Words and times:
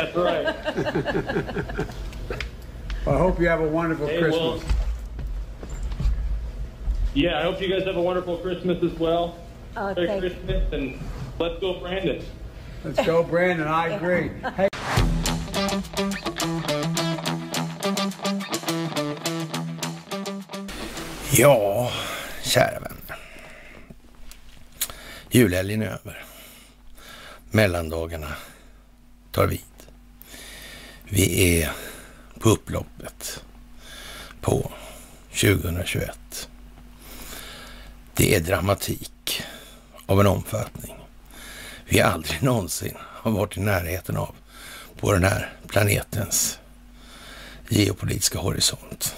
That's 0.00 0.16
right. 0.16 1.86
Well, 3.06 3.14
I 3.14 3.18
hope 3.18 3.40
you 3.40 3.48
have 3.48 3.60
a 3.62 3.68
wonderful 3.68 4.06
Hey, 4.06 4.18
Christmas. 4.20 4.62
well, 4.62 4.62
yeah, 7.14 7.38
I 7.38 7.42
hope 7.44 7.58
you 7.62 7.68
guys 7.68 7.84
have 7.84 7.96
a 7.96 8.02
wonderful 8.02 8.36
Christmas 8.36 8.82
as 8.84 8.92
well. 8.98 9.36
Oh, 9.74 9.94
Merry 9.94 10.06
thank- 10.06 10.20
Christmas 10.20 10.72
and 10.74 10.98
let's 11.38 11.58
go, 11.60 11.80
Brandon. 11.80 12.22
Let's 12.84 13.06
go, 13.06 13.22
Brandon. 13.22 13.66
I 13.66 13.88
agree. 13.88 14.30
Hey, 14.56 14.68
Ja, 21.32 21.90
kära 22.42 22.80
vänner. 22.80 23.16
Julhelgen 25.30 25.82
är 25.82 25.86
över. 25.86 26.24
Mellandagarna 27.50 28.28
tar 29.30 29.46
vid. 29.46 29.60
Vi 31.12 31.54
är 31.60 31.72
på 32.38 32.50
upploppet 32.50 33.44
på 34.40 34.72
2021. 35.40 36.48
Det 38.14 38.34
är 38.34 38.40
dramatik 38.40 39.42
av 40.06 40.20
en 40.20 40.26
omfattning 40.26 41.00
vi 41.90 42.00
aldrig 42.00 42.42
någonsin 42.42 42.94
har 43.00 43.30
varit 43.30 43.56
i 43.56 43.60
närheten 43.60 44.16
av 44.16 44.34
på 44.96 45.12
den 45.12 45.24
här 45.24 45.52
planetens 45.66 46.58
geopolitiska 47.68 48.38
horisont. 48.38 49.16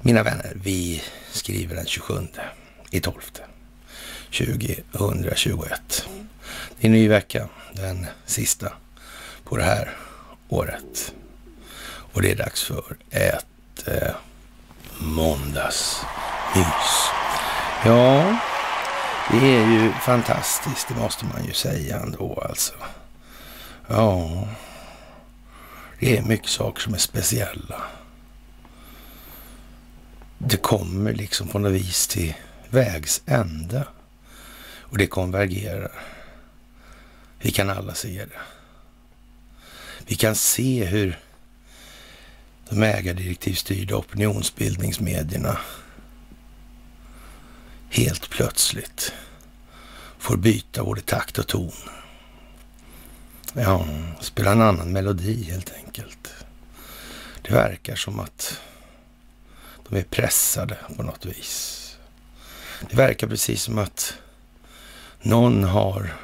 Mina 0.00 0.22
vänner, 0.22 0.52
vi 0.54 1.02
skriver 1.32 1.76
den 1.76 1.86
27 1.86 2.14
i 2.90 3.00
12 3.00 3.20
2021. 4.30 6.08
Det 6.78 6.86
är 6.86 6.86
en 6.86 6.92
ny 6.92 7.08
vecka, 7.08 7.48
den 7.72 8.06
sista 8.26 8.72
på 9.44 9.56
det 9.56 9.64
här 9.64 9.96
året. 10.48 11.14
Och 12.12 12.22
det 12.22 12.30
är 12.30 12.36
dags 12.36 12.64
för 12.64 12.96
ett 13.10 13.88
eh, 13.88 14.14
måndagsmys. 14.98 16.04
Ja, 17.84 18.38
det 19.30 19.46
är 19.46 19.66
ju 19.70 19.92
fantastiskt, 19.92 20.88
det 20.88 20.94
måste 20.94 21.24
man 21.24 21.44
ju 21.44 21.52
säga 21.52 21.98
ändå 21.98 22.44
alltså. 22.48 22.74
Ja, 23.88 24.48
det 26.00 26.18
är 26.18 26.22
mycket 26.22 26.50
saker 26.50 26.80
som 26.80 26.94
är 26.94 26.98
speciella 26.98 27.82
det 30.46 30.56
kommer 30.56 31.12
liksom 31.12 31.48
på 31.48 31.58
något 31.58 31.72
vis 31.72 32.06
till 32.06 32.34
vägs 32.70 33.22
ände. 33.26 33.86
Och 34.78 34.98
det 34.98 35.06
konvergerar. 35.06 35.92
Vi 37.38 37.50
kan 37.50 37.70
alla 37.70 37.94
se 37.94 38.24
det. 38.24 38.40
Vi 40.06 40.14
kan 40.14 40.34
se 40.34 40.84
hur 40.84 41.18
de 42.68 42.82
ägardirektivstyrda 42.82 43.96
opinionsbildningsmedierna 43.96 45.58
helt 47.90 48.30
plötsligt 48.30 49.12
får 50.18 50.36
byta 50.36 50.84
både 50.84 51.00
takt 51.00 51.38
och 51.38 51.46
ton. 51.46 51.72
Ja, 53.52 53.86
spela 54.20 54.52
en 54.52 54.62
annan 54.62 54.92
melodi 54.92 55.44
helt 55.44 55.72
enkelt. 55.72 56.34
Det 57.42 57.54
verkar 57.54 57.96
som 57.96 58.20
att 58.20 58.60
de 59.88 59.98
är 59.98 60.02
pressade 60.02 60.76
på 60.96 61.02
något 61.02 61.26
vis. 61.26 61.80
Det 62.90 62.96
verkar 62.96 63.26
precis 63.26 63.62
som 63.62 63.78
att 63.78 64.14
någon 65.22 65.64
har 65.64 66.14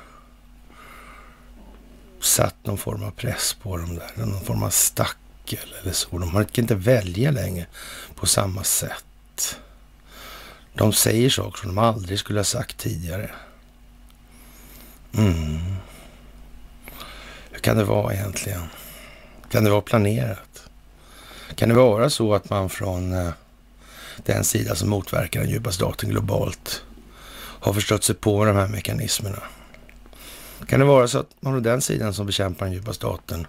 satt 2.20 2.66
någon 2.66 2.78
form 2.78 3.02
av 3.02 3.10
press 3.10 3.56
på 3.62 3.76
dem 3.76 3.94
där. 3.94 4.24
Någon 4.26 4.44
form 4.44 4.62
av 4.62 4.70
stackel 4.70 5.74
eller 5.82 5.92
så. 5.92 6.18
De 6.18 6.30
kan 6.30 6.62
inte 6.62 6.74
välja 6.74 7.30
längre 7.30 7.66
på 8.14 8.26
samma 8.26 8.64
sätt. 8.64 9.58
De 10.74 10.92
säger 10.92 11.30
saker 11.30 11.58
som 11.58 11.68
de 11.68 11.78
aldrig 11.78 12.18
skulle 12.18 12.38
ha 12.38 12.44
sagt 12.44 12.78
tidigare. 12.78 13.30
Mm. 15.12 15.58
Hur 17.50 17.58
kan 17.60 17.76
det 17.76 17.84
vara 17.84 18.14
egentligen? 18.14 18.62
Kan 19.50 19.64
det 19.64 19.70
vara 19.70 19.80
planerat? 19.80 20.62
Kan 21.54 21.68
det 21.68 21.74
vara 21.74 22.10
så 22.10 22.34
att 22.34 22.50
man 22.50 22.70
från 22.70 23.12
eh, 23.12 23.30
den 24.16 24.44
sida 24.44 24.74
som 24.74 24.88
motverkar 24.88 25.40
den 25.40 25.50
djupa 25.50 25.72
staten 25.72 26.10
globalt 26.10 26.82
har 27.60 27.72
förstått 27.72 28.04
sig 28.04 28.14
på 28.14 28.44
de 28.44 28.56
här 28.56 28.68
mekanismerna? 28.68 29.42
Kan 30.66 30.80
det 30.80 30.86
vara 30.86 31.08
så 31.08 31.18
att 31.18 31.30
man 31.40 31.52
på 31.54 31.60
den 31.60 31.80
sidan 31.80 32.14
som 32.14 32.26
bekämpar 32.26 32.66
den 32.66 32.74
djupa 32.74 32.92
staten 32.92 33.46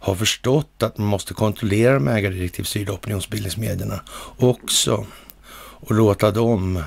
har 0.00 0.14
förstått 0.14 0.82
att 0.82 0.98
man 0.98 1.06
måste 1.06 1.34
kontrollera 1.34 1.94
de 1.94 2.08
ägardirektivstyrda 2.08 2.92
opinionsbildningsmedierna 2.92 4.00
också 4.38 5.06
och 5.54 5.94
låta 5.94 6.30
dem 6.30 6.82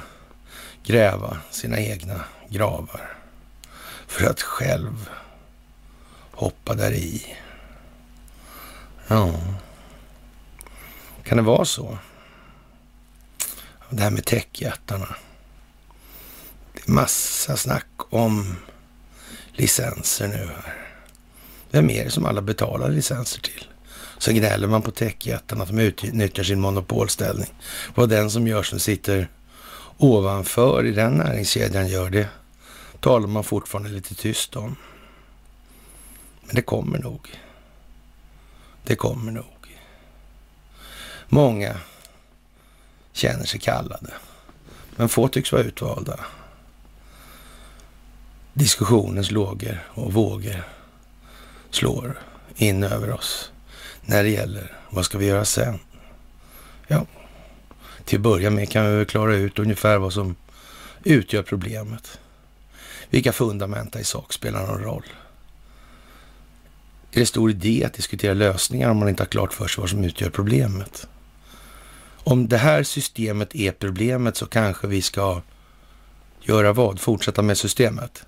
gräva 0.84 1.38
sina 1.52 1.80
egna 1.80 2.24
gravar 2.50 3.18
för 4.08 4.30
att 4.30 4.42
själv 4.42 5.10
hoppa 6.32 6.74
där 6.74 6.92
i. 6.92 7.36
Ja, 9.08 9.34
kan 11.24 11.38
det 11.38 11.44
vara 11.44 11.66
så? 11.66 11.98
Det 13.90 14.04
här 14.04 14.12
med 14.12 14.26
techjättarna. 14.26 15.16
Det 16.74 16.88
är 16.88 16.92
massa 16.92 17.58
snack 17.58 17.88
om 17.98 18.58
licenser 19.54 20.28
nu 20.28 20.38
här. 20.38 20.76
Vem 21.72 21.90
är 21.90 22.04
det 22.04 22.12
som 22.12 22.26
alla 22.26 22.42
betalar 22.42 22.90
licenser 22.90 23.42
till? 23.42 23.68
Så 24.18 24.32
gnäller 24.32 24.68
man 24.68 24.82
på 24.82 24.92
techjättarna 24.92 25.64
att 25.64 25.70
de 25.70 25.80
utnyttjar 25.80 26.44
sin 26.44 26.60
monopolställning. 26.60 27.54
Vad 27.96 28.10
den 28.10 28.32
som 28.32 28.48
gör 28.48 28.64
som 28.64 28.80
sitter 28.80 29.28
ovanför 29.98 30.86
i 30.86 30.92
den 30.92 31.14
näringskedjan 31.14 31.88
gör 31.88 32.10
det 32.10 32.28
talar 33.00 33.28
man 33.28 33.44
fortfarande 33.44 33.90
lite 33.90 34.16
tyst 34.16 34.56
om. 34.56 34.76
Men 36.46 36.56
det 36.56 36.62
kommer 36.62 37.00
nog. 37.00 37.30
Det 38.84 38.96
kommer 38.96 39.32
nog. 39.32 39.78
Många 41.28 41.78
känner 43.14 43.46
sig 43.46 43.60
kallade, 43.60 44.14
men 44.96 45.10
få 45.10 45.28
tycks 45.28 45.52
vara 45.52 45.62
utvalda. 45.64 46.20
Diskussionens 48.54 49.32
lågor 49.32 49.88
och 49.90 50.14
vågor 50.14 50.64
slår 51.70 52.20
in 52.56 52.84
över 52.84 53.12
oss 53.12 53.52
när 54.02 54.24
det 54.24 54.30
gäller 54.30 54.78
vad 54.90 55.06
ska 55.06 55.18
vi 55.18 55.26
göra 55.26 55.46
sen? 55.46 55.80
Ja, 56.88 57.06
till 58.06 58.18
att 58.18 58.24
börja 58.24 58.50
med 58.50 58.70
kan 58.70 58.86
vi 58.86 58.96
väl 58.96 59.06
klara 59.06 59.36
ut 59.36 59.60
ungefär 59.60 59.98
vad 59.98 60.14
som 60.14 60.36
utgör 61.04 61.44
problemet. 61.44 62.20
Vilka 63.10 63.32
fundamenta 63.32 64.00
i 64.00 64.04
sak 64.04 64.34
spelar 64.34 64.68
någon 64.68 64.84
roll? 64.84 65.06
Är 67.12 67.20
det 67.20 67.26
stor 67.26 67.52
idé 67.52 67.84
att 67.86 67.94
diskutera 67.94 68.34
lösningar 68.34 68.90
om 68.90 68.98
man 68.98 69.10
inte 69.10 69.24
har 69.24 69.28
klart 69.28 69.54
för 69.54 69.68
sig 69.68 69.82
vad 69.82 69.90
som 69.90 70.04
utgör 70.04 70.30
problemet? 70.30 71.08
Om 72.24 72.48
det 72.48 72.58
här 72.58 72.84
systemet 72.84 73.56
är 73.56 73.72
problemet 73.72 74.38
så 74.38 74.46
kanske 74.46 74.88
vi 74.88 75.02
ska 75.02 75.42
göra 76.42 76.74
vad? 76.74 77.00
Fortsätta 77.00 77.42
med 77.42 77.58
systemet? 77.58 78.26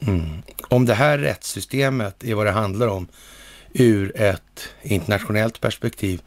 Mm. 0.00 0.42
Om 0.68 0.86
det 0.86 0.94
här 0.94 1.18
rättssystemet 1.18 2.24
är 2.24 2.34
vad 2.34 2.46
det 2.46 2.52
handlar 2.52 2.86
om 2.86 3.08
ur 3.72 4.20
ett 4.20 4.68
internationellt 4.82 5.60
perspektiv, 5.60 6.22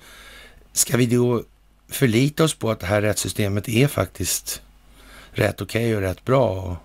ska 0.74 0.98
vi 0.98 1.06
då 1.06 1.44
förlita 1.88 2.44
oss 2.44 2.54
på 2.54 2.72
att 2.72 2.80
det 2.80 2.86
här 2.86 3.02
rättssystemet 3.02 3.70
är 3.70 3.88
faktiskt 3.88 4.62
rätt 5.32 5.62
okej 5.62 5.86
okay 5.86 5.96
och 5.96 6.02
rätt 6.02 6.26
bra? 6.26 6.50
Och 6.50 6.76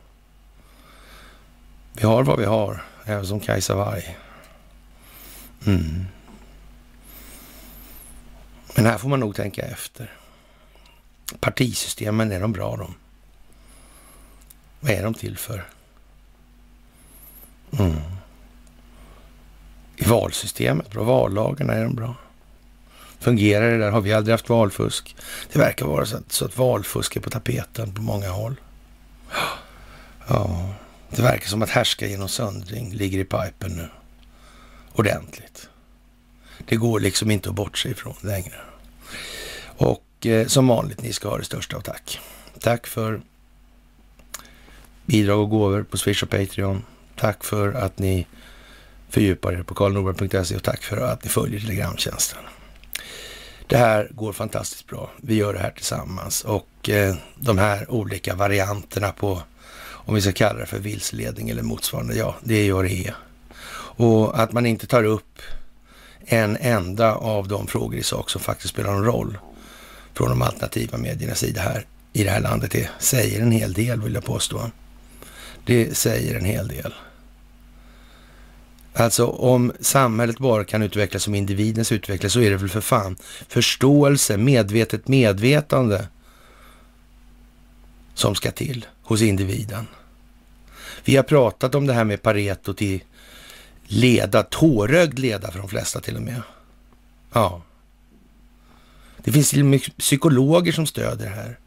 vi 1.93 2.07
har 2.07 2.23
vad 2.23 2.39
vi 2.39 2.45
har, 2.45 2.85
även 3.05 3.27
som 3.27 3.41
Kajsa 3.41 3.75
Warg. 3.75 4.17
Mm. 5.67 6.05
Men 8.77 8.87
här 8.87 8.99
får 8.99 9.09
man 9.09 9.21
nog 9.21 9.37
tänka 9.37 9.63
efter. 9.63 10.13
Partisystemen, 11.41 12.33
är 12.33 12.41
de 12.41 12.53
bra 12.53 12.77
de? 12.77 12.95
Vad 14.81 14.93
är 14.93 15.03
de 15.03 15.15
till 15.15 15.39
för? 15.39 15.65
Mm. 17.79 17.97
I 19.97 20.05
valsystemet, 20.05 20.91
bra 20.91 21.03
vallagarna, 21.03 21.73
är 21.73 21.85
de 21.85 21.95
bra? 21.95 22.15
Fungerar 23.19 23.71
det 23.71 23.79
där? 23.79 23.91
Har 23.91 24.01
vi 24.01 24.13
aldrig 24.13 24.33
haft 24.33 24.49
valfusk? 24.49 25.17
Det 25.53 25.59
verkar 25.59 25.87
vara 25.87 26.07
så 26.07 26.17
att, 26.17 26.33
så 26.33 26.45
att 26.45 26.59
valfusk 26.59 27.17
är 27.17 27.21
på 27.21 27.31
tapeten 27.31 27.95
på 27.95 28.03
många 28.03 28.31
håll. 28.31 28.55
Ja, 30.29 30.75
det 31.11 31.23
verkar 31.23 31.49
som 31.49 31.63
att 31.63 31.71
härska 31.71 32.07
genom 32.07 32.29
söndring 32.29 32.93
ligger 32.93 33.19
i 33.19 33.25
pipen 33.25 33.77
nu. 33.77 33.89
Ordentligt. 34.93 35.69
Det 36.67 36.77
går 36.77 37.01
liksom 37.01 37.31
inte 37.31 37.49
att 37.49 37.55
bortse 37.55 37.89
ifrån 37.89 38.15
längre. 38.21 38.57
Och 39.77 40.27
eh, 40.27 40.47
som 40.47 40.69
vanligt, 40.69 41.03
ni 41.03 41.13
ska 41.13 41.29
ha 41.29 41.39
det 41.39 41.45
största 41.45 41.77
av 41.77 41.81
tack. 41.81 42.21
Tack 42.61 42.87
för 42.87 43.21
bidrag 45.07 45.41
och 45.41 45.51
gåvor 45.51 45.83
på 45.83 45.99
Swish 45.99 46.23
och 46.23 46.31
Patreon. 46.31 46.83
Tack 47.17 47.45
för 47.45 47.73
att 47.73 47.99
ni 47.99 48.27
fördjupar 49.09 49.53
er 49.53 49.63
på 49.63 49.75
karlnorberg.se 49.75 50.57
och 50.57 50.63
tack 50.63 50.83
för 50.83 50.97
att 50.97 51.25
ni 51.25 51.31
följer 51.31 51.61
Telegramtjänsten. 51.61 52.39
Det 53.67 53.77
här 53.77 54.09
går 54.11 54.33
fantastiskt 54.33 54.87
bra. 54.87 55.11
Vi 55.17 55.35
gör 55.35 55.53
det 55.53 55.59
här 55.59 55.71
tillsammans 55.71 56.45
och 56.45 56.91
eh, 56.91 57.15
de 57.37 57.59
här 57.59 57.91
olika 57.91 58.35
varianterna 58.35 59.13
på, 59.13 59.43
om 59.85 60.15
vi 60.15 60.21
ska 60.21 60.33
kalla 60.33 60.59
det 60.59 60.67
för 60.67 60.79
vilseledning 60.79 61.51
eller 61.51 61.63
motsvarande, 61.63 62.15
ja, 62.15 62.37
det 62.43 62.67
gör 62.67 62.83
det 62.83 63.07
är. 63.07 63.15
Och 63.97 64.41
att 64.41 64.53
man 64.53 64.67
inte 64.67 64.87
tar 64.87 65.05
upp 65.05 65.41
en 66.27 66.57
enda 66.61 67.15
av 67.15 67.49
de 67.49 67.67
frågor 67.67 67.99
i 67.99 68.03
sak 68.03 68.31
som 68.31 68.41
faktiskt 68.41 68.75
spelar 68.75 68.93
en 68.93 69.05
roll 69.05 69.39
från 70.15 70.29
de 70.29 70.43
alternativa 70.43 70.99
mediernas 70.99 71.39
sida 71.39 71.61
här 71.61 71.87
i 72.13 72.25
det 72.25 72.31
här 72.31 72.41
landet, 72.41 72.71
det 72.71 72.91
säger 72.99 73.41
en 73.41 73.53
hel 73.53 73.73
del 73.73 74.01
vill 74.01 74.15
jag 74.15 74.25
påstå. 74.25 74.71
Det 75.65 75.97
säger 75.97 76.35
en 76.35 76.45
hel 76.45 76.69
del. 76.69 76.95
Alltså 78.97 79.27
om 79.27 79.73
samhället 79.81 80.39
bara 80.39 80.65
kan 80.65 80.83
utvecklas 80.83 81.23
som 81.23 81.35
individens 81.35 81.93
utvecklas 81.93 82.33
så 82.33 82.41
är 82.41 82.51
det 82.51 82.57
väl 82.57 82.69
för 82.69 82.81
fan 82.81 83.17
förståelse, 83.49 84.37
medvetet 84.37 85.09
medvetande 85.09 86.09
som 88.15 88.35
ska 88.35 88.51
till 88.51 88.87
hos 89.03 89.23
individen. 89.23 89.87
Vi 91.05 91.17
har 91.17 91.23
pratat 91.23 91.75
om 91.75 91.87
det 91.87 91.93
här 91.93 92.05
med 92.05 92.23
Pareto 92.23 92.75
till 92.75 93.01
leda, 93.85 94.43
tårögd 94.43 95.19
leda 95.19 95.51
för 95.51 95.59
de 95.59 95.69
flesta 95.69 96.01
till 96.01 96.17
och 96.17 96.23
med. 96.23 96.43
Ja. 97.33 97.63
Det 99.25 99.33
finns 99.33 99.51
till 99.51 99.61
och 99.61 99.67
med 99.67 99.97
psykologer 99.99 100.73
som 100.73 100.87
stöder 100.87 101.25
det 101.25 101.31
här. 101.31 101.59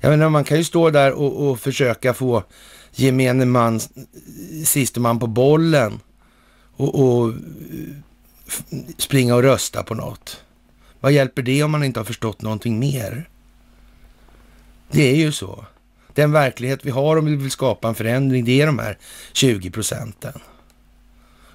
Jag 0.00 0.10
menar, 0.10 0.28
man 0.28 0.44
kan 0.44 0.58
ju 0.58 0.64
stå 0.64 0.90
där 0.90 1.12
och, 1.12 1.50
och 1.50 1.60
försöka 1.60 2.14
få 2.14 2.44
gemene 2.94 3.44
man, 3.44 3.80
siste 4.64 5.00
man 5.00 5.18
på 5.18 5.26
bollen 5.26 6.00
och, 6.76 6.94
och 6.94 7.34
springa 8.98 9.34
och 9.34 9.42
rösta 9.42 9.82
på 9.82 9.94
något. 9.94 10.44
Vad 11.00 11.12
hjälper 11.12 11.42
det 11.42 11.62
om 11.62 11.70
man 11.70 11.84
inte 11.84 12.00
har 12.00 12.04
förstått 12.04 12.42
någonting 12.42 12.78
mer? 12.78 13.28
Det 14.90 15.10
är 15.10 15.16
ju 15.16 15.32
så. 15.32 15.66
Den 16.14 16.32
verklighet 16.32 16.84
vi 16.84 16.90
har 16.90 17.16
om 17.16 17.24
vi 17.24 17.36
vill 17.36 17.50
skapa 17.50 17.88
en 17.88 17.94
förändring, 17.94 18.44
det 18.44 18.60
är 18.60 18.66
de 18.66 18.78
här 18.78 18.98
20 19.32 19.70
procenten. 19.70 20.40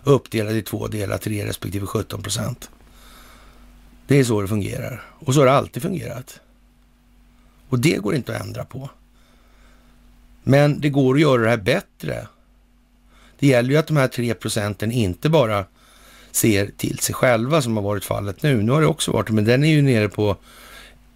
Uppdelade 0.03 0.57
i 0.57 0.61
två 0.61 0.87
delar, 0.87 1.17
3 1.17 1.45
respektive 1.45 1.85
17 1.85 2.21
procent. 2.21 2.69
Det 4.07 4.19
är 4.19 4.23
så 4.23 4.41
det 4.41 4.47
fungerar. 4.47 5.03
Och 5.19 5.33
så 5.33 5.39
har 5.39 5.45
det 5.45 5.53
alltid 5.53 5.83
fungerat. 5.83 6.39
Och 7.69 7.79
det 7.79 7.97
går 7.97 8.15
inte 8.15 8.35
att 8.35 8.41
ändra 8.41 8.65
på. 8.65 8.89
Men 10.47 10.79
det 10.79 10.89
går 10.89 11.15
att 11.15 11.21
göra 11.21 11.41
det 11.41 11.49
här 11.49 11.57
bättre 11.57 12.27
det 13.39 13.47
gäller 13.47 13.69
ju 13.69 13.77
att 13.77 13.87
de 13.87 13.97
här 13.97 14.07
tre 14.07 14.33
procenten 14.33 14.91
inte 14.91 15.29
bara 15.29 15.65
ser 16.31 16.71
till 16.77 16.99
sig 16.99 17.15
själva 17.15 17.61
som 17.61 17.77
har 17.77 17.83
varit 17.83 18.05
fallet 18.05 18.43
nu. 18.43 18.63
Nu 18.63 18.71
har 18.71 18.81
det 18.81 18.87
också 18.87 19.11
varit, 19.11 19.29
men 19.29 19.45
den 19.45 19.63
är 19.63 19.67
ju 19.67 19.81
nere 19.81 20.09
på 20.09 20.37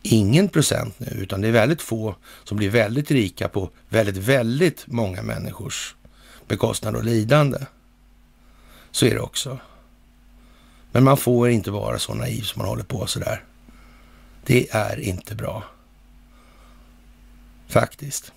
ingen 0.02 0.50
procent 0.50 1.00
nu, 1.00 1.08
utan 1.08 1.42
det 1.42 1.48
är 1.48 1.52
väldigt 1.52 1.82
få 1.82 2.16
som 2.44 2.58
blir 2.58 2.70
väldigt 2.70 3.12
rika 3.12 3.48
på 3.48 3.70
väldigt, 3.90 4.18
väldigt 4.18 4.84
många 4.88 5.22
människors 5.22 5.96
bekostnad 6.48 6.96
och 6.96 7.04
lidande. 7.04 7.60
Så 8.92 9.06
är 9.06 9.14
det 9.14 9.22
också. 9.22 9.60
Men 10.92 11.04
man 11.04 11.18
får 11.18 11.50
inte 11.50 11.72
vara 11.72 12.00
så 12.00 12.14
naiv 12.14 12.42
som 12.42 12.60
man 12.60 12.70
håller 12.70 12.84
på 12.84 13.08
sådär. 13.08 13.44
Det 14.46 14.70
är 14.72 15.00
inte 15.00 15.36
bra. 15.36 15.64
Faktiskt 17.68 18.34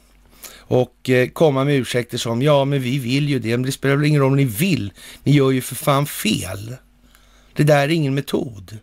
och 0.67 1.11
eh, 1.11 1.29
komma 1.29 1.65
med 1.65 1.77
ursäkter 1.77 2.19
som 2.19 2.43
ja, 2.43 2.65
men 2.65 2.83
vi 2.83 2.99
vill 2.99 3.29
ju 3.29 3.39
det, 3.39 3.57
men 3.57 3.63
det 3.63 3.73
spelar 3.73 3.97
väl 3.97 4.07
ingen 4.07 4.21
roll 4.21 4.31
om 4.31 4.37
ni 4.37 4.45
vill. 4.45 4.93
Ni 5.23 5.33
gör 5.33 5.51
ju 5.51 5.61
för 5.61 5.75
fan 5.75 6.07
fel. 6.07 6.77
Det 7.53 7.65
där 7.65 7.83
är 7.83 7.89
ingen 7.89 8.15
metod. 8.15 8.79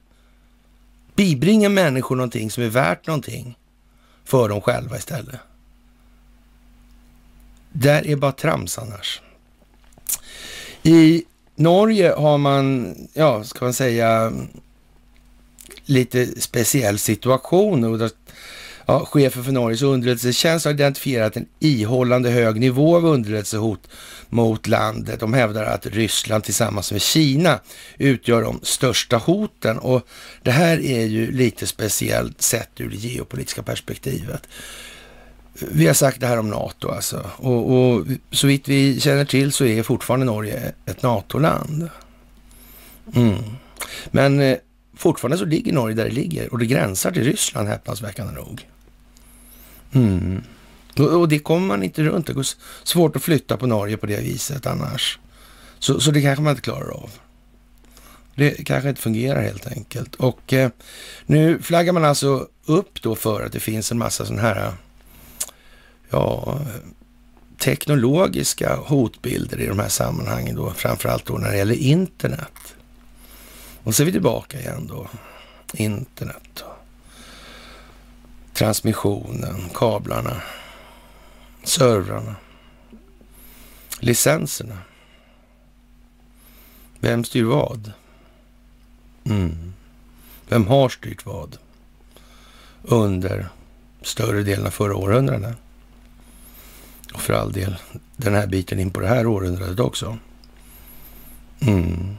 Bibringa 1.15 1.69
människor 1.69 2.15
någonting 2.15 2.51
som 2.51 2.63
är 2.63 2.69
värt 2.69 3.07
någonting 3.07 3.57
för 4.25 4.49
dem 4.49 4.61
själva 4.61 4.97
istället. 4.97 5.39
Där 7.71 8.07
är 8.07 8.15
bara 8.15 8.31
trams 8.31 8.77
annars. 8.77 9.21
I 10.83 11.23
Norge 11.55 12.13
har 12.17 12.37
man, 12.37 12.95
ja, 13.13 13.43
ska 13.43 13.65
man 13.65 13.73
säga, 13.73 14.33
lite 15.85 16.41
speciell 16.41 16.99
situation. 16.99 17.83
Och 17.83 17.99
Ja, 18.91 19.05
chefen 19.05 19.43
för 19.43 19.51
Norges 19.51 19.81
underrättelsetjänst 19.81 20.65
har 20.65 20.71
identifierat 20.71 21.37
en 21.37 21.45
ihållande 21.59 22.29
hög 22.29 22.59
nivå 22.59 22.95
av 22.95 23.05
underrättelsehot 23.05 23.87
mot 24.29 24.67
landet. 24.67 25.19
De 25.19 25.33
hävdar 25.33 25.63
att 25.63 25.85
Ryssland 25.85 26.43
tillsammans 26.43 26.91
med 26.91 27.01
Kina 27.01 27.59
utgör 27.97 28.41
de 28.41 28.59
största 28.63 29.17
hoten 29.17 29.79
och 29.79 30.07
det 30.43 30.51
här 30.51 30.85
är 30.85 31.05
ju 31.05 31.31
lite 31.31 31.67
speciellt 31.67 32.41
sett 32.41 32.81
ur 32.81 32.89
det 32.89 32.95
geopolitiska 32.95 33.63
perspektivet. 33.63 34.47
Vi 35.53 35.87
har 35.87 35.93
sagt 35.93 36.19
det 36.19 36.27
här 36.27 36.39
om 36.39 36.49
NATO 36.49 36.89
alltså 36.89 37.25
och, 37.37 37.71
och 37.71 38.05
så 38.31 38.47
vitt 38.47 38.67
vi 38.67 38.99
känner 38.99 39.25
till 39.25 39.51
så 39.51 39.65
är 39.65 39.83
fortfarande 39.83 40.25
Norge 40.25 40.73
ett 40.85 41.03
NATO-land. 41.03 41.89
Mm. 43.15 43.43
Men 44.11 44.39
eh, 44.39 44.57
fortfarande 44.97 45.37
så 45.37 45.45
ligger 45.45 45.73
Norge 45.73 45.95
där 45.95 46.05
det 46.05 46.11
ligger 46.11 46.51
och 46.51 46.59
det 46.59 46.65
gränsar 46.65 47.11
till 47.11 47.23
Ryssland 47.23 47.67
häpnadsväckande 47.67 48.33
nog. 48.33 48.67
Mm. 49.93 50.43
Och, 50.97 51.29
det 51.29 51.39
kommer 51.39 51.67
man 51.67 51.83
inte 51.83 52.03
runt. 52.03 52.27
Det 52.27 52.33
går 52.33 52.45
svårt 52.83 53.15
att 53.15 53.23
flytta 53.23 53.57
på 53.57 53.67
Norge 53.67 53.97
på 53.97 54.05
det 54.05 54.21
viset 54.21 54.65
annars. 54.65 55.19
Så, 55.79 55.99
så 55.99 56.11
det 56.11 56.21
kanske 56.21 56.43
man 56.43 56.51
inte 56.51 56.61
klarar 56.61 56.91
av. 56.91 57.09
Det 58.35 58.51
kanske 58.65 58.89
inte 58.89 59.01
fungerar 59.01 59.41
helt 59.41 59.67
enkelt. 59.67 60.15
Och 60.15 60.53
eh, 60.53 60.69
nu 61.25 61.61
flaggar 61.61 61.93
man 61.93 62.05
alltså 62.05 62.47
upp 62.65 63.01
då 63.01 63.15
för 63.15 63.45
att 63.45 63.51
det 63.51 63.59
finns 63.59 63.91
en 63.91 63.97
massa 63.97 64.25
sådana 64.25 64.41
här, 64.41 64.73
ja, 66.09 66.59
teknologiska 67.57 68.75
hotbilder 68.75 69.59
i 69.59 69.67
de 69.67 69.79
här 69.79 69.89
sammanhangen 69.89 70.55
då, 70.55 70.73
framförallt 70.73 71.25
då 71.25 71.33
när 71.33 71.51
det 71.51 71.57
gäller 71.57 71.75
internet. 71.75 72.75
Och 73.83 73.95
så 73.95 74.03
är 74.03 74.05
vi 74.05 74.11
tillbaka 74.11 74.59
igen 74.59 74.87
då, 74.87 75.07
internet. 75.73 76.43
Då 76.53 76.80
transmissionen, 78.61 79.69
kablarna, 79.73 80.41
servrarna, 81.63 82.35
licenserna. 83.99 84.77
Vem 86.99 87.23
styr 87.23 87.43
vad? 87.43 87.91
Mm. 89.23 89.73
Vem 90.49 90.67
har 90.67 90.89
styrt 90.89 91.25
vad 91.25 91.57
under 92.81 93.49
större 94.01 94.43
delen 94.43 94.65
av 94.65 94.71
förra 94.71 94.95
århundradet? 94.95 95.57
Och 97.13 97.21
för 97.21 97.33
all 97.33 97.51
del 97.51 97.75
den 98.17 98.33
här 98.33 98.47
biten 98.47 98.79
in 98.79 98.91
på 98.91 98.99
det 98.99 99.07
här 99.07 99.27
århundradet 99.27 99.79
också. 99.79 100.17
Mm. 101.59 102.15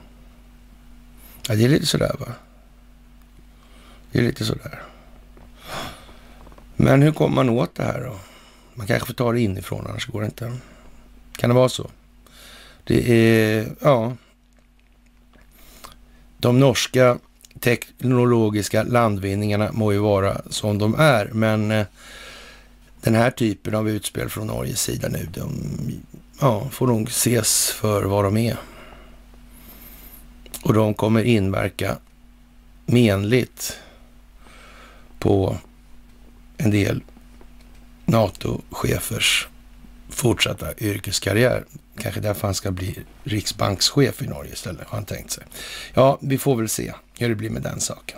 Ja, 1.47 1.55
det 1.55 1.65
är 1.65 1.69
lite 1.69 1.85
sådär 1.85 2.15
va? 2.19 2.33
Det 4.11 4.19
är 4.19 4.23
lite 4.23 4.45
sådär. 4.45 4.92
Men 6.83 7.01
hur 7.01 7.11
kommer 7.11 7.35
man 7.35 7.49
åt 7.49 7.75
det 7.75 7.83
här 7.83 8.01
då? 8.01 8.15
Man 8.73 8.87
kanske 8.87 9.07
får 9.07 9.13
ta 9.13 9.31
det 9.31 9.41
inifrån, 9.41 9.87
annars 9.89 10.05
går 10.07 10.21
det 10.21 10.25
inte. 10.25 10.57
Kan 11.37 11.49
det 11.49 11.55
vara 11.55 11.69
så? 11.69 11.89
Det 12.83 13.11
är, 13.11 13.67
ja. 13.81 14.13
De 16.37 16.59
norska 16.59 17.17
teknologiska 17.59 18.83
landvinningarna 18.83 19.71
må 19.71 19.91
ju 19.91 19.97
vara 19.97 20.41
som 20.49 20.77
de 20.77 20.95
är, 20.95 21.29
men 21.33 21.71
eh, 21.71 21.85
den 23.01 23.15
här 23.15 23.31
typen 23.31 23.75
av 23.75 23.89
utspel 23.89 24.29
från 24.29 24.47
Norges 24.47 24.81
sida 24.81 25.07
nu, 25.09 25.27
de 25.33 25.51
ja, 26.41 26.69
får 26.69 26.87
nog 26.87 27.07
ses 27.07 27.71
för 27.71 28.03
vad 28.03 28.23
de 28.23 28.37
är. 28.37 28.57
Och 30.63 30.73
de 30.73 30.93
kommer 30.93 31.23
inverka 31.23 31.97
menligt 32.85 33.79
på 35.19 35.57
en 36.63 36.71
del 36.71 37.03
NATO-chefers 38.05 39.47
fortsatta 40.09 40.67
yrkeskarriär. 40.77 41.65
Kanske 41.97 42.21
därför 42.21 42.47
han 42.47 42.55
ska 42.55 42.71
bli 42.71 42.99
riksbankschef 43.23 44.21
i 44.21 44.27
Norge 44.27 44.53
istället, 44.53 44.87
har 44.87 44.97
han 44.97 45.05
tänkt 45.05 45.31
sig. 45.31 45.43
Ja, 45.93 46.17
vi 46.21 46.37
får 46.37 46.55
väl 46.55 46.69
se 46.69 46.93
hur 47.19 47.29
det 47.29 47.35
blir 47.35 47.49
med 47.49 47.61
den 47.61 47.79
saken. 47.79 48.17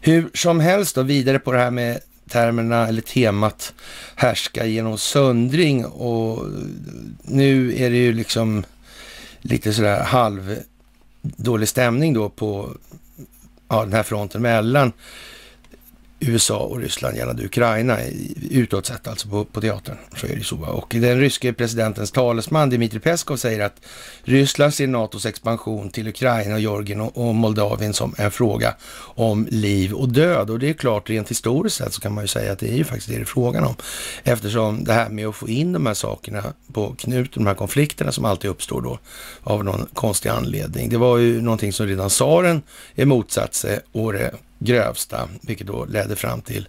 Hur 0.00 0.30
som 0.34 0.60
helst 0.60 0.94
då, 0.94 1.02
vidare 1.02 1.38
på 1.38 1.52
det 1.52 1.58
här 1.58 1.70
med 1.70 2.00
termerna 2.28 2.88
eller 2.88 3.02
temat 3.02 3.74
härska 4.14 4.66
genom 4.66 4.98
söndring 4.98 5.86
och 5.86 6.46
nu 7.22 7.82
är 7.82 7.90
det 7.90 7.96
ju 7.96 8.12
liksom 8.12 8.64
lite 9.40 9.72
sådär 9.72 10.02
halv 10.02 10.58
dålig 11.22 11.68
stämning 11.68 12.14
då 12.14 12.28
på 12.28 12.76
ja, 13.68 13.84
den 13.84 13.92
här 13.92 14.02
fronten 14.02 14.42
mellan 14.42 14.92
USA 16.20 16.58
och 16.58 16.78
Ryssland 16.78 17.16
gällande 17.16 17.44
Ukraina 17.44 17.98
utåt 18.50 18.86
sett, 18.86 19.08
alltså 19.08 19.28
på, 19.28 19.44
på 19.44 19.60
teatern. 19.60 19.96
Så 20.16 20.26
är 20.26 20.36
det 20.36 20.44
så. 20.44 20.56
Och 20.56 20.94
den 20.98 21.20
ryske 21.20 21.52
presidentens 21.52 22.10
talesman 22.10 22.70
Dmitrij 22.70 23.00
Peskov 23.00 23.36
säger 23.36 23.60
att 23.60 23.76
Ryssland 24.22 24.74
ser 24.74 24.86
NATOs 24.86 25.26
expansion 25.26 25.90
till 25.90 26.08
Ukraina, 26.08 26.58
Georgien 26.58 27.00
och, 27.00 27.28
och 27.28 27.34
Moldavien 27.34 27.92
som 27.92 28.14
en 28.18 28.30
fråga 28.30 28.74
om 29.00 29.46
liv 29.50 29.92
och 29.92 30.08
död. 30.08 30.50
Och 30.50 30.58
det 30.58 30.68
är 30.68 30.72
klart, 30.72 31.10
rent 31.10 31.30
historiskt 31.30 31.76
sett 31.76 31.92
så 31.92 32.00
kan 32.00 32.14
man 32.14 32.24
ju 32.24 32.28
säga 32.28 32.52
att 32.52 32.58
det 32.58 32.68
är 32.68 32.76
ju 32.76 32.84
faktiskt 32.84 33.08
det 33.08 33.14
det 33.14 33.20
är 33.20 33.24
frågan 33.24 33.64
om. 33.64 33.74
Eftersom 34.24 34.84
det 34.84 34.92
här 34.92 35.08
med 35.08 35.26
att 35.26 35.36
få 35.36 35.48
in 35.48 35.72
de 35.72 35.86
här 35.86 35.94
sakerna 35.94 36.42
på 36.72 36.94
knuten, 36.98 37.44
de 37.44 37.46
här 37.46 37.54
konflikterna 37.54 38.12
som 38.12 38.24
alltid 38.24 38.50
uppstår 38.50 38.82
då 38.82 38.98
av 39.42 39.64
någon 39.64 39.86
konstig 39.94 40.28
anledning. 40.28 40.90
Det 40.90 40.98
var 40.98 41.18
ju 41.18 41.40
någonting 41.42 41.72
som 41.72 41.86
redan 41.86 42.08
tsaren 42.08 42.62
emotsatte 42.94 43.56
sig 43.56 43.80
och 43.92 44.12
det 44.12 44.30
grövsta, 44.60 45.28
vilket 45.40 45.66
då 45.66 45.84
ledde 45.84 46.16
fram 46.16 46.40
till 46.40 46.68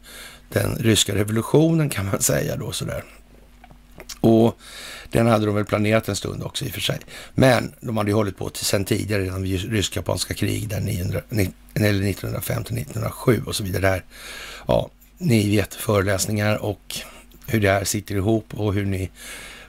den 0.49 0.75
ryska 0.75 1.15
revolutionen 1.15 1.89
kan 1.89 2.05
man 2.05 2.21
säga 2.21 2.55
då 2.55 2.71
sådär. 2.71 3.03
Och 4.19 4.57
den 5.09 5.27
hade 5.27 5.45
de 5.45 5.55
väl 5.55 5.65
planerat 5.65 6.09
en 6.09 6.15
stund 6.15 6.43
också 6.43 6.65
i 6.65 6.69
och 6.69 6.73
för 6.73 6.81
sig. 6.81 6.99
Men 7.33 7.73
de 7.79 7.97
hade 7.97 8.09
ju 8.09 8.15
hållit 8.15 8.37
på 8.37 8.49
till 8.49 8.65
sen 8.65 8.85
tidigare, 8.85 9.23
redan 9.23 9.43
vid 9.43 9.71
rysk-japanska 9.71 10.33
krig 10.33 10.69
där 10.69 10.79
1905-1907 10.79 13.45
och 13.45 13.55
så 13.55 13.63
vidare. 13.63 13.81
Där, 13.81 14.03
ja, 14.67 14.89
ni 15.17 15.49
vet 15.49 15.73
föreläsningar 15.73 16.57
och 16.57 16.95
hur 17.47 17.59
det 17.59 17.69
här 17.69 17.83
sitter 17.83 18.15
ihop 18.15 18.53
och 18.53 18.73
hur 18.73 18.85
ni 18.85 19.09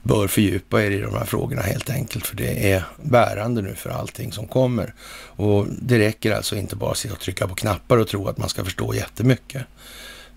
bör 0.02 0.28
fördjupa 0.28 0.82
er 0.82 0.90
i 0.90 1.00
de 1.00 1.14
här 1.14 1.24
frågorna 1.24 1.62
helt 1.62 1.90
enkelt, 1.90 2.26
för 2.26 2.36
det 2.36 2.72
är 2.72 2.84
bärande 3.02 3.62
nu 3.62 3.74
för 3.74 3.90
allting 3.90 4.32
som 4.32 4.46
kommer. 4.46 4.94
Och 5.26 5.66
det 5.82 5.98
räcker 5.98 6.32
alltså 6.32 6.56
inte 6.56 6.76
bara 6.76 6.90
att 6.90 6.98
sitta 6.98 7.14
och 7.14 7.20
trycka 7.20 7.48
på 7.48 7.54
knappar 7.54 7.96
och 7.96 8.08
tro 8.08 8.28
att 8.28 8.38
man 8.38 8.48
ska 8.48 8.64
förstå 8.64 8.94
jättemycket 8.94 9.62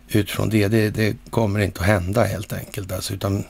utifrån 0.08 0.50
det. 0.50 0.68
Det, 0.68 0.90
det 0.90 1.18
kommer 1.30 1.60
inte 1.60 1.80
att 1.80 1.88
hända 1.88 2.24
helt 2.24 2.54
enkelt, 2.54 2.92
alltså, 2.92 3.14
utan 3.14 3.44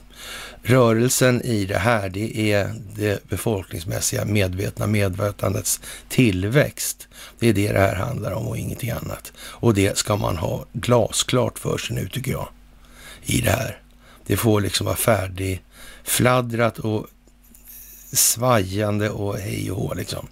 rörelsen 0.63 1.41
i 1.41 1.65
det 1.65 1.77
här, 1.77 2.09
det 2.09 2.51
är 2.51 2.73
det 2.95 3.29
befolkningsmässiga 3.29 4.25
medvetna 4.25 4.87
medvetandets 4.87 5.81
tillväxt. 6.09 7.07
Det 7.39 7.49
är 7.49 7.53
det 7.53 7.71
det 7.71 7.79
här 7.79 7.95
handlar 7.95 8.31
om 8.31 8.47
och 8.47 8.57
ingenting 8.57 8.91
annat. 8.91 9.33
Och 9.37 9.73
det 9.73 9.97
ska 9.97 10.15
man 10.15 10.37
ha 10.37 10.65
glasklart 10.73 11.59
för 11.59 11.77
sig 11.77 11.95
nu 11.95 12.07
tycker 12.07 12.31
jag, 12.31 12.47
i 13.23 13.41
det 13.41 13.51
här. 13.51 13.81
Det 14.27 14.37
får 14.37 14.61
liksom 14.61 14.85
vara 14.85 14.95
färdig 14.95 15.61
fladdrat 16.05 16.79
och 16.79 17.07
svajande 18.11 19.09
och 19.09 19.37
hej 19.37 19.71
och 19.71 19.77
hå 19.77 19.93
liksom. 19.93 20.27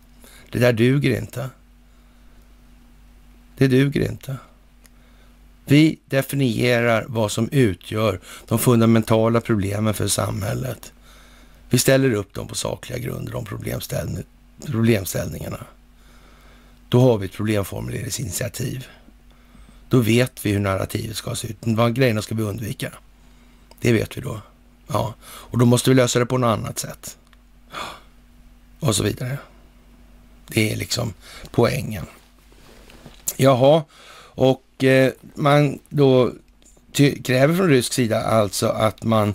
Det 0.51 0.59
där 0.59 0.73
duger 0.73 1.17
inte. 1.17 1.49
Det 3.57 3.67
duger 3.67 4.11
inte. 4.11 4.37
Vi 5.65 5.99
definierar 6.05 7.05
vad 7.07 7.31
som 7.31 7.49
utgör 7.51 8.19
de 8.47 8.59
fundamentala 8.59 9.41
problemen 9.41 9.93
för 9.93 10.07
samhället. 10.07 10.93
Vi 11.69 11.77
ställer 11.77 12.13
upp 12.13 12.33
dem 12.33 12.47
på 12.47 12.55
sakliga 12.55 12.99
grunder, 12.99 13.31
de 13.31 13.45
problemställning, 13.45 14.23
problemställningarna. 14.65 15.65
Då 16.89 16.99
har 16.99 17.17
vi 17.17 17.25
ett 17.25 17.33
problemformuleringsinitiativ. 17.33 18.87
Då 19.89 19.99
vet 19.99 20.45
vi 20.45 20.51
hur 20.51 20.59
narrativet 20.59 21.17
ska 21.17 21.35
se 21.35 21.47
ut. 21.47 21.57
Vad 21.59 21.95
grejerna 21.95 22.21
ska 22.21 22.35
vi 22.35 22.43
undvika. 22.43 22.93
Det 23.81 23.93
vet 23.93 24.17
vi 24.17 24.21
då. 24.21 24.41
Ja, 24.87 25.13
och 25.23 25.57
då 25.57 25.65
måste 25.65 25.89
vi 25.89 25.95
lösa 25.95 26.19
det 26.19 26.25
på 26.25 26.37
något 26.37 26.59
annat 26.59 26.79
sätt. 26.79 27.17
Och 28.79 28.95
så 28.95 29.03
vidare. 29.03 29.37
Det 30.47 30.73
är 30.73 30.75
liksom 30.75 31.13
poängen. 31.51 32.05
Jaha, 33.37 33.83
och 34.35 34.83
eh, 34.83 35.11
man 35.35 35.79
då 35.89 36.31
kräver 37.23 37.55
från 37.55 37.69
rysk 37.69 37.93
sida 37.93 38.21
alltså 38.21 38.67
att 38.67 39.03
man 39.03 39.33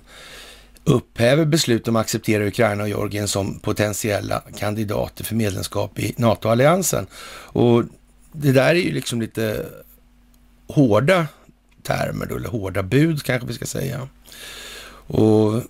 upphäver 0.84 1.44
beslut 1.44 1.88
om 1.88 1.96
att 1.96 2.00
acceptera 2.00 2.46
Ukraina 2.46 2.82
och 2.82 2.88
Georgien 2.88 3.28
som 3.28 3.58
potentiella 3.58 4.42
kandidater 4.56 5.24
för 5.24 5.34
medlemskap 5.34 5.98
i 5.98 6.14
NATO-alliansen. 6.16 7.06
Och 7.30 7.84
det 8.32 8.52
där 8.52 8.68
är 8.68 8.74
ju 8.74 8.92
liksom 8.92 9.20
lite 9.20 9.66
hårda 10.68 11.26
termer 11.82 12.26
då, 12.26 12.36
eller 12.36 12.48
hårda 12.48 12.82
bud 12.82 13.22
kanske 13.22 13.46
vi 13.46 13.54
ska 13.54 13.66
säga. 13.66 14.08
Och 15.08 15.62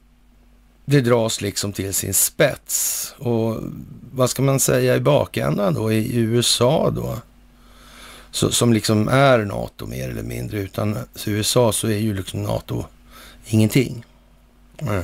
det 0.85 1.01
dras 1.01 1.41
liksom 1.41 1.73
till 1.73 1.95
sin 1.95 2.15
spets. 2.15 3.15
Och 3.19 3.57
vad 4.13 4.31
ska 4.31 4.43
man 4.43 4.61
säga 4.61 4.97
i 4.97 5.01
bakändan 5.01 5.75
då, 5.75 5.93
i 5.93 6.17
USA 6.17 6.91
då? 6.91 7.19
Så, 8.31 8.51
som 8.51 8.73
liksom 8.73 9.09
är 9.09 9.39
NATO 9.39 9.87
mer 9.87 10.09
eller 10.09 10.23
mindre. 10.23 10.59
Utan 10.59 10.99
USA 11.27 11.73
så 11.73 11.89
är 11.89 11.99
ju 11.99 12.15
liksom 12.15 12.43
NATO 12.43 12.85
ingenting. 13.47 14.05
Mm. 14.79 15.03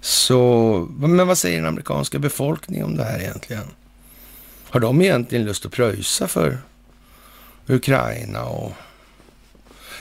Så, 0.00 0.88
men 0.98 1.26
vad 1.26 1.38
säger 1.38 1.56
den 1.56 1.66
amerikanska 1.66 2.18
befolkningen 2.18 2.84
om 2.84 2.96
det 2.96 3.04
här 3.04 3.20
egentligen? 3.20 3.64
Har 4.68 4.80
de 4.80 5.02
egentligen 5.02 5.44
lust 5.44 5.66
att 5.66 5.72
pröjsa 5.72 6.28
för 6.28 6.58
Ukraina 7.66 8.44
och 8.44 8.72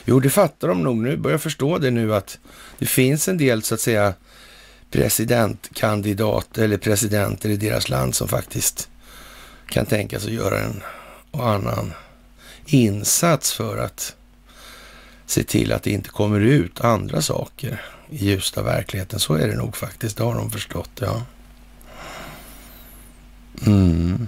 Jo, 0.05 0.19
det 0.19 0.29
fattar 0.29 0.67
de 0.67 0.83
nog 0.83 0.97
nu. 0.97 1.17
Börjar 1.17 1.37
förstå 1.37 1.77
det 1.77 1.91
nu 1.91 2.15
att 2.15 2.39
det 2.77 2.85
finns 2.85 3.27
en 3.27 3.37
del 3.37 3.63
så 3.63 3.73
att 3.73 3.81
säga 3.81 4.13
presidentkandidater 4.91 6.63
eller 6.63 6.77
presidenter 6.77 7.49
i 7.49 7.57
deras 7.57 7.89
land 7.89 8.15
som 8.15 8.27
faktiskt 8.27 8.89
kan 9.69 9.85
tänka 9.85 10.19
sig 10.19 10.29
att 10.29 10.35
göra 10.35 10.59
en 10.59 10.83
och 11.31 11.49
annan 11.49 11.93
insats 12.65 13.53
för 13.53 13.77
att 13.77 14.15
se 15.25 15.43
till 15.43 15.71
att 15.71 15.83
det 15.83 15.91
inte 15.91 16.09
kommer 16.09 16.39
ut 16.39 16.81
andra 16.81 17.21
saker 17.21 17.81
i 18.09 18.25
ljuset 18.25 18.57
av 18.57 18.65
verkligheten. 18.65 19.19
Så 19.19 19.33
är 19.33 19.47
det 19.47 19.55
nog 19.55 19.77
faktiskt. 19.77 20.17
Det 20.17 20.23
har 20.23 20.35
de 20.35 20.51
förstått, 20.51 20.91
ja. 20.99 21.21
Mm. 23.65 24.27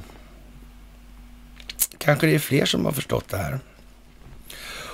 Kanske 1.98 2.28
det 2.28 2.36
är 2.36 2.40
fler 2.40 2.66
som 2.66 2.86
har 2.86 2.92
förstått 2.92 3.30
det 3.30 3.38
här. 3.38 3.60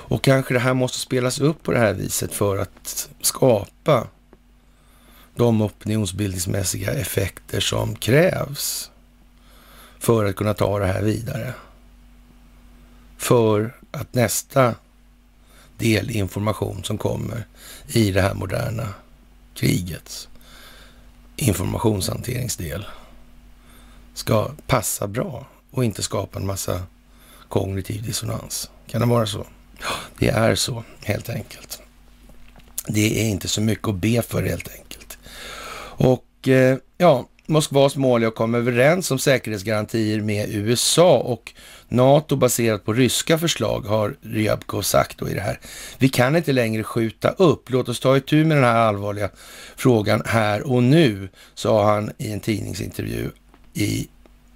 Och 0.04 0.24
kanske 0.24 0.54
det 0.54 0.60
här 0.60 0.74
måste 0.74 0.98
spelas 0.98 1.40
upp 1.40 1.62
på 1.62 1.72
det 1.72 1.78
här 1.78 1.92
viset 1.92 2.34
för 2.34 2.58
att 2.58 3.08
skapa 3.20 4.06
de 5.36 5.62
opinionsbildningsmässiga 5.62 6.92
effekter 6.92 7.60
som 7.60 7.94
krävs 7.94 8.90
för 9.98 10.24
att 10.24 10.36
kunna 10.36 10.54
ta 10.54 10.78
det 10.78 10.86
här 10.86 11.02
vidare. 11.02 11.54
För 13.16 13.76
att 13.90 14.14
nästa 14.14 14.74
del 15.78 16.10
information 16.10 16.84
som 16.84 16.98
kommer 16.98 17.46
i 17.86 18.10
det 18.10 18.22
här 18.22 18.34
moderna 18.34 18.88
krigets 19.54 20.28
informationshanteringsdel 21.36 22.86
ska 24.14 24.50
passa 24.66 25.06
bra 25.08 25.46
och 25.70 25.84
inte 25.84 26.02
skapa 26.02 26.38
en 26.38 26.46
massa 26.46 26.82
kognitiv 27.48 28.02
dissonans. 28.02 28.70
Kan 28.86 29.00
det 29.00 29.06
vara 29.06 29.26
så? 29.26 29.46
Det 30.18 30.28
är 30.28 30.54
så 30.54 30.84
helt 31.04 31.28
enkelt. 31.28 31.80
Det 32.86 33.20
är 33.20 33.28
inte 33.28 33.48
så 33.48 33.60
mycket 33.60 33.88
att 33.88 33.94
be 33.94 34.22
för 34.22 34.42
helt 34.42 34.68
enkelt. 34.68 35.18
Och 35.96 36.48
eh, 36.48 36.76
ja, 36.98 37.28
Moskvas 37.46 37.96
mål 37.96 38.22
är 38.22 38.26
att 38.26 38.34
komma 38.34 38.58
överens 38.58 39.10
om 39.10 39.18
säkerhetsgarantier 39.18 40.20
med 40.20 40.48
USA 40.50 41.18
och 41.18 41.52
NATO 41.88 42.36
baserat 42.36 42.84
på 42.84 42.92
ryska 42.92 43.38
förslag, 43.38 43.80
har 43.80 44.16
Ryabko 44.22 44.82
sagt 44.82 45.18
då 45.18 45.28
i 45.28 45.34
det 45.34 45.40
här. 45.40 45.60
Vi 45.98 46.08
kan 46.08 46.36
inte 46.36 46.52
längre 46.52 46.82
skjuta 46.82 47.30
upp. 47.30 47.70
Låt 47.70 47.88
oss 47.88 48.00
ta 48.00 48.16
itu 48.16 48.44
med 48.44 48.56
den 48.56 48.64
här 48.64 48.76
allvarliga 48.76 49.30
frågan 49.76 50.22
här 50.26 50.62
och 50.62 50.82
nu, 50.82 51.28
sa 51.54 51.84
han 51.94 52.10
i 52.18 52.32
en 52.32 52.40
tidningsintervju 52.40 53.30
i, 53.74 54.08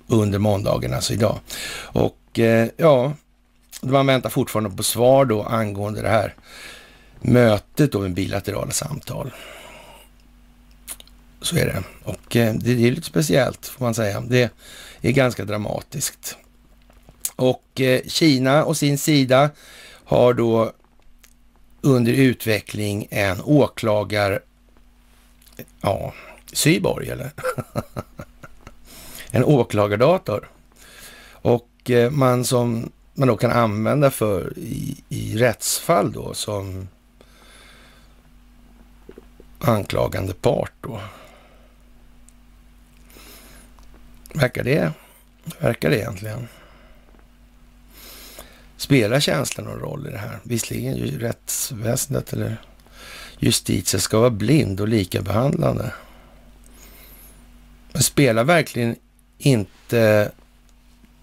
under 0.06 0.38
måndagen, 0.38 0.95
alltså 0.95 1.12
idag. 1.12 1.38
Och 1.78 2.38
eh, 2.38 2.68
ja, 2.76 3.12
man 3.80 4.06
väntar 4.06 4.30
fortfarande 4.30 4.76
på 4.76 4.83
svar 4.83 5.25
då 5.25 5.42
angående 5.42 6.02
det 6.02 6.09
här 6.09 6.35
mötet 7.21 7.92
då 7.92 8.00
med 8.00 8.14
bilaterala 8.14 8.71
samtal. 8.71 9.33
Så 11.40 11.56
är 11.56 11.66
det. 11.66 11.83
Och 12.04 12.37
eh, 12.37 12.54
det 12.54 12.71
är 12.71 12.90
lite 12.90 13.02
speciellt 13.02 13.66
får 13.66 13.85
man 13.85 13.95
säga. 13.95 14.21
Det 14.21 14.50
är 15.00 15.12
ganska 15.12 15.45
dramatiskt. 15.45 16.37
Och 17.37 17.80
eh, 17.80 18.00
Kina 18.06 18.64
och 18.64 18.76
sin 18.76 18.99
sida 18.99 19.50
har 20.04 20.35
då 20.35 20.73
under 21.80 22.12
utveckling 22.12 23.06
en 23.11 23.40
åklagar... 23.42 24.40
Ja, 25.80 26.14
Syborg 26.52 27.09
eller? 27.09 27.30
en 29.30 29.45
åklagardator. 29.45 30.49
Och 31.30 31.90
eh, 31.90 32.11
man 32.11 32.45
som 32.45 32.90
man 33.18 33.28
då 33.28 33.37
kan 33.37 33.50
använda 33.50 34.11
för 34.11 34.52
i, 34.58 34.96
i 35.08 35.37
rättsfall 35.37 36.12
då 36.12 36.35
som 36.35 36.88
anklagande 39.58 40.35
part 40.35 40.73
då. 40.80 41.00
Verkar 44.35 44.64
det? 44.64 44.92
Verkar 45.58 45.90
det 45.90 45.99
egentligen? 45.99 46.49
Spelar 48.76 49.20
känslan 49.20 49.66
någon 49.66 49.80
roll 49.80 50.06
i 50.06 50.11
det 50.11 50.18
här? 50.18 50.38
Visserligen 50.42 50.96
ju 50.96 51.18
rättsväsendet 51.18 52.32
eller 52.32 52.56
justitie 53.38 54.00
ska 54.00 54.18
vara 54.18 54.30
blind 54.30 54.80
och 54.80 54.88
likabehandlande. 54.88 55.92
Men 57.92 58.02
spelar 58.02 58.44
verkligen 58.44 58.96
inte 59.38 60.32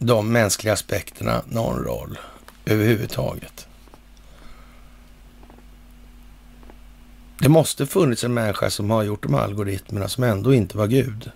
de 0.06 0.32
mänskliga 0.32 0.74
aspekterna 0.74 1.42
någon 1.48 1.84
roll 1.84 2.20
överhuvudtaget? 2.66 3.68
Det 7.40 7.50
måste 7.50 7.86
funnits 7.86 8.24
en 8.24 8.34
människa 8.34 8.70
som 8.70 8.90
har 8.90 9.04
gjort 9.04 9.24
de 9.24 9.36
algoritmerna 9.36 10.08
som 10.08 10.24
ändå 10.24 10.54
inte 10.54 10.78
var 10.78 10.88
Gud. 10.88 11.32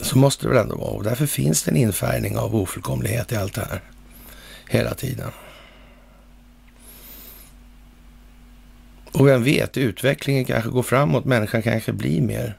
Så 0.00 0.18
måste 0.18 0.44
det 0.44 0.48
väl 0.48 0.62
ändå 0.62 0.76
vara. 0.76 0.90
Och 0.90 1.04
därför 1.04 1.26
finns 1.26 1.62
det 1.62 1.70
en 1.70 1.76
infärgning 1.76 2.38
av 2.38 2.56
ofullkomlighet 2.56 3.32
i 3.32 3.36
allt 3.36 3.54
det 3.54 3.66
här. 3.70 3.80
Hela 4.68 4.94
tiden. 4.94 5.30
Och 9.12 9.26
vem 9.26 9.44
vet, 9.44 9.76
utvecklingen 9.76 10.44
kanske 10.44 10.70
går 10.70 10.82
framåt. 10.82 11.24
Människan 11.24 11.62
kanske 11.62 11.92
blir 11.92 12.20
mer 12.20 12.58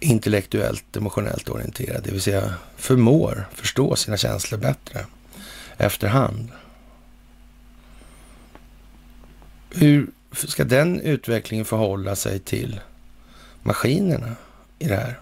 intellektuellt, 0.00 0.96
emotionellt 0.96 1.48
orienterad. 1.48 2.02
Det 2.04 2.10
vill 2.10 2.22
säga 2.22 2.54
förmår 2.76 3.48
förstå 3.52 3.96
sina 3.96 4.16
känslor 4.16 4.58
bättre 4.58 5.06
efterhand. 5.76 6.48
Hur 9.70 10.10
ska 10.32 10.64
den 10.64 11.00
utvecklingen 11.00 11.64
förhålla 11.64 12.16
sig 12.16 12.38
till 12.38 12.80
maskinerna 13.62 14.36
i 14.78 14.88
det 14.88 14.96
här? 14.96 15.20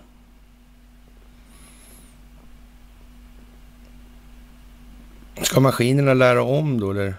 Ska 5.43 5.61
maskinerna 5.61 6.15
lära 6.15 6.43
om 6.43 6.81
då, 6.81 6.91
eller 6.91 7.15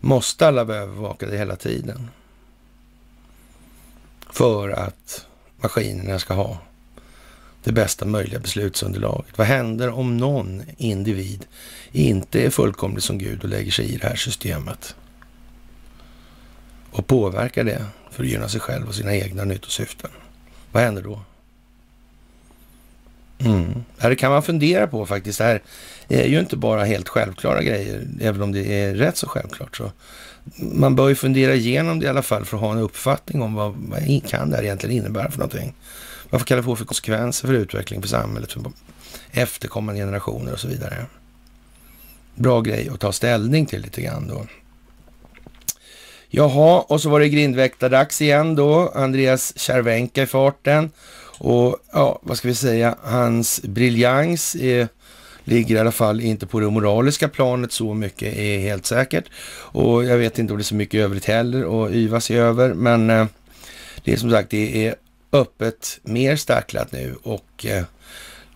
måste 0.00 0.46
alla 0.48 0.64
vara 0.64 0.76
övervakade 0.76 1.38
hela 1.38 1.56
tiden? 1.56 2.08
För 4.30 4.70
att 4.70 5.26
maskinerna 5.62 6.18
ska 6.18 6.34
ha 6.34 6.58
det 7.64 7.72
bästa 7.72 8.04
möjliga 8.04 8.40
beslutsunderlaget. 8.40 9.38
Vad 9.38 9.46
händer 9.46 9.90
om 9.90 10.16
någon 10.16 10.62
individ 10.76 11.46
inte 11.92 12.40
är 12.46 12.50
fullkomlig 12.50 13.02
som 13.02 13.18
Gud 13.18 13.42
och 13.42 13.48
lägger 13.48 13.70
sig 13.70 13.94
i 13.94 13.96
det 13.96 14.06
här 14.06 14.16
systemet? 14.16 14.94
Och 16.90 17.06
påverkar 17.06 17.64
det 17.64 17.86
för 18.10 18.22
att 18.22 18.28
gynna 18.28 18.48
sig 18.48 18.60
själv 18.60 18.88
och 18.88 18.94
sina 18.94 19.14
egna 19.14 19.44
nyttosyften. 19.44 20.10
Vad 20.72 20.82
händer 20.82 21.02
då? 21.02 21.20
Mm. 23.38 23.84
Det 24.00 24.16
kan 24.16 24.30
man 24.30 24.42
fundera 24.42 24.86
på 24.86 25.06
faktiskt. 25.06 25.38
Det 25.38 25.44
här 25.44 25.62
är 26.08 26.26
ju 26.26 26.40
inte 26.40 26.56
bara 26.56 26.84
helt 26.84 27.08
självklara 27.08 27.62
grejer, 27.62 28.08
även 28.20 28.42
om 28.42 28.52
det 28.52 28.80
är 28.80 28.94
rätt 28.94 29.16
så 29.16 29.28
självklart. 29.28 29.76
Så 29.76 29.92
man 30.56 30.96
bör 30.96 31.08
ju 31.08 31.14
fundera 31.14 31.54
igenom 31.54 32.00
det 32.00 32.06
i 32.06 32.08
alla 32.08 32.22
fall 32.22 32.44
för 32.44 32.56
att 32.56 32.60
ha 32.60 32.72
en 32.72 32.78
uppfattning 32.78 33.42
om 33.42 33.54
vad, 33.54 33.74
vad 33.74 34.28
kan 34.28 34.50
det 34.50 34.56
här 34.56 34.62
egentligen 34.62 34.96
innebära 34.96 35.30
för 35.30 35.38
någonting. 35.38 35.74
Vad 36.30 36.44
kan 36.44 36.56
det 36.56 36.62
få 36.62 36.76
för 36.76 36.84
konsekvenser 36.84 37.48
för 37.48 37.54
utveckling 37.54 38.02
för 38.02 38.08
samhället, 38.08 38.52
för 38.52 38.62
efterkommande 39.30 40.00
generationer 40.00 40.52
och 40.52 40.60
så 40.60 40.68
vidare. 40.68 41.06
Bra 42.34 42.60
grej 42.60 42.88
att 42.88 43.00
ta 43.00 43.12
ställning 43.12 43.66
till 43.66 43.82
lite 43.82 44.02
grann 44.02 44.28
då. 44.28 44.46
Jaha, 46.28 46.80
och 46.80 47.00
så 47.00 47.08
var 47.08 47.20
det 47.20 47.28
grindväktardags 47.28 48.22
igen 48.22 48.54
då. 48.54 48.92
Andreas 48.94 49.58
Cervenka 49.58 50.22
i 50.22 50.26
farten. 50.26 50.90
Och 51.38 51.76
ja, 51.92 52.20
vad 52.22 52.36
ska 52.36 52.48
vi 52.48 52.54
säga, 52.54 52.96
hans 53.02 53.62
briljans 53.62 54.54
är, 54.54 54.88
ligger 55.44 55.76
i 55.76 55.78
alla 55.78 55.92
fall 55.92 56.20
inte 56.20 56.46
på 56.46 56.60
det 56.60 56.70
moraliska 56.70 57.28
planet 57.28 57.72
så 57.72 57.94
mycket 57.94 58.36
är 58.36 58.58
helt 58.58 58.86
säkert. 58.86 59.24
Och 59.54 60.04
jag 60.04 60.18
vet 60.18 60.38
inte 60.38 60.52
om 60.52 60.58
det 60.58 60.62
är 60.62 60.64
så 60.64 60.74
mycket 60.74 61.00
övrigt 61.00 61.24
heller 61.24 61.84
att 61.84 61.92
yva 61.92 62.20
sig 62.20 62.38
över, 62.38 62.74
men 62.74 63.10
eh, 63.10 63.26
det 64.04 64.12
är 64.12 64.16
som 64.16 64.30
sagt, 64.30 64.50
det 64.50 64.86
är 64.86 64.94
öppet 65.32 66.00
mer 66.02 66.36
stacklat 66.36 66.92
nu 66.92 67.16
och 67.22 67.66
eh, 67.66 67.84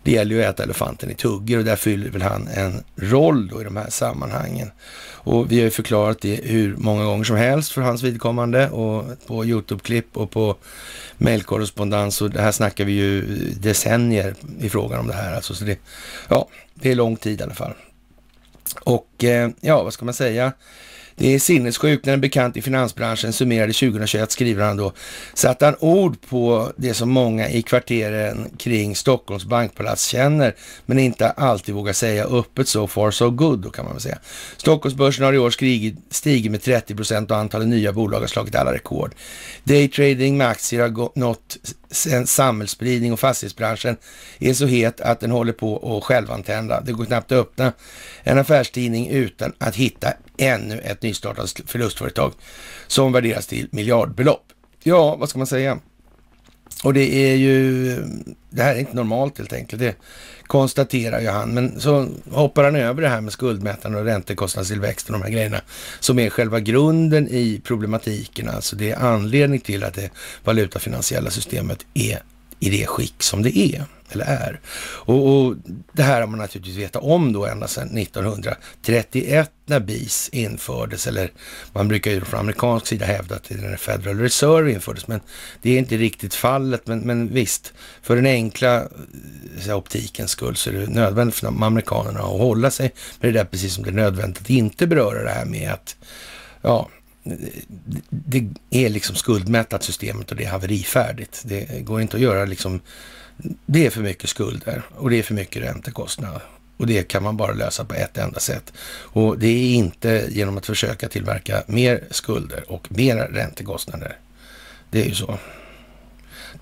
det 0.07 0.13
gäller 0.13 0.37
ju 0.37 0.45
att 0.45 0.55
äta 0.55 0.63
elefanten 0.63 1.11
i 1.11 1.15
tuggor 1.15 1.59
och 1.59 1.65
där 1.65 1.77
fyller 1.77 2.11
väl 2.11 2.23
han 2.23 2.49
en 2.49 2.85
roll 2.97 3.49
då 3.49 3.61
i 3.61 3.65
de 3.65 3.77
här 3.77 3.91
sammanhangen. 3.91 4.71
Och 5.13 5.53
vi 5.53 5.57
har 5.57 5.65
ju 5.65 5.71
förklarat 5.71 6.21
det 6.21 6.41
hur 6.45 6.77
många 6.77 7.05
gånger 7.05 7.25
som 7.25 7.37
helst 7.37 7.73
för 7.73 7.81
hans 7.81 8.03
vidkommande 8.03 8.71
och 8.71 9.05
på 9.27 9.45
Youtube-klipp 9.45 10.17
och 10.17 10.31
på 10.31 10.57
mejlkorrespondens 11.17 12.23
och 12.23 12.31
det 12.31 12.41
här 12.41 12.53
snackar 12.53 12.85
vi 12.85 12.93
ju 12.93 13.23
decennier 13.61 14.35
i 14.61 14.69
frågan 14.69 15.01
om 15.01 15.07
det 15.07 15.15
här. 15.15 15.35
Alltså, 15.35 15.55
så 15.55 15.65
det, 15.65 15.79
ja, 16.29 16.49
det 16.75 16.91
är 16.91 16.95
lång 16.95 17.17
tid 17.17 17.41
i 17.41 17.43
alla 17.43 17.55
fall. 17.55 17.75
Och 18.81 19.25
eh, 19.25 19.51
ja, 19.61 19.83
vad 19.83 19.93
ska 19.93 20.05
man 20.05 20.15
säga? 20.15 20.53
Det 21.19 21.35
är 21.35 21.39
sinnessjukt 21.39 22.07
när 22.07 22.13
en 22.13 22.21
bekant 22.21 22.57
i 22.57 22.63
finansbranschen 22.63 23.33
summerade 23.33 23.73
2021, 23.73 24.31
skriver 24.31 24.65
han 24.65 24.77
då, 24.77 24.93
satte 25.35 25.65
han 25.65 25.77
ord 25.81 26.17
på 26.29 26.73
det 26.77 26.95
som 26.95 27.11
många 27.11 27.49
i 27.49 27.63
kvarteren 27.63 28.51
kring 28.59 28.97
Stockholms 28.97 29.45
bankpalats 29.45 30.07
känner, 30.07 30.55
men 30.87 30.99
inte 30.99 31.31
alltid 31.31 31.75
vågar 31.75 31.93
säga 31.93 32.25
öppet 32.25 32.69
so 32.69 32.87
far 32.87 33.11
so 33.11 33.31
good, 33.31 33.59
då 33.59 33.71
kan 33.71 33.85
man 33.85 33.95
väl 33.95 34.03
säga. 34.03 34.19
Stockholmsbörsen 34.57 35.25
har 35.25 35.33
i 35.33 35.39
år 35.39 35.51
stigit 36.11 36.51
med 36.51 36.63
30 36.63 36.95
procent 36.95 37.31
och 37.31 37.37
antalet 37.37 37.69
nya 37.69 37.93
bolag 37.93 38.21
har 38.21 38.27
slagit 38.27 38.55
alla 38.55 38.73
rekord. 38.73 39.15
Daytrading 39.65 40.37
med 40.37 40.49
aktier 40.49 40.83
har 40.83 41.19
nått 41.19 41.57
samhällsspridning 42.27 43.13
och 43.13 43.21
fastighetsbranschen 43.21 43.97
är 44.39 44.55
så 44.55 44.67
het 44.67 45.01
att 45.01 45.21
den 45.21 45.31
håller 45.31 45.53
på 45.53 45.97
att 45.97 46.05
självantända. 46.05 46.81
Det 46.81 46.93
går 46.93 47.05
knappt 47.05 47.33
att 47.33 47.39
öppna 47.39 47.73
en 48.23 48.39
affärstidning 48.39 49.09
utan 49.09 49.53
att 49.59 49.77
hitta 49.77 50.13
ännu 50.39 50.79
ett 50.79 51.03
nystartat 51.03 51.61
förlustföretag 51.67 52.33
som 52.87 53.13
värderas 53.13 53.47
till 53.47 53.69
miljardbelopp. 53.73 54.45
Ja, 54.83 55.17
vad 55.17 55.29
ska 55.29 55.39
man 55.39 55.47
säga? 55.47 55.79
Och 56.87 56.95
det 56.95 57.31
är 57.31 57.37
ju, 57.37 57.95
det 58.51 58.63
här 58.63 58.75
är 58.75 58.79
inte 58.79 58.97
normalt 58.97 59.39
helt 59.39 59.53
enkelt, 59.53 59.81
det 59.81 59.97
konstaterar 60.43 61.21
ju 61.21 61.29
han. 61.29 61.55
Men 61.55 61.81
så 61.81 62.09
hoppar 62.31 62.65
han 62.65 62.77
över 62.77 63.03
det 63.03 63.09
här 63.09 63.21
med 63.21 63.33
skuldmätande 63.33 63.99
och 63.99 64.05
räntekostnadstillväxten 64.05 65.15
och 65.15 65.21
de 65.21 65.27
här 65.27 65.33
grejerna 65.33 65.61
som 66.01 66.19
är 66.19 66.31
själva 66.31 66.61
grunden 66.61 67.29
i 67.29 67.61
problematiken. 67.65 68.49
Alltså 68.49 68.77
det 68.77 68.91
är 68.91 68.97
anledning 68.97 69.61
till 69.61 69.85
att 69.85 69.95
det 69.95 70.11
valutafinansiella 70.45 71.31
systemet 71.31 71.87
är 71.95 72.23
i 72.61 72.71
det 72.71 72.87
skick 72.87 73.23
som 73.23 73.43
det 73.43 73.59
är 73.59 73.85
eller 74.13 74.25
är. 74.25 74.61
Och, 75.05 75.29
och, 75.29 75.55
det 75.93 76.03
här 76.03 76.21
har 76.21 76.27
man 76.27 76.39
naturligtvis 76.39 76.77
vetat 76.77 77.03
om 77.03 77.33
då 77.33 77.47
ända 77.47 77.69
sedan 77.69 77.99
1931 77.99 79.51
när 79.67 79.81
BIS 79.81 80.29
infördes, 80.29 81.07
eller 81.07 81.31
man 81.73 81.89
brukar 81.89 82.11
ju 82.11 82.21
från 82.21 82.41
amerikansk 82.41 82.87
sida 82.87 83.07
hävda 83.07 83.35
att 83.35 83.45
det 83.45 83.55
är 83.55 83.59
när 83.59 83.77
Federal 83.77 84.19
Reserve 84.19 84.73
infördes, 84.73 85.09
men 85.09 85.21
det 85.63 85.71
är 85.71 85.79
inte 85.79 85.97
riktigt 85.97 86.35
fallet. 86.35 86.87
Men, 86.87 86.99
men 86.99 87.35
visst, 87.35 87.73
för 88.03 88.17
den 88.17 88.27
enkla 88.27 88.89
eh, 89.67 89.77
optikens 89.77 90.31
skull 90.31 90.57
så 90.57 90.71
är 90.71 90.75
det 90.75 90.87
nödvändigt 90.87 91.37
för 91.37 91.47
de 91.47 91.63
amerikanerna 91.63 92.21
att 92.21 92.41
hålla 92.41 92.71
sig 92.71 92.93
med 93.21 93.35
det 93.35 93.39
där, 93.39 93.45
precis 93.45 93.75
som 93.75 93.85
det 93.85 93.91
är 93.91 93.95
nödvändigt 93.95 94.43
att 94.43 94.51
inte 94.51 94.87
beröra 94.87 95.23
det 95.23 95.31
här 95.31 95.45
med 95.45 95.73
att, 95.73 95.97
ja, 96.63 96.89
det 98.11 98.49
är 98.71 98.89
liksom 98.89 99.17
skuldmättat 99.17 99.83
systemet 99.83 100.31
och 100.31 100.37
det 100.37 100.45
är 100.45 100.51
haverifärdigt. 100.51 101.43
Det 101.45 101.85
går 101.85 102.01
inte 102.01 102.17
att 102.17 102.23
göra 102.23 102.45
liksom 102.45 102.81
det 103.67 103.87
är 103.87 103.91
för 103.91 104.01
mycket 104.01 104.31
skulder 104.31 104.83
och 104.91 105.11
det 105.11 105.19
är 105.19 105.23
för 105.23 105.35
mycket 105.35 105.63
räntekostnader. 105.63 106.43
Och 106.77 106.87
det 106.87 107.09
kan 107.09 107.23
man 107.23 107.37
bara 107.37 107.53
lösa 107.53 107.85
på 107.85 107.95
ett 107.95 108.19
enda 108.19 108.41
sätt. 108.41 108.73
Och 108.89 109.39
det 109.39 109.49
är 109.49 109.75
inte 109.75 110.27
genom 110.31 110.59
att 110.59 110.67
försöka 110.67 111.09
tillverka 111.09 111.63
mer 111.67 112.05
skulder 112.11 112.65
och 112.71 112.93
mera 112.93 113.29
räntekostnader. 113.29 114.19
Det 114.91 115.03
är 115.03 115.07
ju 115.07 115.15
så. 115.15 115.39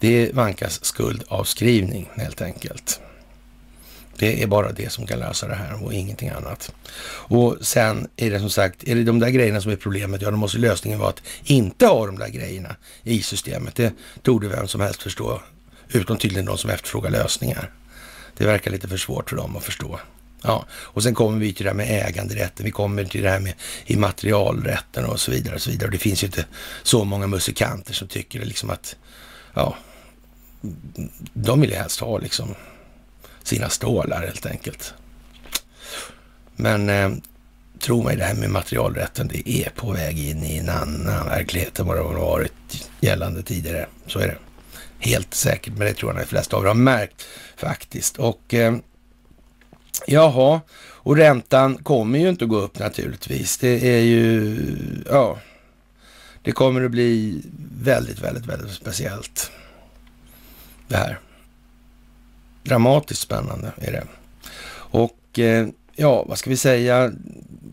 Det 0.01 0.35
vankas 0.35 0.85
skuldavskrivning 0.85 2.11
helt 2.15 2.43
enkelt. 2.43 3.01
Det 4.19 4.43
är 4.43 4.47
bara 4.47 4.73
det 4.73 4.93
som 4.93 5.07
kan 5.07 5.19
lösa 5.19 5.49
det 5.49 5.55
här 5.55 5.85
och 5.85 5.93
ingenting 5.93 6.29
annat. 6.29 6.75
Och 7.07 7.57
sen 7.61 8.09
är 8.17 8.31
det 8.31 8.41
som 8.41 8.51
sagt, 8.51 8.89
är 8.89 8.95
det 8.95 9.05
de 9.05 9.19
där 9.19 9.31
grejerna 9.31 9.61
som 9.61 9.73
är 9.73 9.77
problemet, 9.77 10.23
ja 10.23 10.31
då 10.31 10.37
måste 10.37 10.59
lösningen 10.59 10.99
vara 10.99 11.09
att 11.09 11.23
inte 11.45 11.87
ha 11.87 12.07
de 12.07 12.19
där 12.19 12.29
grejerna 12.29 12.77
i 13.03 13.23
systemet. 13.23 13.75
Det 13.75 13.93
tog 14.23 14.45
vem 14.45 14.69
som 14.69 14.81
helst 14.81 15.03
förstå 15.03 15.41
Utom 15.89 16.19
tydligen 16.19 16.45
de 16.45 16.59
som 16.59 16.71
efterfrågar 16.71 17.11
lösningar. 17.11 17.71
Det 18.37 18.47
verkar 18.47 18.71
lite 18.71 18.89
för 18.89 18.97
svårt 18.97 19.31
för 19.31 19.37
dem 19.37 19.57
att 19.57 19.65
förstå. 19.65 20.01
Ja, 20.43 20.67
och 20.71 21.03
sen 21.03 21.15
kommer 21.15 21.39
vi 21.39 21.53
till 21.53 21.65
det 21.65 21.71
här 21.71 21.77
med 21.77 22.09
äganderätten, 22.09 22.65
vi 22.65 22.71
kommer 22.71 23.05
till 23.05 23.23
det 23.23 23.31
här 23.31 23.41
med 23.41 23.55
immaterialrätten 23.87 25.05
och 25.05 25.21
så 25.21 25.31
vidare. 25.31 25.55
Och 25.55 25.63
så 25.63 25.71
vidare. 25.71 25.87
Och 25.87 25.93
det 25.93 25.99
finns 25.99 26.23
ju 26.23 26.27
inte 26.27 26.47
så 26.83 27.05
många 27.05 27.27
musikanter 27.27 27.95
som 27.95 28.09
tycker 28.09 28.45
liksom 28.45 28.71
att, 28.71 28.97
ja, 29.55 29.77
de 31.33 31.61
vill 31.61 31.71
ju 31.71 31.77
helst 31.77 32.01
ha 32.01 32.19
liksom 32.19 32.55
sina 33.43 33.69
stålar 33.69 34.23
helt 34.23 34.47
enkelt. 34.47 34.95
Men 36.57 36.89
eh, 36.89 37.11
tro 37.81 38.03
mig, 38.03 38.17
det 38.17 38.25
här 38.25 38.35
med 38.35 38.51
materialrätten, 38.51 39.29
det 39.29 39.49
är 39.49 39.71
på 39.71 39.93
väg 39.93 40.19
in 40.19 40.45
i 40.45 40.57
en 40.57 40.69
annan 40.69 41.27
verklighet 41.27 41.79
än 41.79 41.87
vad 41.87 41.97
det 41.97 42.03
har 42.03 42.13
varit 42.13 42.89
gällande 43.01 43.43
tidigare. 43.43 43.87
Så 44.07 44.19
är 44.19 44.27
det. 44.27 44.39
Helt 45.05 45.35
säkert, 45.35 45.73
men 45.77 45.87
det 45.87 45.95
tror 45.95 46.13
jag 46.13 46.23
de 46.23 46.27
flesta 46.27 46.57
av 46.57 46.63
er 46.65 46.69
har 46.69 46.75
märkt 46.75 47.27
faktiskt. 47.57 48.19
Och 48.19 48.55
eh, 48.55 48.77
Jaha, 50.07 50.61
och 50.81 51.17
räntan 51.17 51.77
kommer 51.77 52.19
ju 52.19 52.29
inte 52.29 52.45
att 52.45 52.51
gå 52.51 52.57
upp 52.57 52.79
naturligtvis. 52.79 53.59
Det 53.59 53.89
är 53.89 54.01
ju, 54.01 54.59
ja, 55.11 55.39
det 56.43 56.53
kommer 56.53 56.85
att 56.85 56.91
bli 56.91 57.43
väldigt, 57.81 58.19
väldigt, 58.19 58.47
väldigt 58.47 58.73
speciellt. 58.73 59.51
Det 60.89 60.97
här. 60.97 61.19
Dramatiskt 62.63 63.21
spännande 63.21 63.73
är 63.77 63.93
det. 63.93 64.05
Och 64.75 65.39
eh, 65.39 65.69
ja, 65.97 66.25
vad 66.29 66.39
ska 66.39 66.51
vi 66.51 66.57
säga? 66.57 67.13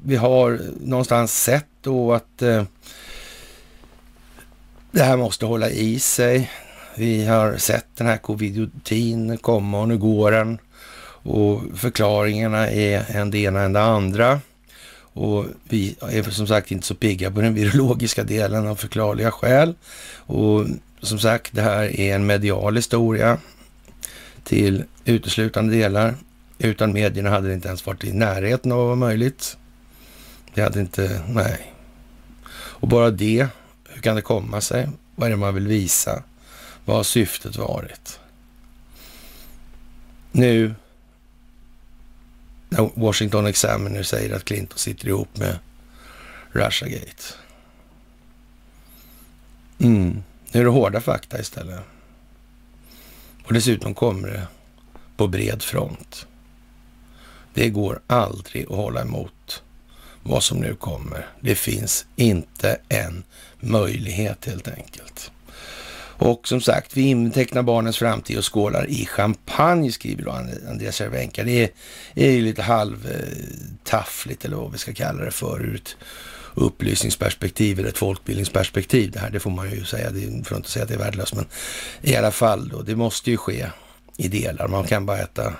Vi 0.05 0.15
har 0.15 0.59
någonstans 0.81 1.43
sett 1.43 1.67
då 1.81 2.13
att 2.13 2.41
eh, 2.41 2.63
det 4.91 5.03
här 5.03 5.17
måste 5.17 5.45
hålla 5.45 5.69
i 5.69 5.99
sig. 5.99 6.51
Vi 6.95 7.25
har 7.25 7.57
sett 7.57 7.85
den 7.95 8.07
här 8.07 8.17
covid-19 8.17 9.37
komma 9.37 9.81
och 9.81 9.87
nu 9.87 9.97
går 9.97 10.31
den. 10.31 10.57
Och 11.23 11.61
förklaringarna 11.75 12.69
är 12.69 13.15
en 13.15 13.31
det 13.31 13.37
ena 13.37 13.61
än 13.61 13.73
det 13.73 13.81
andra. 13.81 14.39
Och 15.13 15.45
vi 15.63 15.95
är 15.99 16.23
som 16.23 16.47
sagt 16.47 16.71
inte 16.71 16.87
så 16.87 16.95
pigga 16.95 17.31
på 17.31 17.41
den 17.41 17.53
virologiska 17.53 18.23
delen 18.23 18.67
av 18.67 18.75
förklarliga 18.75 19.31
skäl. 19.31 19.73
Och 20.15 20.65
som 21.01 21.19
sagt, 21.19 21.53
det 21.53 21.61
här 21.61 21.99
är 21.99 22.15
en 22.15 22.25
medial 22.25 22.75
historia 22.75 23.37
till 24.43 24.83
uteslutande 25.05 25.75
delar. 25.75 26.15
Utan 26.57 26.93
medierna 26.93 27.29
hade 27.29 27.47
det 27.47 27.53
inte 27.53 27.67
ens 27.67 27.85
varit 27.85 28.03
i 28.03 28.13
närheten 28.13 28.71
av 28.71 28.77
vad 28.77 28.87
var 28.87 28.95
möjligt. 28.95 29.57
Det 30.53 30.61
hade 30.61 30.79
inte, 30.79 31.21
nej. 31.27 31.73
Och 32.53 32.87
bara 32.87 33.11
det, 33.11 33.47
hur 33.89 34.01
kan 34.01 34.15
det 34.15 34.21
komma 34.21 34.61
sig? 34.61 34.89
Vad 35.15 35.27
är 35.27 35.31
det 35.31 35.37
man 35.37 35.55
vill 35.55 35.67
visa? 35.67 36.23
Vad 36.85 36.95
har 36.95 37.03
syftet 37.03 37.55
varit? 37.55 38.19
Nu 40.31 40.75
när 42.69 42.89
Washington 42.95 43.45
Examiner 43.45 44.03
säger 44.03 44.35
att 44.35 44.45
Clinton 44.45 44.77
sitter 44.77 45.07
ihop 45.07 45.37
med 45.37 45.59
Russiagate. 46.51 47.23
Mm. 49.79 50.23
Nu 50.51 50.59
är 50.59 50.63
det 50.63 50.69
hårda 50.69 51.01
fakta 51.01 51.39
istället. 51.39 51.79
Och 53.43 53.53
dessutom 53.53 53.93
kommer 53.93 54.27
det 54.27 54.47
på 55.17 55.27
bred 55.27 55.63
front. 55.63 56.27
Det 57.53 57.69
går 57.69 58.01
aldrig 58.07 58.63
att 58.63 58.77
hålla 58.77 59.01
emot 59.01 59.63
vad 60.23 60.43
som 60.43 60.57
nu 60.57 60.75
kommer. 60.75 61.27
Det 61.39 61.55
finns 61.55 62.05
inte 62.15 62.79
en 62.89 63.23
möjlighet 63.59 64.45
helt 64.45 64.67
enkelt. 64.67 65.31
Och 66.23 66.47
som 66.47 66.61
sagt, 66.61 66.97
vi 66.97 67.01
intecknar 67.01 67.63
barnens 67.63 67.97
framtid 67.97 68.37
och 68.37 68.53
skålar 68.53 68.89
i 68.89 69.05
champagne, 69.05 69.91
skriver 69.91 70.23
då 70.23 70.31
Andreas 70.69 70.95
Cervenka. 70.95 71.43
Det 71.43 71.63
är, 71.63 71.69
är 72.13 72.31
ju 72.31 72.41
lite 72.41 72.61
halvtaffligt, 72.61 74.45
eller 74.45 74.57
vad 74.57 74.71
vi 74.71 74.77
ska 74.77 74.93
kalla 74.93 75.25
det 75.25 75.31
för, 75.31 75.61
ur 75.61 75.75
ett 75.75 75.95
upplysningsperspektiv 76.53 77.79
eller 77.79 77.89
ett 77.89 77.97
folkbildningsperspektiv. 77.97 79.11
Det 79.11 79.19
här, 79.19 79.29
det 79.29 79.39
får 79.39 79.51
man 79.51 79.71
ju 79.71 79.85
säga, 79.85 80.09
det 80.09 80.45
för 80.45 80.55
att 80.55 80.59
inte 80.59 80.69
säga 80.69 80.83
att 80.83 80.89
det 80.89 80.95
är 80.95 80.99
värdelöst, 80.99 81.35
men 81.35 81.45
i 82.01 82.15
alla 82.15 82.31
fall 82.31 82.69
då, 82.69 82.81
det 82.81 82.95
måste 82.95 83.31
ju 83.31 83.37
ske 83.37 83.67
i 84.17 84.27
delar. 84.27 84.67
Man 84.67 84.83
kan 84.83 85.05
bara 85.05 85.17
äta 85.17 85.53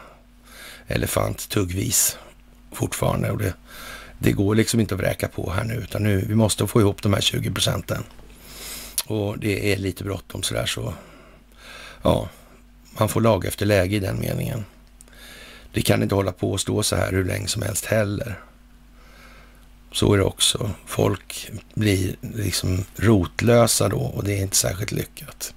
elefant 0.88 1.50
tuggvis 1.50 2.18
fortfarande 2.72 3.32
och 3.32 3.38
det, 3.38 3.54
det 4.20 4.32
går 4.32 4.56
liksom 4.56 4.80
inte 4.80 4.96
att 4.96 5.02
vräka 5.02 5.28
på 5.28 5.52
här 5.52 5.64
nu, 5.64 5.74
utan 5.74 6.04
nu, 6.04 6.26
vi 6.28 6.36
måste 6.36 6.68
få 6.68 6.82
ihop 6.82 7.02
de 7.02 7.14
här 7.14 7.22
20 7.22 7.52
procenten. 7.52 8.04
Och 9.12 9.40
det 9.40 9.74
är 9.74 9.78
lite 9.78 10.04
bråttom 10.04 10.44
sådär 10.44 10.66
så, 10.66 10.94
ja, 12.02 12.30
man 13.00 13.10
får 13.10 13.22
lag 13.22 13.46
efter 13.46 13.66
läge 13.66 13.96
i 13.96 14.00
den 14.00 14.20
meningen. 14.20 14.66
Det 15.74 15.82
kan 15.82 16.04
inte 16.04 16.16
hålla 16.16 16.32
på 16.32 16.54
att 16.54 16.62
stå 16.62 16.84
så 16.84 16.96
här 16.96 17.12
hur 17.12 17.26
länge 17.26 17.48
som 17.48 17.62
helst 17.62 17.86
heller. 17.86 18.40
Så 19.92 20.14
är 20.14 20.18
det 20.18 20.24
också. 20.24 20.72
Folk 20.86 21.52
blir 21.74 22.16
liksom 22.22 22.86
rotlösa 22.96 23.90
då 23.90 24.00
och 24.00 24.24
det 24.24 24.38
är 24.38 24.42
inte 24.42 24.56
särskilt 24.56 24.92
lyckat. 24.92 25.54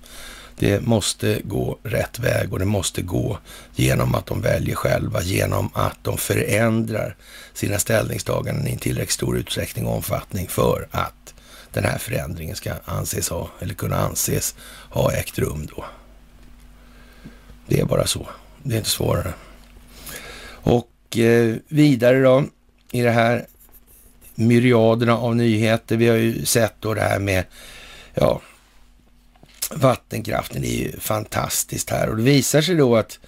Det 0.59 0.81
måste 0.81 1.41
gå 1.45 1.79
rätt 1.83 2.19
väg 2.19 2.53
och 2.53 2.59
det 2.59 2.65
måste 2.65 3.03
gå 3.03 3.39
genom 3.75 4.15
att 4.15 4.27
de 4.27 4.41
väljer 4.41 4.75
själva, 4.75 5.23
genom 5.23 5.71
att 5.75 5.99
de 6.03 6.19
förändrar 6.19 7.17
sina 7.53 7.79
ställningstaganden 7.79 8.69
i 8.69 8.73
en 8.73 8.79
tillräckligt 8.79 9.11
stor 9.11 9.37
utsträckning 9.39 9.87
och 9.87 9.95
omfattning 9.95 10.49
för 10.49 10.89
att 10.91 11.34
den 11.75 11.85
här 11.85 11.99
förändringen 11.99 12.57
ska 12.57 12.73
anses 12.85 13.29
ha, 13.29 13.51
eller 13.61 13.75
kunna 13.75 13.97
anses 13.97 14.55
ha 14.91 15.13
ägt 15.13 15.39
rum 15.39 15.69
då. 15.77 15.85
Det 17.67 17.81
är 17.81 17.85
bara 17.85 18.07
så. 18.07 18.29
Det 18.63 18.75
är 18.75 18.79
inte 18.79 18.91
svårare. 18.91 19.33
Och 20.47 21.19
eh, 21.19 21.57
vidare 21.69 22.23
då 22.23 22.45
i 22.91 23.03
det 23.03 23.11
här 23.11 23.47
myriaderna 24.35 25.19
av 25.19 25.37
nyheter. 25.37 25.97
Vi 25.97 26.09
har 26.09 26.17
ju 26.17 26.45
sett 26.45 26.75
då 26.81 26.95
det 26.95 27.01
här 27.01 27.19
med, 27.19 27.45
ja, 28.15 28.41
vattenkraften. 29.71 30.65
Är 30.65 30.69
ju 30.69 31.01
fantastiskt 31.01 31.91
här 31.91 32.09
och 32.09 32.17
det 32.17 32.23
visar 32.23 32.63
sig 32.63 32.75
då 32.75 32.97
att 32.97 33.19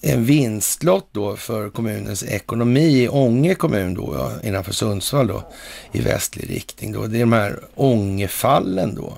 en 0.00 0.24
vinstlott 0.24 1.08
då 1.12 1.36
för 1.36 1.70
kommunens 1.70 2.22
ekonomi 2.22 3.02
i 3.02 3.08
Ånge 3.08 3.54
kommun 3.54 3.94
då, 3.94 4.14
ja, 4.18 4.48
innanför 4.48 4.72
Sundsvall 4.72 5.26
då, 5.26 5.52
i 5.92 6.00
västlig 6.00 6.50
riktning 6.50 6.92
då. 6.92 7.06
Det 7.06 7.16
är 7.16 7.20
de 7.20 7.32
här 7.32 7.58
Ångefallen 7.74 8.94
då. 8.94 9.14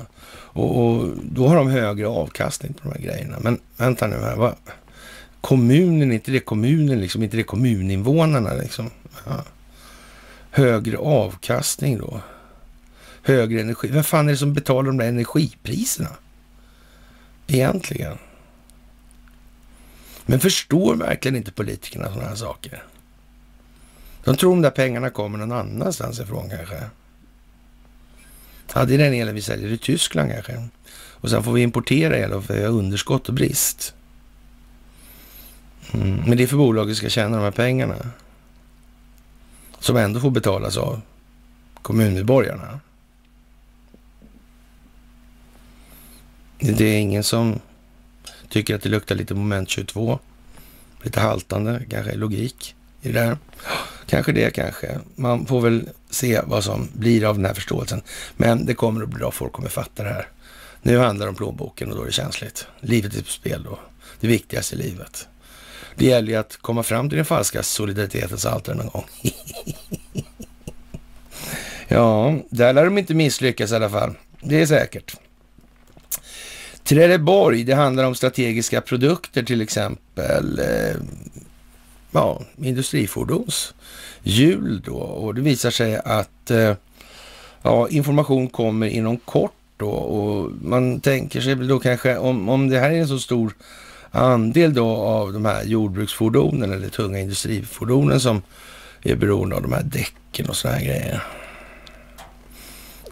Och, 0.57 0.87
och, 0.87 1.09
då 1.22 1.48
har 1.48 1.57
de 1.57 1.68
högre 1.68 2.07
avkastning 2.07 2.72
på 2.72 2.81
de 2.83 2.94
här 2.94 3.00
grejerna. 3.00 3.37
Men 3.40 3.61
vänta 3.76 4.07
nu 4.07 4.16
här, 4.16 4.37
vad? 4.37 4.55
Kommunen, 5.40 6.12
inte 6.12 6.31
det 6.31 6.40
kommunen 6.40 7.00
liksom, 7.00 7.22
inte 7.22 7.37
det 7.37 7.42
kommuninvånarna 7.42 8.55
liksom. 8.55 8.90
Ja. 9.26 9.44
Högre 10.50 10.96
avkastning 10.96 11.98
då. 11.98 12.20
Högre 13.22 13.61
energi. 13.61 13.88
Vem 13.88 14.05
fan 14.05 14.29
är 14.29 14.33
det 14.33 14.38
som 14.38 14.55
betalar 14.55 14.87
de 14.87 14.96
där 14.96 15.09
energipriserna? 15.09 16.11
Egentligen. 17.46 18.18
Men 20.26 20.40
förstår 20.40 20.96
verkligen 20.96 21.36
inte 21.36 21.52
politikerna 21.52 22.08
sådana 22.08 22.28
här 22.28 22.36
saker? 22.36 22.82
De 24.24 24.36
tror 24.36 24.50
de 24.50 24.62
där 24.62 24.70
pengarna 24.70 25.10
kommer 25.10 25.38
någon 25.38 25.52
annanstans 25.52 26.20
ifrån 26.20 26.50
kanske. 26.50 26.80
Ja, 28.74 28.84
det 28.84 28.94
är 28.94 28.98
den 28.98 29.14
elen 29.14 29.34
vi 29.34 29.42
säljer 29.42 29.72
i 29.72 29.78
Tyskland 29.78 30.32
kanske. 30.32 30.68
Och 30.94 31.30
sen 31.30 31.42
får 31.42 31.52
vi 31.52 31.62
importera 31.62 32.18
el 32.18 32.42
för 32.42 32.54
vi 32.54 32.62
har 32.62 32.70
underskott 32.70 33.28
och 33.28 33.34
brist. 33.34 33.94
Mm. 35.94 36.22
Men 36.26 36.36
det 36.36 36.42
är 36.42 36.46
för 36.46 36.56
bolaget 36.56 36.96
ska 36.96 37.08
tjäna 37.08 37.36
de 37.36 37.42
här 37.42 37.50
pengarna. 37.50 37.96
Som 39.78 39.96
ändå 39.96 40.20
får 40.20 40.30
betalas 40.30 40.76
av 40.76 41.00
kommunmedborgarna. 41.82 42.80
Det 46.58 46.84
är 46.84 46.98
ingen 46.98 47.24
som 47.24 47.60
tycker 48.48 48.74
att 48.74 48.82
det 48.82 48.88
luktar 48.88 49.14
lite 49.14 49.35
moment 49.35 49.68
22. 49.68 50.18
Lite 51.02 51.20
haltande, 51.20 51.82
kanske 51.90 52.14
logik 52.14 52.74
i 53.02 53.12
det 53.12 53.20
där. 53.20 53.38
Kanske 54.06 54.32
det, 54.32 54.50
kanske. 54.50 54.98
Man 55.14 55.46
får 55.46 55.61
väl 55.61 55.88
se 56.11 56.40
vad 56.44 56.64
som 56.64 56.88
blir 56.92 57.24
av 57.24 57.37
den 57.37 57.44
här 57.44 57.54
förståelsen. 57.54 58.02
Men 58.37 58.66
det 58.66 58.74
kommer 58.74 59.02
att 59.02 59.09
bli 59.09 59.18
bra, 59.18 59.30
folk 59.30 59.52
kommer 59.52 59.68
fatta 59.68 60.02
det 60.02 60.09
här. 60.09 60.28
Nu 60.82 60.98
handlar 60.98 61.26
det 61.26 61.30
om 61.30 61.37
plånboken 61.37 61.90
och 61.90 61.96
då 61.96 62.02
är 62.02 62.06
det 62.06 62.12
känsligt. 62.12 62.66
Livet 62.80 63.16
är 63.16 63.22
på 63.22 63.28
spel 63.28 63.62
då. 63.62 63.78
Det 64.20 64.26
viktigaste 64.26 64.74
i 64.74 64.78
livet. 64.78 65.28
Det 65.94 66.06
gäller 66.06 66.28
ju 66.28 66.37
att 66.37 66.56
komma 66.56 66.82
fram 66.82 67.09
till 67.09 67.16
den 67.16 67.24
falska 67.24 67.62
solidaritetens 67.62 68.46
altare 68.46 68.76
någon 68.76 68.88
gång. 68.88 69.04
ja, 71.88 72.35
där 72.50 72.72
lär 72.72 72.85
de 72.85 72.98
inte 72.98 73.14
misslyckas 73.14 73.72
i 73.72 73.74
alla 73.74 73.90
fall. 73.90 74.14
Det 74.40 74.62
är 74.62 74.66
säkert. 74.66 75.16
Trelleborg, 76.87 77.64
det 77.64 77.75
handlar 77.75 78.05
om 78.05 78.14
strategiska 78.14 78.81
produkter 78.81 79.42
till 79.42 79.61
exempel. 79.61 80.59
Eh, 80.59 80.96
ja, 82.11 82.42
industrifordons 82.57 83.75
hjul 84.22 84.83
då. 84.85 84.96
Och 84.96 85.35
det 85.35 85.40
visar 85.40 85.70
sig 85.70 86.01
att 86.05 86.51
eh, 86.51 86.75
ja, 87.62 87.88
information 87.88 88.49
kommer 88.49 88.87
inom 88.87 89.16
kort 89.16 89.53
då. 89.77 89.90
Och 89.90 90.51
man 90.62 91.01
tänker 91.01 91.40
sig 91.40 91.55
då 91.55 91.79
kanske 91.79 92.16
om, 92.16 92.49
om 92.49 92.68
det 92.68 92.79
här 92.79 92.90
är 92.90 93.01
en 93.01 93.09
så 93.09 93.18
stor 93.18 93.55
andel 94.11 94.75
då 94.75 94.88
av 94.88 95.33
de 95.33 95.44
här 95.44 95.64
jordbruksfordonen 95.64 96.72
eller 96.72 96.88
tunga 96.88 97.18
industrifordonen 97.18 98.20
som 98.20 98.42
är 99.03 99.16
beroende 99.16 99.57
av 99.57 99.62
de 99.62 99.72
här 99.72 99.83
däcken 99.83 100.49
och 100.49 100.57
sådana 100.57 100.79
här 100.79 100.85
grejer. 100.85 101.22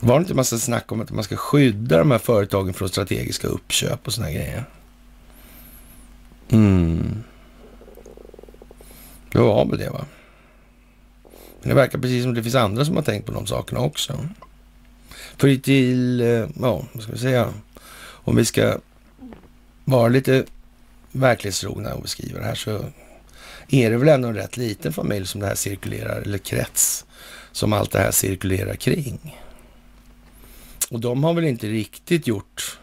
Var 0.05 0.19
det 0.19 0.23
inte 0.23 0.35
massa 0.35 0.59
snack 0.59 0.93
om 0.93 1.01
att 1.01 1.11
man 1.11 1.25
ska 1.25 1.37
skydda 1.37 1.99
de 1.99 2.11
här 2.11 2.19
företagen 2.19 2.75
från 2.75 2.89
strategiska 2.89 3.49
uppköp 3.49 4.07
och 4.07 4.13
såna 4.13 4.31
grejer? 4.31 4.65
Mm. 6.49 7.23
Det 9.33 9.39
var 9.39 9.67
väl 9.67 9.79
det 9.79 9.91
va? 9.91 10.05
Men 11.61 11.69
det 11.69 11.75
verkar 11.75 11.99
precis 11.99 12.23
som 12.23 12.35
det 12.35 12.43
finns 12.43 12.55
andra 12.55 12.85
som 12.85 12.97
har 12.97 13.03
tänkt 13.03 13.27
på 13.27 13.33
de 13.33 13.47
sakerna 13.47 13.81
också. 13.81 14.29
För 15.37 15.57
till, 15.57 16.21
eh, 16.21 16.47
ja, 16.61 16.85
vad 16.93 17.03
ska 17.03 17.13
vi 17.13 17.19
säga, 17.19 17.49
om 18.01 18.37
vi 18.37 18.45
ska 18.45 18.79
vara 19.85 20.09
lite 20.09 20.45
verklighetstrogna 21.13 21.95
och 21.95 22.03
beskriva 22.03 22.39
det 22.39 22.47
här 22.47 22.55
så 22.55 22.85
är 23.69 23.91
det 23.91 23.97
väl 23.97 24.09
ändå 24.09 24.29
en 24.29 24.35
rätt 24.35 24.57
liten 24.57 24.93
familj 24.93 25.27
som 25.27 25.41
det 25.41 25.47
här 25.47 25.55
cirkulerar, 25.55 26.21
eller 26.21 26.39
krets, 26.39 27.05
som 27.53 27.73
allt 27.73 27.91
det 27.91 27.99
här 27.99 28.11
cirkulerar 28.11 28.75
kring. 28.75 29.44
Och 30.95 31.01
de 31.01 31.25
har 31.25 31.35
väl 31.35 31.45
inte 31.45 31.67
riktigt 31.67 32.27
gjort 32.27 32.79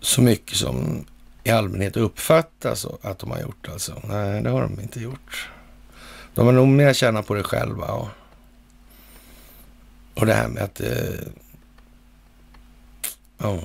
så 0.00 0.22
mycket 0.22 0.56
som 0.56 1.04
i 1.44 1.50
allmänhet 1.50 1.96
uppfattas 1.96 2.86
att 3.02 3.18
de 3.18 3.30
har 3.30 3.40
gjort 3.40 3.68
alltså. 3.68 4.02
Nej, 4.08 4.42
det 4.42 4.50
har 4.50 4.62
de 4.62 4.80
inte 4.80 5.00
gjort. 5.00 5.50
De 6.34 6.46
har 6.46 6.52
nog 6.52 6.68
mer 6.68 6.92
tjänat 6.92 7.26
på 7.26 7.34
det 7.34 7.42
själva. 7.42 7.86
Och, 7.86 8.08
och 10.14 10.26
det 10.26 10.34
här 10.34 10.48
med 10.48 10.62
att... 10.62 10.80
Eh, 10.80 11.28
oh, 13.38 13.64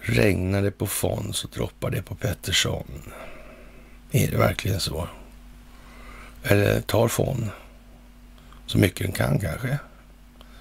regnar 0.00 0.62
det 0.62 0.70
på 0.70 0.86
Fond 0.86 1.34
så 1.34 1.48
droppar 1.48 1.90
det 1.90 2.02
på 2.02 2.14
Pettersson. 2.14 3.02
Är 4.10 4.30
det 4.30 4.36
verkligen 4.36 4.80
så? 4.80 5.08
Eller 6.42 6.80
tar 6.80 7.08
Fon 7.08 7.50
så 8.66 8.78
mycket 8.78 9.06
den 9.06 9.12
kan 9.12 9.38
kanske? 9.38 9.78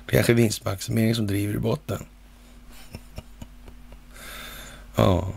Kanske 0.09 0.33
vinstmaximering 0.33 1.15
som 1.15 1.27
driver 1.27 1.53
i 1.53 1.59
botten. 1.59 2.05
ja, 4.95 5.33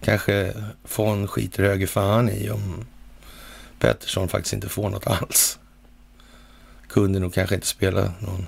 kanske 0.00 0.54
Fond 0.84 1.30
skiter 1.30 1.62
höger 1.62 1.86
fan 1.86 2.28
i 2.28 2.50
om 2.50 2.86
Pettersson 3.78 4.28
faktiskt 4.28 4.52
inte 4.52 4.68
får 4.68 4.90
något 4.90 5.06
alls. 5.06 5.58
Kunde 6.88 7.18
nog 7.18 7.34
kanske 7.34 7.54
inte 7.54 7.66
spela 7.66 8.12
någon 8.20 8.46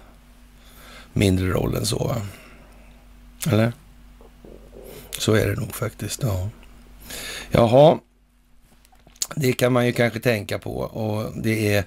mindre 1.12 1.50
roll 1.50 1.74
än 1.74 1.86
så, 1.86 2.04
va? 2.04 2.22
Eller? 3.48 3.72
Så 5.18 5.34
är 5.34 5.46
det 5.46 5.54
nog 5.54 5.74
faktiskt, 5.74 6.22
ja. 6.22 6.48
Jaha, 7.50 7.98
det 9.34 9.52
kan 9.52 9.72
man 9.72 9.86
ju 9.86 9.92
kanske 9.92 10.20
tänka 10.20 10.58
på 10.58 10.76
och 10.80 11.42
det 11.42 11.74
är 11.74 11.84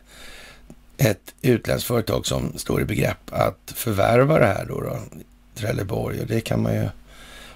ett 0.97 1.36
utländskt 1.41 1.88
företag 1.88 2.25
som 2.25 2.58
står 2.58 2.82
i 2.82 2.86
begrepp 2.86 3.32
att 3.32 3.73
förvärva 3.75 4.39
det 4.39 4.45
här 4.45 4.65
då, 4.65 4.82
då 4.82 4.99
Trelleborg 5.56 6.21
och 6.21 6.27
det 6.27 6.41
kan 6.41 6.62
man 6.62 6.73
ju, 6.73 6.89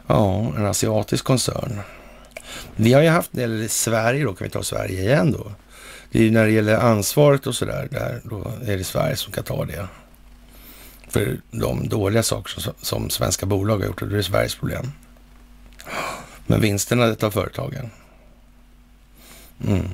ja, 0.08 0.54
en 0.58 0.66
asiatisk 0.66 1.26
koncern. 1.26 1.80
Vi 2.76 2.94
har 2.94 3.02
ju 3.02 3.10
haft, 3.10 3.38
eller 3.38 3.68
Sverige 3.68 4.24
då, 4.24 4.34
kan 4.34 4.46
vi 4.46 4.52
ta 4.52 4.64
Sverige 4.64 5.02
igen 5.02 5.32
då. 5.32 5.52
Det 6.12 6.20
är 6.20 6.24
ju 6.24 6.32
när 6.32 6.46
det 6.46 6.52
gäller 6.52 6.78
ansvaret 6.78 7.48
och 7.48 7.56
sådär, 7.56 7.88
där, 7.92 8.22
då 8.24 8.52
är 8.66 8.78
det 8.78 8.84
Sverige 8.84 9.16
som 9.16 9.34
kan 9.34 9.44
ta 9.44 9.66
det. 9.66 9.88
För 11.10 11.40
de 11.52 11.90
dåliga 11.90 12.24
saker 12.24 12.62
som, 12.62 12.74
som 12.82 13.10
svenska 13.10 13.46
bolag 13.46 13.78
har 13.78 13.86
gjort, 13.86 14.02
och 14.02 14.08
det 14.08 14.18
är 14.18 14.22
Sveriges 14.22 14.56
problem. 14.56 14.92
Men 16.48 16.62
vinsterna 16.62 17.16
tar 17.16 17.30
företagen. 17.30 17.90
Mm. 19.68 19.90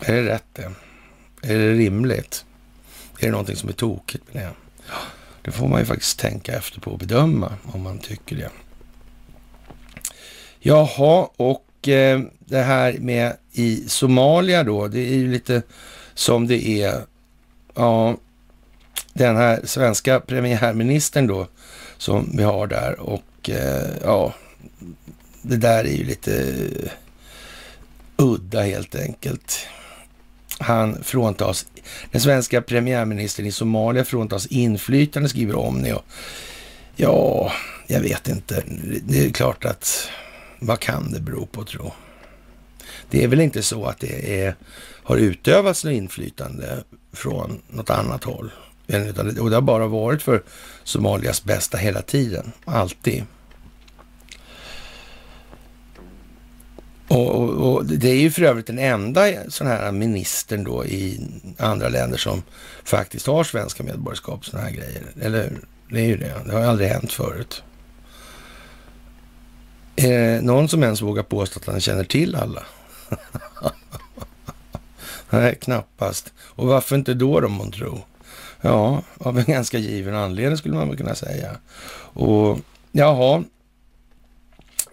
Är 0.00 0.12
det 0.12 0.22
rätt 0.22 0.44
det? 0.52 0.72
Är 1.42 1.58
det 1.58 1.72
rimligt? 1.72 2.44
Är 3.18 3.26
det 3.26 3.30
någonting 3.30 3.56
som 3.56 3.68
är 3.68 3.72
tokigt 3.72 4.34
med 4.34 4.42
det? 4.42 4.52
Det 5.42 5.50
får 5.50 5.68
man 5.68 5.80
ju 5.80 5.86
faktiskt 5.86 6.18
tänka 6.18 6.52
efter 6.52 6.80
på 6.80 6.90
och 6.90 6.98
bedöma 6.98 7.52
om 7.72 7.82
man 7.82 7.98
tycker 7.98 8.36
det. 8.36 8.50
Jaha, 10.60 11.28
och 11.36 11.88
eh, 11.88 12.20
det 12.38 12.62
här 12.62 12.92
med 12.98 13.36
i 13.52 13.88
Somalia 13.88 14.64
då, 14.64 14.88
det 14.88 15.00
är 15.00 15.14
ju 15.14 15.32
lite 15.32 15.62
som 16.14 16.46
det 16.46 16.68
är, 16.68 17.00
ja, 17.74 18.16
den 19.12 19.36
här 19.36 19.60
svenska 19.64 20.20
premiärministern 20.20 21.26
då 21.26 21.46
som 21.98 22.36
vi 22.36 22.42
har 22.42 22.66
där 22.66 23.00
och 23.00 23.50
eh, 23.50 23.90
ja, 24.04 24.34
det 25.42 25.56
där 25.56 25.84
är 25.84 25.92
ju 25.92 26.04
lite 26.04 26.56
udda 28.16 28.62
helt 28.62 28.94
enkelt. 28.94 29.66
Han 30.58 31.02
fråntas, 31.02 31.66
den 32.10 32.20
svenska 32.20 32.62
premiärministern 32.62 33.46
i 33.46 33.52
Somalia 33.52 34.04
fråntas 34.04 34.46
inflytande, 34.46 35.28
skriver 35.28 35.56
Omni. 35.56 35.92
Och, 35.92 36.04
ja, 36.96 37.52
jag 37.86 38.00
vet 38.00 38.28
inte. 38.28 38.62
Det 39.02 39.26
är 39.26 39.30
klart 39.30 39.64
att, 39.64 40.08
vad 40.58 40.80
kan 40.80 41.12
det 41.12 41.20
bero 41.20 41.46
på 41.46 41.64
tro? 41.64 41.92
Det 43.10 43.24
är 43.24 43.28
väl 43.28 43.40
inte 43.40 43.62
så 43.62 43.86
att 43.86 44.00
det 44.00 44.42
är, 44.42 44.54
har 45.02 45.16
utövats 45.16 45.84
något 45.84 45.92
inflytande 45.92 46.84
från 47.12 47.62
något 47.68 47.90
annat 47.90 48.24
håll. 48.24 48.50
Och 49.40 49.50
det 49.50 49.56
har 49.56 49.60
bara 49.60 49.86
varit 49.86 50.22
för 50.22 50.42
Somalias 50.84 51.44
bästa 51.44 51.78
hela 51.78 52.02
tiden, 52.02 52.52
alltid. 52.64 53.24
Och, 57.08 57.34
och, 57.34 57.74
och, 57.74 57.84
det 57.84 58.08
är 58.10 58.20
ju 58.20 58.30
för 58.30 58.42
övrigt 58.42 58.66
den 58.66 58.78
enda 58.78 59.50
sån 59.50 59.66
här 59.66 59.92
ministern 59.92 60.64
då 60.64 60.84
i 60.86 61.20
andra 61.58 61.88
länder 61.88 62.18
som 62.18 62.42
faktiskt 62.84 63.26
har 63.26 63.44
svenska 63.44 63.82
medborgarskap, 63.82 64.44
såna 64.46 64.62
här 64.62 64.70
grejer. 64.70 65.02
Eller 65.20 65.42
hur? 65.42 65.60
det 65.90 66.00
är 66.00 66.04
ju 66.04 66.16
det, 66.16 66.34
det 66.46 66.52
har 66.52 66.60
aldrig 66.60 66.88
hänt 66.88 67.12
förut. 67.12 67.62
Är 69.96 70.18
det 70.18 70.40
någon 70.40 70.68
som 70.68 70.82
ens 70.82 71.02
vågar 71.02 71.22
påstå 71.22 71.60
att 71.60 71.66
han 71.66 71.80
känner 71.80 72.04
till 72.04 72.34
alla? 72.34 72.62
Nej, 75.30 75.54
knappast. 75.60 76.32
Och 76.38 76.66
varför 76.66 76.96
inte 76.96 77.14
då, 77.14 77.40
då, 77.40 77.48
man 77.48 77.70
tror? 77.70 77.98
Ja, 78.60 79.02
av 79.18 79.38
en 79.38 79.44
ganska 79.44 79.78
given 79.78 80.14
anledning 80.14 80.56
skulle 80.56 80.74
man 80.74 80.88
väl 80.88 80.96
kunna 80.96 81.14
säga. 81.14 81.56
Och 82.12 82.58
jaha, 82.92 83.44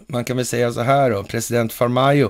man 0.08 0.26
kan 0.26 0.38
väl 0.38 0.46
säga 0.46 0.74
så 0.74 0.82
här 0.82 1.12
då, 1.12 1.24
president 1.24 1.74
Farmajo 1.74 2.30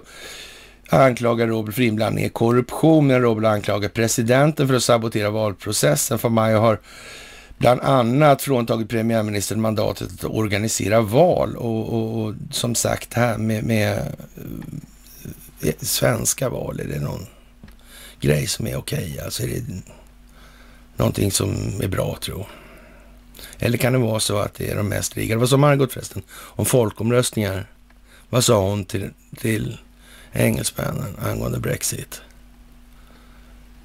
anklagar 0.89 1.47
Robert 1.47 1.75
för 1.75 1.81
inblandning 1.81 2.25
i 2.25 2.29
korruption, 2.29 3.07
men 3.07 3.21
Robert 3.21 3.45
anklagar 3.45 3.89
presidenten 3.89 4.67
för 4.67 4.75
att 4.75 4.83
sabotera 4.83 5.29
valprocessen. 5.29 6.19
Farmajo 6.19 6.59
har 6.59 6.79
bland 7.57 7.81
annat 7.81 8.41
fråntagit 8.41 8.89
premiärministern 8.89 9.61
mandatet 9.61 10.11
att 10.11 10.23
organisera 10.23 11.01
val 11.01 11.55
och, 11.55 11.93
och, 11.93 12.21
och 12.21 12.33
som 12.51 12.75
sagt 12.75 13.13
här 13.13 13.37
med, 13.37 13.63
med 13.63 13.97
eh, 13.97 15.69
eh, 15.69 15.73
svenska 15.81 16.49
val, 16.49 16.79
är 16.79 16.85
det 16.85 16.99
någon 16.99 17.25
grej 18.21 18.47
som 18.47 18.67
är 18.67 18.75
okej? 18.75 19.11
Okay? 19.11 19.25
Alltså 19.25 19.43
är 19.43 19.47
det 19.47 19.81
någonting 20.97 21.31
som 21.31 21.81
är 21.81 21.87
bra, 21.87 22.17
tror 22.21 22.37
jag. 22.39 22.47
Eller 23.59 23.77
kan 23.77 23.93
det 23.93 23.99
vara 23.99 24.19
så 24.19 24.37
att 24.37 24.53
det 24.53 24.69
är 24.69 24.75
de 24.75 24.89
mest 24.89 25.17
riggade? 25.17 25.39
Vad 25.39 25.49
sa 25.49 25.57
Margot 25.57 25.93
förresten 25.93 26.23
om 26.31 26.65
folkomröstningar? 26.65 27.71
Vad 28.29 28.43
sa 28.43 28.69
hon 28.69 28.85
till, 28.85 29.09
till 29.37 29.77
engelsmännen 30.31 31.15
angående 31.19 31.59
Brexit? 31.59 32.21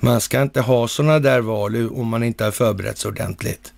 Man 0.00 0.20
ska 0.20 0.42
inte 0.42 0.60
ha 0.60 0.88
sådana 0.88 1.18
där 1.18 1.40
val 1.40 1.88
om 1.88 2.08
man 2.08 2.22
inte 2.22 2.44
har 2.44 2.50
förberett 2.50 2.98
sig 2.98 3.08
ordentligt. 3.08 3.72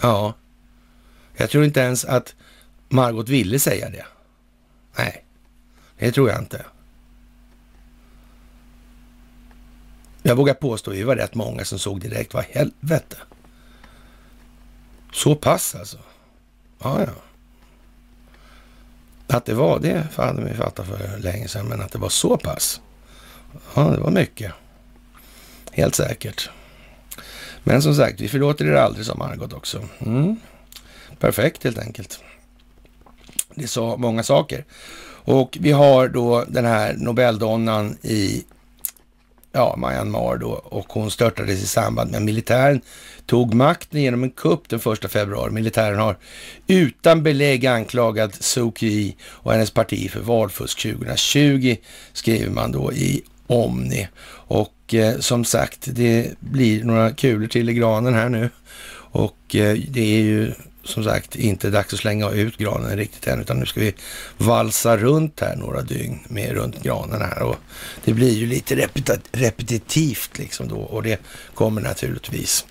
Ja, 0.00 0.34
jag 1.36 1.50
tror 1.50 1.64
inte 1.64 1.80
ens 1.80 2.04
att 2.04 2.34
Margot 2.88 3.28
ville 3.28 3.58
säga 3.58 3.90
det. 3.90 4.06
Nej, 4.98 5.24
det 5.98 6.12
tror 6.12 6.30
jag 6.30 6.38
inte. 6.38 6.64
Jag 10.26 10.36
vågar 10.36 10.54
påstå 10.54 10.90
att 10.90 10.96
vi 10.96 11.02
var 11.02 11.16
rätt 11.16 11.34
många 11.34 11.64
som 11.64 11.78
såg 11.78 12.00
direkt, 12.00 12.34
vad 12.34 12.44
helvete. 12.44 13.16
Så 15.12 15.34
pass 15.34 15.74
alltså. 15.74 15.98
Ja, 16.82 17.00
ja. 17.00 17.12
Att 19.36 19.44
det 19.44 19.54
var 19.54 19.78
det 19.78 20.06
hade 20.16 20.44
vi 20.44 20.54
fattat 20.54 20.86
för 20.86 21.18
länge 21.18 21.48
sedan, 21.48 21.66
men 21.66 21.80
att 21.80 21.92
det 21.92 21.98
var 21.98 22.08
så 22.08 22.36
pass. 22.36 22.80
Ja, 23.74 23.82
det 23.82 24.00
var 24.00 24.10
mycket. 24.10 24.52
Helt 25.72 25.94
säkert. 25.94 26.50
Men 27.64 27.82
som 27.82 27.94
sagt, 27.94 28.20
vi 28.20 28.28
förlåter 28.28 28.64
er 28.64 28.74
aldrig, 28.74 29.06
sa 29.06 29.14
Margot 29.14 29.52
också. 29.52 29.84
Mm. 29.98 30.36
Perfekt 31.18 31.64
helt 31.64 31.78
enkelt. 31.78 32.20
Det 33.54 33.68
sa 33.68 33.96
många 33.96 34.22
saker. 34.22 34.64
Och 35.08 35.58
vi 35.60 35.72
har 35.72 36.08
då 36.08 36.44
den 36.48 36.64
här 36.64 36.94
Nobeldonnan 36.94 37.98
i 38.02 38.44
ja, 39.56 39.76
Myanmar 39.76 40.36
då 40.36 40.50
och 40.50 40.92
hon 40.92 41.10
störtades 41.10 41.62
i 41.62 41.66
samband 41.66 42.10
med 42.10 42.22
militären 42.22 42.80
tog 43.26 43.54
makten 43.54 44.02
genom 44.02 44.22
en 44.22 44.30
kupp 44.30 44.68
den 44.68 44.80
1 44.92 45.12
februari. 45.12 45.50
Militären 45.50 45.98
har 45.98 46.16
utan 46.66 47.22
belägg 47.22 47.66
anklagat 47.66 48.34
Suu 48.34 48.72
Kyi 48.76 49.16
och 49.22 49.52
hennes 49.52 49.70
parti 49.70 50.10
för 50.10 50.20
valfusk 50.20 50.82
2020, 50.82 51.76
skriver 52.12 52.50
man 52.50 52.72
då 52.72 52.92
i 52.92 53.22
Omni. 53.46 54.08
Och 54.48 54.94
eh, 54.94 55.18
som 55.18 55.44
sagt, 55.44 55.78
det 55.86 56.30
blir 56.40 56.84
några 56.84 57.10
kulor 57.10 57.46
till 57.46 57.68
i 57.68 57.74
granen 57.74 58.14
här 58.14 58.28
nu. 58.28 58.50
Och 59.10 59.56
eh, 59.56 59.76
det 59.88 60.16
är 60.16 60.22
ju 60.22 60.52
som 60.86 61.04
sagt 61.04 61.36
inte 61.36 61.70
dags 61.70 61.92
att 61.92 62.00
slänga 62.00 62.30
ut 62.30 62.56
granen 62.56 62.96
riktigt 62.96 63.26
än, 63.26 63.40
utan 63.40 63.58
nu 63.58 63.66
ska 63.66 63.80
vi 63.80 63.94
valsa 64.38 64.96
runt 64.96 65.40
här 65.40 65.56
några 65.56 65.82
dygn 65.82 66.18
med 66.28 66.52
runt 66.52 66.82
granen 66.82 67.20
här 67.20 67.42
och 67.42 67.56
det 68.04 68.12
blir 68.12 68.34
ju 68.34 68.46
lite 68.46 68.88
repetitivt 69.32 70.38
liksom 70.38 70.68
då 70.68 70.78
och 70.78 71.02
det 71.02 71.20
kommer 71.54 71.80
naturligtvis 71.80 72.66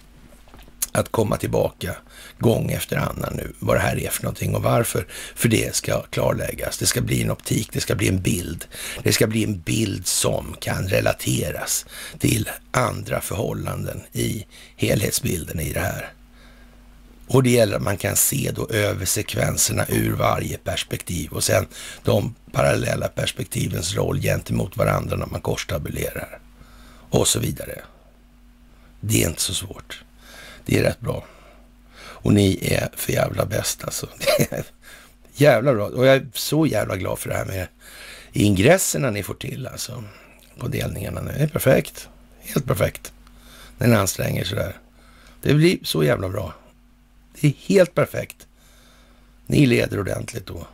att 0.91 1.11
komma 1.11 1.37
tillbaka 1.37 1.95
gång 2.39 2.71
efter 2.71 2.97
annan 2.97 3.33
nu, 3.35 3.53
vad 3.59 3.75
det 3.75 3.79
här 3.79 3.99
är 3.99 4.09
för 4.09 4.23
någonting 4.23 4.55
och 4.55 4.63
varför. 4.63 5.07
För 5.35 5.49
det 5.49 5.75
ska 5.75 6.01
klarläggas. 6.01 6.77
Det 6.77 6.85
ska 6.85 7.01
bli 7.01 7.21
en 7.21 7.31
optik, 7.31 7.69
det 7.73 7.79
ska 7.79 7.95
bli 7.95 8.07
en 8.07 8.21
bild. 8.21 8.65
Det 9.03 9.13
ska 9.13 9.27
bli 9.27 9.43
en 9.43 9.59
bild 9.59 10.07
som 10.07 10.55
kan 10.59 10.87
relateras 10.87 11.85
till 12.19 12.49
andra 12.71 13.21
förhållanden 13.21 14.01
i 14.13 14.45
helhetsbilden 14.75 15.59
i 15.59 15.73
det 15.73 15.79
här. 15.79 16.14
Och 17.27 17.43
det 17.43 17.49
gäller 17.49 17.75
att 17.75 17.81
man 17.81 17.97
kan 17.97 18.15
se 18.15 18.51
då 18.55 18.67
över 18.69 19.05
sekvenserna 19.05 19.85
ur 19.89 20.11
varje 20.11 20.57
perspektiv 20.57 21.31
och 21.31 21.43
sen 21.43 21.67
de 22.03 22.35
parallella 22.51 23.07
perspektivens 23.07 23.95
roll 23.95 24.21
gentemot 24.21 24.77
varandra 24.77 25.15
när 25.15 25.25
man 25.25 25.41
korstabulerar 25.41 26.39
och 27.09 27.27
så 27.27 27.39
vidare. 27.39 27.81
Det 28.99 29.23
är 29.23 29.27
inte 29.27 29.41
så 29.41 29.53
svårt. 29.53 30.03
Det 30.65 30.77
är 30.77 30.83
rätt 30.83 30.99
bra. 30.99 31.25
Och 31.97 32.33
ni 32.33 32.59
är 32.61 32.89
för 32.95 33.13
jävla 33.13 33.45
bäst 33.45 33.83
alltså. 33.83 34.07
jävla 35.33 35.73
bra. 35.73 35.85
Och 35.87 36.05
jag 36.05 36.15
är 36.15 36.27
så 36.33 36.65
jävla 36.65 36.95
glad 36.95 37.19
för 37.19 37.29
det 37.29 37.35
här 37.35 37.45
med 37.45 37.67
ingresserna 38.33 39.11
ni 39.11 39.23
får 39.23 39.33
till 39.33 39.67
alltså. 39.67 40.03
På 40.59 40.67
delningarna. 40.67 41.21
Det 41.21 41.31
är 41.31 41.47
perfekt. 41.47 42.09
Helt 42.39 42.65
perfekt. 42.65 43.13
När 43.77 43.87
ni 43.87 43.95
anstränger 43.95 44.43
sådär. 44.43 44.75
Det 45.41 45.53
blir 45.53 45.79
så 45.83 46.03
jävla 46.03 46.29
bra. 46.29 46.53
Det 47.41 47.47
är 47.47 47.53
helt 47.67 47.95
perfekt. 47.95 48.47
Ni 49.47 49.65
leder 49.65 49.99
ordentligt 49.99 50.45
då. 50.45 50.67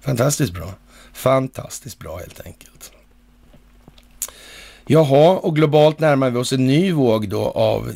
Fantastiskt 0.00 0.52
bra. 0.52 0.74
Fantastiskt 1.12 1.98
bra 1.98 2.16
helt 2.16 2.40
enkelt. 2.46 2.92
Jaha, 4.86 5.36
och 5.36 5.56
globalt 5.56 5.98
närmar 5.98 6.30
vi 6.30 6.38
oss 6.38 6.52
en 6.52 6.66
ny 6.66 6.92
våg 6.92 7.28
då 7.28 7.50
av 7.50 7.92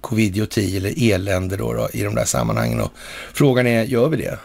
covid-10 0.00 0.76
eller 0.76 1.12
elände 1.14 1.56
då, 1.56 1.72
då, 1.72 1.88
i 1.92 2.02
de 2.02 2.14
där 2.14 2.24
sammanhangen. 2.24 2.80
Och 2.80 2.92
frågan 3.32 3.66
är, 3.66 3.84
gör 3.84 4.08
vi 4.08 4.16
det? 4.16 4.38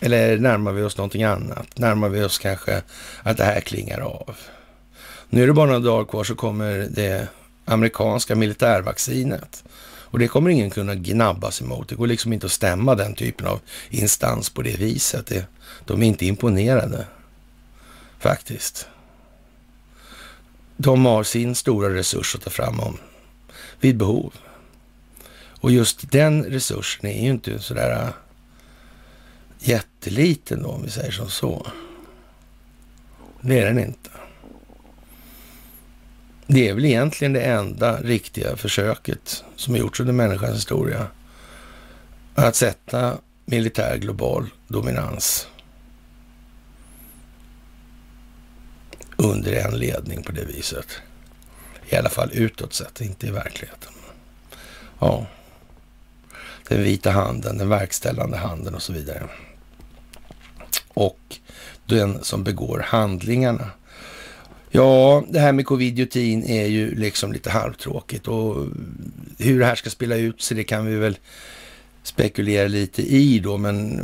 Eller 0.00 0.38
närmar 0.38 0.72
vi 0.72 0.82
oss 0.82 0.96
någonting 0.96 1.22
annat? 1.22 1.78
Närmar 1.78 2.08
vi 2.08 2.24
oss 2.24 2.38
kanske 2.38 2.82
att 3.22 3.36
det 3.36 3.44
här 3.44 3.60
klingar 3.60 4.00
av? 4.00 4.36
Nu 5.28 5.42
är 5.42 5.46
det 5.46 5.52
bara 5.52 5.66
några 5.66 5.80
dagar 5.80 6.04
kvar 6.04 6.24
så 6.24 6.34
kommer 6.34 6.88
det 6.90 7.28
amerikanska 7.64 8.34
militärvaccinet. 8.34 9.64
Och 10.16 10.20
det 10.20 10.28
kommer 10.28 10.50
ingen 10.50 10.70
kunna 10.70 10.94
gnabbas 10.94 11.60
emot. 11.60 11.88
Det 11.88 11.94
går 11.94 12.06
liksom 12.06 12.32
inte 12.32 12.46
att 12.46 12.52
stämma 12.52 12.94
den 12.94 13.14
typen 13.14 13.46
av 13.46 13.60
instans 13.90 14.50
på 14.50 14.62
det 14.62 14.76
viset. 14.76 15.26
Det, 15.26 15.46
de 15.84 16.02
är 16.02 16.06
inte 16.06 16.26
imponerade, 16.26 17.06
faktiskt. 18.18 18.88
De 20.76 21.04
har 21.04 21.22
sin 21.22 21.54
stora 21.54 21.94
resurs 21.94 22.34
att 22.34 22.42
ta 22.42 22.50
fram 22.50 22.80
om 22.80 22.98
vid 23.80 23.96
behov. 23.96 24.34
Och 25.60 25.70
just 25.70 26.10
den 26.10 26.44
resursen 26.44 27.06
är 27.06 27.22
ju 27.22 27.30
inte 27.30 27.58
sådär 27.58 28.02
äh, 28.02 28.08
jätteliten 29.58 30.62
då, 30.62 30.68
om 30.68 30.82
vi 30.82 30.90
säger 30.90 31.10
som 31.12 31.30
så. 31.30 31.66
Det 33.40 33.58
är 33.58 33.66
den 33.66 33.78
inte. 33.78 34.05
Det 36.46 36.68
är 36.68 36.74
väl 36.74 36.84
egentligen 36.84 37.32
det 37.32 37.40
enda 37.40 38.00
riktiga 38.00 38.56
försöket 38.56 39.44
som 39.56 39.74
har 39.74 39.80
gjorts 39.80 40.00
under 40.00 40.12
människans 40.12 40.56
historia. 40.56 41.06
Att 42.34 42.56
sätta 42.56 43.18
militär 43.44 43.96
global 43.96 44.46
dominans 44.68 45.48
under 49.16 49.52
en 49.52 49.78
ledning 49.78 50.22
på 50.22 50.32
det 50.32 50.44
viset. 50.44 50.86
I 51.88 51.96
alla 51.96 52.08
fall 52.08 52.30
utåt 52.32 52.74
sett, 52.74 53.00
inte 53.00 53.26
i 53.26 53.30
verkligheten. 53.30 53.92
Ja, 54.98 55.26
den 56.68 56.82
vita 56.82 57.10
handen, 57.10 57.58
den 57.58 57.68
verkställande 57.68 58.36
handen 58.36 58.74
och 58.74 58.82
så 58.82 58.92
vidare. 58.92 59.28
Och 60.88 61.36
den 61.86 62.24
som 62.24 62.44
begår 62.44 62.78
handlingarna. 62.78 63.70
Ja, 64.76 65.24
det 65.28 65.40
här 65.40 65.52
med 65.52 65.64
covid-19 65.64 66.44
är 66.46 66.66
ju 66.66 66.94
liksom 66.94 67.32
lite 67.32 67.50
halvtråkigt 67.50 68.28
och 68.28 68.66
hur 69.38 69.60
det 69.60 69.66
här 69.66 69.74
ska 69.74 69.90
spela 69.90 70.16
ut 70.16 70.42
sig, 70.42 70.56
det 70.56 70.64
kan 70.64 70.86
vi 70.86 70.96
väl 70.96 71.18
spekulera 72.02 72.68
lite 72.68 73.02
i 73.02 73.38
då, 73.38 73.58
men 73.58 74.02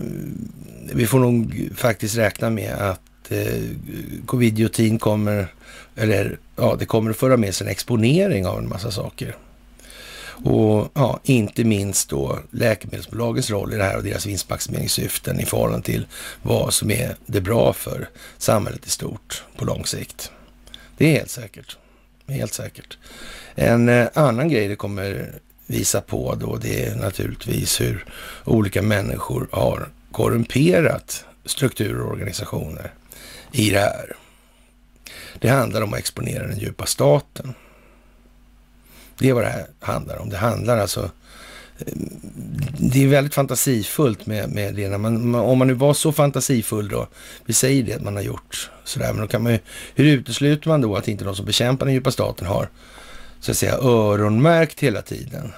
vi 0.94 1.06
får 1.06 1.18
nog 1.18 1.68
faktiskt 1.74 2.16
räkna 2.16 2.50
med 2.50 2.74
att 2.74 3.32
eh, 3.32 3.62
covid-19 4.26 4.98
kommer, 4.98 5.54
eller 5.96 6.38
ja, 6.56 6.76
det 6.78 6.86
kommer 6.86 7.10
att 7.10 7.16
föra 7.16 7.36
med 7.36 7.54
sig 7.54 7.66
en 7.66 7.70
exponering 7.70 8.46
av 8.46 8.58
en 8.58 8.68
massa 8.68 8.90
saker. 8.90 9.36
Och 10.44 10.88
ja, 10.94 11.20
inte 11.24 11.64
minst 11.64 12.08
då 12.08 12.38
läkemedelsbolagens 12.50 13.50
roll 13.50 13.72
i 13.72 13.76
det 13.76 13.84
här 13.84 13.96
och 13.96 14.04
deras 14.04 14.26
vinstmaximeringssyften 14.26 15.40
i 15.40 15.44
förhållande 15.44 15.86
till 15.86 16.06
vad 16.42 16.74
som 16.74 16.90
är 16.90 17.16
det 17.26 17.40
bra 17.40 17.72
för 17.72 18.08
samhället 18.38 18.86
i 18.86 18.90
stort 18.90 19.44
på 19.56 19.64
lång 19.64 19.86
sikt. 19.86 20.32
Det 21.02 21.08
är 21.08 21.18
helt 21.18 21.30
säkert. 21.30 21.78
Helt 22.28 22.54
säkert. 22.54 22.98
En 23.54 23.88
eh, 23.88 24.08
annan 24.14 24.48
grej 24.48 24.68
det 24.68 24.76
kommer 24.76 25.34
visa 25.66 26.00
på 26.00 26.34
då, 26.34 26.56
det 26.56 26.84
är 26.84 26.96
naturligtvis 26.96 27.80
hur 27.80 28.04
olika 28.44 28.82
människor 28.82 29.48
har 29.52 29.88
korrumperat 30.12 31.24
strukturer 31.44 32.00
och 32.00 32.12
organisationer 32.12 32.92
i 33.52 33.70
det 33.70 33.78
här. 33.78 34.16
Det 35.38 35.48
handlar 35.48 35.82
om 35.82 35.92
att 35.92 35.98
exponera 35.98 36.46
den 36.46 36.58
djupa 36.58 36.86
staten. 36.86 37.54
Det 39.18 39.28
är 39.28 39.32
vad 39.32 39.44
det 39.44 39.50
här 39.50 39.66
handlar 39.80 40.16
om. 40.16 40.28
Det 40.28 40.36
handlar 40.36 40.78
alltså... 40.78 41.10
Det 42.78 43.04
är 43.04 43.08
väldigt 43.08 43.34
fantasifullt 43.34 44.26
med, 44.26 44.48
med 44.48 44.74
det. 44.74 44.88
När 44.88 44.98
man, 44.98 45.34
om 45.34 45.58
man 45.58 45.68
nu 45.68 45.74
var 45.74 45.94
så 45.94 46.12
fantasifull 46.12 46.88
då, 46.88 47.08
vi 47.44 47.52
säger 47.52 47.82
det 47.82 47.94
att 47.94 48.02
man 48.02 48.16
har 48.16 48.22
gjort 48.22 48.70
sådär, 48.84 49.12
men 49.12 49.22
då 49.22 49.28
kan 49.28 49.42
man 49.42 49.52
ju, 49.52 49.58
hur 49.94 50.04
utesluter 50.04 50.68
man 50.68 50.80
då 50.80 50.96
att 50.96 51.08
inte 51.08 51.24
de 51.24 51.36
som 51.36 51.46
bekämpar 51.46 51.86
den 51.86 51.94
djupa 51.94 52.10
staten 52.10 52.46
har, 52.46 52.68
så 53.40 53.50
att 53.50 53.56
säga, 53.56 53.76
öronmärkt 53.76 54.80
hela 54.80 55.02
tiden 55.02 55.52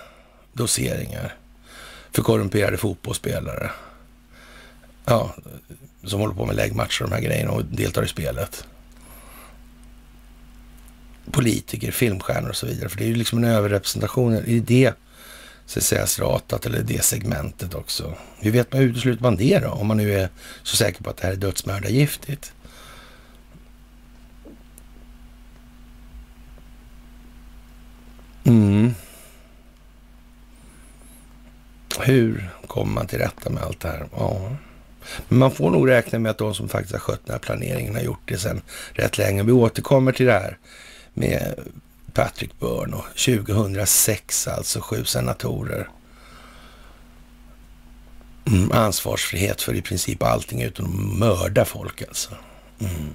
doseringar 0.53 1.35
för 2.13 2.23
korrumperade 2.23 2.77
fotbollsspelare? 2.77 3.71
Ja, 5.05 5.35
som 6.05 6.21
håller 6.21 6.35
på 6.35 6.47
med 6.47 6.57
läggmatcher 6.57 7.03
och 7.03 7.11
de 7.11 7.15
här 7.15 7.23
grejerna 7.23 7.51
och 7.51 7.65
deltar 7.65 8.05
i 8.05 8.09
spelet. 8.09 8.65
Politiker, 11.31 11.91
filmstjärnor 11.91 12.49
och 12.49 12.57
så 12.57 12.67
vidare. 12.67 12.89
För 12.89 12.99
det 12.99 13.05
är 13.05 13.09
ju 13.09 13.15
liksom 13.15 13.39
en 13.39 13.51
överrepresentation 13.51 14.35
i 14.35 14.61
det 14.61 14.93
CCS-ratat 15.67 15.83
säga 15.83 16.07
stratat 16.07 16.67
eller 16.67 16.83
det 16.83 17.05
segmentet 17.05 17.75
också. 17.75 18.15
Hur 18.39 18.51
vet 18.51 18.73
man, 18.73 18.81
hur 18.81 18.89
utesluter 18.89 19.23
man 19.23 19.37
det 19.37 19.59
då? 19.59 19.69
Om 19.69 19.87
man 19.87 19.97
nu 19.97 20.15
är 20.15 20.29
så 20.63 20.77
säker 20.77 21.03
på 21.03 21.11
att 21.11 21.17
det 21.17 21.27
här 21.27 21.33
är 21.33 21.37
dödsmördargiftigt. 21.37 22.53
Mm. 28.45 28.95
Hur 32.01 32.51
kommer 32.67 32.93
man 32.93 33.07
till 33.07 33.19
rätta 33.19 33.51
med 33.51 33.63
allt 33.63 33.81
det 33.81 33.89
här? 33.89 34.09
Ja. 34.17 34.57
Men 35.29 35.39
man 35.39 35.51
får 35.51 35.71
nog 35.71 35.91
räkna 35.91 36.19
med 36.19 36.31
att 36.31 36.39
de 36.39 36.55
som 36.55 36.69
faktiskt 36.69 36.93
har 36.93 37.01
skött 37.01 37.21
den 37.25 37.33
här 37.33 37.41
planeringen 37.41 37.95
har 37.95 38.03
gjort 38.03 38.23
det 38.25 38.39
sedan 38.39 38.63
rätt 38.93 39.19
länge. 39.19 39.43
Vi 39.43 39.53
återkommer 39.53 40.13
till 40.13 40.27
det 40.27 40.33
här 40.33 40.59
med 41.15 41.55
Patrick 42.15 42.61
Byrne 42.61 42.97
och 42.97 43.05
2006 43.17 44.49
alltså 44.49 44.81
sju 44.81 45.05
senatorer. 45.05 45.89
Mm, 48.47 48.73
ansvarsfrihet 48.73 49.63
för 49.63 49.75
i 49.75 49.83
princip 49.83 50.23
allting 50.23 50.63
utom 50.63 50.85
att 50.85 51.19
mörda 51.19 51.65
folk 51.65 52.03
alltså. 52.03 52.31
Mm. 52.79 53.15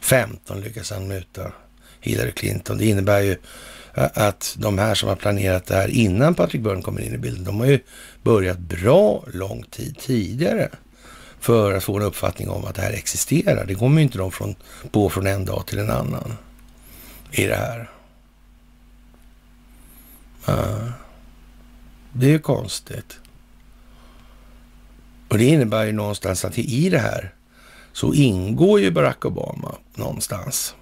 15 0.00 0.60
lyckas 0.60 0.90
han 0.90 1.08
muta 1.08 1.52
Hillary 2.00 2.32
Clinton. 2.32 2.78
Det 2.78 2.86
innebär 2.86 3.20
ju 3.20 3.36
att 3.94 4.56
de 4.58 4.78
här 4.78 4.94
som 4.94 5.08
har 5.08 5.16
planerat 5.16 5.66
det 5.66 5.74
här 5.74 5.88
innan 5.88 6.34
Patrick 6.34 6.62
Byrne 6.62 6.82
kommer 6.82 7.00
in 7.00 7.14
i 7.14 7.18
bilden, 7.18 7.44
de 7.44 7.60
har 7.60 7.66
ju 7.66 7.80
börjat 8.22 8.58
bra 8.58 9.24
lång 9.32 9.62
tid 9.62 9.98
tidigare 9.98 10.70
för 11.40 11.72
att 11.72 11.84
få 11.84 11.96
en 11.96 12.02
uppfattning 12.02 12.48
om 12.48 12.64
att 12.64 12.74
det 12.74 12.82
här 12.82 12.92
existerar. 12.92 13.66
Det 13.66 13.74
kommer 13.74 13.96
ju 13.96 14.02
inte 14.02 14.18
de 14.18 14.32
från, 14.32 14.54
på 14.90 15.10
från 15.10 15.26
en 15.26 15.44
dag 15.44 15.66
till 15.66 15.78
en 15.78 15.90
annan 15.90 16.32
i 17.30 17.46
det 17.46 17.56
här. 17.56 17.90
Eh, 20.48 20.90
det 22.12 22.26
är 22.26 22.30
ju 22.30 22.38
konstigt. 22.38 23.20
Och 25.28 25.38
det 25.38 25.44
innebär 25.44 25.84
ju 25.84 25.92
någonstans 25.92 26.44
att 26.44 26.58
i 26.58 26.90
det 26.90 26.98
här 26.98 27.34
så 27.92 28.14
ingår 28.14 28.80
ju 28.80 28.90
Barack 28.90 29.24
Obama 29.24 29.74
någonstans. 29.94 30.74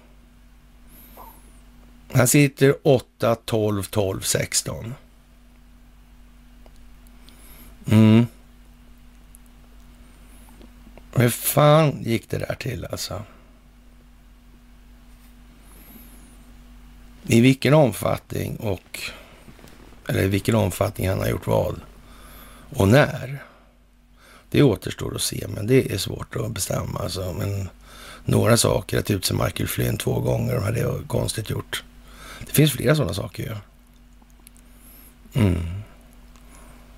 Han 2.13 2.27
sitter 2.27 2.75
8, 2.83 3.35
12, 3.35 3.83
12, 3.83 4.21
16. 4.21 4.93
Mm. 7.85 8.27
Hur 11.15 11.29
fan 11.29 12.03
gick 12.03 12.29
det 12.29 12.37
där 12.37 12.55
till 12.55 12.85
alltså? 12.85 13.23
I 17.23 17.41
vilken 17.41 17.73
omfattning 17.73 18.55
och 18.55 18.99
eller 20.07 20.23
i 20.23 20.27
vilken 20.27 20.55
omfattning 20.55 21.09
han 21.09 21.19
har 21.19 21.27
gjort 21.27 21.47
vad. 21.47 21.81
Och 22.69 22.87
när. 22.87 23.43
Det 24.49 24.63
återstår 24.63 25.15
att 25.15 25.21
se, 25.21 25.47
men 25.47 25.67
det 25.67 25.93
är 25.93 25.97
svårt 25.97 26.35
att 26.35 26.51
bestämma. 26.51 26.99
Alltså. 26.99 27.35
Men 27.39 27.69
några 28.25 28.57
saker, 28.57 28.99
att 28.99 29.11
utse 29.11 29.33
Michael 29.33 29.67
Flynn 29.67 29.97
två 29.97 30.19
gånger, 30.19 30.55
de 30.55 30.73
det 30.73 30.79
är 30.79 31.07
konstigt 31.07 31.49
gjort. 31.49 31.83
Det 32.39 32.51
finns 32.51 32.71
flera 32.71 32.95
sådana 32.95 33.13
saker 33.13 33.43
ju. 33.43 33.49
Ja. 33.49 33.57
Mm. 35.41 35.57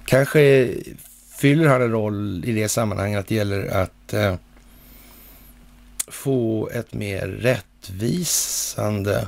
Kanske 0.05 0.73
fyller 1.37 1.67
han 1.67 1.81
en 1.81 1.91
roll 1.91 2.45
i 2.45 2.51
det 2.51 2.69
sammanhanget 2.69 3.19
att 3.19 3.27
det 3.27 3.35
gäller 3.35 3.67
att 3.67 4.13
eh, 4.13 4.35
få 6.07 6.69
ett 6.73 6.93
mer 6.93 7.27
rättvisande 7.27 9.27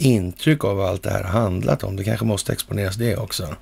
intryck 0.00 0.64
av 0.64 0.76
vad 0.76 0.88
allt 0.88 1.02
det 1.02 1.10
här 1.10 1.24
handlat 1.24 1.84
om. 1.84 1.96
Det 1.96 2.04
kanske 2.04 2.24
måste 2.24 2.52
exponeras 2.52 2.96
det 2.96 3.16
också. 3.16 3.56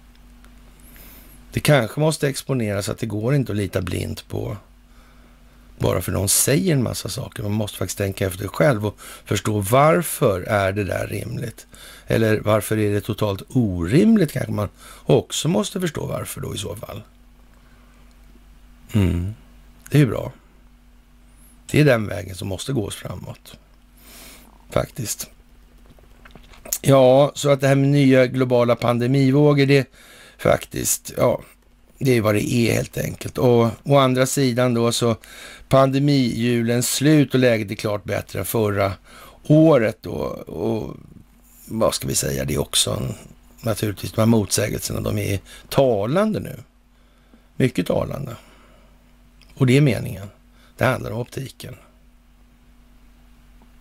Det 1.53 1.61
kanske 1.61 2.01
måste 2.01 2.29
exponeras 2.29 2.89
att 2.89 2.99
det 2.99 3.07
går 3.07 3.35
inte 3.35 3.53
att 3.53 3.59
lita 3.59 3.83
blint 3.83 4.29
på 4.29 4.57
bara 5.79 6.03
för 6.03 6.13
någon 6.13 6.29
säger 6.29 6.73
en 6.73 6.83
massa 6.83 7.09
saker. 7.09 7.43
Man 7.43 7.53
måste 7.53 7.79
faktiskt 7.79 7.99
tänka 7.99 8.27
efter 8.27 8.49
själv 8.49 8.87
och 8.87 8.99
förstå 9.25 9.61
varför 9.61 10.41
är 10.41 10.73
det 10.73 10.85
där 10.85 11.07
rimligt? 11.07 11.67
Eller 12.07 12.41
varför 12.41 12.79
är 12.79 12.95
det 12.95 13.01
totalt 13.01 13.43
orimligt 13.49 14.33
kanske 14.33 14.53
man 14.53 14.69
också 15.05 15.49
måste 15.49 15.81
förstå 15.81 16.07
varför 16.07 16.41
då 16.41 16.55
i 16.55 16.59
så 16.59 16.77
fall. 16.77 17.03
Mm. 18.93 19.35
Det 19.91 19.99
är 19.99 20.01
ju 20.01 20.07
bra. 20.07 20.33
Det 21.71 21.81
är 21.81 21.85
den 21.85 22.07
vägen 22.07 22.35
som 22.35 22.49
måste 22.49 22.73
gås 22.73 22.95
framåt. 22.95 23.57
Faktiskt. 24.71 25.31
Ja, 26.81 27.33
så 27.35 27.51
att 27.51 27.61
det 27.61 27.69
här 27.69 27.75
med 27.75 27.89
nya 27.89 28.27
globala 28.27 28.77
pandemivågor, 28.77 29.67
det 29.67 29.89
faktiskt, 30.39 31.13
ja, 31.17 31.41
det 31.99 32.17
är 32.17 32.21
vad 32.21 32.35
det 32.35 32.53
är 32.53 32.73
helt 32.73 32.99
enkelt. 32.99 33.39
Och 33.39 33.69
å 33.85 33.97
andra 33.97 34.27
sidan 34.27 34.75
då 34.75 34.93
så 34.93 35.17
pandemihjulens 35.69 36.95
slut 36.95 37.35
och 37.35 37.41
läget 37.41 37.71
är 37.71 37.75
klart 37.75 38.05
bättre 38.05 38.39
än 38.39 38.45
förra 38.45 38.93
året 39.47 39.99
då. 40.01 40.15
Och 40.47 40.97
vad 41.69 41.95
ska 41.95 42.09
vi 42.09 42.15
säga, 42.15 42.45
det 42.45 42.55
är 42.55 42.61
också 42.61 42.91
en, 42.91 43.15
naturligtvis 43.61 44.13
de 44.13 44.21
här 44.21 44.27
motsägelserna, 44.27 45.01
de 45.01 45.19
är 45.19 45.41
talande 45.69 46.41
nu. 46.41 46.57
Mycket 47.57 47.87
talande. 47.87 48.37
Och 49.55 49.67
det 49.67 49.77
är 49.77 49.81
meningen. 49.81 50.27
Det 50.77 50.85
handlar 50.85 51.11
om 51.11 51.19
optiken. 51.19 51.75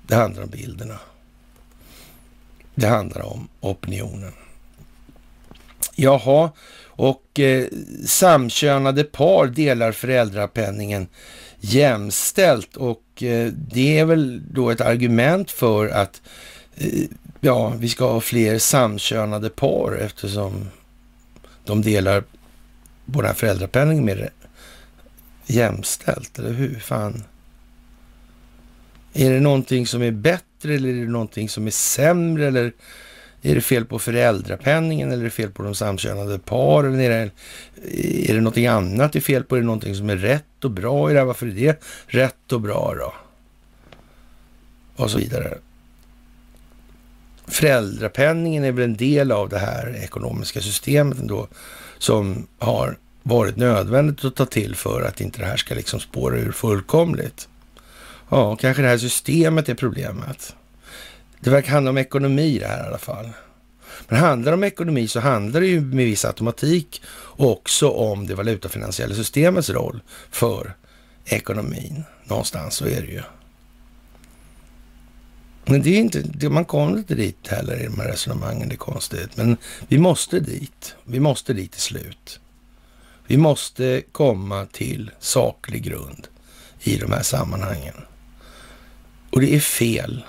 Det 0.08 0.16
handlar 0.16 0.44
om 0.44 0.50
bilderna. 0.50 1.00
Det 2.78 2.88
handlar 2.88 3.22
om 3.22 3.48
opinionen. 3.60 4.34
Jaha, 5.96 6.52
och 6.86 7.40
eh, 7.40 7.66
samkönade 8.06 9.04
par 9.04 9.48
delar 9.48 9.92
föräldrapenningen 9.92 11.08
jämställt 11.60 12.76
och 12.76 13.24
eh, 13.24 13.52
det 13.54 14.00
är 14.00 14.06
väl 14.06 14.42
då 14.54 14.70
ett 14.70 14.82
argument 14.82 15.52
för 15.52 15.88
att 15.88 16.22
eh, 16.76 17.04
ja, 17.42 17.74
vi 17.80 17.90
ska 17.90 18.12
ha 18.12 18.22
fler 18.22 18.60
samkönade 18.60 19.50
par 19.50 19.98
eftersom 20.02 20.70
de 21.66 21.82
delar 21.82 22.24
vår 23.06 23.34
föräldrapenning 23.34 23.36
föräldrapenningen 23.36 24.06
mer 24.06 24.30
jämställt, 25.46 26.40
eller 26.40 26.54
hur 26.54 26.80
fan? 26.80 27.24
Är 29.14 29.32
det 29.32 29.40
någonting 29.40 29.88
som 29.88 30.02
är 30.02 30.12
bättre 30.12 30.47
eller 30.66 30.90
är 30.90 30.94
det 30.94 31.12
någonting 31.12 31.50
som 31.50 31.68
är 31.68 31.72
sämre 31.72 32.48
eller 32.48 32.74
är 33.42 33.56
det 33.56 33.62
fel 33.62 33.86
på 33.86 34.00
föräldrapenningen 34.00 35.12
eller 35.12 35.22
är 35.22 35.24
det 35.24 35.30
fel 35.30 35.52
på 35.52 35.64
de 35.64 35.76
samkönade 35.76 36.40
paren? 36.40 37.00
Är 37.00 37.10
det, 37.10 37.32
är 38.30 38.34
det 38.34 38.42
någonting 38.42 38.68
annat 38.68 39.14
det 39.14 39.20
är 39.20 39.22
fel 39.22 39.44
på? 39.44 39.56
Är 39.56 39.60
det 39.60 39.66
någonting 39.66 39.96
som 39.96 40.10
är 40.10 40.18
rätt 40.18 40.64
och 40.64 40.72
bra 40.72 41.10
i 41.10 41.14
det 41.14 41.20
här? 41.20 41.26
Varför 41.26 41.48
är 41.48 41.52
det 41.52 41.84
rätt 42.08 42.52
och 42.52 42.62
bra 42.62 42.94
då? 43.00 43.14
Och 45.04 45.12
så 45.12 45.18
vidare. 45.18 45.58
Föräldrapenningen 47.48 48.64
är 48.64 48.72
väl 48.72 48.84
en 48.84 48.98
del 48.98 49.32
av 49.32 49.50
det 49.50 49.60
här 49.60 49.96
ekonomiska 50.04 50.62
systemet 50.62 51.20
ändå 51.20 51.48
som 51.98 52.48
har 52.60 52.98
varit 53.24 53.58
nödvändigt 53.58 54.26
att 54.26 54.36
ta 54.36 54.46
till 54.46 54.76
för 54.76 55.02
att 55.02 55.22
inte 55.22 55.40
det 55.40 55.46
här 55.46 55.58
ska 55.58 55.76
liksom 55.76 56.00
spåra 56.00 56.38
ur 56.38 56.52
fullkomligt. 56.52 57.48
Ja, 58.30 58.56
kanske 58.56 58.82
det 58.82 58.88
här 58.88 58.98
systemet 58.98 59.70
är 59.70 59.76
problemet. 59.76 60.56
Det 61.40 61.50
verkar 61.50 61.72
handla 61.72 61.90
om 61.90 61.98
ekonomi 61.98 62.60
det 62.60 62.68
här 62.68 62.84
i 62.84 62.88
alla 62.88 62.98
fall. 62.98 63.30
Men 64.08 64.20
handlar 64.20 64.52
det 64.52 64.58
om 64.58 64.64
ekonomi 64.64 65.08
så 65.08 65.20
handlar 65.20 65.62
det 65.62 65.68
ju 65.68 65.82
med 65.82 66.06
viss 66.06 66.26
automatik 66.26 67.02
också 67.38 67.90
om 67.90 68.28
det 68.28 68.36
valutafinansiella 68.36 69.16
systemets 69.16 69.70
roll 69.70 70.02
för 70.32 70.76
ekonomin. 71.26 72.04
Någonstans 72.24 72.76
så 72.76 72.86
är 72.86 73.02
det 73.02 73.12
ju. 73.12 73.22
Men 75.66 75.82
det 75.82 75.90
är 75.90 76.00
inte, 76.00 76.50
man 76.50 76.66
kommer 76.66 76.98
inte 76.98 77.16
dit 77.16 77.48
heller 77.48 77.82
i 77.82 77.86
de 77.86 78.00
här 78.00 78.08
resonemangen, 78.08 78.70
det 78.70 78.76
är 78.76 78.78
konstigt. 78.78 79.38
Men 79.38 79.58
vi 79.88 79.98
måste 79.98 80.40
dit. 80.40 80.96
Vi 81.04 81.20
måste 81.20 81.54
dit 81.54 81.72
till 81.72 81.82
slut. 81.82 82.40
Vi 83.28 83.38
måste 83.38 84.02
komma 84.12 84.66
till 84.66 85.12
saklig 85.20 85.84
grund 85.84 86.28
i 86.80 86.98
de 86.98 87.12
här 87.12 87.22
sammanhangen. 87.22 88.07
Och 89.38 89.42
det 89.42 89.56
är 89.56 89.60
fel 89.60 90.26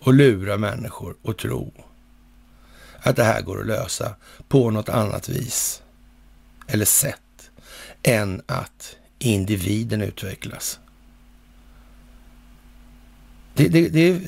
att 0.00 0.14
lura 0.14 0.56
människor 0.56 1.16
och 1.22 1.38
tro 1.38 1.72
att 2.98 3.16
det 3.16 3.24
här 3.24 3.42
går 3.42 3.60
att 3.60 3.66
lösa 3.66 4.14
på 4.48 4.70
något 4.70 4.88
annat 4.88 5.28
vis 5.28 5.82
eller 6.66 6.84
sätt 6.84 7.50
än 8.02 8.42
att 8.46 8.96
individen 9.18 10.02
utvecklas. 10.02 10.78
Det, 13.54 13.68
det, 13.68 13.88
det, 13.88 14.20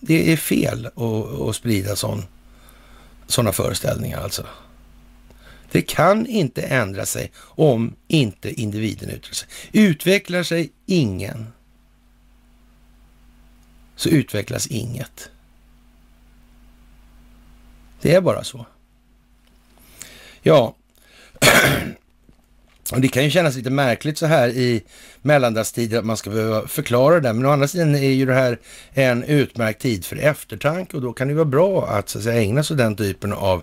det 0.00 0.32
är 0.32 0.36
fel 0.36 0.86
att, 0.86 1.40
att 1.40 1.56
sprida 1.56 1.96
sådana 3.26 3.52
föreställningar 3.52 4.20
alltså. 4.20 4.46
Det 5.70 5.82
kan 5.82 6.26
inte 6.26 6.62
ändra 6.62 7.06
sig 7.06 7.32
om 7.38 7.96
inte 8.08 8.60
individen 8.60 9.08
utvecklar 9.10 9.34
sig. 9.34 9.48
Utvecklar 9.72 10.42
sig 10.42 10.72
ingen 10.86 11.53
så 13.96 14.08
utvecklas 14.08 14.66
inget. 14.66 15.30
Det 18.00 18.14
är 18.14 18.20
bara 18.20 18.44
så. 18.44 18.66
Ja, 20.42 20.76
och 22.92 23.00
det 23.00 23.08
kan 23.08 23.24
ju 23.24 23.30
kännas 23.30 23.56
lite 23.56 23.70
märkligt 23.70 24.18
så 24.18 24.26
här 24.26 24.48
i 24.48 24.82
mellandagstider 25.22 25.98
att 25.98 26.04
man 26.04 26.16
ska 26.16 26.30
behöva 26.30 26.68
förklara 26.68 27.20
det. 27.20 27.32
Men 27.32 27.46
å 27.46 27.50
andra 27.50 27.68
sidan 27.68 27.94
är 27.94 28.10
ju 28.10 28.26
det 28.26 28.34
här 28.34 28.58
en 28.92 29.24
utmärkt 29.24 29.82
tid 29.82 30.04
för 30.04 30.16
eftertanke 30.16 30.96
och 30.96 31.02
då 31.02 31.12
kan 31.12 31.28
det 31.28 31.34
vara 31.34 31.44
bra 31.44 31.86
att, 31.86 32.08
så 32.08 32.18
att 32.18 32.24
säga, 32.24 32.42
ägna 32.42 32.62
sig 32.62 32.76
den 32.76 32.96
typen 32.96 33.32
av 33.32 33.62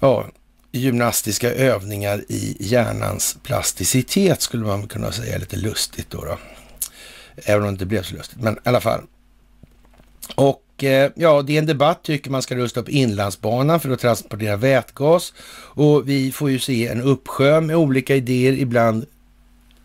ja, 0.00 0.26
gymnastiska 0.72 1.52
övningar 1.52 2.24
i 2.28 2.56
hjärnans 2.60 3.36
plasticitet 3.42 4.40
skulle 4.40 4.64
man 4.64 4.88
kunna 4.88 5.12
säga 5.12 5.38
lite 5.38 5.56
lustigt 5.56 6.10
då. 6.10 6.24
då. 6.24 6.38
Även 7.36 7.62
om 7.62 7.66
det 7.66 7.72
inte 7.72 7.86
blev 7.86 8.02
så 8.02 8.14
lustigt, 8.14 8.40
men 8.40 8.54
i 8.54 8.58
alla 8.64 8.80
fall. 8.80 9.02
Och 10.34 10.84
eh, 10.84 11.10
ja, 11.14 11.42
det 11.42 11.54
är 11.54 11.58
en 11.58 11.66
debatt 11.66 12.02
tycker 12.02 12.30
man 12.30 12.42
ska 12.42 12.54
rusta 12.54 12.80
upp 12.80 12.88
inlandsbanan 12.88 13.80
för 13.80 13.90
att 13.90 14.00
transportera 14.00 14.56
vätgas. 14.56 15.32
Och 15.74 16.08
vi 16.08 16.32
får 16.32 16.50
ju 16.50 16.58
se 16.58 16.88
en 16.88 17.02
uppsjö 17.02 17.60
med 17.60 17.76
olika 17.76 18.16
idéer, 18.16 18.52
ibland 18.52 19.06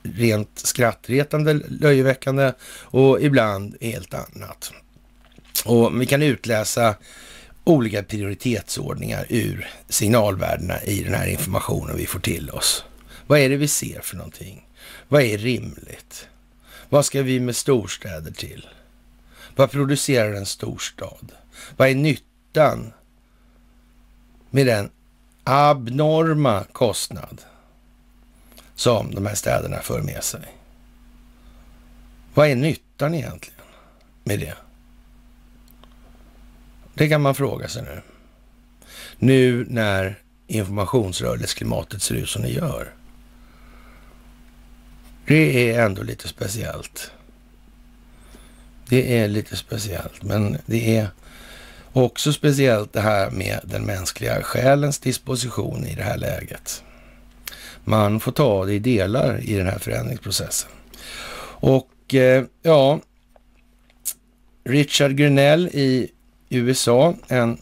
rent 0.03 0.49
skrattretande, 0.53 1.53
löjeväckande 1.67 2.51
och 2.81 3.21
ibland 3.21 3.75
helt 3.81 4.13
annat. 4.13 4.71
Och 5.65 6.01
vi 6.01 6.05
kan 6.05 6.21
utläsa 6.21 6.95
olika 7.63 8.03
prioritetsordningar 8.03 9.25
ur 9.29 9.69
signalvärdena 9.89 10.83
i 10.83 11.03
den 11.03 11.13
här 11.13 11.27
informationen 11.27 11.97
vi 11.97 12.05
får 12.05 12.19
till 12.19 12.49
oss. 12.49 12.83
Vad 13.27 13.39
är 13.39 13.49
det 13.49 13.57
vi 13.57 13.67
ser 13.67 14.01
för 14.01 14.15
någonting? 14.15 14.67
Vad 15.07 15.21
är 15.21 15.37
rimligt? 15.37 16.27
Vad 16.89 17.05
ska 17.05 17.21
vi 17.21 17.39
med 17.39 17.55
storstäder 17.55 18.31
till? 18.31 18.67
Vad 19.57 19.71
producerar 19.71 20.33
en 20.33 20.45
storstad? 20.45 21.31
Vad 21.77 21.89
är 21.89 21.95
nyttan 21.95 22.93
med 24.49 24.65
den 24.65 24.89
abnorma 25.43 26.63
kostnad 26.71 27.41
som 28.75 29.15
de 29.15 29.25
här 29.25 29.35
städerna 29.35 29.79
för 29.79 30.01
med 30.01 30.23
sig? 30.23 30.57
Vad 32.33 32.47
är 32.47 32.55
nyttan 32.55 33.13
egentligen 33.13 33.65
med 34.23 34.39
det? 34.39 34.55
Det 36.93 37.09
kan 37.09 37.21
man 37.21 37.35
fråga 37.35 37.67
sig 37.67 37.83
nu. 37.83 38.01
Nu 39.17 39.65
när 39.69 40.19
informationsrörelseklimatet 40.47 42.01
ser 42.01 42.15
ut 42.15 42.29
som 42.29 42.41
det 42.41 42.49
gör. 42.49 42.93
Det 45.27 45.71
är 45.71 45.85
ändå 45.85 46.03
lite 46.03 46.27
speciellt. 46.27 47.11
Det 48.89 49.19
är 49.19 49.27
lite 49.27 49.55
speciellt, 49.55 50.23
men 50.23 50.57
det 50.65 50.97
är 50.97 51.07
också 51.93 52.33
speciellt 52.33 52.93
det 52.93 53.01
här 53.01 53.29
med 53.31 53.59
den 53.63 53.85
mänskliga 53.85 54.41
själens 54.43 54.99
disposition 54.99 55.85
i 55.85 55.95
det 55.95 56.03
här 56.03 56.17
läget. 56.17 56.83
Man 57.83 58.19
får 58.19 58.31
ta 58.31 58.65
det 58.65 58.73
i 58.73 58.79
delar 58.79 59.39
i 59.43 59.53
den 59.53 59.67
här 59.67 59.79
förändringsprocessen. 59.79 60.71
Och 61.59 62.13
eh, 62.13 62.43
ja, 62.61 62.99
Richard 64.63 65.15
Grenell 65.15 65.67
i 65.67 66.11
USA, 66.49 67.13
en 67.27 67.57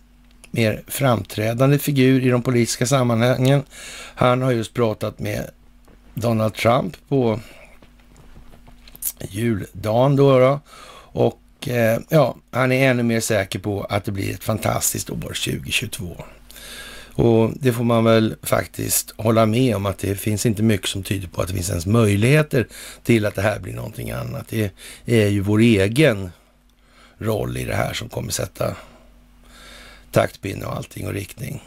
mer 0.52 0.84
framträdande 0.88 1.80
figur 1.80 2.26
i 2.26 2.30
de 2.30 2.42
politiska 2.42 2.86
sammanhangen. 2.86 3.64
Han 4.16 4.42
har 4.42 4.52
just 4.52 4.74
pratat 4.74 5.20
med 5.20 5.50
Donald 6.14 6.54
Trump 6.54 6.98
på 7.08 7.40
juldagen 9.20 10.16
då, 10.16 10.40
då 10.40 10.60
och 11.16 11.68
eh, 11.68 12.00
ja, 12.10 12.36
han 12.52 12.72
är 12.72 12.90
ännu 12.90 13.04
mer 13.04 13.20
säker 13.20 13.60
på 13.60 13.84
att 13.84 14.06
det 14.06 14.12
blir 14.12 14.34
ett 14.34 14.44
fantastiskt 14.44 15.10
år 15.10 15.16
2022. 15.16 16.24
Och 17.16 17.52
det 17.56 17.74
får 17.74 17.84
man 17.84 18.04
väl 18.04 18.36
faktiskt 18.44 19.14
hålla 19.18 19.46
med 19.46 19.76
om 19.76 19.86
att 19.86 19.98
det 19.98 20.16
finns 20.16 20.46
inte 20.46 20.64
mycket 20.64 20.88
som 20.88 21.04
tyder 21.04 21.28
på 21.28 21.42
att 21.42 21.48
det 21.48 21.54
finns 21.54 21.70
ens 21.70 21.86
möjligheter 21.86 22.68
till 23.04 23.26
att 23.26 23.36
det 23.36 23.42
här 23.42 23.60
blir 23.60 23.74
någonting 23.74 24.12
annat. 24.12 24.48
Det 24.48 24.72
är 25.06 25.28
ju 25.28 25.42
vår 25.42 25.60
egen 25.60 26.32
roll 27.18 27.58
i 27.58 27.66
det 27.66 27.76
här 27.76 27.94
som 27.94 28.10
kommer 28.10 28.32
sätta 28.32 28.76
taktpinne 30.12 30.66
och 30.66 30.76
allting 30.76 31.08
och 31.08 31.14
riktning. 31.14 31.64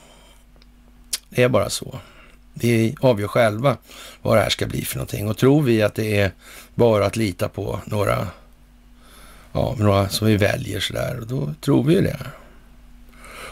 Det 1.30 1.42
är 1.42 1.48
bara 1.48 1.70
så. 1.70 1.98
Vi 2.54 2.96
avgör 3.00 3.28
själva 3.28 3.76
vad 4.22 4.36
det 4.36 4.40
här 4.40 4.50
ska 4.50 4.66
bli 4.66 4.84
för 4.84 4.96
någonting 4.96 5.28
och 5.28 5.36
tror 5.36 5.62
vi 5.62 5.82
att 5.82 5.94
det 5.94 6.18
är 6.18 6.32
bara 6.74 7.06
att 7.06 7.16
lita 7.16 7.48
på 7.48 7.80
några, 7.84 8.26
ja, 9.58 9.74
några 9.78 10.08
som 10.08 10.26
vi 10.26 10.36
väljer 10.36 10.80
sådär, 10.80 11.18
och 11.20 11.26
då 11.26 11.54
tror 11.60 11.84
vi 11.84 11.94
ju 11.94 12.00
det. 12.00 12.26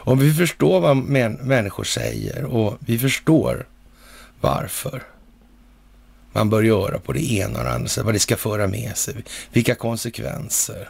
Om 0.06 0.18
vi 0.18 0.34
förstår 0.34 0.80
vad 0.80 0.96
människor 0.96 1.84
säger 1.84 2.44
och 2.44 2.76
vi 2.80 2.98
förstår 2.98 3.66
varför 4.40 5.02
man 6.32 6.50
bör 6.50 6.62
göra 6.62 6.98
på 6.98 7.12
det 7.12 7.32
ena 7.32 7.58
och 7.58 7.64
det 7.64 7.70
andra 7.70 7.88
sättet, 7.88 8.04
vad 8.04 8.14
det 8.14 8.18
ska 8.18 8.36
föra 8.36 8.66
med 8.66 8.96
sig, 8.96 9.14
vilka 9.52 9.74
konsekvenser. 9.74 10.88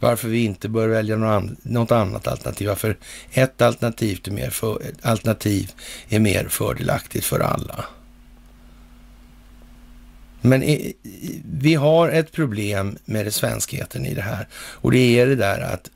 Varför 0.00 0.28
vi 0.28 0.44
inte 0.44 0.68
bör 0.68 0.88
välja 0.88 1.16
något 1.62 1.92
annat 1.92 2.26
alternativ. 2.26 2.68
Varför 2.68 2.96
ett 3.30 3.62
alternativ 3.62 4.20
är 4.24 4.30
mer, 4.30 4.50
för, 4.50 4.82
alternativ 5.02 5.72
är 6.08 6.20
mer 6.20 6.48
fördelaktigt 6.48 7.24
för 7.24 7.40
alla. 7.40 7.84
Men 10.40 10.62
vi 11.44 11.74
har 11.74 12.08
ett 12.08 12.32
problem 12.32 12.98
med 13.04 13.26
det 13.26 13.30
svenskheten 13.30 14.06
i 14.06 14.14
det 14.14 14.22
här 14.22 14.48
och 14.54 14.92
det 14.92 15.20
är 15.20 15.26
det 15.26 15.36
där 15.36 15.60
att 15.60 15.90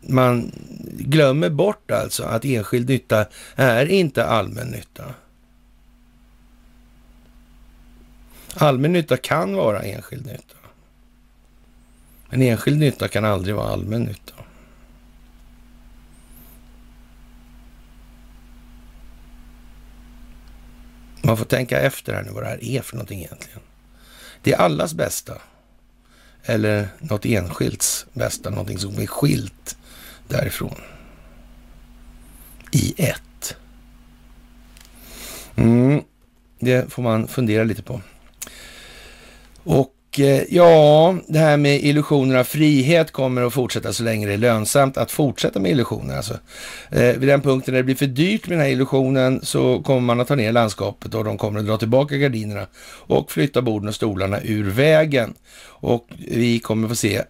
man 0.00 0.52
glömmer 0.98 1.50
bort 1.50 1.90
alltså 1.90 2.22
att 2.22 2.44
enskild 2.44 2.88
nytta 2.88 3.26
är 3.56 3.86
inte 3.86 4.24
allmän 4.24 4.66
nytta. 4.68 5.14
Allmän 8.54 8.92
nytta 8.92 9.16
kan 9.16 9.54
vara 9.54 9.82
enskild 9.82 10.26
nytta. 10.26 10.54
Men 12.30 12.42
enskild 12.42 12.78
nytta 12.78 13.08
kan 13.08 13.24
aldrig 13.24 13.54
vara 13.54 13.68
allmän 13.68 14.02
nytta. 14.02 14.34
Man 21.28 21.36
får 21.36 21.44
tänka 21.44 21.80
efter 21.80 22.14
här 22.14 22.22
nu 22.22 22.30
vad 22.30 22.42
det 22.42 22.48
här 22.48 22.64
är 22.64 22.82
för 22.82 22.96
någonting 22.96 23.18
egentligen. 23.20 23.60
Det 24.42 24.52
är 24.52 24.58
allas 24.58 24.94
bästa 24.94 25.34
eller 26.42 26.88
något 26.98 27.26
enskilds 27.26 28.06
bästa, 28.12 28.50
någonting 28.50 28.78
som 28.78 28.98
är 28.98 29.06
skilt 29.06 29.76
därifrån. 30.28 30.80
I 32.72 32.94
ett. 32.96 33.56
Mm, 35.56 36.02
det 36.58 36.92
får 36.92 37.02
man 37.02 37.28
fundera 37.28 37.64
lite 37.64 37.82
på. 37.82 38.00
Och 39.64 39.94
Eh, 40.20 40.42
ja, 40.48 41.16
det 41.26 41.38
här 41.38 41.56
med 41.56 41.84
illusioner 41.84 42.36
av 42.36 42.44
frihet 42.44 43.10
kommer 43.10 43.42
att 43.42 43.52
fortsätta 43.52 43.92
så 43.92 44.02
länge 44.02 44.26
det 44.26 44.32
är 44.32 44.38
lönsamt 44.38 44.96
att 44.96 45.10
fortsätta 45.10 45.60
med 45.60 45.70
illusioner. 45.70 46.16
Alltså, 46.16 46.34
eh, 46.90 47.00
vid 47.00 47.28
den 47.28 47.40
punkten 47.40 47.74
när 47.74 47.78
det 47.78 47.84
blir 47.84 47.94
för 47.94 48.06
dyrt 48.06 48.48
med 48.48 48.58
den 48.58 48.64
här 48.64 48.72
illusionen 48.72 49.40
så 49.42 49.82
kommer 49.82 50.00
man 50.00 50.20
att 50.20 50.28
ta 50.28 50.34
ner 50.34 50.52
landskapet 50.52 51.14
och 51.14 51.24
de 51.24 51.38
kommer 51.38 51.60
att 51.60 51.66
dra 51.66 51.76
tillbaka 51.76 52.16
gardinerna 52.16 52.66
och 52.88 53.32
flytta 53.32 53.62
borden 53.62 53.88
och 53.88 53.94
stolarna 53.94 54.40
ur 54.42 54.70
vägen. 54.70 55.34
Och 55.80 56.06
vi 56.28 56.58
kommer 56.58 56.88
få 56.88 56.94
se 56.94 57.22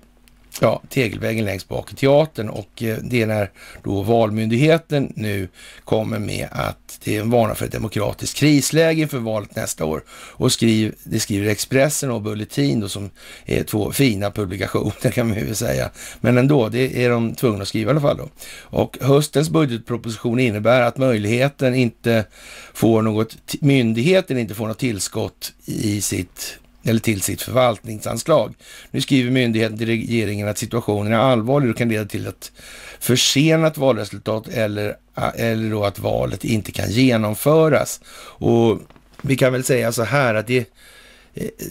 ja, 0.61 0.83
tegelvägen 0.89 1.45
längst 1.45 1.69
bak 1.69 1.93
i 1.93 1.97
teatern 1.97 2.49
och 2.49 2.83
eh, 2.83 2.99
det 3.03 3.23
är 3.23 3.27
när 3.27 3.51
då 3.83 4.03
Valmyndigheten 4.03 5.13
nu 5.17 5.49
kommer 5.85 6.19
med 6.19 6.49
att 6.51 7.01
det 7.05 7.17
är 7.17 7.21
en 7.21 7.31
varna 7.31 7.55
för 7.55 7.67
ett 7.67 7.73
demokratiskt 7.73 8.37
krisläge 8.37 9.03
inför 9.03 9.19
valet 9.19 9.57
nästa 9.57 9.85
år. 9.85 10.03
Och 10.11 10.53
skriv, 10.53 10.95
det 11.05 11.21
skriver 11.21 11.51
Expressen 11.51 12.11
och 12.11 12.23
Bulletin 12.23 12.81
då, 12.81 12.89
som 12.89 13.11
är 13.45 13.63
två 13.63 13.93
fina 13.93 14.31
publikationer 14.31 15.11
kan 15.13 15.29
man 15.29 15.39
ju 15.39 15.55
säga. 15.55 15.91
Men 16.21 16.39
ändå, 16.39 16.69
det 16.69 17.05
är 17.05 17.11
de 17.11 17.35
tvungna 17.35 17.63
att 17.63 17.69
skriva 17.69 17.91
i 17.91 17.93
alla 17.93 18.01
fall 18.01 18.17
då. 18.17 18.29
Och 18.61 18.99
höstens 19.01 19.51
budgetproposition 19.51 20.39
innebär 20.39 20.81
att 20.81 20.99
möjligheten 20.99 21.75
inte 21.75 22.25
får 22.73 23.03
något, 23.03 23.37
myndigheten 23.61 24.39
inte 24.39 24.55
får 24.55 24.69
något 24.69 24.79
tillskott 24.79 25.53
i 25.65 26.01
sitt 26.01 26.59
eller 26.89 27.01
till 27.01 27.23
sitt 27.23 27.43
förvaltningsanslag. 27.43 28.55
Nu 28.91 29.01
skriver 29.01 29.31
myndigheten 29.31 29.79
till 29.79 29.87
regeringen 29.87 30.49
att 30.49 30.59
situationen 30.59 31.13
är 31.13 31.17
allvarlig 31.17 31.71
och 31.71 31.77
kan 31.77 31.89
leda 31.89 32.05
till 32.05 32.27
ett 32.27 32.53
försenat 33.01 33.79
valresultat 33.79 34.49
eller, 34.49 34.97
eller 35.35 35.71
då 35.71 35.85
att 35.85 35.99
valet 35.99 36.45
inte 36.45 36.73
kan 36.73 36.91
genomföras. 36.91 38.01
Och 38.39 38.79
vi 39.23 39.37
kan 39.37 39.53
väl 39.53 39.65
säga 39.65 39.93
så 39.93 40.03
här 40.03 40.35
att 40.35 40.47
det, 40.47 40.67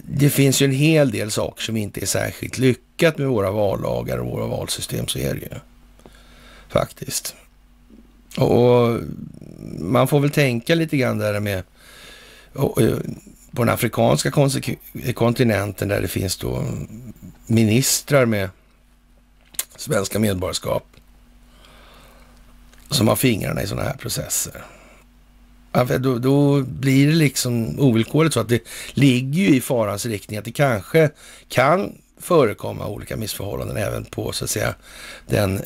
det 0.03 0.29
finns 0.29 0.61
ju 0.61 0.65
en 0.65 0.71
hel 0.71 1.11
del 1.11 1.31
saker 1.31 1.63
som 1.63 1.77
inte 1.77 2.01
är 2.01 2.05
särskilt 2.05 2.57
lyckat 2.57 3.17
med 3.17 3.27
våra 3.27 3.51
vallagar 3.51 4.17
och 4.17 4.31
våra 4.31 4.47
valsystem, 4.47 5.07
så 5.07 5.19
är 5.19 5.33
det 5.33 5.39
ju 5.39 5.59
faktiskt. 6.69 7.35
Och 8.37 8.99
man 9.79 10.07
får 10.07 10.19
väl 10.19 10.29
tänka 10.29 10.75
lite 10.75 10.97
grann 10.97 11.17
där 11.17 11.39
med 11.39 11.63
på 13.57 13.63
den 13.63 13.73
afrikanska 13.73 14.31
kontinenten 15.13 15.87
där 15.87 16.01
det 16.01 16.07
finns 16.07 16.37
då 16.37 16.63
ministrar 17.45 18.25
med 18.25 18.49
svenska 19.75 20.19
medborgarskap 20.19 20.83
som 22.89 23.07
har 23.07 23.15
fingrarna 23.15 23.63
i 23.63 23.67
sådana 23.67 23.87
här 23.87 23.97
processer. 23.97 24.65
Då, 25.99 26.17
då, 26.17 26.61
blir 26.61 27.07
det 27.07 27.13
liksom 27.13 27.79
ovillkorligt 27.79 28.33
så 28.33 28.39
att 28.39 28.49
det 28.49 28.63
ligger 28.91 29.41
ju 29.41 29.55
i 29.55 29.61
farans 29.61 30.05
riktning 30.05 30.39
att 30.39 30.45
det 30.45 30.51
kanske 30.51 31.09
kan 31.49 31.97
förekomma 32.19 32.87
olika 32.87 33.17
missförhållanden 33.17 33.77
även 33.77 34.05
på 34.05 34.31
så 34.31 34.43
att 34.43 34.49
säga 34.49 34.75
den 35.27 35.61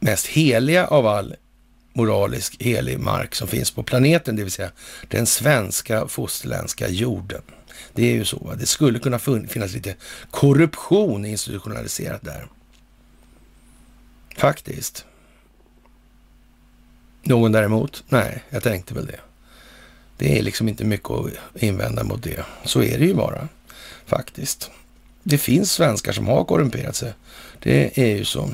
mest 0.00 0.26
heliga 0.26 0.86
av 0.86 1.06
all 1.06 1.34
moralisk 2.00 2.62
helig 2.62 3.00
mark 3.00 3.34
som 3.34 3.48
finns 3.48 3.70
på 3.70 3.82
planeten, 3.82 4.36
det 4.36 4.42
vill 4.42 4.52
säga 4.52 4.70
den 5.08 5.26
svenska 5.26 6.08
fosterländska 6.08 6.88
jorden. 6.88 7.42
Det 7.94 8.02
är 8.02 8.14
ju 8.14 8.24
så. 8.24 8.54
Det 8.58 8.66
skulle 8.66 8.98
kunna 8.98 9.18
finnas 9.18 9.72
lite 9.72 9.94
korruption 10.30 11.24
institutionaliserat 11.24 12.22
där. 12.22 12.46
Faktiskt. 14.36 15.04
Någon 17.22 17.52
däremot? 17.52 18.04
Nej, 18.08 18.42
jag 18.50 18.62
tänkte 18.62 18.94
väl 18.94 19.06
det. 19.06 19.20
Det 20.16 20.38
är 20.38 20.42
liksom 20.42 20.68
inte 20.68 20.84
mycket 20.84 21.10
att 21.10 21.62
invända 21.62 22.04
mot 22.04 22.22
det. 22.22 22.44
Så 22.64 22.82
är 22.82 22.98
det 22.98 23.04
ju 23.04 23.14
bara, 23.14 23.48
faktiskt. 24.06 24.70
Det 25.22 25.38
finns 25.38 25.72
svenskar 25.72 26.12
som 26.12 26.26
har 26.26 26.44
korrumperat 26.44 26.96
sig. 26.96 27.12
Det 27.58 27.98
är 27.98 28.16
ju 28.16 28.24
så. 28.24 28.50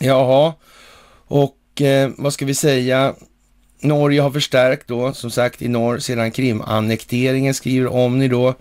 Jaha, 0.00 0.54
och 1.26 1.56
eh, 1.80 2.10
vad 2.16 2.32
ska 2.32 2.46
vi 2.46 2.54
säga? 2.54 3.14
Norge 3.80 4.20
har 4.20 4.30
förstärkt 4.30 4.88
då, 4.88 5.12
som 5.12 5.30
sagt, 5.30 5.62
i 5.62 5.68
norr 5.68 5.98
sedan 5.98 6.30
Krimannekteringen 6.30 7.54
skriver 7.54 7.92
om 7.92 8.18
ni 8.18 8.28
då. 8.28 8.54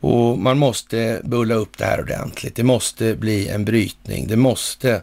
Och 0.00 0.38
man 0.38 0.58
måste 0.58 1.20
bulla 1.24 1.54
upp 1.54 1.78
det 1.78 1.84
här 1.84 2.00
ordentligt. 2.00 2.54
Det 2.54 2.62
måste 2.62 3.14
bli 3.14 3.48
en 3.48 3.64
brytning. 3.64 4.26
Det 4.26 4.36
måste 4.36 5.02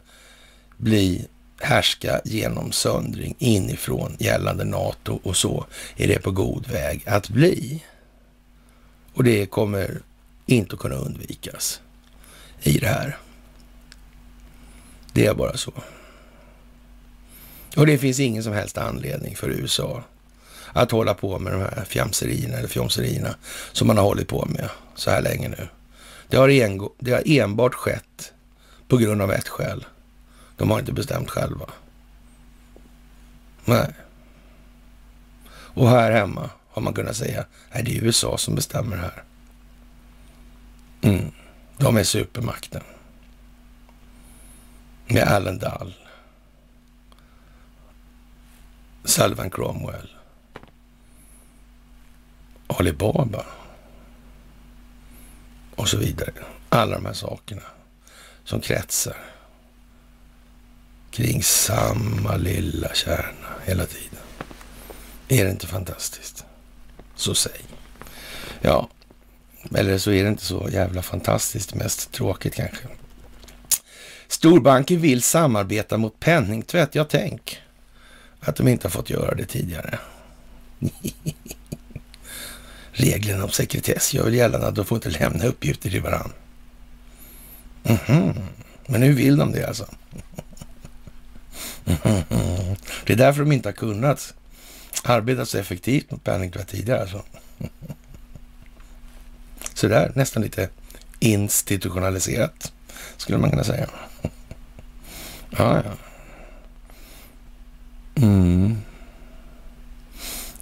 bli 0.78 1.28
härska 1.60 2.22
genom 2.26 2.72
söndring 2.72 3.36
inifrån 3.40 4.16
gällande 4.20 4.64
NATO 4.64 5.20
och 5.24 5.38
så 5.38 5.66
är 5.98 6.08
det 6.08 6.20
på 6.20 6.32
god 6.32 6.68
väg 6.68 7.04
att 7.06 7.30
bli. 7.30 7.84
Och 9.14 9.24
det 9.24 9.46
kommer 9.46 10.02
inte 10.46 10.76
att 10.76 10.82
kunna 10.82 10.96
undvikas 10.96 11.82
i 12.64 12.78
det 12.78 12.88
här. 12.88 13.18
Det 15.14 15.26
är 15.26 15.34
bara 15.34 15.58
så. 15.58 15.74
Och 17.76 17.86
det 17.86 17.98
finns 17.98 18.20
ingen 18.20 18.44
som 18.44 18.54
helst 18.54 18.78
anledning 18.78 19.36
för 19.36 19.50
USA 19.50 20.04
att 20.74 20.92
hålla 20.92 21.14
på 21.14 21.40
med 21.40 21.54
de 21.54 21.60
här 21.62 21.86
fjamserierna 21.86 22.58
eller 22.58 22.68
fjomserierna 22.68 23.36
som 23.72 23.88
man 23.88 23.98
har 23.98 24.04
hållit 24.04 24.28
på 24.28 24.46
med 24.46 24.70
så 24.96 25.10
här 25.10 25.22
länge 25.22 25.50
nu. 25.50 25.68
Det 26.28 26.38
har, 26.38 26.50
en, 26.50 26.90
det 27.00 27.12
har 27.12 27.24
enbart 27.26 27.74
skett 27.74 28.34
på 28.88 28.98
grund 28.98 29.22
av 29.22 29.32
ett 29.32 29.48
skäl. 29.48 29.86
De 30.58 30.72
har 30.72 30.80
inte 30.80 30.94
bestämt 30.94 31.30
själva. 31.30 31.66
Nej. 33.66 33.94
Och 35.50 35.90
här 35.90 36.12
hemma 36.12 36.50
har 36.70 36.82
man 36.82 36.94
kunnat 36.94 37.16
säga, 37.16 37.46
nej 37.74 37.84
det 37.84 37.98
är 37.98 38.04
USA 38.04 38.38
som 38.38 38.56
bestämmer 38.56 38.98
här. 38.98 39.24
Mm. 41.02 41.32
De 41.78 41.98
är 41.98 42.04
supermakten. 42.04 42.82
Med 45.08 45.24
Allen 45.24 45.60
Dahl. 45.60 45.94
Sullivan 49.04 49.50
Cromwell. 49.50 50.10
Alibaba. 52.68 53.46
Och 55.76 55.90
så 55.90 55.98
vidare. 55.98 56.34
Alla 56.70 56.96
de 56.96 57.06
här 57.06 57.14
sakerna 57.14 57.64
som 58.44 58.62
kretsar 58.62 59.18
kring 61.12 61.44
samma 61.44 62.36
lilla 62.36 62.94
kärna 62.94 63.48
hela 63.66 63.86
tiden. 63.86 64.20
Är 65.28 65.46
det 65.46 65.52
inte 65.52 65.68
fantastiskt? 65.68 66.46
Så 67.16 67.36
säg. 67.36 67.62
Ja, 68.62 68.90
eller 69.76 69.98
så 69.98 70.12
är 70.12 70.24
det 70.24 70.30
inte 70.30 70.46
så 70.46 70.70
jävla 70.72 71.02
fantastiskt, 71.02 71.76
mest 71.76 72.12
tråkigt 72.12 72.56
kanske. 72.56 72.88
Storbanker 74.28 74.98
vill 74.98 75.22
samarbeta 75.22 75.98
mot 75.98 76.20
penningtvätt. 76.20 76.96
Jag 76.96 77.10
tänk 77.10 77.62
att 78.46 78.56
de 78.56 78.68
inte 78.68 78.88
har 78.88 78.92
fått 78.92 79.10
göra 79.10 79.36
det 79.36 79.46
tidigare. 79.46 80.00
Reglerna 82.92 83.44
om 83.44 83.50
sekretess 83.50 84.14
gör 84.14 84.24
väl 84.24 84.34
gällande 84.34 84.68
att 84.68 84.76
de 84.76 84.86
får 84.86 84.96
inte 84.96 85.10
lämna 85.10 85.46
uppgifter 85.46 85.90
till 85.90 86.02
varandra. 86.02 86.36
Mm 87.84 87.98
-hmm. 87.98 88.42
Men 88.86 89.02
nu 89.02 89.14
vill 89.14 89.38
de 89.38 89.52
det 89.52 89.68
alltså. 89.68 89.88
Mm 91.86 91.98
-hmm. 92.04 92.76
Det 93.06 93.14
är 93.14 93.18
därför 93.18 93.40
de 93.40 93.52
inte 93.52 93.70
har 93.70 93.74
kunnat 93.74 94.34
arbeta 95.04 95.46
så 95.46 95.58
effektivt 95.58 96.12
mot 96.12 96.24
penningtvätt 96.24 96.68
tidigare. 96.68 97.02
Alltså. 97.02 97.24
Sådär, 99.74 100.12
nästan 100.16 100.44
lite 100.44 100.70
institutionaliserat 101.20 102.74
skulle 103.18 103.38
man 103.38 103.50
kunna 103.50 103.64
säga. 103.64 103.90
Ja, 105.50 105.82
ja. 105.86 106.13
Mm. 108.16 108.78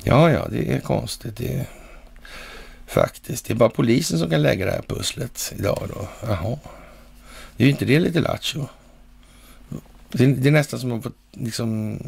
Ja, 0.03 0.31
ja, 0.31 0.47
det 0.51 0.73
är 0.73 0.79
konstigt. 0.79 1.37
Det 1.37 1.53
är 1.53 1.65
faktiskt. 2.87 3.45
Det 3.45 3.53
är 3.53 3.55
bara 3.55 3.69
polisen 3.69 4.19
som 4.19 4.29
kan 4.29 4.41
lägga 4.41 4.65
det 4.65 4.71
här 4.71 4.83
pusslet 4.87 5.53
idag 5.57 5.89
då. 5.93 6.07
Jaha. 6.27 6.57
Det 7.57 7.63
är 7.63 7.65
ju 7.65 7.71
inte 7.71 7.85
det 7.85 7.99
lite 7.99 8.19
lattjo? 8.19 8.67
Det, 10.11 10.25
det 10.25 10.49
är 10.49 10.51
nästan 10.51 10.79
som 10.79 10.93
att 10.93 11.05
liksom... 11.31 11.99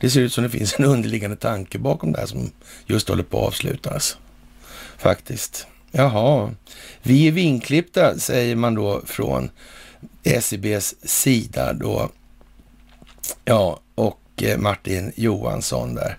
Det 0.00 0.10
ser 0.10 0.20
ut 0.20 0.32
som 0.32 0.44
det 0.44 0.50
finns 0.50 0.74
en 0.78 0.84
underliggande 0.84 1.36
tanke 1.36 1.78
bakom 1.78 2.12
det 2.12 2.18
här 2.18 2.26
som 2.26 2.50
just 2.86 3.08
håller 3.08 3.22
på 3.22 3.40
att 3.40 3.46
avslutas. 3.46 4.16
Faktiskt. 4.98 5.66
Jaha. 5.90 6.50
Vi 7.02 7.28
är 7.28 7.32
vinklippta, 7.32 8.18
säger 8.18 8.56
man 8.56 8.74
då 8.74 9.02
från 9.06 9.50
SEBs 10.40 10.94
sida 11.02 11.72
då. 11.72 12.10
Ja, 13.44 13.80
och 13.94 14.21
Eh, 14.42 14.58
Martin 14.58 15.12
Johansson 15.16 15.94
där. 15.94 16.18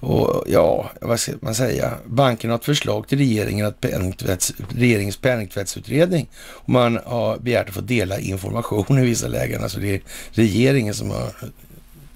Och 0.00 0.44
ja, 0.46 0.90
vad 1.00 1.20
ska 1.20 1.32
man 1.40 1.54
säga? 1.54 1.94
Banken 2.06 2.50
har 2.50 2.58
ett 2.58 2.64
förslag 2.64 3.08
till 3.08 3.18
regeringen 3.18 3.66
att 3.66 3.80
penningtvätts, 3.80 4.52
regeringens 4.76 5.16
penningtvättsutredning. 5.16 6.28
Och 6.38 6.68
man 6.68 6.98
har 7.04 7.38
begärt 7.38 7.68
att 7.68 7.74
få 7.74 7.80
dela 7.80 8.18
information 8.18 8.98
i 8.98 9.04
vissa 9.04 9.28
lägen. 9.28 9.62
Alltså 9.62 9.80
det 9.80 9.94
är 9.94 10.00
regeringen 10.30 10.94
som 10.94 11.10
har, 11.10 11.32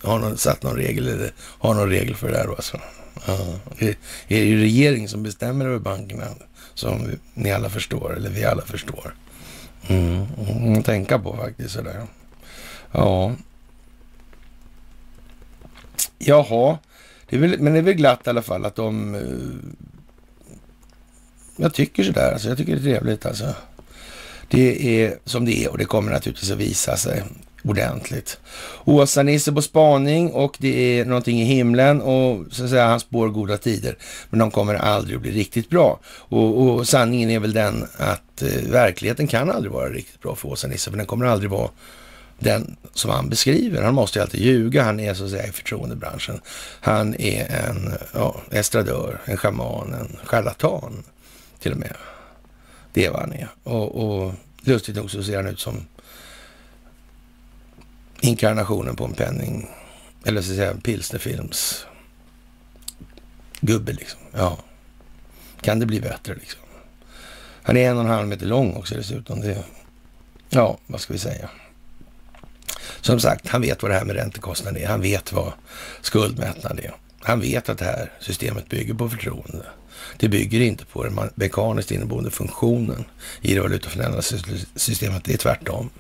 har 0.03 0.19
någon, 0.19 0.39
satt 0.39 0.63
någon 0.63 0.77
regel 0.77 1.09
eller 1.09 1.33
har 1.39 1.75
någon 1.75 1.91
regel 1.91 2.15
för 2.15 2.29
det 2.29 2.35
där. 2.35 2.49
Alltså. 2.49 2.81
Ja, 3.27 3.39
det 3.79 3.97
är 4.29 4.45
ju 4.45 4.61
regeringen 4.61 5.09
som 5.09 5.23
bestämmer 5.23 5.65
över 5.65 5.79
bankerna, 5.79 6.27
som 6.75 7.11
ni 7.35 7.53
alla 7.53 7.71
förstår, 7.71 8.17
eller 8.17 8.31
vi 8.31 8.45
alla 8.45 8.63
förstår. 8.63 9.15
Mm, 9.89 10.27
mm 10.49 10.83
tänka 10.83 11.19
på 11.19 11.37
faktiskt 11.37 11.75
sådär. 11.75 12.07
Ja. 12.93 13.33
Jaha, 16.19 16.79
det 17.29 17.37
är 17.37 17.41
väl, 17.41 17.61
men 17.61 17.73
det 17.73 17.79
är 17.79 17.83
väl 17.83 17.95
glatt 17.95 18.27
i 18.27 18.31
alla 18.31 18.43
fall 18.43 18.65
att 18.65 18.77
de... 18.77 19.15
Eh, 19.15 19.21
jag 21.57 21.75
tycker 21.75 22.05
sådär, 22.05 22.33
alltså. 22.33 22.49
Jag 22.49 22.59
tycker 22.59 22.77
det 22.77 22.79
är 22.79 22.83
trevligt 22.83 23.27
alltså. 23.27 23.55
Det 24.49 25.03
är 25.05 25.19
som 25.25 25.45
det 25.45 25.65
är 25.65 25.71
och 25.71 25.79
det 25.79 25.85
kommer 25.85 26.13
naturligtvis 26.13 26.51
att 26.51 26.59
visa 26.59 26.97
sig 26.97 27.23
ordentligt. 27.65 28.39
Åsa-Nisse 28.85 29.53
på 29.53 29.63
spaning 29.63 30.31
och 30.31 30.57
det 30.59 30.99
är 30.99 31.05
någonting 31.05 31.41
i 31.41 31.45
himlen 31.45 32.03
och 32.03 32.45
så 32.51 32.65
att 32.65 32.71
säga 32.71 32.87
han 32.87 33.01
spår 33.01 33.29
goda 33.29 33.59
tider. 33.59 33.97
Men 34.31 34.39
de 34.39 34.51
kommer 34.51 34.75
aldrig 34.75 35.17
att 35.17 35.23
bli 35.23 35.31
riktigt 35.31 35.71
bra. 35.71 36.01
Och, 36.05 36.63
och 36.63 36.89
sanningen 36.89 37.31
är 37.31 37.39
väl 37.39 37.53
den 37.53 37.85
att 37.97 38.43
eh, 38.43 38.71
verkligheten 38.71 39.27
kan 39.27 39.51
aldrig 39.51 39.73
vara 39.73 39.89
riktigt 39.89 40.21
bra 40.21 40.35
för 40.35 40.49
Åsa-Nisse, 40.49 40.91
för 40.91 40.97
den 40.97 41.07
kommer 41.07 41.27
aldrig 41.27 41.51
vara 41.51 41.71
den 42.39 42.77
som 42.95 43.11
han 43.11 43.29
beskriver. 43.29 43.83
Han 43.83 43.95
måste 43.95 44.19
ju 44.19 44.23
alltid 44.23 44.41
ljuga. 44.41 44.83
Han 44.83 45.01
är 45.01 45.15
så 45.15 45.25
att 45.25 45.31
säga 45.31 45.47
i 45.47 45.53
förtroendebranschen. 45.53 46.41
Han 46.81 47.15
är 47.15 47.69
en 47.69 47.95
ja, 48.15 48.43
estradör, 48.51 49.21
en 49.25 49.37
schaman, 49.37 49.95
en 49.95 50.17
charlatan 50.25 51.03
till 51.59 51.73
och 51.73 51.79
med. 51.79 51.97
Det 52.93 53.07
är 53.07 53.11
vad 53.11 53.21
han 53.21 53.33
är. 53.33 53.49
Och, 53.63 53.95
och 54.05 54.33
lustigt 54.61 54.97
nog 54.97 55.11
så 55.11 55.23
ser 55.23 55.37
han 55.37 55.47
ut 55.47 55.61
som 55.61 55.87
inkarnationen 58.21 58.97
på 58.97 59.05
en 59.05 59.13
penning, 59.13 59.71
eller 60.25 60.43
så 60.43 60.51
att 60.51 60.57
säga 60.57 60.71
en 60.71 60.81
pilsnerfilms 60.81 61.87
gubbe 63.61 63.93
liksom. 63.93 64.21
Ja, 64.33 64.59
kan 65.61 65.81
det 65.81 65.87
bli 65.87 66.01
bättre 66.01 66.35
liksom? 66.35 66.61
Han 67.63 67.77
är 67.77 67.91
en 67.91 67.97
och 67.97 68.05
en 68.05 68.11
halv 68.11 68.29
meter 68.29 68.47
lång 68.47 68.75
också 68.75 68.95
dessutom. 68.95 69.41
Det, 69.41 69.65
ja, 70.49 70.79
vad 70.87 71.01
ska 71.01 71.13
vi 71.13 71.19
säga? 71.19 71.51
Som 73.01 73.21
sagt, 73.21 73.49
han 73.49 73.61
vet 73.61 73.83
vad 73.83 73.91
det 73.91 73.99
här 73.99 74.05
med 74.05 74.17
räntekostnaden 74.17 74.83
är. 74.83 74.87
Han 74.87 75.01
vet 75.01 75.33
vad 75.33 75.53
skuldmättnad 76.01 76.81
är. 76.81 76.95
Han 77.21 77.41
vet 77.41 77.69
att 77.69 77.79
det 77.79 77.85
här 77.85 78.13
systemet 78.21 78.69
bygger 78.69 78.95
på 78.95 79.09
förtroende. 79.09 79.67
Det 80.17 80.29
bygger 80.29 80.61
inte 80.61 80.85
på 80.85 81.05
den 81.05 81.31
mekaniskt 81.35 81.91
inneboende 81.91 82.31
funktionen 82.31 83.05
i 83.41 83.55
det 83.55 83.61
valutafinansiella 83.61 84.59
systemet. 84.77 85.25
Det 85.25 85.33
är 85.33 85.39
tvärtom. 85.39 85.91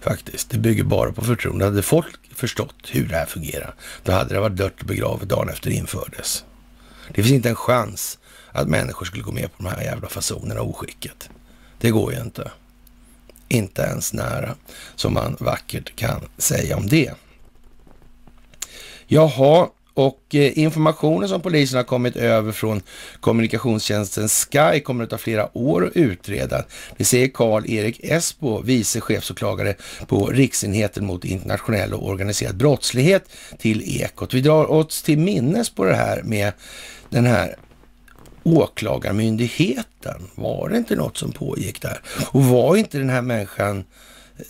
Faktiskt. 0.00 0.50
Det 0.50 0.58
bygger 0.58 0.84
bara 0.84 1.12
på 1.12 1.24
förtroende. 1.24 1.64
Hade 1.64 1.82
folk 1.82 2.16
förstått 2.34 2.74
hur 2.88 3.08
det 3.08 3.16
här 3.16 3.26
fungerar, 3.26 3.74
då 4.02 4.12
hade 4.12 4.34
det 4.34 4.40
varit 4.40 4.56
dött 4.56 4.80
och 4.80 4.86
begravet 4.86 5.28
dagen 5.28 5.48
efter 5.48 5.70
det 5.70 5.76
infördes. 5.76 6.44
Det 7.08 7.22
finns 7.22 7.34
inte 7.34 7.48
en 7.48 7.56
chans 7.56 8.18
att 8.52 8.68
människor 8.68 9.06
skulle 9.06 9.22
gå 9.22 9.32
med 9.32 9.52
på 9.56 9.62
de 9.62 9.68
här 9.68 9.82
jävla 9.82 10.08
fasonerna 10.08 10.60
och 10.60 10.70
oskicket. 10.70 11.28
Det 11.78 11.90
går 11.90 12.12
ju 12.12 12.20
inte. 12.20 12.50
Inte 13.48 13.82
ens 13.82 14.12
nära, 14.12 14.54
som 14.94 15.14
man 15.14 15.36
vackert 15.40 15.96
kan 15.96 16.20
säga 16.38 16.76
om 16.76 16.86
det. 16.86 17.10
Jaha, 19.06 19.68
och 19.96 20.34
eh, 20.34 20.58
informationen 20.58 21.28
som 21.28 21.40
polisen 21.40 21.76
har 21.76 21.84
kommit 21.84 22.16
över 22.16 22.52
från 22.52 22.82
kommunikationstjänsten 23.20 24.28
Sky 24.28 24.80
kommer 24.80 25.04
att 25.04 25.10
ta 25.10 25.18
flera 25.18 25.58
år 25.58 25.86
att 25.86 25.96
utreda. 25.96 26.64
Det 26.96 27.04
säger 27.04 27.28
Karl-Erik 27.28 28.00
Esbo, 28.02 28.62
vice 28.62 29.00
chefsåklagare 29.00 29.74
på 30.06 30.26
Riksenheten 30.26 31.06
mot 31.06 31.24
internationell 31.24 31.94
och 31.94 32.08
organiserad 32.08 32.56
brottslighet 32.56 33.30
till 33.58 34.00
Ekot. 34.02 34.34
Vi 34.34 34.40
drar 34.40 34.70
oss 34.70 35.02
till 35.02 35.18
minnes 35.18 35.70
på 35.70 35.84
det 35.84 35.96
här 35.96 36.22
med 36.22 36.52
den 37.10 37.26
här 37.26 37.56
åklagarmyndigheten. 38.46 40.22
Var 40.34 40.68
det 40.68 40.76
inte 40.76 40.96
något 40.96 41.16
som 41.16 41.32
pågick 41.32 41.82
där? 41.82 42.00
Och 42.30 42.44
var 42.44 42.76
inte 42.76 42.98
den 42.98 43.10
här 43.10 43.22
människan 43.22 43.84
eh, 44.38 44.44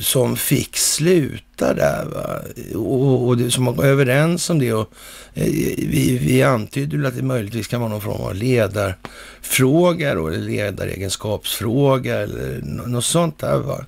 som 0.00 0.36
fick 0.36 0.76
sluta 0.76 1.74
där 1.74 2.04
va? 2.04 2.40
och, 2.78 3.26
och 3.26 3.36
det, 3.36 3.50
som 3.50 3.64
var 3.64 3.84
överens 3.84 4.50
om 4.50 4.58
det 4.58 4.72
och 4.72 4.92
eh, 5.34 5.44
vi, 5.76 6.18
vi 6.22 6.42
antydde 6.42 7.08
att 7.08 7.16
det 7.16 7.22
möjligtvis 7.22 7.68
kan 7.68 7.80
vara 7.80 7.90
någon 7.90 8.00
form 8.00 8.20
av 8.20 8.34
ledarfråga 8.34 10.14
då, 10.14 10.28
eller 10.28 10.38
ledaregenskapsfråga 10.38 12.16
eller 12.18 12.60
något 12.62 13.04
sånt 13.04 13.38
där 13.38 13.58
va. 13.58 13.84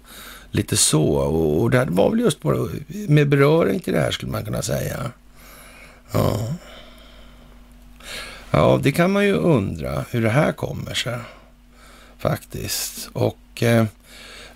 Lite 0.50 0.76
så 0.76 1.04
och, 1.04 1.62
och 1.62 1.70
det 1.70 1.86
var 1.90 2.10
väl 2.10 2.20
just 2.20 2.42
bara 2.42 2.68
med 2.88 3.28
beröring 3.28 3.80
till 3.80 3.92
det 3.92 4.00
här 4.00 4.10
skulle 4.10 4.32
man 4.32 4.44
kunna 4.44 4.62
säga. 4.62 5.10
Ja. 6.12 6.48
Ja, 8.50 8.80
det 8.82 8.92
kan 8.92 9.12
man 9.12 9.24
ju 9.24 9.32
undra 9.32 10.04
hur 10.10 10.22
det 10.22 10.30
här 10.30 10.52
kommer 10.52 10.94
sig 10.94 11.18
faktiskt. 12.18 13.10
Och 13.12 13.62
eh, 13.62 13.84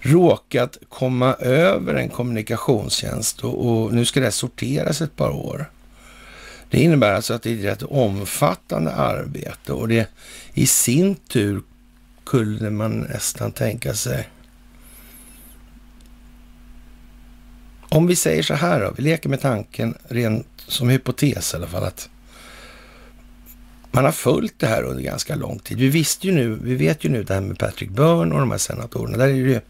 råkat 0.01 0.79
komma 0.89 1.35
över 1.35 1.95
en 1.95 2.09
kommunikationstjänst 2.09 3.45
och, 3.45 3.67
och, 3.67 3.95
nu 3.95 4.05
ska 4.05 4.21
det 4.21 4.31
sorteras 4.31 5.01
ett 5.01 5.17
par 5.17 5.31
år. 5.31 5.71
Det 6.71 6.81
innebär 6.81 7.13
alltså 7.13 7.35
att 7.35 7.43
det 7.43 7.65
är 7.65 7.73
ett 7.73 7.83
omfattande 7.83 8.93
arbete 8.93 9.73
och 9.73 9.89
det 9.89 10.09
i 10.55 10.67
sin 10.67 11.15
tur 11.15 11.63
kunde 12.25 12.71
man 12.71 13.01
nästan 13.01 13.53
tänka 13.53 13.95
sig 13.95 14.29
Om 17.93 18.07
vi 18.07 18.17
säger 18.17 18.43
så 18.43 18.55
här 18.55 18.81
då, 18.81 18.93
vi 18.97 19.03
leker 19.03 19.29
med 19.29 19.41
tanken 19.41 19.95
rent 20.09 20.47
som 20.57 20.89
hypotes 20.89 21.55
i 21.55 21.57
alla 21.57 21.67
fall 21.67 21.85
att 21.85 22.09
man 23.93 24.05
har 24.05 24.13
följt 24.13 24.59
det 24.59 24.67
här 24.67 24.83
under 24.83 25.03
ganska 25.03 25.35
lång 25.35 25.59
tid. 25.59 25.79
Vi 25.79 25.89
visste 25.89 26.27
ju 26.27 26.33
nu, 26.33 26.59
vi 26.63 26.75
vet 26.75 27.05
ju 27.05 27.09
nu 27.09 27.23
det 27.23 27.35
här 27.35 27.41
med 27.41 27.59
Patrick 27.59 27.91
Byrne 27.91 28.35
och 28.35 28.41
de 28.41 28.51
här 28.51 28.59
senatorerna. 28.59 29.17
Där 29.17 29.29
är 29.29 29.33
det 29.33 29.37
ju, 29.37 29.61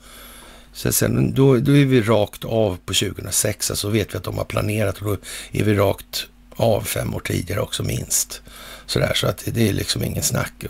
så 0.72 0.92
sen, 0.92 1.34
då, 1.34 1.56
då 1.56 1.76
är 1.76 1.84
vi 1.84 2.02
rakt 2.02 2.44
av 2.44 2.76
på 2.76 2.92
2006, 2.94 3.70
alltså 3.70 3.88
vet 3.88 4.14
vi 4.14 4.18
att 4.18 4.24
de 4.24 4.38
har 4.38 4.44
planerat 4.44 4.98
och 4.98 5.04
då 5.04 5.16
är 5.52 5.64
vi 5.64 5.74
rakt 5.74 6.26
av 6.56 6.80
fem 6.80 7.14
år 7.14 7.20
tidigare 7.20 7.60
också 7.60 7.82
minst. 7.82 8.42
Sådär, 8.86 9.12
så 9.14 9.26
att 9.26 9.44
det 9.46 9.68
är 9.68 9.72
liksom 9.72 10.04
ingen 10.04 10.22
snack. 10.22 10.64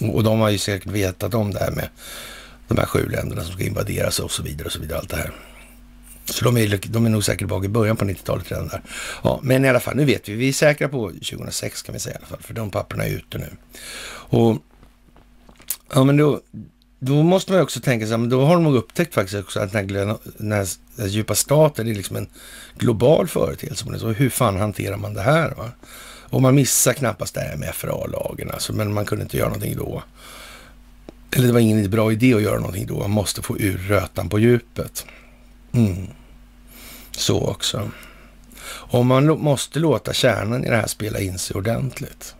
Och 0.00 0.24
de 0.24 0.40
har 0.40 0.50
ju 0.50 0.58
säkert 0.58 0.92
vetat 0.92 1.34
om 1.34 1.52
det 1.52 1.58
här 1.58 1.70
med 1.70 1.88
de 2.68 2.78
här 2.78 2.86
sju 2.86 3.08
länderna 3.08 3.44
som 3.44 3.52
ska 3.52 3.64
invaderas 3.64 4.18
och 4.18 4.30
så 4.30 4.42
vidare 4.42 4.66
och 4.66 4.72
så 4.72 4.80
vidare. 4.80 4.98
Allt 4.98 5.10
det 5.10 5.16
här. 5.16 5.32
Så 6.30 6.44
de 6.44 6.56
är, 6.56 6.80
de 6.86 7.06
är 7.06 7.10
nog 7.10 7.24
säkert 7.24 7.48
bak 7.48 7.64
i 7.64 7.68
början 7.68 7.96
på 7.96 8.04
90-talet 8.04 8.50
redan 8.50 8.68
där. 8.68 8.82
Ja, 9.22 9.40
men 9.42 9.64
i 9.64 9.68
alla 9.68 9.80
fall, 9.80 9.96
nu 9.96 10.04
vet 10.04 10.28
vi. 10.28 10.34
Vi 10.34 10.48
är 10.48 10.52
säkra 10.52 10.88
på 10.88 11.08
2006 11.08 11.82
kan 11.82 11.92
vi 11.92 11.98
säga 11.98 12.14
i 12.14 12.18
alla 12.18 12.26
fall, 12.26 12.42
för 12.42 12.54
de 12.54 12.70
papperna 12.70 13.04
är 13.04 13.10
ute 13.10 13.38
nu. 13.38 13.50
Och 14.12 14.56
ja, 15.94 16.04
men 16.04 16.16
då, 16.16 16.40
då 16.98 17.22
måste 17.22 17.52
man 17.52 17.58
ju 17.58 17.62
också 17.62 17.80
tänka 17.80 18.06
sig, 18.06 18.18
men 18.18 18.28
då 18.28 18.44
har 18.44 18.54
de 18.54 18.64
nog 18.64 18.76
upptäckt 18.76 19.14
faktiskt 19.14 19.44
också 19.44 19.60
att 19.60 19.72
den 19.72 19.88
här, 19.88 19.96
den 19.96 20.08
här, 20.52 20.66
den 20.96 21.04
här 21.04 21.06
djupa 21.06 21.34
staten 21.34 21.88
är 21.88 21.94
liksom 21.94 22.16
en 22.16 22.28
global 22.78 23.28
företeelse. 23.28 23.98
Så 23.98 24.08
hur 24.08 24.30
fan 24.30 24.56
hanterar 24.56 24.96
man 24.96 25.14
det 25.14 25.22
här? 25.22 25.54
Va? 25.54 25.70
Och 26.30 26.42
man 26.42 26.54
missar 26.54 26.92
knappast 26.92 27.34
det 27.34 27.40
här 27.40 27.56
med 27.56 27.74
FRA-lagen, 27.74 28.50
alltså, 28.50 28.72
men 28.72 28.94
man 28.94 29.06
kunde 29.06 29.22
inte 29.22 29.36
göra 29.36 29.48
någonting 29.48 29.76
då. 29.76 30.02
Eller 31.30 31.46
det 31.46 31.52
var 31.52 31.60
ingen 31.60 31.90
bra 31.90 32.12
idé 32.12 32.34
att 32.34 32.42
göra 32.42 32.58
någonting 32.58 32.86
då. 32.86 32.98
Man 32.98 33.10
måste 33.10 33.42
få 33.42 33.58
ur 33.58 33.78
rötan 33.78 34.28
på 34.28 34.38
djupet. 34.38 35.06
Mm. 35.72 36.06
Så 37.20 37.46
också. 37.46 37.90
Och 38.64 39.06
man 39.06 39.40
måste 39.40 39.78
låta 39.78 40.12
kärnan 40.12 40.64
i 40.64 40.68
det 40.68 40.76
här 40.76 40.86
spela 40.86 41.20
in 41.20 41.38
sig 41.38 41.56
ordentligt. 41.56 42.34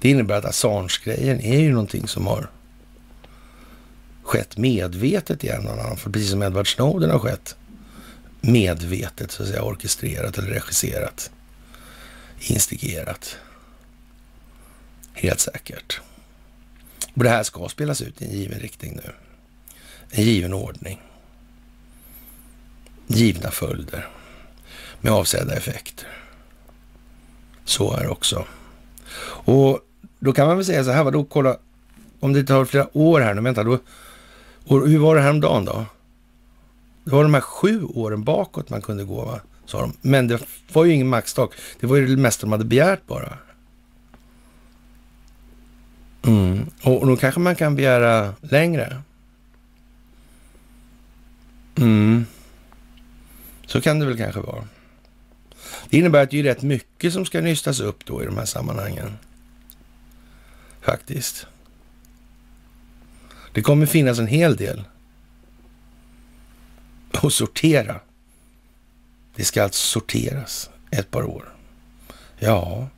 Det 0.00 0.10
innebär 0.10 0.38
att 0.38 0.44
Assange-grejen 0.44 1.40
är 1.40 1.60
ju 1.60 1.72
någonting 1.72 2.08
som 2.08 2.26
har 2.26 2.50
skett 4.22 4.56
medvetet 4.56 5.44
i 5.44 5.48
en 5.48 5.66
och 5.66 5.72
annan 5.72 5.96
för 5.96 6.10
precis 6.10 6.30
som 6.30 6.42
Edward 6.42 6.74
Snowden 6.74 7.10
har 7.10 7.18
skett 7.18 7.56
medvetet, 8.40 9.30
så 9.30 9.42
att 9.42 9.48
säga, 9.48 9.62
orkestrerat 9.62 10.38
eller 10.38 10.48
regisserat, 10.48 11.30
instigerat. 12.40 13.36
Helt 15.12 15.40
säkert. 15.40 16.00
Och 17.14 17.24
det 17.24 17.30
här 17.30 17.42
ska 17.42 17.68
spelas 17.68 18.02
ut 18.02 18.22
i 18.22 18.24
en 18.24 18.30
given 18.30 18.58
riktning 18.58 18.96
nu. 19.04 19.12
En 20.10 20.24
given 20.24 20.52
ordning. 20.52 21.00
Givna 23.12 23.50
följder 23.50 24.08
med 25.00 25.12
avsedda 25.12 25.54
effekter. 25.54 26.08
Så 27.64 27.92
är 27.96 28.02
det 28.02 28.08
också. 28.08 28.44
Och 29.44 29.80
då 30.18 30.32
kan 30.32 30.46
man 30.46 30.56
väl 30.56 30.66
säga 30.66 30.84
så 30.84 30.90
här, 30.90 31.04
vadå, 31.04 31.24
kolla, 31.24 31.56
om 32.20 32.32
det 32.32 32.44
tar 32.44 32.64
flera 32.64 32.96
år 32.96 33.20
här 33.20 33.34
nu, 33.34 33.40
vänta, 33.40 33.64
då, 33.64 33.78
och 34.66 34.88
hur 34.88 34.98
var 34.98 35.16
det 35.16 35.22
häromdagen 35.22 35.64
då? 35.64 35.84
Det 37.04 37.10
var 37.10 37.22
de 37.22 37.34
här 37.34 37.40
sju 37.40 37.84
åren 37.84 38.24
bakåt 38.24 38.70
man 38.70 38.82
kunde 38.82 39.04
gå, 39.04 39.24
va? 39.24 39.40
sa 39.70 39.80
de. 39.80 39.92
Men 40.00 40.28
det 40.28 40.40
var 40.72 40.84
ju 40.84 40.92
ingen 40.92 41.08
maxtak. 41.08 41.52
Det 41.80 41.86
var 41.86 41.96
ju 41.96 42.06
det 42.06 42.22
mesta 42.22 42.46
de 42.46 42.52
hade 42.52 42.64
begärt 42.64 43.06
bara. 43.06 43.38
Mm. 46.22 46.66
Och, 46.82 47.06
då 47.06 47.16
kanske 47.16 47.40
man 47.40 47.56
kan 47.56 47.76
begära 47.76 48.34
längre. 48.40 49.02
Mm. 51.76 52.26
Så 53.72 53.80
kan 53.80 53.98
det 53.98 54.06
väl 54.06 54.16
kanske 54.16 54.40
vara. 54.40 54.68
Det 55.90 55.98
innebär 55.98 56.22
att 56.22 56.30
det 56.30 56.38
är 56.38 56.42
rätt 56.42 56.62
mycket 56.62 57.12
som 57.12 57.26
ska 57.26 57.40
nystas 57.40 57.80
upp 57.80 58.04
då 58.04 58.22
i 58.22 58.26
de 58.26 58.38
här 58.38 58.44
sammanhangen. 58.44 59.16
Faktiskt. 60.80 61.46
Det 63.52 63.62
kommer 63.62 63.86
finnas 63.86 64.18
en 64.18 64.26
hel 64.26 64.56
del 64.56 64.84
att 67.12 67.32
sortera. 67.32 68.00
Det 69.34 69.44
ska 69.44 69.62
alltså 69.62 70.00
sorteras 70.00 70.70
ett 70.90 71.10
par 71.10 71.22
år. 71.22 71.54
Ja, 72.38 72.88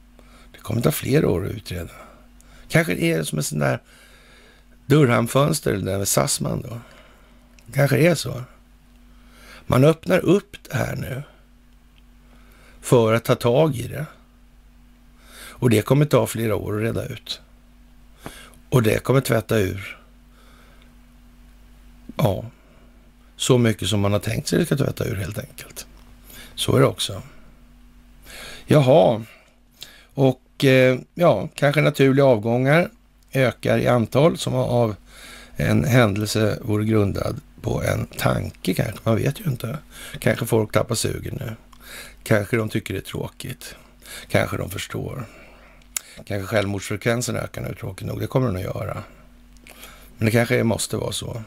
det 0.53 0.59
kommer 0.59 0.81
ta 0.81 0.93
flera 0.93 1.29
år 1.29 1.47
att 1.47 1.53
utreda. 1.53 1.93
Kanske 2.69 2.95
är 2.95 3.19
det 3.19 3.25
som 3.25 3.39
en 3.39 3.45
sån 3.45 3.59
där 3.59 3.83
dörrhandfönster 4.87 5.73
där 5.73 5.99
med 5.99 6.09
Sassman 6.09 6.63
då. 6.63 6.81
Kanske 7.73 7.99
är 7.99 8.15
så. 8.15 8.43
Man 9.67 9.85
öppnar 9.85 10.19
upp 10.19 10.57
det 10.71 10.77
här 10.77 10.97
nu 10.97 11.23
för 12.81 13.13
att 13.13 13.25
ta 13.25 13.35
tag 13.35 13.77
i 13.77 13.89
det. 13.89 14.07
Och 15.35 15.71
det 15.71 15.83
kommer 15.83 16.05
ta 16.05 16.27
flera 16.27 16.57
år 16.57 16.77
att 16.77 16.83
reda 16.83 17.05
ut. 17.05 17.41
Och 18.71 18.83
det 18.83 19.03
kommer 19.03 19.21
tvätta 19.21 19.59
ur, 19.59 19.99
ja, 22.17 22.45
så 23.37 23.59
mycket 23.59 23.89
som 23.89 24.01
man 24.01 24.13
har 24.13 24.21
tänkt 24.21 24.49
sig 24.49 24.59
det 24.59 24.67
ska 24.67 24.77
tvätta 24.77 25.05
ur 25.05 25.17
helt 25.17 25.39
enkelt. 25.39 25.87
Så 26.55 26.77
är 26.77 26.81
det 26.81 26.87
också. 26.87 27.23
Jaha, 28.67 29.25
och 30.15 30.65
eh, 30.65 30.99
ja, 31.15 31.49
kanske 31.55 31.81
naturliga 31.81 32.25
avgångar 32.25 32.91
ökar 33.33 33.79
i 33.79 33.87
antal 33.87 34.39
som 34.39 34.55
av 34.55 34.97
en 35.57 35.85
händelse 35.85 36.59
vore 36.63 36.85
grundad 36.85 37.41
på 37.63 37.83
en 37.83 38.07
tanke 38.07 38.75
kanske. 38.75 39.01
Man 39.05 39.17
vet 39.17 39.41
ju 39.41 39.45
inte. 39.45 39.79
Kanske 40.19 40.47
folk 40.47 40.73
tappar 40.73 40.95
sugen 40.95 41.37
nu. 41.41 41.57
Kanske 42.23 42.57
de 42.57 42.69
tycker 42.69 42.95
det 42.95 43.01
är 43.01 43.05
tråkigt. 43.05 43.75
Kanske 44.29 44.57
de 44.57 44.71
förstår. 44.71 45.25
Kanske 46.25 46.47
självmordsfrekvensen 46.47 47.37
ökar 47.37 47.63
nu, 47.63 47.75
tråkigt 47.75 48.07
nog. 48.07 48.21
Det 48.21 48.27
kommer 48.27 48.47
den 48.47 48.57
att 48.57 48.63
göra. 48.63 49.03
Men 50.19 50.27
det 50.27 50.31
kanske 50.31 50.63
måste 50.63 50.97
vara 50.97 51.13
så. 51.13 51.43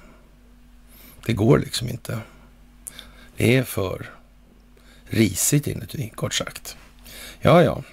Det 1.26 1.34
går 1.34 1.60
liksom 1.60 1.90
inte. 1.90 2.20
Det 3.38 3.58
är 3.58 3.64
för 3.64 4.10
risigt 5.06 5.68
inuti, 5.68 6.12
kort 6.16 6.34
sagt. 6.34 6.78
Ja, 7.42 7.64
ja. 7.64 7.84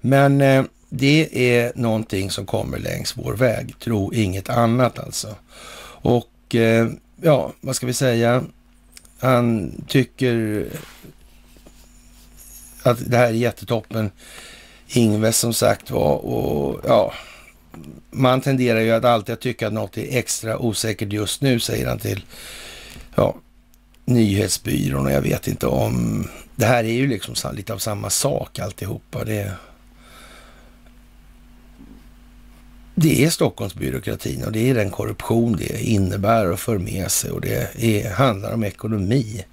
Men 0.00 0.40
eh, 0.40 0.64
det 0.88 1.50
är 1.52 1.72
någonting 1.74 2.30
som 2.30 2.46
kommer 2.46 2.78
längs 2.78 3.16
vår 3.16 3.34
väg. 3.34 3.74
Tro 3.78 4.12
inget 4.14 4.48
annat 4.48 4.98
alltså. 4.98 5.36
Och 6.00 6.26
och 6.48 6.54
eh, 6.54 6.88
ja, 7.22 7.52
vad 7.60 7.76
ska 7.76 7.86
vi 7.86 7.92
säga? 7.92 8.44
Han 9.18 9.72
tycker 9.88 10.66
att 12.82 13.10
det 13.10 13.16
här 13.16 13.26
är 13.26 13.32
jättetoppen. 13.32 14.10
Ingves 14.88 15.38
som 15.38 15.54
sagt 15.54 15.90
var 15.90 16.16
och 16.16 16.80
ja, 16.84 17.12
man 18.10 18.40
tenderar 18.40 18.80
ju 18.80 18.92
att 18.92 19.04
alltid 19.04 19.40
tycka 19.40 19.66
att 19.66 19.72
något 19.72 19.98
är 19.98 20.18
extra 20.18 20.58
osäkert 20.58 21.12
just 21.12 21.42
nu, 21.42 21.60
säger 21.60 21.86
han 21.86 21.98
till 21.98 22.24
ja, 23.14 23.36
nyhetsbyrån 24.04 25.06
och 25.06 25.12
jag 25.12 25.22
vet 25.22 25.48
inte 25.48 25.66
om... 25.66 26.28
Det 26.56 26.66
här 26.66 26.84
är 26.84 26.92
ju 26.92 27.06
liksom 27.06 27.34
lite 27.54 27.72
av 27.72 27.78
samma 27.78 28.10
sak 28.10 28.58
alltihopa. 28.58 29.24
Det, 29.24 29.52
det 33.00 33.24
är 33.24 33.30
Stockholmsbyråkratin 33.30 34.44
och 34.44 34.52
det 34.52 34.70
är 34.70 34.74
den 34.74 34.90
korruption 34.90 35.56
det 35.56 35.82
innebär 35.82 36.50
och 36.50 36.60
för 36.60 36.78
med 36.78 37.10
sig 37.10 37.30
och 37.30 37.40
det 37.40 37.84
är, 37.84 38.10
handlar 38.10 38.54
om 38.54 38.64
ekonomi 38.64 39.44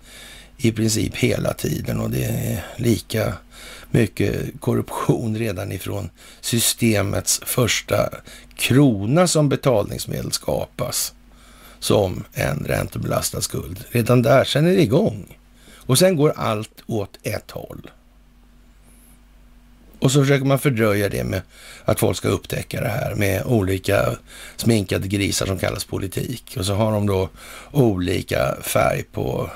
i 0.58 0.72
princip 0.72 1.16
hela 1.16 1.54
tiden 1.54 2.00
och 2.00 2.10
det 2.10 2.24
är 2.24 2.66
lika 2.76 3.34
mycket 3.92 4.36
korruption 4.60 5.38
redan 5.38 5.72
ifrån 5.72 6.10
systemets 6.42 7.42
första 7.46 8.10
krona 8.56 9.28
som 9.28 9.50
betalningsmedel 9.50 10.32
skapas 10.32 11.14
som 11.80 12.24
en 12.34 12.66
räntebelastad 12.68 13.42
skuld. 13.42 13.84
Redan 13.90 14.22
där, 14.22 14.44
sen 14.44 14.68
är 14.68 14.76
det 14.76 14.82
igång. 14.82 15.38
Och 15.76 16.00
sen 16.00 16.16
går 16.16 16.34
allt 16.36 16.84
åt 16.88 17.20
ett 17.24 17.52
håll. 17.52 17.90
Och 20.06 20.12
så 20.12 20.22
försöker 20.22 20.46
man 20.46 20.60
fördröja 20.60 21.10
det 21.10 21.24
med 21.24 21.42
att 21.86 22.00
folk 22.00 22.18
ska 22.18 22.28
upptäcka 22.28 22.82
det 22.82 22.88
här 22.88 23.16
med 23.16 23.44
olika 23.46 24.18
sminkade 24.56 25.08
grisar 25.08 25.46
som 25.46 25.60
kallas 25.60 25.86
politik. 25.86 26.56
Och 26.58 26.66
så 26.66 26.74
har 26.74 26.92
de 26.92 27.08
då 27.08 27.30
olika 27.72 28.56
färg 28.62 29.04
på 29.04 29.50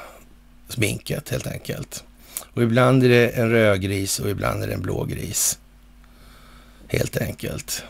sminket 0.69 1.29
helt 1.29 1.47
enkelt. 1.47 2.03
Och 2.53 2.63
ibland 2.63 3.03
är 3.03 3.09
det 3.09 3.29
en 3.29 3.49
röd 3.49 3.81
gris 3.81 4.19
och 4.19 4.29
ibland 4.29 4.63
är 4.63 4.67
det 4.67 4.73
en 4.73 4.81
blå 4.81 5.03
gris. 5.03 5.59
Helt 6.87 7.17
enkelt. 7.17 7.83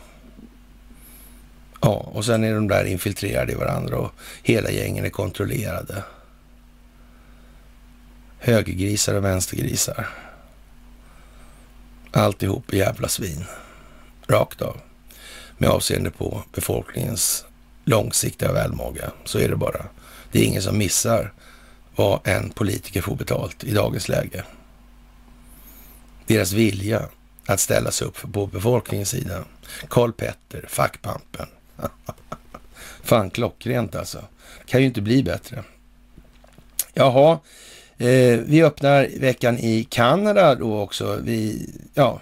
Ja, 1.80 2.10
och 2.12 2.24
sen 2.24 2.44
är 2.44 2.54
de 2.54 2.68
där 2.68 2.84
infiltrerade 2.84 3.52
i 3.52 3.54
varandra 3.54 3.96
och 3.96 4.12
hela 4.42 4.70
gängen 4.70 5.04
är 5.04 5.10
kontrollerade. 5.10 6.02
Högergrisar 8.38 9.14
och 9.14 9.24
vänstergrisar. 9.24 10.08
Alltihop 12.12 12.72
är 12.72 12.76
jävla 12.76 13.08
svin. 13.08 13.44
Rakt 14.26 14.62
av. 14.62 14.80
Med 15.58 15.70
avseende 15.70 16.10
på 16.10 16.42
befolkningens 16.54 17.44
långsiktiga 17.84 18.52
välmåga. 18.52 19.10
Så 19.24 19.38
är 19.38 19.48
det 19.48 19.56
bara. 19.56 19.86
Det 20.32 20.38
är 20.38 20.44
ingen 20.44 20.62
som 20.62 20.78
missar 20.78 21.32
vad 21.96 22.20
en 22.24 22.50
politiker 22.50 23.00
får 23.00 23.16
betalt 23.16 23.64
i 23.64 23.72
dagens 23.72 24.08
läge. 24.08 24.44
Deras 26.26 26.52
vilja 26.52 27.08
att 27.46 27.60
ställa 27.60 27.90
sig 27.90 28.06
upp 28.06 28.32
på 28.32 28.46
befolkningens 28.46 29.08
sida. 29.08 29.44
Karl 29.88 30.12
Petter, 30.12 30.64
fackpampen. 30.68 31.46
Fan 33.02 33.30
klockrent 33.30 33.94
alltså. 33.94 34.24
Kan 34.66 34.80
ju 34.80 34.86
inte 34.86 35.00
bli 35.00 35.22
bättre. 35.22 35.64
Jaha, 36.94 37.38
eh, 38.00 38.40
vi 38.46 38.62
öppnar 38.62 39.08
veckan 39.20 39.58
i 39.58 39.86
Kanada 39.90 40.54
då 40.54 40.80
också. 40.80 41.18
Vi, 41.22 41.68
ja, 41.94 42.20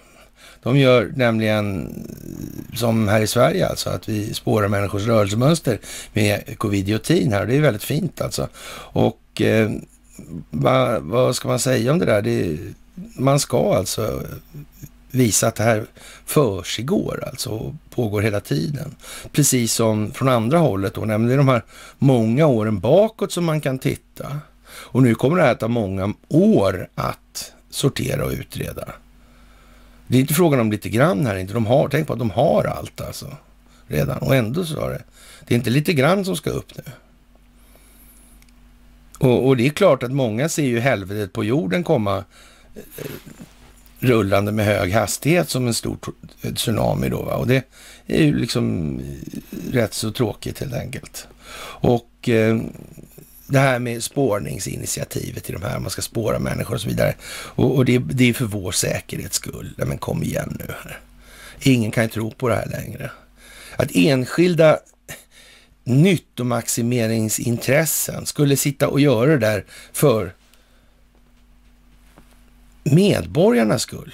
de 0.63 0.77
gör 0.77 1.11
nämligen 1.15 1.87
eh, 1.87 2.75
som 2.75 3.07
här 3.07 3.21
i 3.21 3.27
Sverige 3.27 3.67
alltså, 3.67 3.89
att 3.89 4.09
vi 4.09 4.33
spårar 4.33 4.67
människors 4.67 5.05
rörelsemönster 5.05 5.79
med 6.13 6.57
covidiotin 6.57 7.33
här. 7.33 7.45
Det 7.45 7.55
är 7.55 7.61
väldigt 7.61 7.83
fint 7.83 8.21
alltså. 8.21 8.47
Och 8.91 9.41
eh, 9.41 9.71
va, 10.49 10.99
vad 10.99 11.35
ska 11.35 11.47
man 11.47 11.59
säga 11.59 11.91
om 11.91 11.99
det 11.99 12.05
där? 12.05 12.21
Det, 12.21 12.57
man 13.15 13.39
ska 13.39 13.75
alltså 13.75 14.23
visa 15.11 15.47
att 15.47 15.55
det 15.55 15.63
här 15.63 15.85
försiggår 16.25 17.23
alltså 17.27 17.49
och 17.49 17.73
pågår 17.89 18.21
hela 18.21 18.39
tiden. 18.39 18.95
Precis 19.31 19.73
som 19.73 20.11
från 20.11 20.29
andra 20.29 20.57
hållet 20.57 20.93
då, 20.93 21.01
nämligen 21.01 21.37
de 21.37 21.47
här 21.47 21.63
många 21.97 22.47
åren 22.47 22.79
bakåt 22.79 23.31
som 23.31 23.45
man 23.45 23.61
kan 23.61 23.79
titta. 23.79 24.39
Och 24.81 25.03
nu 25.03 25.15
kommer 25.15 25.37
det 25.37 25.43
här 25.43 25.51
att 25.51 25.59
ta 25.59 25.67
många 25.67 26.13
år 26.27 26.89
att 26.95 27.53
sortera 27.69 28.25
och 28.25 28.31
utreda. 28.31 28.93
Det 30.07 30.17
är 30.17 30.21
inte 30.21 30.33
frågan 30.33 30.59
om 30.59 30.71
lite 30.71 30.89
grann 30.89 31.25
här 31.25 31.35
inte. 31.35 31.53
De 31.53 31.65
har, 31.65 31.89
tänk 31.89 32.07
på 32.07 32.13
att 32.13 32.19
de 32.19 32.29
har 32.29 32.63
allt 32.63 33.01
alltså 33.01 33.37
redan. 33.87 34.17
Och 34.17 34.35
ändå 34.35 34.65
så 34.65 34.81
är 34.85 34.89
det. 34.89 35.03
Det 35.47 35.53
är 35.53 35.57
inte 35.57 35.69
lite 35.69 35.93
grann 35.93 36.25
som 36.25 36.35
ska 36.35 36.49
upp 36.49 36.77
nu. 36.77 36.83
Och, 39.19 39.47
och 39.47 39.57
det 39.57 39.65
är 39.65 39.69
klart 39.69 40.03
att 40.03 40.11
många 40.11 40.49
ser 40.49 40.63
ju 40.63 40.79
helvetet 40.79 41.33
på 41.33 41.43
jorden 41.43 41.83
komma 41.83 42.23
eh, 42.75 43.05
rullande 43.99 44.51
med 44.51 44.65
hög 44.65 44.91
hastighet 44.91 45.49
som 45.49 45.67
en 45.67 45.73
stor 45.73 45.97
eh, 46.41 46.53
tsunami 46.53 47.09
då. 47.09 47.23
Va? 47.23 47.35
Och 47.35 47.47
det 47.47 47.63
är 48.07 48.23
ju 48.23 48.37
liksom 48.37 48.95
eh, 48.99 49.73
rätt 49.73 49.93
så 49.93 50.11
tråkigt 50.11 50.59
helt 50.59 50.73
enkelt. 50.73 51.27
Och 51.81 52.29
eh, 52.29 52.59
det 53.49 53.59
här 53.59 53.79
med 53.79 54.03
spårningsinitiativet 54.03 55.49
i 55.49 55.53
de 55.53 55.63
här, 55.63 55.79
man 55.79 55.91
ska 55.91 56.01
spåra 56.01 56.39
människor 56.39 56.75
och 56.75 56.81
så 56.81 56.89
vidare. 56.89 57.15
Och, 57.31 57.75
och 57.75 57.85
det, 57.85 57.97
det, 57.97 58.29
är 58.29 58.33
för 58.33 58.45
vår 58.45 58.71
säkerhets 58.71 59.35
skull. 59.35 59.73
men 59.77 59.97
kom 59.97 60.23
igen 60.23 60.57
nu 60.59 60.65
här. 60.83 60.99
Ingen 61.61 61.91
kan 61.91 62.03
ju 62.03 62.09
tro 62.09 62.31
på 62.31 62.49
det 62.49 62.55
här 62.55 62.65
längre. 62.65 63.11
Att 63.75 63.91
enskilda 63.93 64.79
nyttomaximeringsintressen 65.83 68.25
skulle 68.25 68.57
sitta 68.57 68.87
och 68.87 68.99
göra 68.99 69.31
det 69.31 69.37
där 69.37 69.65
för 69.93 70.33
medborgarnas 72.83 73.81
skull. 73.81 74.13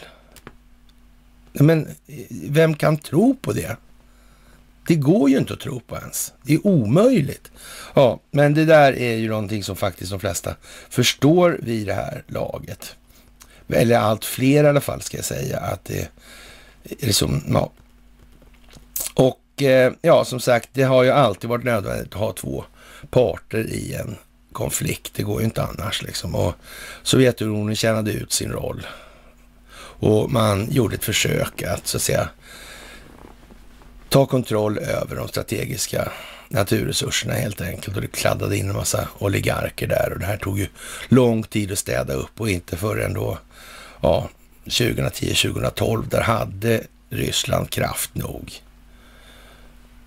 Men 1.53 1.85
eh, 1.85 1.93
vem 2.29 2.75
kan 2.75 2.97
tro 2.97 3.35
på 3.41 3.53
det? 3.53 3.77
Det 4.87 4.95
går 4.95 5.29
ju 5.29 5.37
inte 5.37 5.53
att 5.53 5.59
tro 5.59 5.79
på 5.79 5.95
ens. 5.95 6.33
Det 6.43 6.53
är 6.53 6.67
omöjligt. 6.67 7.51
Ja, 7.93 8.19
men 8.31 8.53
det 8.53 8.65
där 8.65 8.93
är 8.93 9.15
ju 9.15 9.29
någonting 9.29 9.63
som 9.63 9.75
faktiskt 9.75 10.11
de 10.11 10.19
flesta 10.19 10.55
förstår 10.89 11.59
vid 11.61 11.87
det 11.87 11.93
här 11.93 12.23
laget. 12.27 12.95
Eller 13.67 13.97
allt 13.97 14.25
fler 14.25 14.63
i 14.63 14.67
alla 14.67 14.81
fall 14.81 15.01
ska 15.01 15.17
jag 15.17 15.25
säga 15.25 15.59
att 15.59 15.85
det 15.85 16.09
är 16.99 17.11
som, 17.11 17.41
ja. 17.47 17.71
Och 19.13 19.63
eh, 19.63 19.93
ja, 20.01 20.25
som 20.25 20.39
sagt, 20.39 20.69
det 20.73 20.83
har 20.83 21.03
ju 21.03 21.09
alltid 21.09 21.49
varit 21.49 21.63
nödvändigt 21.63 22.13
att 22.13 22.19
ha 22.19 22.33
två 22.33 22.65
parter 23.09 23.67
i 23.69 23.93
en 23.93 24.15
konflikt. 24.51 25.11
Det 25.15 25.23
går 25.23 25.39
ju 25.39 25.45
inte 25.45 25.63
annars 25.63 26.01
liksom. 26.01 26.35
Och 26.35 26.53
Sovjetunionen 27.03 27.75
tjänade 27.75 28.11
ut 28.11 28.31
sin 28.31 28.51
roll. 28.51 28.87
Och 29.97 30.31
man 30.31 30.71
gjorde 30.71 30.95
ett 30.95 31.03
försök 31.03 31.63
att 31.63 31.87
så 31.87 31.97
att 31.97 32.01
säga 32.01 32.29
ta 34.09 34.25
kontroll 34.25 34.77
över 34.77 35.15
de 35.15 35.27
strategiska 35.27 36.11
naturresurserna 36.49 37.33
helt 37.33 37.61
enkelt. 37.61 37.95
Och 37.95 38.01
det 38.01 38.07
kladdade 38.07 38.57
in 38.57 38.69
en 38.69 38.75
massa 38.75 39.07
oligarker 39.19 39.87
där 39.87 40.13
och 40.13 40.19
det 40.19 40.25
här 40.25 40.37
tog 40.37 40.59
ju 40.59 40.67
lång 41.07 41.43
tid 41.43 41.71
att 41.71 41.79
städa 41.79 42.13
upp 42.13 42.41
och 42.41 42.49
inte 42.49 42.77
förrän 42.77 43.13
då, 43.13 43.37
ja, 44.01 44.29
2010-2012, 44.65 46.09
där 46.09 46.21
hade 46.21 46.83
Ryssland 47.09 47.69
kraft 47.69 48.15
nog 48.15 48.53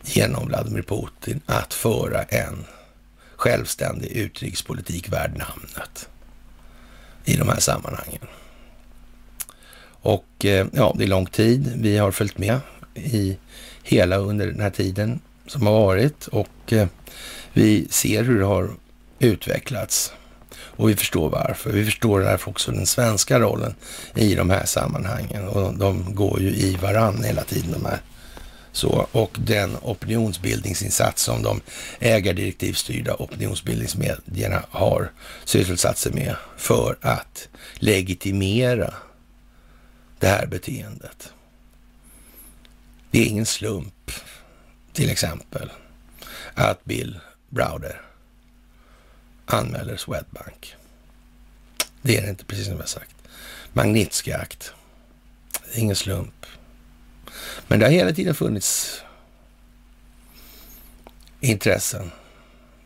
genom 0.02 0.46
Vladimir 0.46 0.82
Putin 0.82 1.40
att 1.46 1.74
föra 1.74 2.22
en 2.22 2.64
självständig 3.36 4.10
utrikespolitik 4.10 5.08
värd 5.08 5.30
namnet 5.30 6.08
i 7.24 7.36
de 7.36 7.48
här 7.48 7.60
sammanhangen. 7.60 8.26
Och 10.00 10.44
eh, 10.44 10.66
ja, 10.72 10.94
det 10.98 11.04
är 11.04 11.08
lång 11.08 11.26
tid. 11.26 11.72
Vi 11.76 11.98
har 11.98 12.10
följt 12.10 12.38
med 12.38 12.60
i 12.94 13.38
hela 13.88 14.16
under 14.16 14.46
den 14.46 14.60
här 14.60 14.70
tiden 14.70 15.20
som 15.46 15.66
har 15.66 15.72
varit 15.72 16.26
och 16.26 16.72
eh, 16.72 16.88
vi 17.52 17.86
ser 17.90 18.24
hur 18.24 18.38
det 18.38 18.46
har 18.46 18.70
utvecklats 19.18 20.12
och 20.54 20.88
vi 20.88 20.96
förstår 20.96 21.30
varför. 21.30 21.72
Vi 21.72 21.84
förstår 21.84 22.20
därför 22.20 22.50
också 22.50 22.72
den 22.72 22.86
svenska 22.86 23.40
rollen 23.40 23.74
i 24.14 24.34
de 24.34 24.50
här 24.50 24.64
sammanhangen 24.66 25.48
och 25.48 25.74
de 25.74 26.14
går 26.14 26.40
ju 26.40 26.48
i 26.48 26.76
varann 26.82 27.24
hela 27.24 27.44
tiden 27.44 27.72
de 27.72 27.84
här. 27.84 28.00
Så, 28.72 29.06
och 29.12 29.36
den 29.40 29.76
opinionsbildningsinsats 29.82 31.22
som 31.22 31.42
de 31.42 31.60
ägardirektivstyrda 31.98 33.14
opinionsbildningsmedierna 33.14 34.62
har 34.70 35.10
sysselsatt 35.44 35.98
sig 35.98 36.12
med 36.12 36.36
för 36.56 36.96
att 37.00 37.48
legitimera 37.74 38.94
det 40.18 40.26
här 40.26 40.46
beteendet. 40.46 41.32
Det 43.18 43.22
är 43.22 43.28
ingen 43.28 43.46
slump, 43.46 44.10
till 44.92 45.10
exempel, 45.10 45.70
att 46.54 46.84
Bill 46.84 47.20
Browder 47.48 48.02
anmäler 49.46 49.96
Swedbank. 49.96 50.74
Det 52.02 52.16
är 52.16 52.22
det 52.22 52.28
inte, 52.28 52.44
precis 52.44 52.66
som 52.66 52.76
jag 52.76 52.88
sagt. 52.88 53.14
Magnitsky-akt. 53.72 54.72
Ingen 55.74 55.96
slump. 55.96 56.46
Men 57.68 57.78
det 57.78 57.86
har 57.86 57.92
hela 57.92 58.12
tiden 58.12 58.34
funnits 58.34 59.02
intressen 61.40 62.10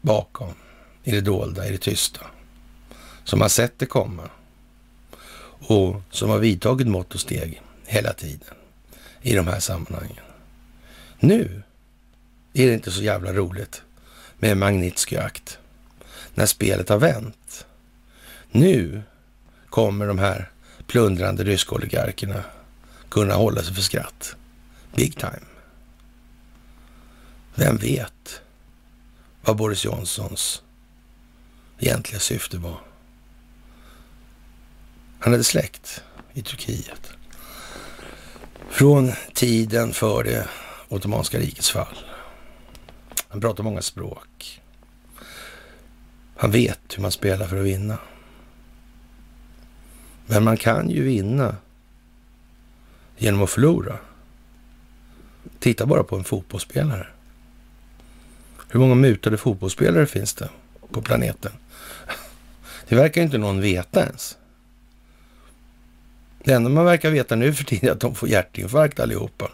bakom, 0.01 0.55
i 1.05 1.11
det 1.11 1.21
dolda, 1.21 1.69
i 1.69 1.73
det 1.73 1.79
tysta, 1.79 2.27
som 3.25 3.41
har 3.41 3.49
sett 3.49 3.79
det 3.79 3.87
komma 3.87 4.31
och 5.61 6.03
som 6.11 6.31
har 6.31 6.39
vidtagit 6.39 6.87
mått 6.87 7.15
och 7.15 7.21
steg 7.21 7.63
hela 7.87 8.13
tiden 8.13 8.55
i 9.23 9.35
de 9.35 9.47
här 9.47 9.61
sammanhangen. 9.61 10.25
Nu 11.21 11.63
är 12.53 12.67
det 12.67 12.75
inte 12.75 12.91
så 12.91 13.03
jävla 13.03 13.33
roligt 13.33 13.83
med 14.39 14.57
Magnitsky-akt 14.57 15.59
när 16.35 16.47
spelet 16.47 16.89
har 16.89 16.99
vänt. 16.99 17.67
Nu 18.51 19.03
kommer 19.71 20.07
de 20.07 20.19
här 20.19 20.51
plundrande 20.87 21.45
ryska 21.45 21.75
oligarkerna 21.75 22.45
kunna 23.09 23.35
hålla 23.35 23.63
sig 23.63 23.75
för 23.75 23.83
skratt. 23.83 24.37
Big 24.95 25.19
time. 25.19 25.47
Vem 27.55 27.77
vet 27.77 28.41
vad 29.43 29.57
Boris 29.57 29.85
Johnsons 29.85 30.63
egentliga 31.79 32.21
syfte 32.21 32.59
var? 32.59 32.81
Han 35.19 35.33
hade 35.33 35.45
släkt 35.45 36.03
i 36.33 36.43
Turkiet. 36.43 37.12
Från 38.73 39.13
tiden 39.35 39.93
för 39.93 40.25
det 40.25 40.49
Ottomanska 40.89 41.39
rikets 41.39 41.71
fall. 41.71 41.97
Han 43.29 43.41
pratar 43.41 43.65
många 43.65 43.83
språk. 43.83 44.61
Han 46.37 46.51
vet 46.51 46.81
hur 46.95 47.03
man 47.03 47.13
spelar 47.13 47.47
för 47.47 47.57
att 47.57 47.65
vinna. 47.65 47.99
Men 50.27 50.45
man 50.45 50.57
kan 50.57 50.91
ju 50.91 51.05
vinna 51.05 51.57
genom 53.17 53.43
att 53.43 53.51
förlora. 53.51 53.99
Titta 55.59 55.87
bara 55.87 56.03
på 56.03 56.17
en 56.17 56.25
fotbollsspelare. 56.25 57.07
Hur 58.69 58.81
många 58.81 58.95
mutade 58.95 59.37
fotbollsspelare 59.37 60.07
finns 60.07 60.35
det 60.35 60.49
på 60.91 61.03
planeten? 61.03 61.53
Det 62.89 62.97
verkar 62.97 63.23
inte 63.23 63.39
någon 63.39 63.61
veta 63.61 64.05
ens. 64.05 64.37
Det 66.45 66.53
enda 66.53 66.71
man 66.71 66.85
verkar 66.85 67.11
veta 67.11 67.37
nu 67.37 67.53
för 67.53 67.65
tiden 67.65 67.89
är 67.89 67.93
att 67.93 68.01
de 68.01 68.15
får 68.15 68.29
hjärtinfarkt 68.29 69.01
allihopa. 69.01 69.51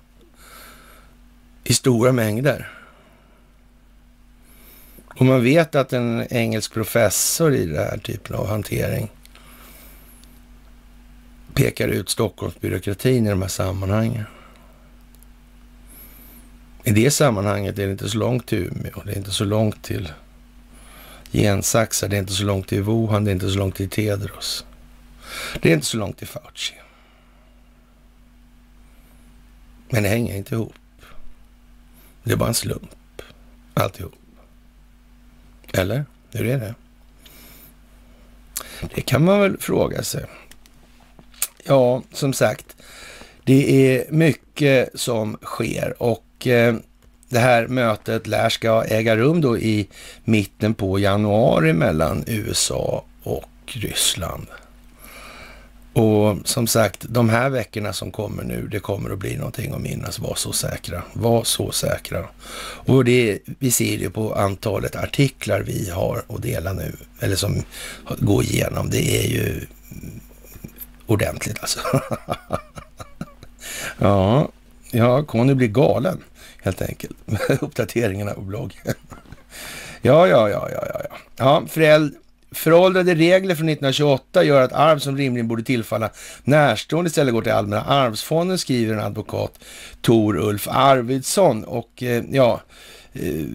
I 1.64 1.74
stora 1.74 2.12
mängder. 2.12 2.72
Och 5.18 5.26
man 5.26 5.42
vet 5.42 5.74
att 5.74 5.92
en 5.92 6.26
engelsk 6.30 6.72
professor 6.72 7.54
i 7.54 7.66
den 7.66 7.76
här 7.76 7.98
typen 7.98 8.36
av 8.36 8.46
hantering 8.46 9.10
pekar 11.54 11.88
ut 11.88 12.08
Stockholmsbyråkratin 12.08 13.26
i 13.26 13.30
de 13.30 13.42
här 13.42 13.48
sammanhangen. 13.48 14.24
I 16.84 16.90
det 16.90 17.10
sammanhanget 17.10 17.78
är 17.78 17.86
det 17.86 17.92
inte 17.92 18.08
så 18.08 18.18
långt 18.18 18.46
till 18.46 18.58
Umeå, 18.58 19.02
det 19.04 19.12
är 19.12 19.16
inte 19.16 19.30
så 19.30 19.44
långt 19.44 19.82
till 19.84 20.12
gensaxar. 21.32 22.08
Det 22.08 22.16
är 22.16 22.20
inte 22.20 22.32
så 22.32 22.44
långt 22.44 22.68
till 22.68 22.82
Wuhan, 22.82 23.24
det 23.24 23.30
är 23.30 23.32
inte 23.32 23.50
så 23.50 23.58
långt 23.58 23.76
till 23.76 23.90
Tedros. 23.90 24.64
Det 25.60 25.68
är 25.68 25.74
inte 25.74 25.86
så 25.86 25.96
långt 25.96 26.18
till 26.18 26.26
Fauci. 26.26 26.74
Men 29.90 30.02
det 30.02 30.08
hänger 30.08 30.36
inte 30.36 30.54
ihop. 30.54 30.74
Det 32.22 32.32
är 32.32 32.36
bara 32.36 32.48
en 32.48 32.54
slump, 32.54 33.22
alltihop. 33.74 34.14
Eller? 35.72 36.04
Hur 36.32 36.46
är 36.46 36.58
det? 36.58 36.74
Det 38.94 39.00
kan 39.00 39.24
man 39.24 39.40
väl 39.40 39.56
fråga 39.58 40.02
sig. 40.02 40.24
Ja, 41.64 42.02
som 42.12 42.32
sagt, 42.32 42.76
det 43.44 43.96
är 43.96 44.12
mycket 44.12 45.00
som 45.00 45.38
sker 45.42 46.02
och 46.02 46.46
eh, 46.46 46.76
det 47.28 47.38
här 47.38 47.66
mötet 47.66 48.26
lär 48.26 48.48
ska 48.48 48.84
äga 48.84 49.16
rum 49.16 49.40
då 49.40 49.58
i 49.58 49.88
mitten 50.24 50.74
på 50.74 50.98
januari 50.98 51.72
mellan 51.72 52.24
USA 52.26 53.04
och 53.22 53.50
Ryssland. 53.66 54.46
Och 55.98 56.36
som 56.44 56.66
sagt, 56.66 57.06
de 57.08 57.28
här 57.28 57.50
veckorna 57.50 57.92
som 57.92 58.10
kommer 58.10 58.44
nu, 58.44 58.68
det 58.68 58.80
kommer 58.80 59.10
att 59.10 59.18
bli 59.18 59.36
någonting 59.36 59.72
att 59.72 59.80
minnas. 59.80 60.18
Var 60.18 60.34
så 60.34 60.52
säkra. 60.52 61.02
Var 61.12 61.44
så 61.44 61.72
säkra. 61.72 62.24
Och 62.86 63.04
det, 63.04 63.38
vi 63.44 63.70
ser 63.70 63.98
det 63.98 64.10
på 64.10 64.34
antalet 64.34 64.96
artiklar 64.96 65.60
vi 65.60 65.90
har 65.90 66.22
att 66.28 66.42
dela 66.42 66.72
nu, 66.72 66.96
eller 67.20 67.36
som 67.36 67.62
går 68.18 68.42
igenom. 68.44 68.90
Det 68.90 69.24
är 69.24 69.28
ju 69.28 69.66
ordentligt 71.06 71.58
alltså. 71.60 71.80
ja, 73.98 74.48
ja, 74.90 75.24
Conny 75.24 75.54
blir 75.54 75.68
galen 75.68 76.22
helt 76.62 76.82
enkelt 76.82 77.16
med 77.24 77.40
uppdateringarna 77.60 78.34
på 78.34 78.40
bloggen. 78.40 78.78
ja, 80.02 80.26
ja, 80.26 80.48
ja, 80.48 80.68
ja, 80.70 80.86
ja. 80.94 81.16
Ja, 81.36 81.62
föräld 81.68 82.14
Föråldrade 82.50 83.14
regler 83.14 83.54
från 83.54 83.68
1928 83.68 84.44
gör 84.44 84.62
att 84.62 84.72
arv 84.72 84.98
som 84.98 85.16
rimligen 85.16 85.48
borde 85.48 85.62
tillfalla 85.62 86.10
närstående 86.44 87.08
istället 87.08 87.34
går 87.34 87.42
till 87.42 87.52
Allmänna 87.52 87.84
arvsfonden, 87.84 88.58
skriver 88.58 88.94
en 88.94 89.00
advokat, 89.00 89.52
Tor 90.00 90.36
Ulf 90.36 90.68
Arvidsson. 90.70 91.64
Och 91.64 92.02
eh, 92.02 92.24
ja, 92.30 92.60
eh, 93.12 93.46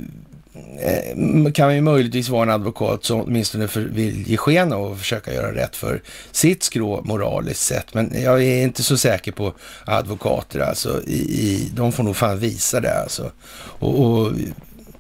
kan 1.54 1.76
ju 1.76 1.82
möjligtvis 1.82 2.30
vara 2.30 2.44
en 2.44 2.50
advokat 2.50 3.04
som 3.06 3.22
åtminstone 3.22 3.68
för, 3.68 3.82
vill 3.82 4.28
ge 4.28 4.38
sken 4.38 4.74
av 4.74 4.92
och 4.92 4.98
försöka 4.98 5.34
göra 5.34 5.56
rätt 5.56 5.76
för 5.76 6.02
sitt 6.32 6.64
skrå 6.64 7.02
moraliskt 7.02 7.62
sett. 7.62 7.94
Men 7.94 8.22
jag 8.22 8.44
är 8.44 8.64
inte 8.64 8.84
så 8.84 8.98
säker 8.98 9.32
på 9.32 9.54
advokater 9.86 10.60
alltså. 10.60 11.02
I, 11.08 11.20
i, 11.20 11.72
de 11.76 11.92
får 11.92 12.04
nog 12.04 12.16
fan 12.16 12.40
visa 12.40 12.80
det 12.80 13.02
alltså. 13.02 13.32
Och, 13.80 14.00
och 14.00 14.32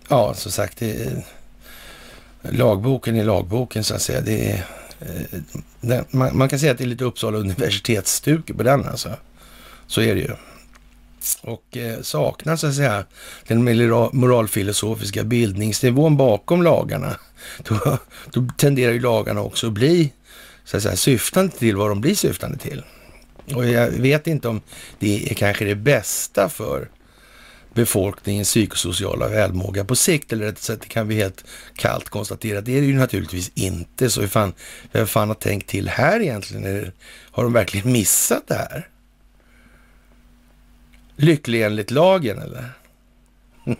ja, 0.08 0.34
som 0.34 0.52
sagt, 0.52 0.80
det, 0.80 1.24
lagboken 2.52 3.16
är 3.16 3.24
lagboken 3.24 3.84
så 3.84 3.96
att 3.96 4.02
säga. 4.02 4.22
Det 4.22 4.52
är, 4.52 4.66
eh, 5.00 5.40
det, 5.82 6.14
man, 6.14 6.38
man, 6.38 6.50
kan 6.50 6.60
säga 6.60 6.72
att 6.72 6.78
det 6.78 6.84
är 6.84 6.88
lite 6.88 7.06
Uppsala 7.06 7.38
universitetsstuk 7.38 8.58
på 8.58 8.64
den 8.64 8.86
alltså. 8.86 9.10
Så 9.88 10.02
är 10.02 10.16
det 10.16 10.22
ju. 10.22 10.32
Och 11.42 11.78
eh, 11.78 12.02
så 12.02 12.68
att 12.68 12.76
säga 12.76 13.06
den 13.48 13.64
moralfilosofiska 14.14 15.24
bildningsnivån 15.24 16.18
bakom 16.18 16.64
lagarna. 16.64 17.16
Då, 17.64 17.98
då 18.34 18.48
tenderar 18.58 18.94
ju 18.94 19.00
lagarna 19.00 19.42
också 19.42 19.68
att 19.68 19.74
bli 19.74 20.12
så 20.66 20.78
att 20.78 20.84
säga, 20.84 20.96
syftande 20.96 21.52
till 21.58 21.76
vad 21.76 21.90
de 21.90 22.02
blir 22.02 22.16
syftande 22.16 22.58
till. 22.58 22.84
Och 23.56 23.66
jag 23.66 23.88
vet 23.88 24.28
inte 24.28 24.48
om 24.48 24.62
det 25.00 25.32
är 25.32 25.34
kanske 25.34 25.66
det 25.66 25.76
bästa 25.76 26.50
för 26.50 26.90
befolkningens 27.74 28.48
psykosociala 28.48 29.28
välmåga 29.28 29.86
på 29.86 29.96
sikt, 29.96 30.34
eller 30.34 30.46
rättare 30.46 30.62
sagt, 30.62 30.82
det 30.82 30.88
kan 30.88 31.08
vi 31.08 31.16
helt 31.16 31.46
kallt 31.76 32.10
konstatera. 32.10 32.62
Det 32.62 32.78
är 32.78 32.82
det 32.82 32.88
ju 32.88 32.98
naturligtvis 32.98 33.52
inte. 33.56 34.10
Så 34.10 34.22
hur 34.22 34.28
fan, 34.28 34.54
vem 34.92 35.08
fan 35.08 35.28
har 35.28 35.36
tänkt 35.36 35.70
till 35.70 35.90
här 35.90 36.20
egentligen? 36.20 36.92
Har 37.32 37.44
de 37.44 37.54
verkligen 37.54 37.92
missat 37.92 38.48
det 38.48 38.56
här? 38.56 38.90
Lycklig 41.16 41.64
enligt 41.64 41.92
lagen, 41.92 42.40
eller? 42.40 42.70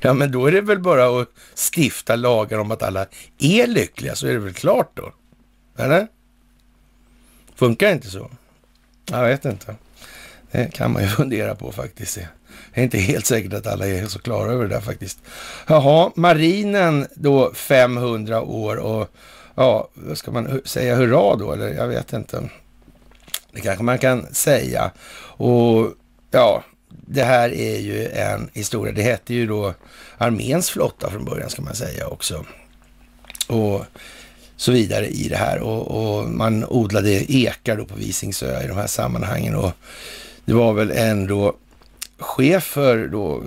ja, 0.00 0.12
men 0.12 0.32
då 0.32 0.46
är 0.46 0.52
det 0.52 0.60
väl 0.60 0.78
bara 0.78 1.20
att 1.20 1.28
stifta 1.74 2.16
lagar 2.16 2.58
om 2.58 2.70
att 2.70 2.82
alla 2.82 3.06
är 3.38 3.66
lyckliga, 3.66 4.14
så 4.14 4.26
är 4.26 4.32
det 4.32 4.38
väl 4.38 4.54
klart 4.54 4.90
då? 4.94 5.12
Eller? 5.76 6.08
Funkar 7.54 7.86
det 7.86 7.92
inte 7.92 8.10
så? 8.10 8.30
Jag 9.10 9.24
vet 9.24 9.44
inte. 9.44 9.76
Det 10.52 10.72
kan 10.72 10.92
man 10.92 11.02
ju 11.02 11.08
fundera 11.18 11.54
på 11.54 11.72
faktiskt. 11.72 12.18
Det 12.74 12.80
är 12.80 12.84
inte 12.84 12.98
helt 12.98 13.26
säkert 13.26 13.52
att 13.52 13.66
alla 13.66 13.86
är 13.86 14.06
så 14.06 14.18
klara 14.18 14.52
över 14.52 14.64
det 14.64 14.74
där 14.74 14.80
faktiskt. 14.80 15.18
Jaha, 15.66 16.10
marinen 16.14 17.06
då 17.14 17.52
500 17.54 18.42
år 18.42 18.76
och 18.76 19.08
ja, 19.54 19.88
ska 20.14 20.30
man 20.30 20.60
säga 20.64 20.96
hurra 20.96 21.36
då 21.36 21.52
eller 21.52 21.68
jag 21.68 21.88
vet 21.88 22.12
inte. 22.12 22.48
Det 23.52 23.60
kanske 23.60 23.84
man 23.84 23.98
kan 23.98 24.34
säga. 24.34 24.90
Och 25.36 25.92
ja, 26.30 26.64
det 26.88 27.24
här 27.24 27.54
är 27.54 27.78
ju 27.78 28.08
en 28.08 28.50
historia. 28.52 28.92
Det 28.92 29.02
hette 29.02 29.34
ju 29.34 29.46
då 29.46 29.74
arméns 30.18 30.70
flotta 30.70 31.10
från 31.10 31.24
början 31.24 31.50
ska 31.50 31.62
man 31.62 31.74
säga 31.74 32.06
också. 32.06 32.44
Och 33.48 33.84
så 34.56 34.72
vidare 34.72 35.06
i 35.06 35.28
det 35.28 35.36
här. 35.36 35.58
Och, 35.58 35.90
och 35.90 36.28
man 36.28 36.64
odlade 36.64 37.32
ekar 37.32 37.76
då 37.76 37.84
på 37.84 37.94
Visingsö 37.94 38.64
i 38.64 38.66
de 38.66 38.76
här 38.76 38.86
sammanhangen. 38.86 39.54
Och 39.54 39.72
det 40.44 40.52
var 40.52 40.72
väl 40.72 40.90
ändå 40.90 41.56
chef 42.18 42.64
för 42.64 43.08
då, 43.08 43.42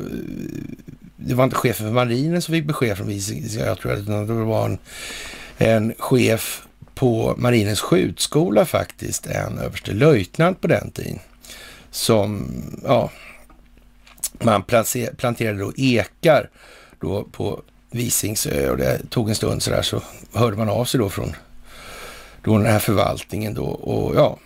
det 1.16 1.36
var 1.36 1.43
inte 1.43 1.56
chefen 1.56 1.88
för 1.88 1.93
marinen 1.93 2.41
som 2.41 2.54
fick 2.54 2.66
besked 2.66 2.98
från 2.98 3.08
Visingsö, 3.08 3.66
jag 3.66 3.80
tror 3.80 3.93
att 3.93 4.06
det 4.06 4.34
var 4.34 4.66
en, 4.66 4.78
en 5.58 5.93
chef 5.98 6.68
på 6.96 7.36
marinens 7.38 7.82
skjutskola 7.82 8.66
faktiskt, 8.66 9.28
en 9.28 9.58
överste 9.58 9.93
löjtnant 9.93 10.62
på 10.62 10.68
den 10.68 10.91
tiden, 10.91 11.20
som, 11.91 12.52
ja, 12.84 13.12
man 14.43 14.64
planterade 15.18 15.60
då 15.60 15.74
ekar 15.78 16.50
då 17.00 17.24
på 17.24 17.62
Visingsö 17.91 18.70
och 18.70 18.78
det 18.78 19.10
tog 19.10 19.30
en 19.30 19.36
stund 19.36 19.64
så 19.64 19.72
där 19.72 19.82
så 19.82 20.02
hörde 20.34 20.58
man 20.58 20.70
av 20.70 20.86
sig 20.86 21.00
då 21.00 21.10
från 21.10 21.36
då 22.43 22.58
den 22.58 22.66
här 22.66 22.80
förvaltningen 22.80 23.54
då 23.54 23.66
och 23.66 24.16
ja, 24.16 24.38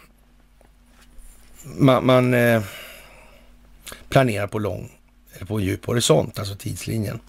man, 1.78 2.06
man 2.06 2.34
eh, 2.34 2.62
planerar 4.10 4.48
på 4.48 4.60
lång, 4.60 4.92
eller 5.34 5.46
på 5.46 5.58
en 5.58 5.64
djup 5.64 5.86
horisont, 5.86 6.40
alltså 6.40 6.56
tidslinjen. 6.56 7.20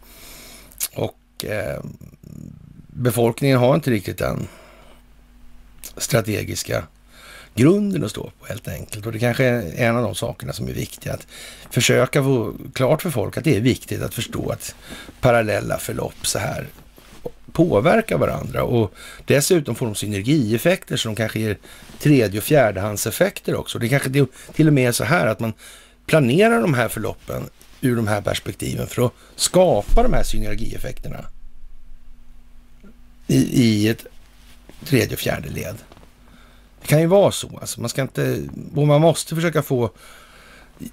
Och 0.95 1.45
eh, 1.45 1.80
befolkningen 2.86 3.59
har 3.59 3.74
inte 3.74 3.91
riktigt 3.91 4.18
den 4.18 4.49
strategiska 5.97 6.84
grunden 7.55 8.05
att 8.05 8.11
stå 8.11 8.30
på 8.41 8.47
helt 8.47 8.68
enkelt. 8.68 9.07
Och 9.07 9.12
det 9.12 9.18
kanske 9.18 9.45
är 9.45 9.74
en 9.76 9.97
av 9.97 10.03
de 10.03 10.14
sakerna 10.14 10.53
som 10.53 10.68
är 10.68 10.72
viktiga. 10.72 11.12
Att 11.14 11.26
försöka 11.70 12.22
få 12.22 12.55
klart 12.74 13.03
för 13.03 13.11
folk 13.11 13.36
att 13.36 13.45
det 13.45 13.57
är 13.57 13.61
viktigt 13.61 14.03
att 14.03 14.14
förstå 14.14 14.51
att 14.51 14.74
parallella 15.20 15.78
förlopp 15.78 16.26
så 16.26 16.38
här 16.38 16.66
påverkar 17.53 18.18
varandra 18.18 18.64
och 18.64 18.95
dessutom 19.25 19.75
får 19.75 19.87
de 19.87 19.95
synergieffekter 19.95 20.97
som 20.97 21.14
kanske 21.14 21.41
ger 21.41 21.59
tredje 21.99 22.39
och 22.39 22.45
fjärdehandseffekter 22.45 23.55
också. 23.55 23.79
Det 23.79 23.89
kanske 23.89 24.27
till 24.55 24.66
och 24.66 24.73
med 24.73 24.89
är 24.89 24.93
så 24.93 25.05
här 25.05 25.27
att 25.27 25.41
man 25.41 25.53
planerar 26.07 26.61
de 26.61 26.75
här 26.75 26.89
förloppen 26.89 27.43
ur 27.81 27.97
de 27.97 28.09
här 28.09 28.21
perspektiven 28.21 28.87
för 28.87 29.07
att 29.07 29.12
skapa 29.37 30.03
de 30.03 30.12
här 30.12 30.23
synergieffekterna 30.23 31.25
i, 33.27 33.62
i 33.62 33.89
ett 33.89 34.07
tredje 34.85 35.12
och 35.12 35.21
fjärde 35.21 35.49
led. 35.49 35.77
Det 36.81 36.87
kan 36.87 37.01
ju 37.01 37.07
vara 37.07 37.33
så. 37.33 37.59
Alltså 37.61 37.81
man 37.81 37.91
ska 37.91 38.03
inte, 38.03 38.43
och 38.75 38.87
man 38.87 39.01
måste 39.01 39.35
försöka 39.35 39.62
få 39.62 39.91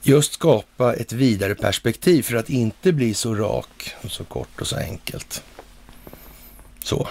just 0.03 0.33
skapa 0.33 0.93
ett 0.93 1.11
vidare 1.11 1.55
perspektiv 1.55 2.23
för 2.23 2.35
att 2.35 2.49
inte 2.49 2.91
bli 2.91 3.13
så 3.13 3.35
rak 3.35 3.95
och 4.03 4.11
så 4.11 4.23
kort 4.23 4.61
och 4.61 4.67
så 4.67 4.77
enkelt. 4.77 5.43
Så. 6.87 7.07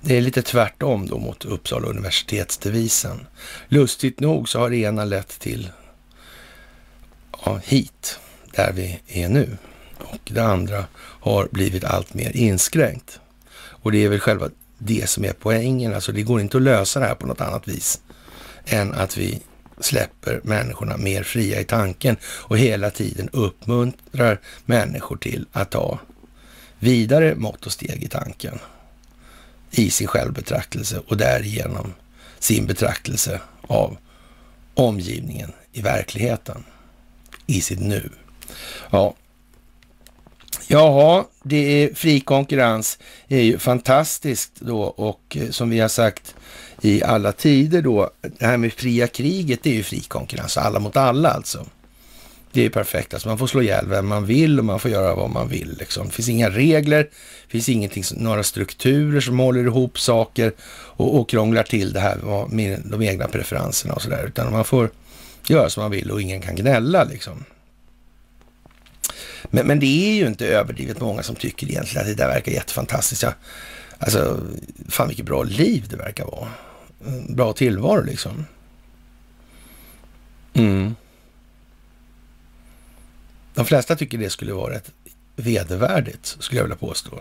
Det 0.00 0.16
är 0.16 0.20
lite 0.20 0.42
tvärtom 0.42 1.06
då 1.06 1.18
mot 1.18 1.44
Uppsala 1.44 1.88
universitetsdevisen. 1.88 3.26
Lustigt 3.68 4.20
nog 4.20 4.48
så 4.48 4.58
har 4.58 4.70
det 4.70 4.76
ena 4.76 5.04
lett 5.04 5.28
till 5.40 5.70
ja, 7.44 7.60
hit, 7.64 8.18
där 8.54 8.72
vi 8.72 9.00
är 9.06 9.28
nu. 9.28 9.56
Och 9.98 10.20
det 10.24 10.40
andra 10.40 10.84
har 10.98 11.48
blivit 11.50 11.84
allt 11.84 12.14
mer 12.14 12.36
inskränkt. 12.36 13.20
Och 13.56 13.92
det 13.92 14.04
är 14.04 14.08
väl 14.08 14.20
själva 14.20 14.50
det 14.78 15.08
som 15.08 15.24
är 15.24 15.32
poängen. 15.32 15.94
Alltså 15.94 16.12
det 16.12 16.22
går 16.22 16.40
inte 16.40 16.56
att 16.56 16.62
lösa 16.62 17.00
det 17.00 17.06
här 17.06 17.14
på 17.14 17.26
något 17.26 17.40
annat 17.40 17.68
vis 17.68 18.00
än 18.64 18.94
att 18.94 19.16
vi 19.16 19.42
släpper 19.80 20.40
människorna 20.44 20.96
mer 20.96 21.22
fria 21.22 21.60
i 21.60 21.64
tanken 21.64 22.16
och 22.24 22.58
hela 22.58 22.90
tiden 22.90 23.28
uppmuntrar 23.32 24.40
människor 24.64 25.16
till 25.16 25.46
att 25.52 25.70
ta 25.70 25.98
vidare 26.86 27.34
mått 27.34 27.66
och 27.66 27.72
steg 27.72 28.02
i 28.02 28.08
tanken. 28.08 28.58
I 29.70 29.90
sin 29.90 30.06
självbetraktelse 30.06 31.00
och 31.08 31.16
därigenom 31.16 31.94
sin 32.38 32.66
betraktelse 32.66 33.40
av 33.62 33.96
omgivningen 34.74 35.52
i 35.72 35.82
verkligheten, 35.82 36.64
i 37.46 37.60
sitt 37.60 37.80
nu. 37.80 38.10
Ja, 38.90 39.14
Jaha, 40.68 41.24
det 41.42 41.56
är 41.84 41.94
fri 41.94 42.20
konkurrens. 42.20 42.98
Är 43.28 43.40
ju 43.40 43.58
fantastiskt 43.58 44.52
då 44.60 44.82
och 44.82 45.36
eh, 45.36 45.50
som 45.50 45.70
vi 45.70 45.80
har 45.80 45.88
sagt 45.88 46.34
i 46.80 47.02
alla 47.02 47.32
tider 47.32 47.82
då, 47.82 48.10
det 48.38 48.46
här 48.46 48.56
med 48.56 48.72
fria 48.72 49.06
kriget 49.06 49.62
det 49.62 49.70
är 49.70 49.74
ju 49.74 49.82
fri 49.82 50.00
konkurrens, 50.00 50.56
alla 50.56 50.78
mot 50.78 50.96
alla 50.96 51.30
alltså. 51.30 51.66
Det 52.52 52.64
är 52.64 52.70
perfekt, 52.70 53.14
alltså 53.14 53.28
man 53.28 53.38
får 53.38 53.46
slå 53.46 53.62
ihjäl 53.62 53.86
vem 53.88 54.06
man 54.06 54.26
vill 54.26 54.58
och 54.58 54.64
man 54.64 54.80
får 54.80 54.90
göra 54.90 55.14
vad 55.14 55.30
man 55.30 55.48
vill. 55.48 55.76
Liksom. 55.78 56.06
Det 56.06 56.12
finns 56.12 56.28
inga 56.28 56.50
regler, 56.50 57.02
det 57.02 57.50
finns 57.50 57.68
ingenting, 57.68 58.04
några 58.16 58.42
strukturer 58.42 59.20
som 59.20 59.38
håller 59.38 59.64
ihop 59.64 60.00
saker 60.00 60.52
och, 60.70 61.20
och 61.20 61.28
krånglar 61.28 61.62
till 61.62 61.92
det 61.92 62.00
här 62.00 62.46
med 62.48 62.80
de 62.84 63.02
egna 63.02 63.28
preferenserna 63.28 63.94
och 63.94 64.02
sådär, 64.02 64.24
utan 64.26 64.52
man 64.52 64.64
får 64.64 64.90
göra 65.48 65.70
som 65.70 65.82
man 65.82 65.90
vill 65.90 66.10
och 66.10 66.20
ingen 66.20 66.40
kan 66.40 66.56
gnälla 66.56 67.04
liksom. 67.04 67.44
Men, 69.50 69.66
men 69.66 69.80
det 69.80 70.10
är 70.10 70.14
ju 70.14 70.26
inte 70.26 70.46
överdrivet 70.46 71.00
många 71.00 71.22
som 71.22 71.36
tycker 71.36 71.66
egentligen 71.66 72.02
att 72.06 72.16
det 72.16 72.24
där 72.24 72.28
verkar 72.28 72.52
jättefantastiskt. 72.52 73.22
Ja, 73.22 73.32
alltså, 73.98 74.40
fan 74.88 75.08
vilket 75.08 75.26
bra 75.26 75.42
liv 75.42 75.86
det 75.90 75.96
verkar 75.96 76.24
vara. 76.24 76.48
Mm, 77.06 77.34
bra 77.34 77.52
tillvaro 77.52 78.04
liksom. 78.04 78.46
Mm. 80.54 80.94
De 83.56 83.64
flesta 83.64 83.96
tycker 83.96 84.18
det 84.18 84.30
skulle 84.30 84.52
vara 84.52 84.74
rätt 84.74 84.90
vedervärdigt, 85.36 86.36
skulle 86.40 86.58
jag 86.58 86.64
vilja 86.64 86.76
påstå. 86.76 87.20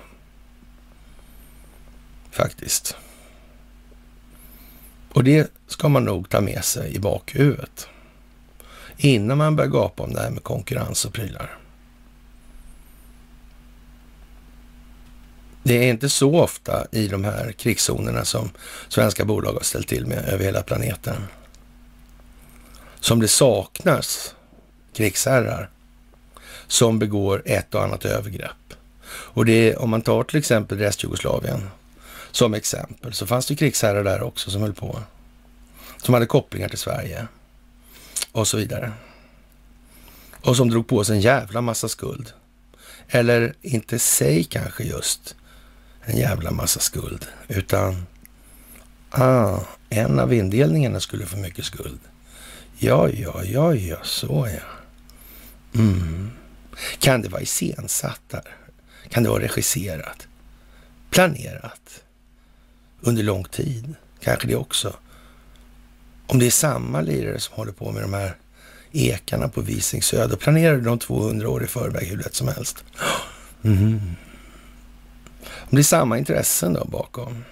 Faktiskt. 2.31 2.97
Och 5.13 5.23
det 5.23 5.51
ska 5.67 5.89
man 5.89 6.03
nog 6.03 6.29
ta 6.29 6.41
med 6.41 6.63
sig 6.63 6.95
i 6.95 6.99
bakhuvudet. 6.99 7.88
Innan 8.97 9.38
man 9.38 9.55
börjar 9.55 9.69
gapa 9.69 10.03
om 10.03 10.13
det 10.13 10.21
här 10.21 10.29
med 10.29 10.43
konkurrens 10.43 11.05
och 11.05 11.13
prylar. 11.13 11.57
Det 15.63 15.73
är 15.73 15.89
inte 15.89 16.09
så 16.09 16.39
ofta 16.39 16.88
i 16.91 17.07
de 17.07 17.23
här 17.23 17.51
krigszonerna 17.51 18.25
som 18.25 18.49
svenska 18.88 19.25
bolag 19.25 19.53
har 19.53 19.63
ställt 19.63 19.88
till 19.88 20.05
med 20.05 20.25
över 20.29 20.45
hela 20.45 20.61
planeten. 20.61 21.27
Som 22.99 23.19
det 23.19 23.27
saknas 23.27 24.36
krigsherrar 24.93 25.69
som 26.68 26.99
begår 26.99 27.41
ett 27.45 27.76
och 27.76 27.84
annat 27.84 28.05
övergrepp. 28.05 28.74
Och 29.07 29.45
det 29.45 29.72
är, 29.72 29.82
om 29.82 29.89
man 29.89 30.01
tar 30.01 30.24
till 30.24 30.39
exempel 30.39 30.78
Restjugoslavien 30.78 31.70
som 32.32 32.53
exempel, 32.53 33.13
så 33.13 33.28
fanns 33.28 33.45
det 33.45 33.55
krigsherrar 33.55 34.03
där 34.03 34.24
också 34.24 34.51
som 34.51 34.61
höll 34.61 34.74
på. 34.74 34.99
Som 36.03 36.13
hade 36.13 36.26
kopplingar 36.26 36.70
till 36.70 36.78
Sverige 36.78 37.28
och 38.32 38.47
så 38.47 38.57
vidare. 38.57 38.91
Och 40.41 40.57
som 40.57 40.70
drog 40.70 40.88
på 40.88 41.03
sig 41.03 41.16
en 41.16 41.22
jävla 41.22 41.61
massa 41.61 41.88
skuld. 41.88 42.34
Eller 43.07 43.53
inte 43.61 43.99
sig 43.99 44.43
kanske 44.43 44.84
just 44.84 45.36
en 46.05 46.18
jävla 46.18 46.51
massa 46.51 46.80
skuld, 46.80 47.26
utan 47.47 48.05
ah, 49.09 49.59
en 49.89 50.20
av 50.20 50.34
indelningarna 50.34 50.99
skulle 50.99 51.26
få 51.26 51.38
mycket 51.38 51.66
skuld. 51.66 51.99
Ja, 52.78 53.09
ja, 53.09 53.43
ja, 53.43 53.76
ja, 53.76 53.97
så 54.03 54.47
ja. 54.53 55.80
Mm. 55.80 56.32
Kan 56.99 57.21
det 57.21 57.30
vara 57.30 57.41
iscensatt 57.41 58.21
där? 58.28 58.55
Kan 59.09 59.23
det 59.23 59.30
vara 59.30 59.43
regisserat? 59.43 60.28
Planerat? 61.09 62.03
Under 63.01 63.23
lång 63.23 63.43
tid? 63.43 63.95
Kanske 64.19 64.47
det 64.47 64.55
också. 64.55 64.95
Om 66.28 66.39
det 66.39 66.45
är 66.45 66.51
samma 66.51 67.01
lirare 67.01 67.39
som 67.39 67.55
håller 67.55 67.71
på 67.71 67.91
med 67.91 68.01
de 68.01 68.13
här 68.13 68.36
ekarna 68.91 69.47
på 69.47 69.61
Visingsö, 69.61 70.28
då 70.28 70.36
planerar 70.36 70.78
de 70.78 70.99
200 70.99 71.49
år 71.49 71.63
i 71.63 71.67
förväg 71.67 72.07
hur 72.07 72.17
lätt 72.17 72.36
som 72.36 72.47
helst. 72.47 72.84
Mm. 73.63 73.99
Om 75.45 75.69
det 75.69 75.80
är 75.80 75.84
samma 75.84 76.17
intressen 76.17 76.73
då 76.73 76.86
bakom, 76.86 77.43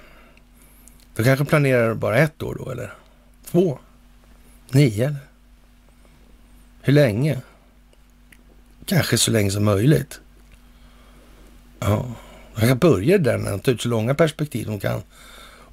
då 1.15 1.23
kanske 1.23 1.45
planerar 1.45 1.93
bara 1.93 2.17
ett 2.17 2.43
år 2.43 2.55
då, 2.59 2.71
eller 2.71 2.93
två, 3.51 3.79
nio, 4.69 5.05
eller 5.05 5.17
hur 6.81 6.93
länge? 6.93 7.41
Kanske 8.85 9.17
så 9.17 9.31
länge 9.31 9.51
som 9.51 9.63
möjligt. 9.63 10.19
Ja, 11.79 12.05
jag 12.55 12.67
kan 12.69 12.77
börja 12.77 13.17
där 13.17 13.37
när 13.37 13.51
de 13.51 13.59
tar 13.59 13.71
ut 13.71 13.81
så 13.81 13.89
långa 13.89 14.15
perspektiv 14.15 14.67
de 14.67 14.79
kan. 14.79 15.01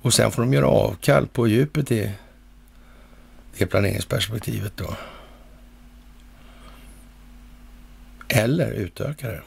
Och 0.03 0.15
sen 0.15 0.31
får 0.31 0.43
de 0.43 0.53
göra 0.53 0.67
avkall 0.67 1.27
på 1.27 1.49
djupet 1.49 1.93
i 1.93 2.13
det 3.59 3.67
planeringsperspektivet 3.67 4.73
då. 4.77 4.97
Eller 8.29 8.71
utöka 8.71 9.29
det. 9.29 9.43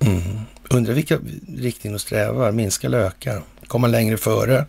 Mm. 0.00 0.40
Undrar 0.70 0.94
vilka 0.94 1.18
riktning 1.56 1.92
de 1.92 1.98
strävar, 1.98 2.52
minska 2.52 2.86
eller 2.86 2.98
öka? 2.98 3.42
Komma 3.66 3.86
längre 3.86 4.16
före 4.16 4.66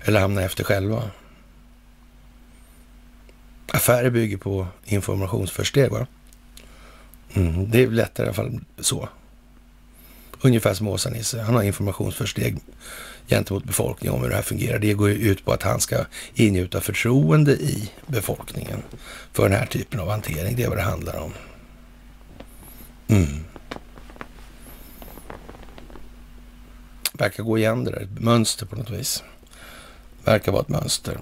eller 0.00 0.20
hamna 0.20 0.42
efter 0.42 0.64
själva? 0.64 1.02
Affärer 3.72 4.10
bygger 4.10 4.36
på 4.36 4.66
informationsförsteg, 4.84 5.90
va? 5.90 6.06
Mm, 7.34 7.70
det 7.70 7.82
är 7.82 7.86
lättare 7.86 8.26
i 8.26 8.28
alla 8.28 8.34
fall 8.34 8.60
så. 8.78 9.08
Ungefär 10.40 10.74
som 10.74 10.88
Åsa-Nisse. 10.88 11.42
Han 11.42 11.54
har 11.54 11.62
informationsförsteg 11.62 12.56
gentemot 13.26 13.64
befolkningen 13.64 14.14
om 14.14 14.22
hur 14.22 14.28
det 14.28 14.34
här 14.34 14.42
fungerar. 14.42 14.78
Det 14.78 14.94
går 14.94 15.08
ju 15.08 15.14
ut 15.14 15.44
på 15.44 15.52
att 15.52 15.62
han 15.62 15.80
ska 15.80 16.04
ingjuta 16.34 16.80
förtroende 16.80 17.52
i 17.52 17.90
befolkningen 18.06 18.82
för 19.32 19.48
den 19.48 19.58
här 19.58 19.66
typen 19.66 20.00
av 20.00 20.10
hantering. 20.10 20.56
Det 20.56 20.62
är 20.62 20.68
vad 20.68 20.78
det 20.78 20.82
handlar 20.82 21.16
om. 21.16 21.32
Mm. 23.08 23.44
Verkar 27.12 27.42
gå 27.42 27.58
igen 27.58 27.84
det 27.84 27.90
där. 27.90 28.00
Ett 28.00 28.20
mönster 28.20 28.66
på 28.66 28.76
något 28.76 28.90
vis. 28.90 29.22
Verkar 30.24 30.52
vara 30.52 30.62
ett 30.62 30.68
mönster. 30.68 31.20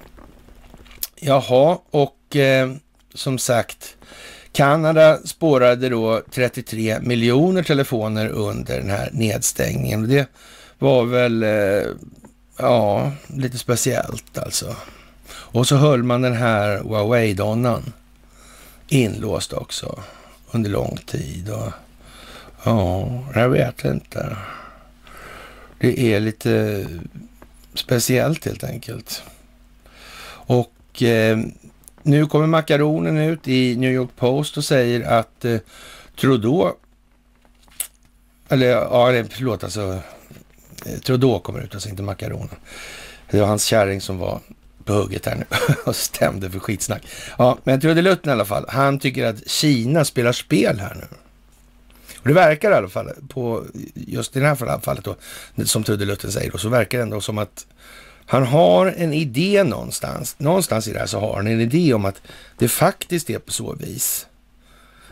Jaha, 1.16 1.78
och 1.90 2.16
eh, 2.39 2.70
som 3.14 3.39
sagt, 3.39 3.97
Kanada 4.53 5.18
spårade 5.24 5.89
då 5.89 6.22
33 6.30 6.99
miljoner 7.01 7.62
telefoner 7.62 8.28
under 8.28 8.80
den 8.80 8.91
här 8.91 9.11
nedstängningen. 9.12 10.09
Det 10.09 10.26
var 10.78 11.05
väl, 11.05 11.43
eh, 11.43 11.91
ja, 12.59 13.12
lite 13.26 13.59
speciellt 13.59 14.39
alltså. 14.39 14.76
Och 15.28 15.68
så 15.68 15.76
höll 15.76 16.03
man 16.03 16.22
den 16.22 16.37
här 16.37 16.78
Huawei-donnan 16.78 17.93
inlåst 18.89 19.53
också 19.53 20.03
under 20.51 20.70
lång 20.70 20.99
tid. 21.07 21.51
Och, 21.51 21.72
ja, 22.64 23.09
jag 23.34 23.49
vet 23.49 23.84
inte. 23.84 24.37
Det 25.78 26.14
är 26.14 26.20
lite 26.20 26.87
speciellt 27.74 28.45
helt 28.45 28.64
enkelt. 28.64 29.22
Och 30.47 31.02
eh, 31.02 31.39
nu 32.07 32.27
kommer 32.27 32.47
makaronen 32.47 33.19
ut 33.19 33.49
i 33.49 33.77
New 33.77 33.93
York 33.93 34.11
Post 34.16 34.57
och 34.57 34.65
säger 34.65 35.01
att 35.01 35.45
eh, 35.45 35.59
Trudeau, 36.20 36.73
eller 38.49 38.66
ja, 38.66 39.24
förlåt 39.31 39.65
alltså, 39.65 40.01
eh, 40.87 40.99
Trudeau 40.99 41.39
kommer 41.39 41.61
ut, 41.61 41.74
alltså 41.74 41.89
inte 41.89 42.03
makaronen. 42.03 42.57
Det 43.31 43.41
var 43.41 43.47
hans 43.47 43.65
kärring 43.65 44.01
som 44.01 44.19
var 44.19 44.41
på 44.85 44.93
hugget 44.93 45.27
här 45.27 45.35
nu 45.35 45.45
och 45.85 45.97
stämde 45.97 46.51
för 46.51 46.59
skitsnack. 46.59 47.03
Ja, 47.39 47.59
men 47.65 47.81
Trudelutten 47.81 48.31
i 48.31 48.33
alla 48.33 48.45
fall, 48.45 48.65
han 48.69 48.99
tycker 48.99 49.27
att 49.27 49.51
Kina 49.51 50.05
spelar 50.05 50.33
spel 50.33 50.81
här 50.81 50.95
nu. 50.95 51.16
Och 52.19 52.28
det 52.28 52.35
verkar 52.35 52.70
i 52.70 52.74
alla 52.74 52.89
fall 52.89 53.11
på, 53.28 53.65
just 53.95 54.37
i 54.37 54.41
det 54.41 54.47
här 54.47 54.81
fallet 54.81 55.05
då, 55.05 55.16
som 55.65 55.85
Trudelutten 55.85 56.33
säger 56.33 56.51
då, 56.51 56.59
så 56.59 56.69
verkar 56.69 56.99
det 56.99 57.03
ändå 57.03 57.20
som 57.20 57.39
att 57.39 57.66
han 58.27 58.47
har 58.47 58.86
en 58.86 59.12
idé 59.12 59.65
någonstans. 59.65 60.35
Någonstans 60.39 60.89
i 60.89 60.93
det 60.93 60.98
här 60.98 61.07
så 61.07 61.20
har 61.20 61.36
han 61.36 61.47
en 61.47 61.61
idé 61.61 61.94
om 61.94 62.05
att 62.05 62.23
det 62.59 62.69
faktiskt 62.69 63.31
är 63.31 63.39
på 63.39 63.53
så 63.53 63.74
vis 63.74 64.27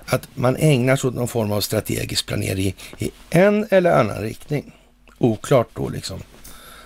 att 0.07 0.29
man 0.35 0.57
ägnar 0.57 0.97
sig 0.97 1.09
åt 1.09 1.15
någon 1.15 1.29
form 1.29 1.53
av 1.53 1.61
strategisk 1.61 2.27
planering 2.27 2.75
i 2.99 3.11
en 3.31 3.67
eller 3.71 4.01
annan 4.01 4.19
riktning. 4.19 4.73
Oklart 5.19 5.69
då 5.75 5.89
liksom. 5.89 6.23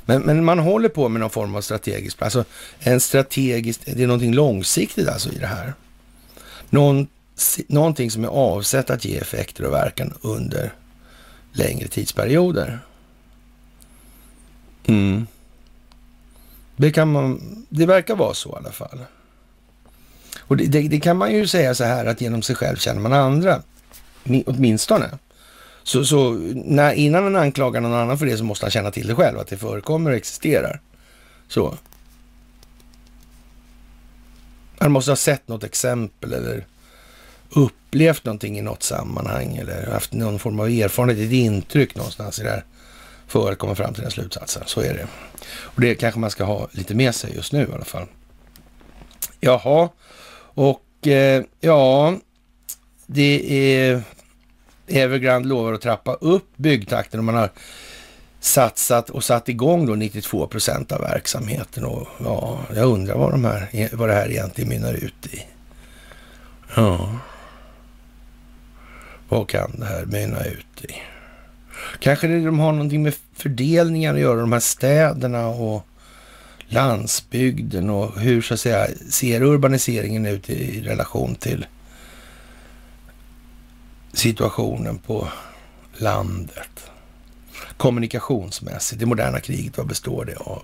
Men, 0.05 0.23
men 0.23 0.45
man 0.45 0.59
håller 0.59 0.89
på 0.89 1.09
med 1.09 1.21
någon 1.21 1.31
form 1.31 1.55
av 1.55 1.61
strategisk, 1.61 2.23
alltså 2.23 2.45
en 2.79 3.01
strategisk, 3.01 3.81
det 3.85 4.03
är 4.03 4.07
någonting 4.07 4.35
långsiktigt 4.35 5.09
alltså 5.09 5.33
i 5.33 5.39
det 5.39 5.47
här. 5.47 5.75
Någon, 6.71 7.07
någonting 7.67 8.11
som 8.11 8.25
är 8.25 8.29
avsett 8.29 8.91
att 8.91 9.05
ge 9.05 9.17
effekter 9.17 9.65
och 9.65 9.73
verkan 9.73 10.15
under 10.21 10.73
längre 11.53 11.89
tidsperioder. 11.89 12.79
Mm. 14.87 15.27
Det, 16.79 16.91
kan 16.91 17.13
man, 17.13 17.41
det 17.69 17.87
verkar 17.87 18.17
vara 18.17 18.35
så 18.35 18.49
i 18.49 18.57
alla 18.57 18.73
fall. 18.73 18.99
Och 20.39 20.57
det, 20.57 20.67
det, 20.67 20.89
det, 20.89 21.01
kan 21.01 21.17
man 21.17 21.33
ju 21.33 21.47
säga 21.47 21.75
så 21.75 21.85
här 21.85 22.07
att 22.07 22.21
genom 22.21 22.43
sig 22.43 22.57
själv 22.57 22.77
känner 22.77 23.01
man 23.01 23.13
andra, 23.13 23.63
åtminstone. 24.47 25.19
Så, 25.83 26.05
så 26.05 26.33
när, 26.55 26.93
innan 26.93 27.25
han 27.25 27.37
anklagar 27.37 27.81
någon 27.81 27.95
annan 27.95 28.19
för 28.19 28.27
det 28.27 28.37
så 28.37 28.45
måste 28.45 28.65
han 28.65 28.71
känna 28.71 28.91
till 28.91 29.07
det 29.07 29.15
själv, 29.15 29.39
att 29.39 29.47
det 29.49 29.57
förekommer 29.57 30.11
och 30.11 30.17
existerar. 30.17 30.81
Så. 31.49 31.75
Han 34.79 34.93
måste 34.93 35.11
ha 35.11 35.17
sett 35.17 35.49
något 35.49 35.65
exempel 35.65 36.33
eller 36.33 36.67
upplevt 37.51 38.25
någonting 38.25 38.59
i 38.59 38.63
något 38.63 38.83
sammanhang 38.83 39.57
eller 39.57 39.91
haft 39.93 40.13
någon 40.13 40.39
form 40.39 40.61
av 40.61 40.69
erfarenhet, 40.69 41.19
ett 41.19 41.33
intryck 41.33 41.95
någonstans 41.95 42.39
i 42.39 42.43
det 42.43 42.51
här 42.51 42.65
för 43.29 43.53
att 43.53 43.59
komma 43.59 43.75
fram 43.75 43.95
till 43.95 44.03
den 44.03 44.11
slutsatsen. 44.11 44.63
Så 44.67 44.81
är 44.81 44.95
det. 44.95 45.07
Och 45.51 45.81
det 45.81 45.95
kanske 45.95 46.21
man 46.21 46.31
ska 46.31 46.45
ha 46.45 46.69
lite 46.73 46.95
med 46.95 47.15
sig 47.15 47.35
just 47.35 47.53
nu 47.53 47.69
i 47.71 47.75
alla 47.75 47.85
fall. 47.85 48.07
Jaha, 49.41 49.89
och 50.55 51.07
eh, 51.07 51.43
ja, 51.61 52.15
det 53.07 53.53
är 53.53 54.03
Evergrande 54.87 55.49
lovar 55.49 55.73
att 55.73 55.81
trappa 55.81 56.15
upp 56.15 56.57
byggtakten 56.57 57.21
och 57.21 57.25
man 57.25 57.35
har 57.35 57.51
satsat 58.41 59.11
och 59.11 59.25
satt 59.25 59.49
igång 59.49 59.87
då 59.87 59.95
92 59.95 60.47
procent 60.47 60.93
av 60.93 61.01
verksamheten. 61.01 61.85
Och 61.85 62.09
ja, 62.25 62.61
jag 62.75 62.87
undrar 62.87 63.19
vad, 63.19 63.31
de 63.31 63.45
här, 63.45 63.89
vad 63.93 64.09
det 64.09 64.15
här 64.15 64.31
egentligen 64.31 64.69
mynnar 64.69 64.95
ut 64.95 65.27
i. 65.27 65.47
Ja, 66.77 67.19
vad 69.29 69.49
kan 69.49 69.77
det 69.79 69.87
här 69.87 70.05
mynna 70.07 70.45
ut 70.45 70.85
i? 70.85 70.95
Kanske 71.99 72.27
det 72.27 72.45
de 72.45 72.59
har 72.59 72.73
någonting 72.73 73.03
med 73.03 73.15
fördelningen 73.35 74.15
att 74.15 74.21
göra, 74.21 74.41
de 74.41 74.53
här 74.53 74.61
städerna 74.61 75.47
och 75.47 75.87
landsbygden 76.69 77.91
och 77.91 78.21
hur 78.21 78.43
så 78.43 78.55
att 78.55 78.61
säga 78.61 78.87
ser 79.11 79.43
urbaniseringen 79.43 80.27
ut 80.27 80.51
i 80.51 80.83
relation 80.83 81.35
till 81.35 81.67
situationen 84.13 84.99
på 84.99 85.29
landet. 85.97 86.91
Kommunikationsmässigt, 87.77 89.01
det 89.01 89.07
moderna 89.07 89.41
kriget, 89.41 89.79
vad 89.79 89.87
består 89.87 90.25
det 90.25 90.37
av? 90.37 90.63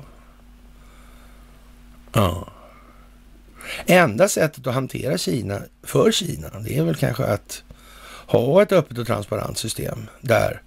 Ja. 2.13 2.49
Enda 3.87 4.29
sättet 4.29 4.67
att 4.67 4.75
hantera 4.75 5.19
Kina, 5.19 5.61
för 5.83 6.13
Kina, 6.13 6.51
det 6.61 6.79
är 6.79 6.83
väl 6.83 6.95
kanske 6.95 7.25
att 7.25 7.63
ha 8.27 8.63
ett 8.63 8.73
öppet 8.73 8.99
och 8.99 9.07
transparent 9.07 9.59
system 9.59 9.99
där 10.21 10.63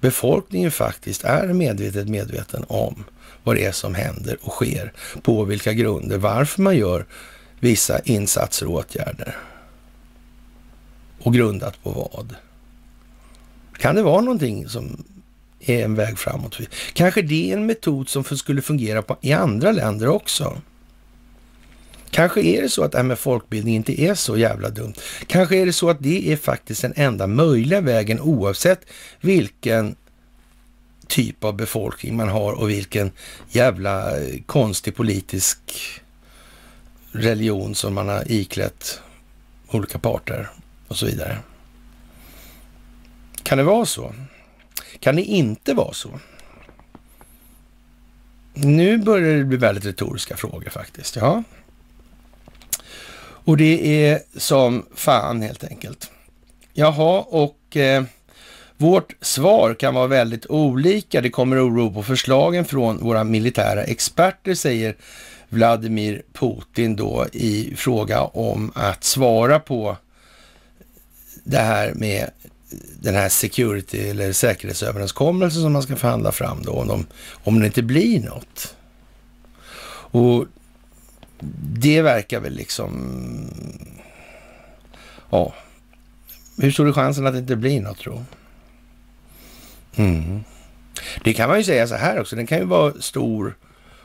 befolkningen 0.00 0.70
faktiskt 0.70 1.24
är 1.24 1.52
medvetet 1.52 2.08
medveten 2.08 2.64
om 2.68 3.04
vad 3.44 3.56
det 3.56 3.64
är 3.64 3.72
som 3.72 3.94
händer 3.94 4.38
och 4.42 4.52
sker, 4.52 4.92
på 5.22 5.44
vilka 5.44 5.72
grunder, 5.72 6.18
varför 6.18 6.62
man 6.62 6.76
gör 6.76 7.06
vissa 7.60 8.00
insatser 8.00 8.66
och 8.66 8.74
åtgärder. 8.74 9.36
Och 11.22 11.34
grundat 11.34 11.82
på 11.82 11.90
vad? 11.90 12.34
Kan 13.78 13.94
det 13.94 14.02
vara 14.02 14.20
någonting 14.20 14.68
som 14.68 15.04
är 15.60 15.84
en 15.84 15.94
väg 15.94 16.18
framåt? 16.18 16.58
Kanske 16.92 17.22
det 17.22 17.50
är 17.50 17.56
en 17.56 17.66
metod 17.66 18.08
som 18.08 18.24
skulle 18.24 18.62
fungera 18.62 19.02
på, 19.02 19.16
i 19.20 19.32
andra 19.32 19.72
länder 19.72 20.08
också. 20.08 20.60
Kanske 22.10 22.40
är 22.40 22.62
det 22.62 22.68
så 22.68 22.84
att 22.84 22.92
det 22.92 22.98
här 22.98 23.04
med 23.04 23.18
folkbildning 23.18 23.74
inte 23.74 24.00
är 24.00 24.14
så 24.14 24.36
jävla 24.36 24.70
dumt. 24.70 24.94
Kanske 25.26 25.56
är 25.56 25.66
det 25.66 25.72
så 25.72 25.90
att 25.90 26.00
det 26.00 26.32
är 26.32 26.36
faktiskt 26.36 26.82
den 26.82 26.92
enda 26.96 27.26
möjliga 27.26 27.80
vägen 27.80 28.20
oavsett 28.20 28.80
vilken 29.20 29.96
typ 31.06 31.44
av 31.44 31.56
befolkning 31.56 32.16
man 32.16 32.28
har 32.28 32.52
och 32.52 32.70
vilken 32.70 33.10
jävla 33.48 34.20
eh, 34.20 34.42
konstig 34.46 34.96
politisk 34.96 35.58
religion 37.12 37.74
som 37.74 37.94
man 37.94 38.08
har 38.08 38.32
iklätt 38.32 39.00
olika 39.70 39.98
parter 39.98 40.50
och 40.88 40.96
så 40.96 41.06
vidare. 41.06 41.38
Kan 43.42 43.58
det 43.58 43.64
vara 43.64 43.86
så? 43.86 44.14
Kan 45.00 45.16
det 45.16 45.22
inte 45.22 45.74
vara 45.74 45.92
så? 45.92 46.20
Nu 48.54 48.98
börjar 48.98 49.38
det 49.38 49.44
bli 49.44 49.56
väldigt 49.56 49.84
retoriska 49.84 50.36
frågor 50.36 50.70
faktiskt. 50.70 51.16
Ja. 51.16 51.42
Och 53.46 53.56
det 53.56 54.06
är 54.06 54.20
som 54.36 54.86
fan 54.94 55.42
helt 55.42 55.64
enkelt. 55.64 56.10
Jaha, 56.72 57.20
och 57.20 57.76
eh, 57.76 58.04
vårt 58.76 59.16
svar 59.20 59.74
kan 59.74 59.94
vara 59.94 60.06
väldigt 60.06 60.46
olika. 60.46 61.20
Det 61.20 61.30
kommer 61.30 61.68
oro 61.68 61.92
på 61.92 62.02
förslagen 62.02 62.64
från 62.64 62.98
våra 62.98 63.24
militära 63.24 63.84
experter, 63.84 64.54
säger 64.54 64.96
Vladimir 65.48 66.22
Putin 66.32 66.96
då 66.96 67.26
i 67.32 67.74
fråga 67.76 68.22
om 68.22 68.72
att 68.74 69.04
svara 69.04 69.58
på 69.58 69.96
det 71.44 71.58
här 71.58 71.92
med 71.94 72.30
den 73.00 73.14
här 73.14 73.28
security 73.28 73.98
eller 74.08 74.32
säkerhetsöverenskommelsen 74.32 75.62
som 75.62 75.72
man 75.72 75.82
ska 75.82 75.96
förhandla 75.96 76.32
fram 76.32 76.62
då, 76.62 76.72
om, 76.72 76.88
de, 76.88 77.06
om 77.44 77.60
det 77.60 77.66
inte 77.66 77.82
blir 77.82 78.20
något. 78.20 78.74
Och 80.10 80.46
det 81.78 82.02
verkar 82.02 82.40
väl 82.40 82.54
liksom... 82.54 83.20
Ja. 85.30 85.54
Hur 86.58 86.70
stor 86.70 86.88
är 86.88 86.92
chansen 86.92 87.26
att 87.26 87.32
det 87.32 87.38
inte 87.38 87.56
blir 87.56 87.80
något 87.80 87.98
tro? 87.98 88.24
Mm. 89.96 90.44
Det 91.24 91.34
kan 91.34 91.48
man 91.48 91.58
ju 91.58 91.64
säga 91.64 91.86
så 91.86 91.94
här 91.94 92.20
också, 92.20 92.36
den 92.36 92.46
kan 92.46 92.58
ju 92.58 92.64
vara 92.64 92.92
stor 93.00 93.56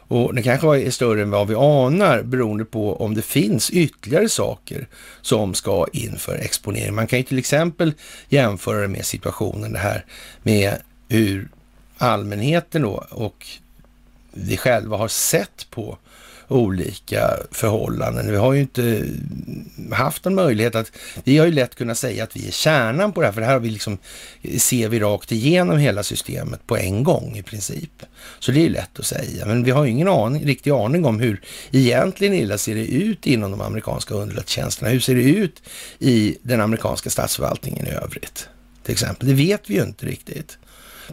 och 0.07 0.35
den 0.35 0.43
kanske 0.43 0.81
är 0.81 0.91
större 0.91 1.21
än 1.21 1.29
vad 1.29 1.47
vi 1.47 1.55
anar 1.55 2.23
beroende 2.23 2.65
på 2.65 2.95
om 2.95 3.13
det 3.13 3.21
finns 3.21 3.69
ytterligare 3.69 4.29
saker 4.29 4.87
som 5.21 5.53
ska 5.53 5.87
in 5.93 6.17
för 6.17 6.35
exponering. 6.35 6.95
Man 6.95 7.07
kan 7.07 7.19
ju 7.19 7.25
till 7.25 7.39
exempel 7.39 7.93
jämföra 8.29 8.81
det 8.81 8.87
med 8.87 9.05
situationen 9.05 9.73
det 9.73 9.79
här 9.79 10.05
med 10.43 10.77
hur 11.07 11.49
allmänheten 11.97 12.81
då 12.81 13.05
och 13.09 13.47
vi 14.31 14.57
själva 14.57 14.97
har 14.97 15.07
sett 15.07 15.67
på 15.69 15.97
olika 16.51 17.37
förhållanden. 17.51 18.31
Vi 18.31 18.37
har 18.37 18.53
ju 18.53 18.61
inte 18.61 19.05
haft 19.91 20.25
en 20.25 20.35
möjlighet 20.35 20.75
att, 20.75 20.91
vi 21.23 21.37
har 21.37 21.45
ju 21.45 21.51
lätt 21.51 21.75
kunnat 21.75 21.97
säga 21.97 22.23
att 22.23 22.35
vi 22.35 22.47
är 22.47 22.51
kärnan 22.51 23.13
på 23.13 23.21
det 23.21 23.27
här, 23.27 23.33
för 23.33 23.41
det 23.41 23.47
här 23.47 23.53
har 23.53 23.59
vi 23.59 23.69
liksom, 23.69 23.97
ser 24.57 24.89
vi 24.89 24.99
rakt 24.99 25.31
igenom 25.31 25.77
hela 25.77 26.03
systemet 26.03 26.67
på 26.67 26.77
en 26.77 27.03
gång 27.03 27.37
i 27.37 27.43
princip. 27.43 28.03
Så 28.39 28.51
det 28.51 28.59
är 28.59 28.63
ju 28.63 28.69
lätt 28.69 28.99
att 28.99 29.05
säga, 29.05 29.45
men 29.45 29.63
vi 29.63 29.71
har 29.71 29.85
ju 29.85 29.91
ingen 29.91 30.07
aning, 30.07 30.45
riktig 30.45 30.71
aning 30.71 31.05
om 31.05 31.19
hur 31.19 31.41
egentligen 31.71 32.33
illa 32.33 32.57
ser 32.57 32.75
det 32.75 32.85
ut 32.85 33.27
inom 33.27 33.51
de 33.51 33.61
amerikanska 33.61 34.13
underrättelsetjänsterna. 34.13 34.89
Hur 34.89 34.99
ser 34.99 35.15
det 35.15 35.23
ut 35.23 35.61
i 35.99 36.37
den 36.41 36.61
amerikanska 36.61 37.09
statsförvaltningen 37.09 37.87
i 37.87 37.89
övrigt? 37.89 38.47
Till 38.83 38.91
exempel, 38.91 39.27
det 39.27 39.33
vet 39.33 39.69
vi 39.69 39.73
ju 39.73 39.81
inte 39.81 40.05
riktigt. 40.05 40.57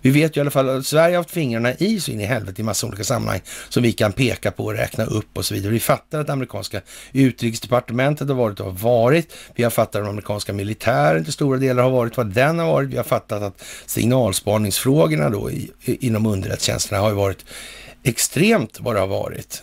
Vi 0.03 0.11
vet 0.11 0.37
ju 0.37 0.39
i 0.39 0.43
alla 0.43 0.51
fall 0.51 0.69
att 0.69 0.87
Sverige 0.87 1.17
har 1.17 1.23
haft 1.23 1.31
fingrarna 1.31 1.75
i 1.75 2.01
så 2.01 2.11
in 2.11 2.21
i 2.21 2.25
helvete 2.25 2.61
i 2.61 2.65
massa 2.65 2.87
olika 2.87 3.05
sammanhang 3.05 3.41
som 3.69 3.83
vi 3.83 3.93
kan 3.93 4.13
peka 4.13 4.51
på 4.51 4.65
och 4.65 4.73
räkna 4.73 5.05
upp 5.05 5.39
och 5.39 5.45
så 5.45 5.55
vidare. 5.55 5.73
Vi 5.73 5.81
fattar 5.81 6.21
att 6.21 6.31
amerikanska 6.31 6.81
utrikesdepartementet 7.13 8.29
har 8.29 8.35
varit 8.35 8.61
och 8.61 8.67
har 8.67 8.73
varit. 8.73 9.33
Vi 9.55 9.63
har 9.63 9.71
fattat 9.71 9.97
att 9.97 10.03
den 10.03 10.11
amerikanska 10.11 10.53
militären 10.53 11.25
till 11.25 11.33
stora 11.33 11.59
delar 11.59 11.83
har 11.83 11.91
varit 11.91 12.17
vad 12.17 12.27
den 12.27 12.59
har 12.59 12.67
varit. 12.67 12.89
Vi 12.89 12.97
har 12.97 13.05
fattat 13.05 13.43
att 13.43 13.65
signalspaningsfrågorna 13.87 15.31
då 15.31 15.51
i, 15.51 15.71
inom 15.85 16.27
underrättelsetjänsterna 16.27 17.01
har 17.01 17.13
varit 17.13 17.45
extremt 18.03 18.81
vad 18.81 18.95
det 18.95 19.01
har 19.01 19.07
varit 19.07 19.63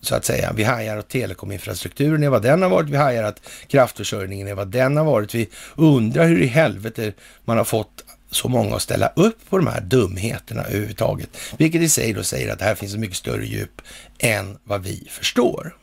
så 0.00 0.14
att 0.14 0.24
säga. 0.24 0.52
Vi 0.56 0.64
hajar 0.64 0.96
att 0.96 1.08
telekominfrastrukturen 1.08 2.22
är 2.22 2.28
vad 2.28 2.42
den 2.42 2.62
har 2.62 2.68
varit. 2.68 2.88
Vi 2.88 2.96
hajar 2.96 3.24
att 3.24 3.40
kraftförsörjningen 3.66 4.48
är 4.48 4.54
vad 4.54 4.68
den 4.68 4.96
har 4.96 5.04
varit. 5.04 5.34
Vi 5.34 5.48
undrar 5.76 6.26
hur 6.26 6.42
i 6.42 6.46
helvete 6.46 7.12
man 7.44 7.58
har 7.58 7.64
fått 7.64 8.04
så 8.34 8.48
många 8.48 8.76
att 8.76 8.82
ställa 8.82 9.12
upp 9.16 9.50
på 9.50 9.58
de 9.58 9.66
här 9.66 9.80
dumheterna 9.80 10.62
överhuvudtaget. 10.62 11.28
Vilket 11.56 11.82
i 11.82 11.88
sig 11.88 12.12
då 12.12 12.22
säger 12.22 12.52
att 12.52 12.58
det 12.58 12.64
här 12.64 12.74
finns 12.74 12.94
ett 12.94 13.00
mycket 13.00 13.16
större 13.16 13.46
djup 13.46 13.82
än 14.18 14.58
vad 14.64 14.82
vi 14.82 15.06
förstår. 15.10 15.76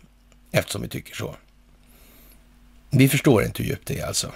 Eftersom 0.52 0.82
vi 0.82 0.88
tycker 0.88 1.16
så. 1.16 1.36
Vi 2.90 3.10
förstår 3.10 3.44
inte 3.44 3.64
hur 3.64 3.70
djupt 3.70 3.88
det 3.88 4.00
är 4.00 4.06
alltså, 4.06 4.32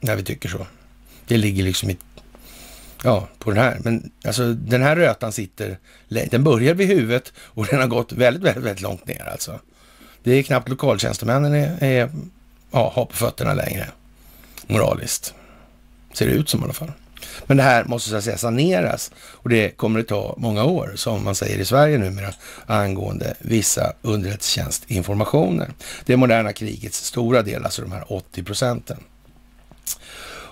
när 0.00 0.16
vi 0.16 0.22
tycker 0.22 0.48
så. 0.48 0.66
Det 1.26 1.36
ligger 1.36 1.64
liksom 1.64 1.90
i, 1.90 1.96
ja, 3.02 3.28
på 3.38 3.50
den 3.50 3.58
här. 3.62 3.78
Men 3.84 4.10
alltså 4.24 4.52
den 4.52 4.82
här 4.82 4.96
rötan 4.96 5.32
sitter, 5.32 5.78
den 6.08 6.44
börjar 6.44 6.74
vid 6.74 6.88
huvudet 6.88 7.32
och 7.38 7.66
den 7.66 7.80
har 7.80 7.86
gått 7.86 8.12
väldigt, 8.12 8.42
väldigt, 8.42 8.64
väldigt 8.64 8.82
långt 8.82 9.06
ner 9.06 9.28
alltså. 9.28 9.60
Det 10.22 10.32
är 10.32 10.42
knappt 10.42 10.68
lokaltjänstemännen 10.68 11.54
är, 11.54 11.84
är 11.84 12.10
ja, 12.70 12.92
har 12.94 13.04
på 13.06 13.16
fötterna 13.16 13.54
längre, 13.54 13.88
moraliskt. 14.66 15.34
Ser 16.12 16.26
det 16.26 16.32
ut 16.32 16.48
som 16.48 16.60
i 16.60 16.64
alla 16.64 16.72
fall. 16.72 16.92
Men 17.46 17.56
det 17.56 17.62
här 17.62 17.84
måste 17.84 18.10
så 18.10 18.16
att 18.16 18.24
säga 18.24 18.38
saneras 18.38 19.10
och 19.16 19.48
det 19.48 19.70
kommer 19.70 20.00
att 20.00 20.08
ta 20.08 20.34
många 20.38 20.64
år, 20.64 20.92
som 20.94 21.24
man 21.24 21.34
säger 21.34 21.58
i 21.58 21.64
Sverige 21.64 21.98
numera, 21.98 22.32
angående 22.66 23.34
vissa 23.38 23.92
underrättelsetjänstinformationer. 24.02 25.70
Det 26.04 26.16
moderna 26.16 26.52
krigets 26.52 27.04
stora 27.04 27.42
del, 27.42 27.64
alltså 27.64 27.82
de 27.82 27.92
här 27.92 28.12
80 28.12 28.42
procenten. 28.42 28.98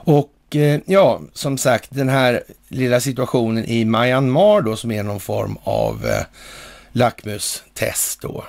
Och 0.07 0.57
eh, 0.57 0.81
ja, 0.87 1.21
som 1.33 1.59
sagt, 1.59 1.89
den 1.91 2.09
här 2.09 2.43
lilla 2.69 3.01
situationen 3.01 3.65
i 3.65 3.85
Myanmar 3.85 4.61
då, 4.61 4.77
som 4.77 4.91
är 4.91 5.03
någon 5.03 5.21
form 5.21 5.59
av 5.63 6.07
eh, 6.07 6.23
lackmustest 6.93 8.21
då, 8.21 8.45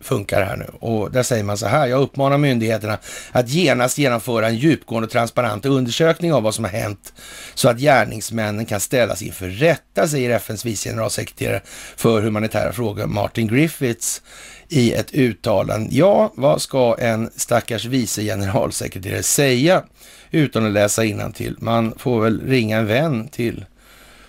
funkar 0.00 0.42
här 0.42 0.56
nu. 0.56 0.66
Och 0.80 1.10
där 1.10 1.22
säger 1.22 1.44
man 1.44 1.58
så 1.58 1.66
här, 1.66 1.86
jag 1.86 2.00
uppmanar 2.00 2.38
myndigheterna 2.38 2.98
att 3.32 3.48
genast 3.48 3.98
genomföra 3.98 4.48
en 4.48 4.56
djupgående 4.56 5.06
och 5.06 5.12
transparent 5.12 5.66
undersökning 5.66 6.32
av 6.32 6.42
vad 6.42 6.54
som 6.54 6.64
har 6.64 6.72
hänt 6.72 7.12
så 7.54 7.68
att 7.68 7.78
gärningsmännen 7.78 8.66
kan 8.66 8.80
ställas 8.80 9.22
inför 9.22 9.48
rätta, 9.48 10.08
säger 10.08 10.30
FNs 10.30 10.64
vice 10.64 10.88
generalsekreterare 10.88 11.62
för 11.96 12.22
humanitära 12.22 12.72
frågor 12.72 13.06
Martin 13.06 13.48
Griffiths 13.48 14.22
i 14.68 14.92
ett 14.92 15.14
uttalande. 15.14 15.88
Ja, 15.90 16.32
vad 16.34 16.62
ska 16.62 16.96
en 16.98 17.30
stackars 17.36 17.84
vice 17.84 18.22
generalsekreterare 18.22 19.22
säga 19.22 19.82
utan 20.30 20.66
att 20.66 20.72
läsa 20.72 21.02
till? 21.34 21.56
Man 21.58 21.94
får 21.96 22.20
väl 22.20 22.40
ringa 22.46 22.78
en 22.78 22.86
vän 22.86 23.28
till, 23.28 23.64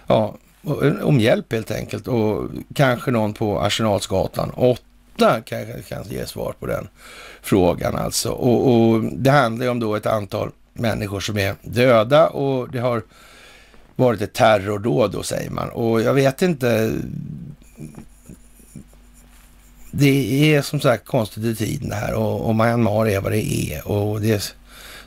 ja, 0.07 0.37
om 1.01 1.19
hjälp 1.19 1.53
helt 1.53 1.71
enkelt 1.71 2.07
och 2.07 2.49
kanske 2.75 3.11
någon 3.11 3.33
på 3.33 3.59
Arsenalsgatan 3.59 4.51
8 4.55 4.83
kanske 5.19 5.81
kan 5.81 6.03
ge 6.09 6.25
svar 6.25 6.53
på 6.59 6.65
den 6.65 6.87
frågan 7.41 7.95
alltså. 7.95 8.29
Och, 8.29 8.89
och 8.89 9.03
det 9.03 9.31
handlar 9.31 9.65
ju 9.65 9.71
om 9.71 9.79
då 9.79 9.95
ett 9.95 10.05
antal 10.05 10.51
människor 10.73 11.19
som 11.19 11.37
är 11.37 11.55
döda 11.61 12.27
och 12.27 12.71
det 12.71 12.79
har 12.79 13.03
varit 13.95 14.21
ett 14.21 14.33
terrordåd 14.33 15.11
då 15.11 15.23
säger 15.23 15.49
man. 15.49 15.69
Och 15.69 16.01
jag 16.01 16.13
vet 16.13 16.41
inte. 16.41 16.91
Det 19.91 20.55
är 20.55 20.61
som 20.61 20.79
sagt 20.79 21.05
konstigt 21.05 21.43
i 21.43 21.55
tiden 21.55 21.89
det 21.89 21.95
här 21.95 22.13
och, 22.13 22.47
och 22.47 22.55
Myanmar 22.55 23.07
är 23.07 23.21
vad 23.21 23.31
det 23.31 23.73
är 23.73 23.87
och 23.87 24.21
det 24.21 24.55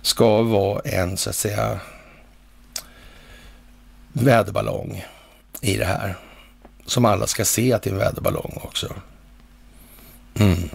ska 0.03 0.43
vara 0.43 0.81
en 0.81 1.17
så 1.17 1.31
att 1.31 1.37
säga 1.37 1.81
väderballong 4.13 5.05
i 5.61 5.77
det 5.77 5.85
här. 5.85 6.17
Som 6.87 7.05
alla 7.05 7.27
ska 7.27 7.45
se 7.45 7.73
att 7.73 7.83
det 7.83 7.91
är 7.91 7.93
en 7.93 7.99
väderballong 7.99 8.59
också. 8.63 8.95
Mm. 10.35 10.69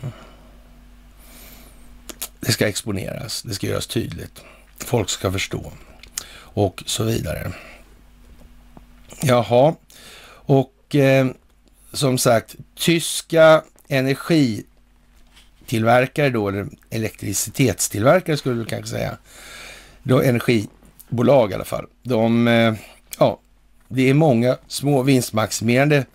Det 2.39 2.51
ska 2.51 2.67
exponeras, 2.67 3.41
det 3.41 3.53
ska 3.53 3.67
göras 3.67 3.88
tydligt. 3.88 4.41
Folk 4.77 5.09
ska 5.09 5.31
förstå 5.31 5.71
och 6.57 6.84
så 6.85 7.03
vidare. 7.03 7.51
Jaha, 9.21 9.75
och 10.29 10.95
eh, 10.95 11.27
som 11.93 12.17
sagt, 12.17 12.55
tyska 12.75 13.63
energitillverkare 13.88 16.29
då, 16.29 16.49
eller 16.49 16.67
elektricitetstillverkare 16.89 18.38
skulle 18.38 18.55
du 18.55 18.65
kanske 18.65 18.89
säga, 18.89 19.17
då 20.03 20.21
energibolag 20.21 21.51
i 21.51 21.53
alla 21.53 21.65
fall, 21.65 21.85
de, 22.03 22.47
eh, 22.47 22.73
ja, 23.19 23.39
det 23.88 24.09
är 24.09 24.13
många 24.13 24.57
små 24.67 25.03
vinstmaximerande 25.03 26.05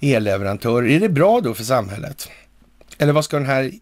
elleverantörer. 0.00 0.88
Är 0.88 1.00
det 1.00 1.08
bra 1.08 1.40
då 1.40 1.54
för 1.54 1.64
samhället? 1.64 2.28
Eller 2.98 3.12
vad 3.12 3.24
ska 3.24 3.36
den 3.36 3.46
här... 3.46 3.72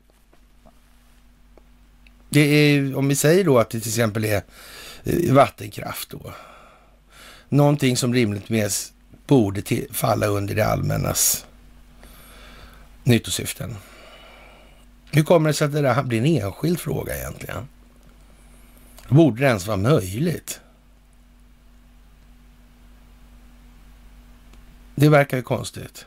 Det 2.29 2.41
är, 2.41 2.97
om 2.97 3.09
vi 3.09 3.17
säger 3.17 3.45
då 3.45 3.59
att 3.59 3.71
det 3.71 3.81
till 3.81 3.91
exempel 3.91 4.25
är 4.25 4.43
eh, 5.05 5.33
vattenkraft 5.33 6.11
då. 6.11 6.35
Någonting 7.49 7.97
som 7.97 8.15
rimligtvis 8.15 8.93
borde 9.27 9.63
till, 9.63 9.87
falla 9.93 10.27
under 10.27 10.55
det 10.55 10.67
allmännas 10.67 11.47
nyttosyften. 13.05 13.77
Hur 15.11 15.23
kommer 15.23 15.49
det 15.49 15.55
sig 15.55 15.65
att 15.65 15.73
det 15.73 15.81
där 15.81 16.03
blir 16.03 16.19
en 16.19 16.27
enskild 16.27 16.81
fråga 16.81 17.17
egentligen? 17.17 17.69
Borde 19.09 19.41
det 19.41 19.47
ens 19.47 19.67
vara 19.67 19.77
möjligt? 19.77 20.61
Det 24.95 25.09
verkar 25.09 25.37
ju 25.37 25.43
konstigt. 25.43 26.07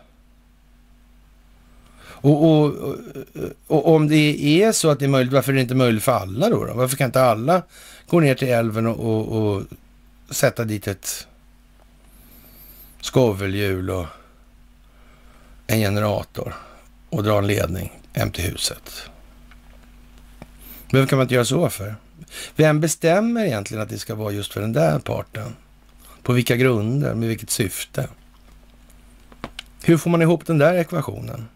Och, 2.24 2.44
och, 2.44 2.66
och, 2.66 2.96
och, 3.68 3.96
om 3.96 4.08
det 4.08 4.62
är 4.64 4.72
så 4.72 4.90
att 4.90 5.00
det 5.00 5.06
är 5.06 5.10
möjligt, 5.10 5.34
varför 5.34 5.52
är 5.52 5.56
det 5.56 5.62
inte 5.62 5.76
möjligt 5.76 6.04
för 6.04 6.12
alla 6.12 6.50
då? 6.50 6.66
då? 6.66 6.74
Varför 6.74 6.98
kan 6.98 7.06
inte 7.06 7.24
alla 7.24 7.64
gå 8.08 8.20
ner 8.20 8.36
till 8.36 8.48
älven 8.48 8.88
och, 8.88 9.28
och 9.28 9.64
sätta 10.30 10.64
dit 10.64 10.88
ett 10.88 11.28
skovelhjul 13.02 13.90
och 13.90 14.06
en 15.68 15.80
generator 15.80 16.56
och 17.10 17.24
dra 17.24 17.38
en 17.38 17.48
ledning 17.48 18.00
hem 18.14 18.32
till 18.32 18.44
huset? 18.44 19.10
Varför 20.92 21.08
kan 21.08 21.18
man 21.18 21.26
inte 21.26 21.36
göra 21.36 21.46
så 21.46 21.70
för? 21.70 21.96
Vem 22.56 22.80
bestämmer 22.80 23.46
egentligen 23.46 23.84
att 23.84 23.90
det 23.90 24.00
ska 24.00 24.16
vara 24.16 24.32
just 24.32 24.54
för 24.54 24.62
den 24.62 24.74
där 24.74 25.00
parten? 25.00 25.56
På 26.22 26.34
vilka 26.34 26.56
grunder? 26.56 27.14
Med 27.14 27.30
vilket 27.30 27.50
syfte? 27.50 28.08
Hur 29.84 29.98
får 29.98 30.10
man 30.10 30.22
ihop 30.22 30.46
den 30.46 30.58
där 30.58 30.74
ekvationen? 30.74 31.48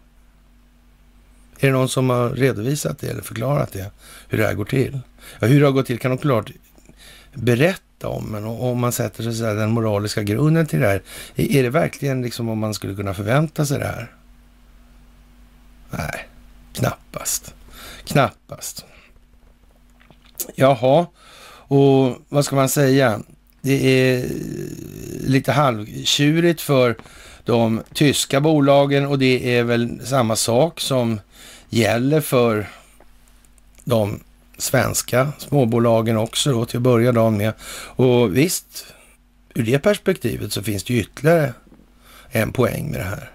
Är 1.60 1.66
det 1.66 1.72
någon 1.72 1.88
som 1.88 2.10
har 2.10 2.30
redovisat 2.30 2.98
det 2.98 3.08
eller 3.08 3.22
förklarat 3.22 3.72
det? 3.72 3.90
Hur 4.28 4.38
det 4.38 4.46
här 4.46 4.54
går 4.54 4.64
till? 4.64 5.00
Ja, 5.38 5.46
hur 5.46 5.60
det 5.60 5.66
har 5.66 5.72
gått 5.72 5.86
till 5.86 5.98
kan 5.98 6.10
de 6.10 6.18
klart 6.18 6.52
berätta 7.34 8.08
om, 8.08 8.24
men 8.24 8.44
om 8.44 8.80
man 8.80 8.92
sätter 8.92 9.22
sig 9.22 9.34
så 9.34 9.44
här, 9.44 9.54
den 9.54 9.70
moraliska 9.70 10.22
grunden 10.22 10.66
till 10.66 10.80
det 10.80 10.86
här, 10.86 11.02
är 11.34 11.62
det 11.62 11.70
verkligen 11.70 12.22
liksom 12.22 12.46
vad 12.46 12.56
man 12.56 12.74
skulle 12.74 12.94
kunna 12.94 13.14
förvänta 13.14 13.66
sig 13.66 13.78
det 13.78 13.86
här? 13.86 14.12
Nej, 15.90 16.28
knappast. 16.72 17.54
Knappast. 18.04 18.84
Jaha, 20.54 21.06
och 21.68 22.16
vad 22.28 22.44
ska 22.44 22.56
man 22.56 22.68
säga? 22.68 23.20
Det 23.62 24.10
är 24.10 24.28
lite 25.26 25.52
halvtjurigt 25.52 26.60
för 26.60 26.96
de 27.48 27.82
tyska 27.94 28.40
bolagen 28.40 29.06
och 29.06 29.18
det 29.18 29.56
är 29.56 29.64
väl 29.64 30.06
samma 30.06 30.36
sak 30.36 30.80
som 30.80 31.20
gäller 31.68 32.20
för 32.20 32.68
de 33.84 34.20
svenska 34.58 35.32
småbolagen 35.38 36.16
också 36.16 36.52
då 36.52 36.64
till 36.64 36.76
att 36.76 36.82
börja 36.82 37.12
dagen 37.12 37.36
med. 37.36 37.52
Och 37.70 38.36
visst, 38.36 38.86
ur 39.54 39.62
det 39.62 39.78
perspektivet 39.78 40.52
så 40.52 40.62
finns 40.62 40.84
det 40.84 40.94
ytterligare 40.94 41.52
en 42.30 42.52
poäng 42.52 42.90
med 42.90 43.00
det 43.00 43.04
här. 43.04 43.30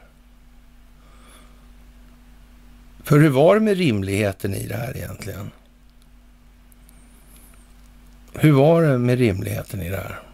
För 3.04 3.20
hur 3.20 3.30
var 3.30 3.56
det 3.56 3.62
med 3.62 3.78
rimligheten 3.78 4.54
i 4.54 4.68
det 4.68 4.76
här 4.76 4.98
egentligen? 4.98 5.52
Hur 8.34 8.52
var 8.52 8.82
det 8.82 8.98
med 8.98 9.18
rimligheten 9.18 9.82
i 9.82 9.90
det 9.90 9.98
här? 9.98 10.33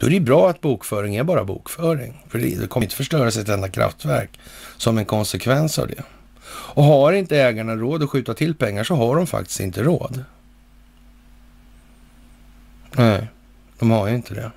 Då 0.00 0.06
är 0.06 0.10
det 0.10 0.20
bra 0.20 0.50
att 0.50 0.60
bokföring 0.60 1.16
är 1.16 1.24
bara 1.24 1.44
bokföring. 1.44 2.22
För 2.28 2.38
det 2.38 2.68
kommer 2.68 2.84
inte 2.84 2.96
förstöras 2.96 3.36
ett 3.36 3.48
enda 3.48 3.68
kraftverk 3.68 4.40
som 4.76 4.98
en 4.98 5.04
konsekvens 5.04 5.78
av 5.78 5.86
det. 5.86 6.02
Och 6.48 6.84
har 6.84 7.12
inte 7.12 7.36
ägarna 7.36 7.76
råd 7.76 8.02
att 8.02 8.10
skjuta 8.10 8.34
till 8.34 8.54
pengar 8.54 8.84
så 8.84 8.94
har 8.94 9.16
de 9.16 9.26
faktiskt 9.26 9.60
inte 9.60 9.82
råd. 9.82 10.24
Nej, 12.92 13.28
de 13.78 13.90
har 13.90 14.08
ju 14.08 14.14
inte 14.14 14.34
det. 14.34 14.50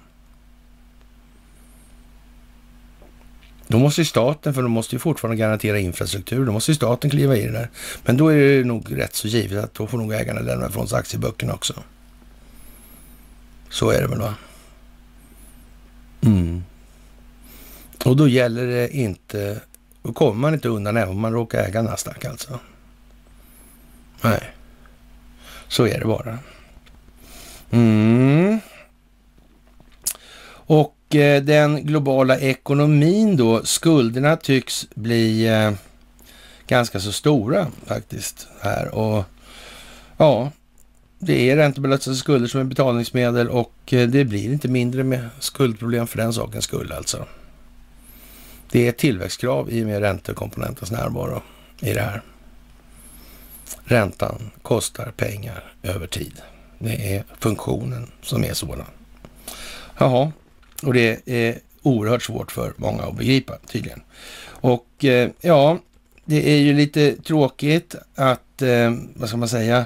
Då 3.67 3.79
måste 3.79 4.01
ju 4.01 4.05
staten, 4.05 4.53
för 4.53 4.61
de 4.61 4.71
måste 4.71 4.95
ju 4.95 4.99
fortfarande 4.99 5.37
garantera 5.37 5.79
infrastruktur, 5.79 6.45
då 6.45 6.51
måste 6.51 6.71
ju 6.71 6.75
staten 6.75 7.09
kliva 7.09 7.37
i 7.37 7.45
det 7.45 7.51
där. 7.51 7.69
Men 8.05 8.17
då 8.17 8.27
är 8.27 8.37
det 8.37 8.63
nog 8.63 8.97
rätt 8.97 9.15
så 9.15 9.27
givet 9.27 9.63
att 9.63 9.73
då 9.73 9.87
får 9.87 9.97
nog 9.97 10.13
ägarna 10.13 10.41
lämna 10.41 10.67
ifrån 10.67 10.87
sig 10.87 10.99
aktieböckerna 10.99 11.53
också. 11.53 11.73
Så 13.69 13.89
är 13.89 14.01
det 14.01 14.07
väl 14.07 14.19
va? 14.19 14.35
Mm. 16.23 16.63
Och 18.05 18.15
då 18.15 18.27
gäller 18.27 18.67
det 18.67 18.95
inte 18.95 19.61
då 20.03 20.13
kommer 20.13 20.33
man 20.33 20.53
inte 20.53 20.67
undan 20.69 20.97
även 20.97 21.09
om 21.09 21.19
man 21.19 21.33
råkar 21.33 21.63
äga 21.63 21.81
Nasdaq 21.81 22.25
alltså. 22.25 22.59
Nej, 24.21 24.41
så 25.67 25.87
är 25.87 25.99
det 25.99 26.05
bara. 26.05 26.39
Mm. 27.71 28.59
Och 30.65 31.15
eh, 31.15 31.43
den 31.43 31.85
globala 31.85 32.37
ekonomin 32.37 33.37
då, 33.37 33.65
skulderna 33.65 34.37
tycks 34.37 34.87
bli 34.95 35.47
eh, 35.47 35.71
ganska 36.67 36.99
så 36.99 37.11
stora 37.11 37.67
faktiskt 37.85 38.47
här. 38.61 38.95
Och 38.95 39.25
ja, 40.17 40.51
det 41.25 41.49
är 41.49 41.55
räntebelastade 41.55 42.15
skulder 42.15 42.47
som 42.47 42.59
är 42.59 42.63
betalningsmedel 42.63 43.49
och 43.49 43.93
eh, 43.93 44.07
det 44.07 44.25
blir 44.25 44.51
inte 44.53 44.67
mindre 44.67 45.03
med 45.03 45.29
skuldproblem 45.39 46.07
för 46.07 46.17
den 46.17 46.33
sakens 46.33 46.65
skull 46.65 46.91
alltså. 46.91 47.25
Det 48.71 48.85
är 48.85 48.89
ett 48.89 48.97
tillväxtkrav 48.97 49.71
i 49.71 49.83
och 49.83 49.87
med 49.87 50.01
räntekomponentens 50.01 50.91
närvaro 50.91 51.41
i 51.79 51.93
det 51.93 52.01
här. 52.01 52.21
Räntan 53.83 54.51
kostar 54.61 55.11
pengar 55.17 55.73
över 55.83 56.07
tid. 56.07 56.41
Det 56.79 57.15
är 57.15 57.23
funktionen 57.39 58.11
som 58.21 58.43
är 58.43 58.53
sådan. 58.53 58.85
Jaha, 59.97 60.31
och 60.83 60.93
det 60.93 61.21
är 61.25 61.59
oerhört 61.81 62.23
svårt 62.23 62.51
för 62.51 62.73
många 62.77 63.03
att 63.03 63.17
begripa 63.17 63.57
tydligen. 63.67 64.01
Och 64.45 65.05
eh, 65.05 65.29
ja, 65.41 65.79
det 66.25 66.49
är 66.49 66.57
ju 66.57 66.73
lite 66.73 67.15
tråkigt 67.15 67.95
att, 68.15 68.61
eh, 68.61 68.93
vad 69.15 69.29
ska 69.29 69.37
man 69.37 69.49
säga, 69.49 69.85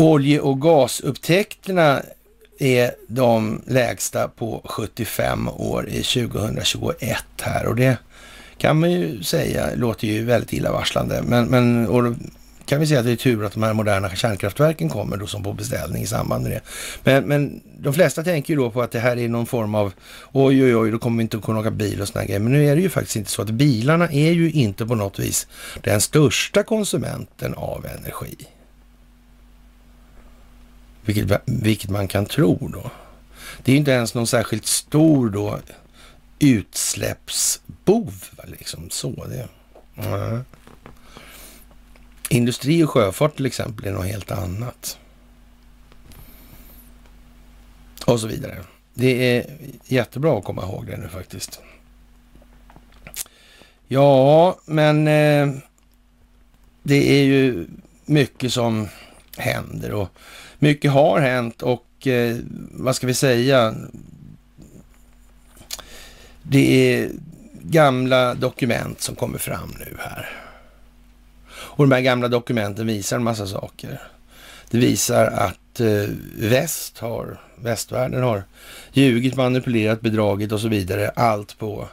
olje 0.00 0.40
och 0.40 0.60
gasupptäckterna 0.60 2.02
är 2.58 2.94
de 3.08 3.62
lägsta 3.66 4.28
på 4.28 4.62
75 4.64 5.48
år 5.48 5.88
i 5.88 6.02
2021 6.02 7.24
här 7.40 7.66
och 7.66 7.76
det 7.76 7.96
kan 8.58 8.80
man 8.80 8.90
ju 8.90 9.22
säga 9.22 9.68
låter 9.74 10.06
ju 10.06 10.24
väldigt 10.24 10.52
illavarslande. 10.52 11.22
Men, 11.22 11.46
men 11.46 11.88
och 11.88 12.02
då 12.02 12.14
kan 12.66 12.80
vi 12.80 12.86
säga 12.86 13.00
att 13.00 13.06
det 13.06 13.12
är 13.12 13.16
tur 13.16 13.44
att 13.44 13.52
de 13.52 13.62
här 13.62 13.72
moderna 13.72 14.08
kärnkraftverken 14.08 14.88
kommer 14.88 15.16
då 15.16 15.26
som 15.26 15.42
på 15.42 15.52
beställning 15.52 16.02
i 16.02 16.06
samband 16.06 16.42
med 16.42 16.52
det. 16.52 16.60
Men, 17.04 17.24
men 17.24 17.60
de 17.78 17.94
flesta 17.94 18.24
tänker 18.24 18.54
ju 18.54 18.60
då 18.60 18.70
på 18.70 18.82
att 18.82 18.92
det 18.92 19.00
här 19.00 19.18
är 19.18 19.28
någon 19.28 19.46
form 19.46 19.74
av 19.74 19.92
oj, 20.32 20.64
oj, 20.64 20.76
oj, 20.76 20.90
då 20.90 20.98
kommer 20.98 21.16
vi 21.16 21.22
inte 21.22 21.36
att 21.36 21.42
kunna 21.42 21.60
åka 21.60 21.70
bil 21.70 22.00
och 22.00 22.08
sådana 22.08 22.26
grejer. 22.26 22.40
Men 22.40 22.52
nu 22.52 22.66
är 22.66 22.76
det 22.76 22.82
ju 22.82 22.88
faktiskt 22.88 23.16
inte 23.16 23.30
så 23.30 23.42
att 23.42 23.50
bilarna 23.50 24.08
är 24.08 24.32
ju 24.32 24.50
inte 24.50 24.86
på 24.86 24.94
något 24.94 25.18
vis 25.18 25.46
den 25.80 26.00
största 26.00 26.62
konsumenten 26.62 27.54
av 27.54 27.86
energi. 27.98 28.36
Vilket, 31.12 31.42
vilket 31.44 31.90
man 31.90 32.08
kan 32.08 32.26
tro 32.26 32.68
då. 32.72 32.90
Det 33.62 33.72
är 33.72 33.74
ju 33.74 33.78
inte 33.78 33.90
ens 33.90 34.14
någon 34.14 34.26
särskilt 34.26 34.66
stor 34.66 35.30
då 35.30 35.60
utsläppsbov. 36.38 38.24
Liksom 38.44 38.90
så. 38.90 39.24
Det. 39.24 39.48
Mm. 39.96 40.44
Industri 42.28 42.84
och 42.84 42.90
sjöfart 42.90 43.36
till 43.36 43.46
exempel 43.46 43.86
är 43.86 43.92
något 43.92 44.06
helt 44.06 44.30
annat. 44.30 44.98
Och 48.06 48.20
så 48.20 48.26
vidare. 48.26 48.64
Det 48.94 49.36
är 49.36 49.46
jättebra 49.84 50.38
att 50.38 50.44
komma 50.44 50.62
ihåg 50.62 50.86
det 50.86 50.96
nu 50.96 51.08
faktiskt. 51.08 51.60
Ja, 53.88 54.58
men 54.64 55.08
eh, 55.08 55.48
det 56.82 57.20
är 57.20 57.24
ju 57.24 57.66
mycket 58.04 58.52
som 58.52 58.88
händer 59.36 59.92
och 59.92 60.08
mycket 60.60 60.90
har 60.90 61.20
hänt 61.20 61.62
och 61.62 62.06
eh, 62.06 62.36
vad 62.72 62.96
ska 62.96 63.06
vi 63.06 63.14
säga? 63.14 63.74
Det 66.42 66.94
är 66.94 67.10
gamla 67.62 68.34
dokument 68.34 69.00
som 69.00 69.14
kommer 69.14 69.38
fram 69.38 69.74
nu 69.78 69.96
här. 69.98 70.28
Och 71.52 71.88
de 71.88 71.94
här 71.94 72.00
gamla 72.00 72.28
dokumenten 72.28 72.86
visar 72.86 73.16
en 73.16 73.24
massa 73.24 73.46
saker. 73.46 74.00
Det 74.70 74.78
visar 74.78 75.26
att 75.26 75.80
eh, 75.80 76.08
väst 76.38 76.98
har, 76.98 77.40
västvärlden 77.56 78.22
har 78.22 78.44
ljugit, 78.92 79.36
manipulerat, 79.36 80.00
bedragit 80.00 80.52
och 80.52 80.60
så 80.60 80.68
vidare. 80.68 81.08
Allt 81.08 81.58
på 81.58 81.88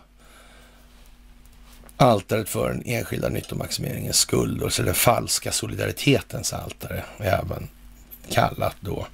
altaret 1.97 2.49
för 2.49 2.69
den 2.69 2.83
enskilda 2.85 3.29
nyttomaximeringens 3.29 4.17
skuld, 4.17 4.61
och 4.61 4.73
så 4.73 4.83
den 4.83 4.93
falska 4.93 5.51
solidaritetens 5.51 6.53
altare, 6.53 7.03
även 7.19 7.67
kallat 8.31 8.75
då. 8.79 9.07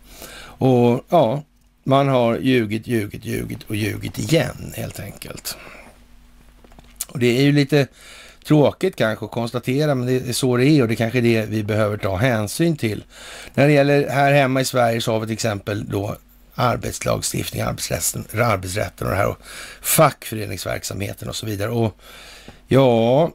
Och 0.57 1.05
ja, 1.09 1.43
man 1.83 2.07
har 2.07 2.37
ljugit, 2.37 2.87
ljugit, 2.87 3.25
ljugit 3.25 3.63
och 3.63 3.75
ljugit 3.75 4.19
igen 4.19 4.73
helt 4.75 4.99
enkelt. 4.99 5.57
Och 7.07 7.19
det 7.19 7.37
är 7.37 7.41
ju 7.41 7.51
lite 7.51 7.87
tråkigt 8.45 8.95
kanske 8.95 9.25
att 9.25 9.31
konstatera, 9.31 9.95
men 9.95 10.07
det 10.07 10.29
är 10.29 10.33
så 10.33 10.57
det 10.57 10.65
är 10.65 10.81
och 10.81 10.87
det 10.87 10.93
är 10.93 10.95
kanske 10.95 11.19
är 11.19 11.21
det 11.21 11.45
vi 11.45 11.63
behöver 11.63 11.97
ta 11.97 12.15
hänsyn 12.15 12.77
till. 12.77 13.03
När 13.53 13.67
det 13.67 13.73
gäller 13.73 14.09
här 14.09 14.33
hemma 14.33 14.61
i 14.61 14.65
Sverige 14.65 15.01
så 15.01 15.11
har 15.11 15.19
vi 15.19 15.25
till 15.25 15.33
exempel 15.33 15.85
då 15.89 16.15
arbetslagstiftning, 16.55 17.61
arbetsrätten, 17.61 18.25
arbetsrätten 18.41 19.07
och 19.07 19.13
det 19.13 19.19
här 19.19 19.27
och 19.27 19.37
fackföreningsverksamheten 19.81 21.29
och 21.29 21.35
så 21.35 21.45
vidare. 21.45 21.69
Och 21.69 21.97
ja, 22.67 23.31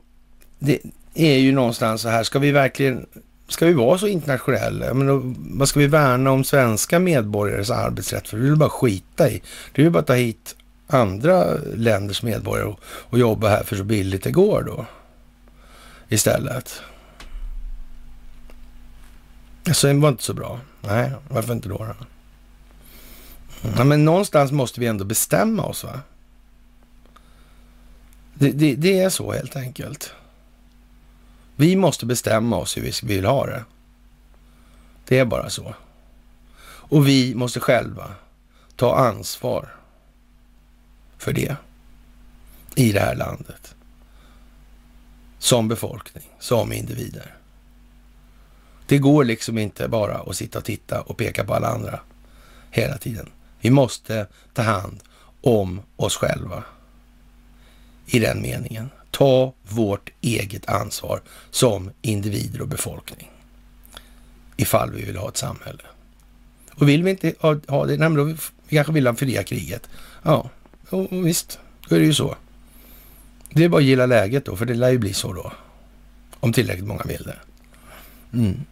det 0.58 0.80
är 1.14 1.38
ju 1.38 1.52
någonstans 1.52 2.02
så 2.02 2.08
här, 2.08 2.22
ska 2.22 2.38
vi 2.38 2.50
verkligen 2.50 3.06
Ska 3.48 3.66
vi 3.66 3.72
vara 3.72 3.98
så 3.98 4.06
internationella? 4.06 4.94
Men 4.94 5.36
vad 5.58 5.68
ska 5.68 5.80
vi 5.80 5.86
värna 5.86 6.30
om 6.30 6.44
svenska 6.44 6.98
medborgares 6.98 7.70
arbetsrätt? 7.70 8.28
För 8.28 8.36
det 8.36 8.42
vill 8.42 8.56
bara 8.56 8.70
skita 8.70 9.30
i. 9.30 9.42
Det 9.72 9.82
vill 9.82 9.92
bara 9.92 10.02
ta 10.02 10.14
hit 10.14 10.56
andra 10.86 11.54
länders 11.74 12.22
medborgare 12.22 12.68
och, 12.68 12.80
och 12.84 13.18
jobba 13.18 13.48
här 13.48 13.62
för 13.62 13.76
så 13.76 13.84
billigt 13.84 14.22
det 14.22 14.30
går 14.30 14.62
då 14.62 14.86
istället. 16.08 16.82
Så 19.72 19.86
det 19.86 19.94
var 19.94 20.08
inte 20.08 20.22
så 20.22 20.34
bra. 20.34 20.60
Nej, 20.80 21.12
varför 21.28 21.52
inte 21.52 21.68
då? 21.68 21.78
då? 21.78 22.06
Ja, 23.76 23.84
men 23.84 24.04
någonstans 24.04 24.52
måste 24.52 24.80
vi 24.80 24.86
ändå 24.86 25.04
bestämma 25.04 25.62
oss 25.62 25.84
va? 25.84 26.00
Det, 28.34 28.50
det, 28.50 28.74
det, 28.74 29.00
är 29.00 29.10
så 29.10 29.32
helt 29.32 29.56
enkelt. 29.56 30.12
Vi 31.60 31.76
måste 31.76 32.06
bestämma 32.06 32.56
oss 32.56 32.76
hur 32.76 32.82
vi 32.82 32.92
vill 33.02 33.24
ha 33.24 33.46
det. 33.46 33.64
Det 35.08 35.18
är 35.18 35.24
bara 35.24 35.50
så. 35.50 35.74
Och 36.62 37.08
vi 37.08 37.34
måste 37.34 37.60
själva 37.60 38.14
ta 38.76 38.96
ansvar 38.96 39.74
för 41.16 41.32
det 41.32 41.56
i 42.74 42.92
det 42.92 43.00
här 43.00 43.14
landet. 43.14 43.74
Som 45.38 45.68
befolkning, 45.68 46.24
som 46.38 46.72
individer. 46.72 47.34
Det 48.86 48.98
går 48.98 49.24
liksom 49.24 49.58
inte 49.58 49.88
bara 49.88 50.18
att 50.18 50.36
sitta 50.36 50.58
och 50.58 50.64
titta 50.64 51.00
och 51.00 51.16
peka 51.16 51.44
på 51.44 51.54
alla 51.54 51.68
andra 51.68 52.00
hela 52.70 52.98
tiden. 52.98 53.30
Vi 53.60 53.70
måste 53.70 54.26
ta 54.54 54.62
hand 54.62 55.00
om 55.40 55.82
oss 55.96 56.16
själva 56.16 56.64
i 58.06 58.18
den 58.18 58.42
meningen. 58.42 58.90
Ta 59.18 59.52
vårt 59.62 60.10
eget 60.20 60.68
ansvar 60.68 61.22
som 61.50 61.90
individer 62.02 62.62
och 62.62 62.68
befolkning. 62.68 63.30
Ifall 64.56 64.92
vi 64.92 65.04
vill 65.04 65.16
ha 65.16 65.28
ett 65.28 65.36
samhälle. 65.36 65.82
Och 66.74 66.88
vill 66.88 67.02
vi 67.02 67.10
inte 67.10 67.34
ha 67.40 67.86
det, 67.86 67.96
nej, 67.96 68.08
men 68.08 68.14
då 68.14 68.24
vi 68.24 68.36
kanske 68.76 68.92
vill 68.92 69.06
ha 69.06 69.14
fria 69.14 69.42
kriget. 69.42 69.88
Ja, 70.22 70.50
och 70.90 71.26
visst, 71.26 71.58
då 71.88 71.96
är 71.96 72.00
det 72.00 72.06
ju 72.06 72.14
så. 72.14 72.36
Det 73.50 73.64
är 73.64 73.68
bara 73.68 73.78
att 73.78 73.84
gilla 73.84 74.06
läget 74.06 74.44
då, 74.44 74.56
för 74.56 74.66
det 74.66 74.74
lär 74.74 74.90
ju 74.90 74.98
bli 74.98 75.12
så 75.12 75.32
då. 75.32 75.52
Om 76.40 76.52
tillräckligt 76.52 76.86
många 76.86 77.02
vill 77.02 77.22
det. 77.22 77.38
Mm. 78.32 78.64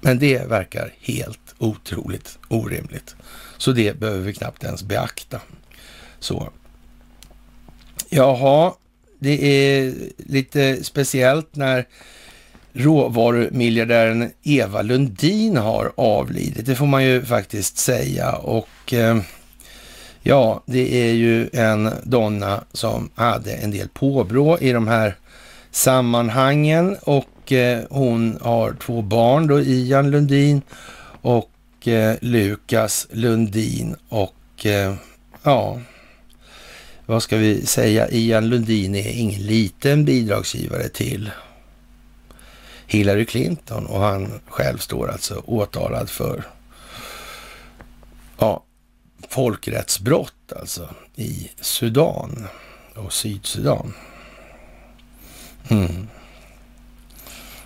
Men 0.00 0.18
det 0.18 0.48
verkar 0.48 0.94
helt 1.00 1.54
otroligt 1.58 2.38
orimligt. 2.48 3.16
Så 3.56 3.72
det 3.72 4.00
behöver 4.00 4.20
vi 4.20 4.34
knappt 4.34 4.64
ens 4.64 4.82
beakta. 4.82 5.40
Så. 6.18 6.50
Jaha, 8.08 8.74
det 9.22 9.44
är 9.44 9.94
lite 10.16 10.84
speciellt 10.84 11.56
när 11.56 11.86
råvarumiljardären 12.72 14.30
Eva 14.42 14.82
Lundin 14.82 15.56
har 15.56 15.92
avlidit. 15.96 16.66
Det 16.66 16.74
får 16.74 16.86
man 16.86 17.04
ju 17.04 17.22
faktiskt 17.22 17.78
säga. 17.78 18.32
Och 18.32 18.92
eh, 18.92 19.16
Ja, 20.24 20.62
det 20.66 21.08
är 21.08 21.12
ju 21.12 21.48
en 21.52 21.90
donna 22.02 22.64
som 22.72 23.10
hade 23.14 23.52
en 23.52 23.70
del 23.70 23.88
påbrå 23.88 24.58
i 24.58 24.72
de 24.72 24.88
här 24.88 25.16
sammanhangen 25.70 26.96
och 27.02 27.52
eh, 27.52 27.84
hon 27.90 28.38
har 28.40 28.72
två 28.72 29.02
barn 29.02 29.46
då, 29.46 29.60
Ian 29.60 30.10
Lundin 30.10 30.62
och 31.22 31.88
eh, 31.88 32.16
Lukas 32.20 33.08
Lundin 33.10 33.96
och 34.08 34.66
ja, 35.42 35.80
vad 37.12 37.22
ska 37.22 37.36
vi 37.36 37.66
säga? 37.66 38.10
Ian 38.10 38.48
Lundin 38.48 38.94
är 38.94 39.12
ingen 39.12 39.42
liten 39.42 40.04
bidragsgivare 40.04 40.88
till 40.88 41.30
Hillary 42.86 43.26
Clinton 43.26 43.86
och 43.86 44.00
han 44.00 44.40
själv 44.46 44.78
står 44.78 45.10
alltså 45.10 45.42
åtalad 45.46 46.10
för 46.10 46.44
ja, 48.38 48.64
folkrättsbrott 49.28 50.52
alltså 50.56 50.88
i 51.14 51.50
Sudan 51.60 52.46
och 52.94 53.12
Sydsudan. 53.12 53.94
Mm. 55.68 56.08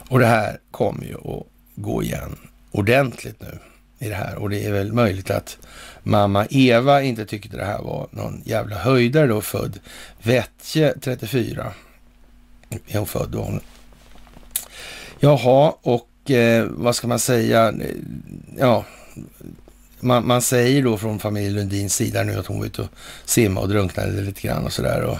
Och 0.09 0.19
det 0.19 0.27
här 0.27 0.59
kommer 0.71 1.05
ju 1.05 1.15
att 1.15 1.47
gå 1.75 2.03
igen 2.03 2.37
ordentligt 2.71 3.41
nu 3.41 3.59
i 3.99 4.09
det 4.09 4.15
här 4.15 4.37
och 4.37 4.51
det 4.51 4.67
är 4.67 4.73
väl 4.73 4.93
möjligt 4.93 5.31
att 5.31 5.59
mamma 6.03 6.47
Eva 6.51 7.03
inte 7.03 7.27
tyckte 7.27 7.57
det 7.57 7.65
här 7.65 7.83
var 7.83 8.09
någon 8.11 8.43
jävla 8.45 8.77
höjdare 8.77 9.27
då, 9.27 9.41
född 9.41 9.79
Vätje 10.23 10.95
34. 11.01 11.73
Är 12.89 12.99
hon 12.99 13.07
född 13.07 13.29
då? 13.31 13.61
Jaha, 15.21 15.73
och 15.83 16.31
eh, 16.31 16.67
vad 16.71 16.97
ska 16.97 17.09
man 17.09 17.19
säga? 17.19 17.75
Ja, 18.59 18.85
man, 20.01 20.27
man, 20.27 20.43
säger 20.43 20.83
då 20.83 20.99
från 20.99 21.19
familjen 21.19 21.55
Lundins 21.55 21.95
sida 21.95 22.23
nu 22.23 22.39
att 22.39 22.47
hon 22.47 22.59
var 22.59 22.67
ute 22.67 22.83
och 22.83 22.89
simmade 23.25 23.67
och 23.67 23.69
drunknade 23.73 24.23
lite 24.23 24.41
grann 24.41 24.65
och 24.65 24.73
sådär. 24.73 25.19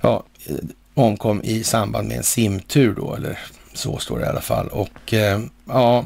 Ja, 0.00 0.24
eh, 0.46 0.54
omkom 0.94 1.42
i 1.42 1.64
samband 1.64 2.08
med 2.08 2.16
en 2.16 2.22
simtur 2.22 2.94
då, 2.94 3.14
eller 3.14 3.38
så 3.72 3.98
står 3.98 4.18
det 4.18 4.24
i 4.24 4.28
alla 4.28 4.40
fall. 4.40 4.68
Och 4.68 5.14
eh, 5.14 5.40
ja, 5.68 6.04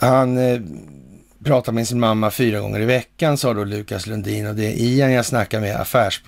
han 0.00 0.38
eh, 0.38 0.60
pratar 1.44 1.72
med 1.72 1.88
sin 1.88 2.00
mamma 2.00 2.30
fyra 2.30 2.60
gånger 2.60 2.80
i 2.80 2.84
veckan, 2.84 3.36
sa 3.36 3.54
då 3.54 3.64
Lukas 3.64 4.06
Lundin. 4.06 4.46
Och 4.46 4.54
det 4.54 4.66
är 4.66 4.74
Ian 4.76 5.12
jag 5.12 5.26
snackar 5.26 5.60
med 5.60 5.76
affärs, 5.76 6.22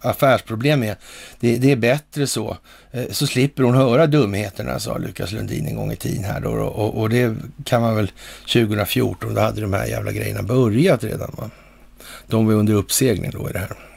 affärsproblem 0.00 0.80
med. 0.80 0.96
Det, 1.40 1.56
det, 1.56 1.72
är 1.72 1.76
bättre 1.76 2.26
så. 2.26 2.56
Eh, 2.90 3.04
så 3.10 3.26
slipper 3.26 3.62
hon 3.62 3.74
höra 3.74 4.06
dumheterna, 4.06 4.78
sa 4.78 4.98
Lukas 4.98 5.32
Lundin 5.32 5.66
en 5.66 5.76
gång 5.76 5.92
i 5.92 5.96
tiden 5.96 6.24
här 6.24 6.40
då. 6.40 6.50
Och, 6.50 7.00
och 7.00 7.10
det 7.10 7.36
kan 7.64 7.82
man 7.82 7.96
väl 7.96 8.12
2014, 8.52 9.34
då 9.34 9.40
hade 9.40 9.60
de 9.60 9.72
här 9.72 9.86
jävla 9.86 10.12
grejerna 10.12 10.42
börjat 10.42 11.04
redan. 11.04 11.30
Va? 11.38 11.50
De 12.26 12.46
var 12.46 12.54
under 12.54 12.74
uppsegling 12.74 13.30
då 13.30 13.50
i 13.50 13.52
det 13.52 13.58
här 13.58 13.89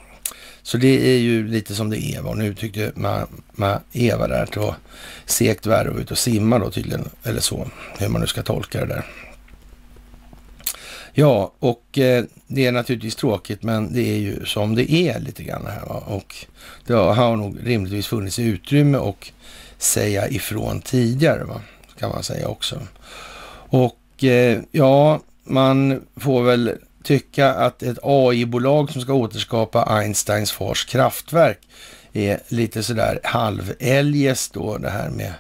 så 0.64 0.78
det 0.78 1.16
är 1.16 1.18
ju 1.18 1.48
lite 1.48 1.76
som 1.76 1.90
det 1.90 2.06
är. 2.06 2.28
Och 2.28 2.38
nu 2.38 2.56
tyckte 2.56 2.92
man, 2.96 3.28
man 3.52 3.80
Eva 3.92 4.28
där 4.28 4.44
att 4.44 4.52
det 4.52 4.60
var 4.60 4.76
segt 5.26 5.66
värre 5.66 5.90
att 5.90 5.98
ut 5.98 6.12
och 6.12 6.18
simma 6.18 6.60
då 6.60 6.70
tydligen. 6.72 7.10
Eller 7.24 7.42
så, 7.42 7.68
hur 7.98 8.08
man 8.08 8.22
nu 8.22 8.28
ska 8.28 8.42
tolka 8.44 8.80
det 8.80 8.86
där. 8.86 9.06
Ja, 11.14 11.54
och 11.60 11.98
eh, 11.98 12.24
det 12.48 12.66
är 12.66 12.72
naturligtvis 12.72 13.16
tråkigt, 13.16 13.64
men 13.64 13.94
det 13.94 14.02
är 14.02 14.18
ju 14.18 14.46
som 14.46 14.76
det 14.76 14.92
är 14.92 15.20
lite 15.20 15.44
grann 15.44 15.66
här. 15.66 15.86
Va? 15.86 16.04
Och 16.08 16.36
det 16.86 16.94
har 16.94 17.36
nog 17.36 17.58
rimligtvis 17.64 18.08
funnits 18.08 18.40
utrymme 18.40 18.98
och 18.98 19.32
säga 19.78 20.30
ifrån 20.30 20.82
tidigare, 20.82 21.44
va? 21.44 21.62
kan 22.00 22.10
man 22.10 22.24
säga 22.24 22.48
också. 22.48 22.80
Och 23.70 24.24
eh, 24.24 24.60
ja, 24.72 25.20
man 25.44 26.02
får 26.16 26.44
väl 26.44 26.78
tycka 27.04 27.54
att 27.54 27.84
ett 27.84 27.98
AI-bolag 28.04 28.92
som 28.92 29.02
ska 29.02 29.14
återskapa 29.14 29.84
Einsteins 29.84 30.52
fars 30.52 30.86
kraftverk 30.86 31.60
är 32.14 32.40
lite 32.48 32.84
sådär 32.84 33.20
halveljest 33.24 34.54
då 34.54 34.78
det 34.78 34.90
här 34.90 35.10
med 35.10 35.34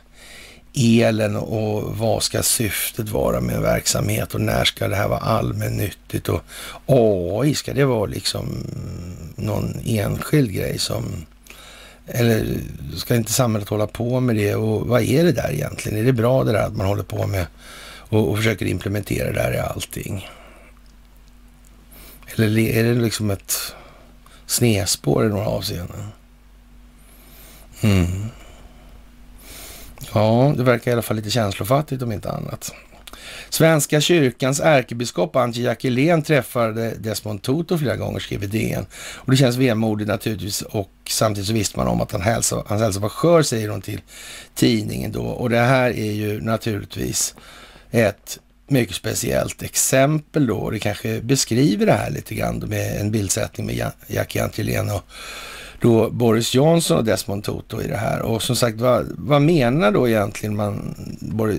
elen 0.75 1.35
och 1.35 1.97
vad 1.97 2.23
ska 2.23 2.43
syftet 2.43 3.09
vara 3.09 3.41
med 3.41 3.55
en 3.55 3.61
verksamhet 3.61 4.33
och 4.33 4.41
när 4.41 4.63
ska 4.63 4.87
det 4.87 4.95
här 4.95 5.07
vara 5.07 5.19
allmännyttigt 5.19 6.29
och 6.29 6.41
AI, 6.85 7.55
ska 7.55 7.73
det 7.73 7.85
vara 7.85 8.05
liksom 8.05 8.67
någon 9.35 9.79
enskild 9.85 10.51
grej 10.51 10.79
som 10.79 11.25
eller 12.07 12.57
ska 12.95 13.15
inte 13.15 13.33
samhället 13.33 13.69
hålla 13.69 13.87
på 13.87 14.19
med 14.19 14.35
det 14.35 14.55
och 14.55 14.87
vad 14.87 15.01
är 15.01 15.23
det 15.23 15.31
där 15.31 15.51
egentligen? 15.51 15.97
Är 15.99 16.03
det 16.03 16.13
bra 16.13 16.43
det 16.43 16.51
där 16.51 16.65
att 16.65 16.77
man 16.77 16.87
håller 16.87 17.03
på 17.03 17.27
med 17.27 17.45
och, 17.95 18.29
och 18.29 18.37
försöker 18.37 18.65
implementera 18.65 19.27
det 19.27 19.33
där 19.33 19.53
i 19.53 19.59
allting? 19.59 20.27
Eller 22.35 22.59
är 22.59 22.83
det 22.83 23.01
liksom 23.01 23.29
ett 23.29 23.75
snedspår 24.45 25.25
i 25.25 25.29
några 25.29 25.47
avseenden? 25.47 26.07
Mm. 27.81 28.29
Ja, 30.13 30.53
det 30.57 30.63
verkar 30.63 30.91
i 30.91 30.93
alla 30.93 31.01
fall 31.01 31.15
lite 31.15 31.29
känslofattigt 31.29 32.01
om 32.01 32.11
inte 32.11 32.31
annat. 32.31 32.73
Svenska 33.49 34.01
kyrkans 34.01 34.59
ärkebiskop 34.59 35.35
Antje 35.35 35.63
Jackelén 35.63 36.21
träffade 36.21 36.95
Desmond 36.95 37.41
Tutu 37.41 37.77
flera 37.77 37.95
gånger, 37.95 38.19
skriver 38.19 38.47
DN. 38.47 38.85
Och 39.15 39.31
det 39.31 39.37
känns 39.37 39.55
vemodigt 39.55 40.07
naturligtvis 40.07 40.61
och 40.61 40.91
samtidigt 41.09 41.47
så 41.47 41.53
visste 41.53 41.79
man 41.79 41.87
om 41.87 42.01
att 42.01 42.11
han 42.11 42.21
hälsa, 42.21 42.63
hans 42.67 42.81
hälsa 42.81 42.99
var 42.99 43.09
skör, 43.09 43.41
säger 43.41 43.69
hon 43.69 43.81
till 43.81 44.01
tidningen 44.55 45.11
då. 45.11 45.23
Och 45.23 45.49
det 45.49 45.59
här 45.59 45.91
är 45.91 46.11
ju 46.11 46.41
naturligtvis 46.41 47.35
ett 47.91 48.39
mycket 48.67 48.95
speciellt 48.95 49.63
exempel 49.63 50.47
då. 50.47 50.69
Det 50.69 50.79
kanske 50.79 51.21
beskriver 51.21 51.85
det 51.85 51.93
här 51.93 52.11
lite 52.11 52.35
grann 52.35 52.57
med 52.57 53.01
en 53.01 53.11
bildsättning 53.11 53.67
med 53.67 53.91
Jackie 54.07 54.43
Antillén 54.43 54.89
och 54.89 55.03
då 55.81 56.09
Boris 56.09 56.55
Johnson 56.55 56.97
och 56.97 57.03
Desmond 57.03 57.43
Tutu 57.43 57.81
i 57.81 57.87
det 57.87 57.97
här. 57.97 58.21
Och 58.21 58.43
som 58.43 58.55
sagt, 58.55 58.81
vad, 58.81 59.05
vad 59.17 59.41
menar 59.41 59.91
då 59.91 60.09
egentligen 60.09 60.55
man, 60.55 60.95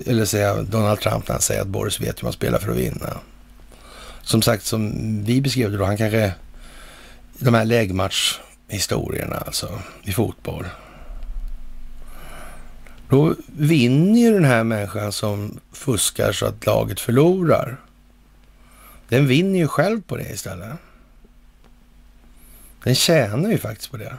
eller 0.05 0.25
säga 0.25 0.61
Donald 0.61 0.99
Trump 0.99 1.27
när 1.27 1.33
han 1.33 1.41
säger 1.41 1.61
att 1.61 1.67
Boris 1.67 2.01
vet 2.01 2.19
hur 2.19 2.25
man 2.25 2.33
spelar 2.33 2.59
för 2.59 2.71
att 2.71 2.77
vinna? 2.77 3.17
Som 4.21 4.41
sagt, 4.41 4.65
som 4.65 4.93
vi 5.23 5.41
beskrev 5.41 5.71
det 5.71 5.77
då, 5.77 5.85
han 5.85 5.97
kanske, 5.97 6.33
de 7.39 7.53
här 7.53 7.65
läggmatchhistorierna 7.65 9.35
alltså 9.35 9.79
i 10.03 10.11
fotboll. 10.11 10.65
Då 13.09 13.35
vinner 13.47 14.19
ju 14.19 14.33
den 14.33 14.45
här 14.45 14.63
människan 14.63 15.11
som 15.11 15.59
fuskar 15.71 16.31
så 16.31 16.45
att 16.45 16.65
laget 16.65 16.99
förlorar. 16.99 17.77
Den 19.09 19.27
vinner 19.27 19.59
ju 19.59 19.67
själv 19.67 20.01
på 20.01 20.17
det 20.17 20.29
istället. 20.29 20.77
Den 22.83 22.95
tjänar 22.95 23.49
ju 23.49 23.57
faktiskt 23.57 23.91
på 23.91 23.97
det. 23.97 24.17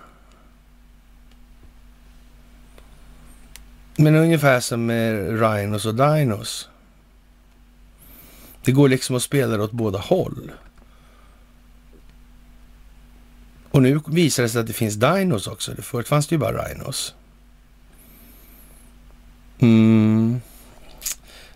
Men 3.97 4.15
ungefär 4.15 4.61
som 4.61 4.87
med 4.87 5.41
Rhinos 5.41 5.87
och 5.87 5.95
Dinos. 5.95 6.69
Det 8.65 8.73
går 8.73 8.89
liksom 8.89 9.17
att 9.17 9.23
spela 9.23 9.57
det 9.57 9.63
åt 9.63 9.73
båda 9.73 9.99
håll. 9.99 10.53
Och 13.71 13.83
nu 13.83 14.01
visar 14.07 14.43
det 14.43 14.49
sig 14.49 14.61
att 14.61 14.67
det 14.67 14.73
finns 14.73 14.95
Dinos 14.95 15.47
också. 15.47 15.83
Förut 15.83 16.09
fanns 16.09 16.27
det 16.27 16.35
ju 16.35 16.39
bara 16.39 16.65
Rhinos. 16.65 17.15
Mm. 19.59 20.41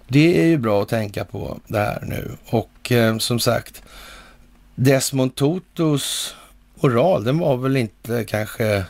Det 0.09 0.43
är 0.43 0.47
ju 0.47 0.59
bra 0.59 0.83
att 0.83 0.89
tänka 0.89 1.25
på 1.25 1.61
det 1.67 1.79
här 1.79 2.05
nu. 2.07 2.37
Och 2.51 2.93
eh, 2.93 3.19
som 3.19 3.41
sagt, 3.41 3.83
Desmond 4.75 5.35
Tutus 5.35 6.35
oral, 6.81 7.25
den 7.25 7.39
var 7.39 7.57
väl 7.57 7.77
inte 7.77 8.25
kanske 8.25 8.85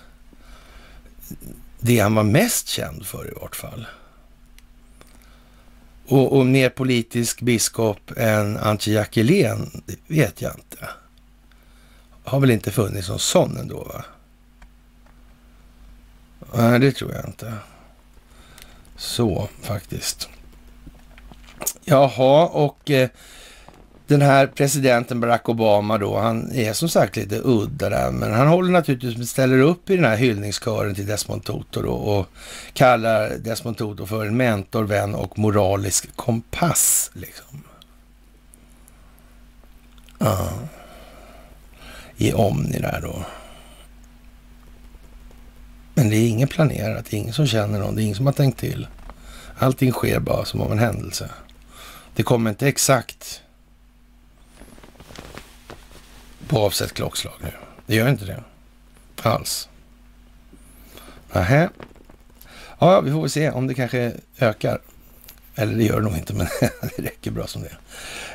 det 1.80 1.98
han 1.98 2.14
var 2.14 2.22
mest 2.22 2.68
känd 2.68 3.06
för 3.06 3.28
i 3.28 3.34
vart 3.40 3.56
fall. 3.56 3.86
Och, 6.06 6.38
och 6.38 6.46
mer 6.46 6.68
politisk 6.68 7.40
biskop 7.40 8.12
än 8.16 8.56
Antje 8.56 8.94
Jackelén, 8.94 9.82
det 9.86 9.96
vet 10.06 10.42
jag 10.42 10.54
inte. 10.54 10.88
Har 12.24 12.40
väl 12.40 12.50
inte 12.50 12.70
funnits 12.70 13.08
någon 13.08 13.18
sån 13.18 13.56
ändå 13.56 13.84
va? 13.84 14.04
Nej, 16.54 16.78
det 16.78 16.92
tror 16.92 17.12
jag 17.12 17.26
inte. 17.26 17.54
Så 19.00 19.48
faktiskt. 19.62 20.28
Jaha, 21.84 22.46
och 22.46 22.90
eh, 22.90 23.08
den 24.06 24.22
här 24.22 24.46
presidenten 24.46 25.20
Barack 25.20 25.48
Obama 25.48 25.98
då, 25.98 26.18
han 26.18 26.52
är 26.52 26.72
som 26.72 26.88
sagt 26.88 27.16
lite 27.16 27.40
udda 27.44 27.88
där, 27.88 28.10
men 28.10 28.32
han 28.32 28.46
håller 28.46 28.70
naturligtvis, 28.70 29.30
ställer 29.30 29.58
upp 29.58 29.90
i 29.90 29.96
den 29.96 30.04
här 30.04 30.16
hyllningskören 30.16 30.94
till 30.94 31.06
Desmond 31.06 31.44
Tutu 31.44 31.82
då, 31.82 31.92
och 31.92 32.26
kallar 32.72 33.30
Desmond 33.30 33.78
Tutu 33.78 34.06
för 34.06 34.26
en 34.26 34.36
mentor, 34.36 34.84
vän 34.84 35.14
och 35.14 35.38
moralisk 35.38 36.16
kompass. 36.16 37.10
Liksom. 37.14 37.62
Ja. 40.18 40.48
I 42.16 42.32
Omni 42.32 42.78
där 42.78 43.00
då. 43.02 43.24
Men 46.00 46.10
det 46.10 46.16
är 46.16 46.28
inget 46.28 46.50
planerat, 46.50 47.06
det 47.10 47.16
är 47.16 47.18
ingen 47.18 47.32
som 47.32 47.46
känner 47.46 47.78
någon, 47.78 47.94
det 47.94 48.02
är 48.02 48.04
ingen 48.04 48.16
som 48.16 48.26
har 48.26 48.32
tänkt 48.32 48.60
till. 48.60 48.86
Allting 49.58 49.92
sker 49.92 50.20
bara 50.20 50.44
som 50.44 50.60
av 50.60 50.72
en 50.72 50.78
händelse. 50.78 51.30
Det 52.14 52.22
kommer 52.22 52.50
inte 52.50 52.68
exakt 52.68 53.42
på 56.48 56.58
avsett 56.58 56.92
klockslag 56.92 57.32
nu. 57.40 57.52
Det 57.86 57.94
gör 57.94 58.08
inte 58.08 58.24
det 58.24 58.42
alls. 59.22 59.68
Nähä. 61.32 61.68
Ja, 62.78 63.00
vi 63.00 63.10
får 63.12 63.20
väl 63.20 63.30
se 63.30 63.50
om 63.50 63.66
det 63.66 63.74
kanske 63.74 64.12
ökar. 64.38 64.80
Eller 65.54 65.74
det 65.74 65.84
gör 65.84 65.96
det 65.96 66.02
nog 66.02 66.16
inte, 66.16 66.34
men 66.34 66.46
det 66.60 67.02
räcker 67.02 67.30
bra 67.30 67.46
som 67.46 67.62
det 67.62 67.68
är. 67.68 67.78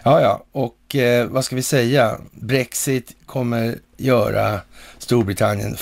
Ja, 0.04 0.22
ja, 0.22 0.44
och 0.52 0.96
eh, 0.96 1.28
vad 1.28 1.46
ska 1.46 1.56
vi 1.56 1.64
säga? 1.64 2.18
Brexit 2.32 3.16
kommer 3.26 3.78
göra 3.98 4.62
Storbritannien 4.98 5.78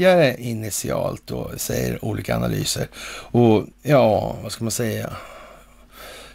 fattigare 0.00 0.36
initialt 0.38 1.22
då, 1.26 1.50
säger 1.56 2.04
olika 2.04 2.36
analyser. 2.36 2.88
Och 3.32 3.66
ja, 3.82 4.36
vad 4.42 4.52
ska 4.52 4.64
man 4.64 4.70
säga? 4.70 5.10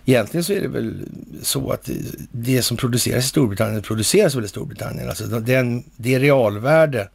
Egentligen 0.06 0.44
så 0.44 0.54
är 0.54 0.62
det 0.62 0.68
väl 0.68 1.06
så 1.42 1.72
att 1.72 1.90
det 2.32 2.62
som 2.62 2.78
produceras 2.78 3.26
i 3.26 3.28
Storbritannien 3.28 3.82
produceras 3.82 4.36
väl 4.36 4.46
i 4.46 4.48
Storbritannien. 4.48 5.10
Alltså 5.10 5.26
den, 5.26 5.84
det 5.96 6.20
realvärde, 6.20 7.10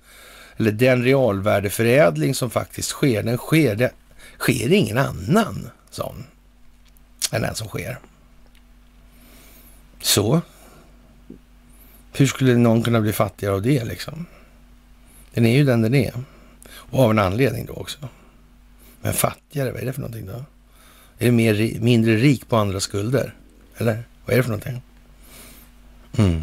eller 0.56 0.72
den 0.72 1.04
realvärdeförädling 1.04 2.34
som 2.34 2.50
faktiskt 2.50 2.88
sker, 2.88 3.22
den 3.22 3.36
sker, 3.36 3.74
det 3.74 3.90
sker 4.38 4.72
ingen 4.72 4.98
annan 4.98 5.70
sån 5.90 6.24
än 7.32 7.42
den 7.42 7.54
som 7.54 7.68
sker. 7.68 7.98
Så. 10.02 10.40
Hur 12.12 12.26
skulle 12.26 12.56
någon 12.56 12.82
kunna 12.82 13.00
bli 13.00 13.12
fattigare 13.12 13.54
av 13.54 13.62
det 13.62 13.84
liksom? 13.84 14.26
Den 15.34 15.46
är 15.46 15.56
ju 15.56 15.64
den 15.64 15.82
den 15.82 15.94
är. 15.94 16.14
Och 16.90 17.04
av 17.04 17.10
en 17.10 17.18
anledning 17.18 17.66
då 17.66 17.72
också. 17.72 17.98
Men 19.00 19.12
fattigare, 19.12 19.72
vad 19.72 19.82
är 19.82 19.86
det 19.86 19.92
för 19.92 20.00
någonting 20.00 20.26
då? 20.26 20.44
Är 21.18 21.24
det 21.26 21.30
mer, 21.30 21.80
mindre 21.80 22.16
rik 22.16 22.48
på 22.48 22.56
andra 22.56 22.80
skulder? 22.80 23.34
Eller 23.76 24.02
vad 24.24 24.32
är 24.32 24.36
det 24.36 24.42
för 24.42 24.50
någonting? 24.50 24.82
Mm. 26.18 26.42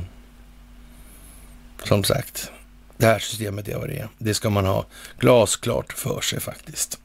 Som 1.84 2.04
sagt, 2.04 2.52
det 2.98 3.06
här 3.06 3.20
systemet 3.20 3.68
är 3.68 3.78
vad 3.78 3.88
det 3.88 4.00
är. 4.00 4.10
Det 4.18 4.34
ska 4.34 4.50
man 4.50 4.66
ha 4.66 4.86
glasklart 5.20 5.94
för 5.94 6.22
sig 6.22 6.40
faktiskt. 6.40 7.00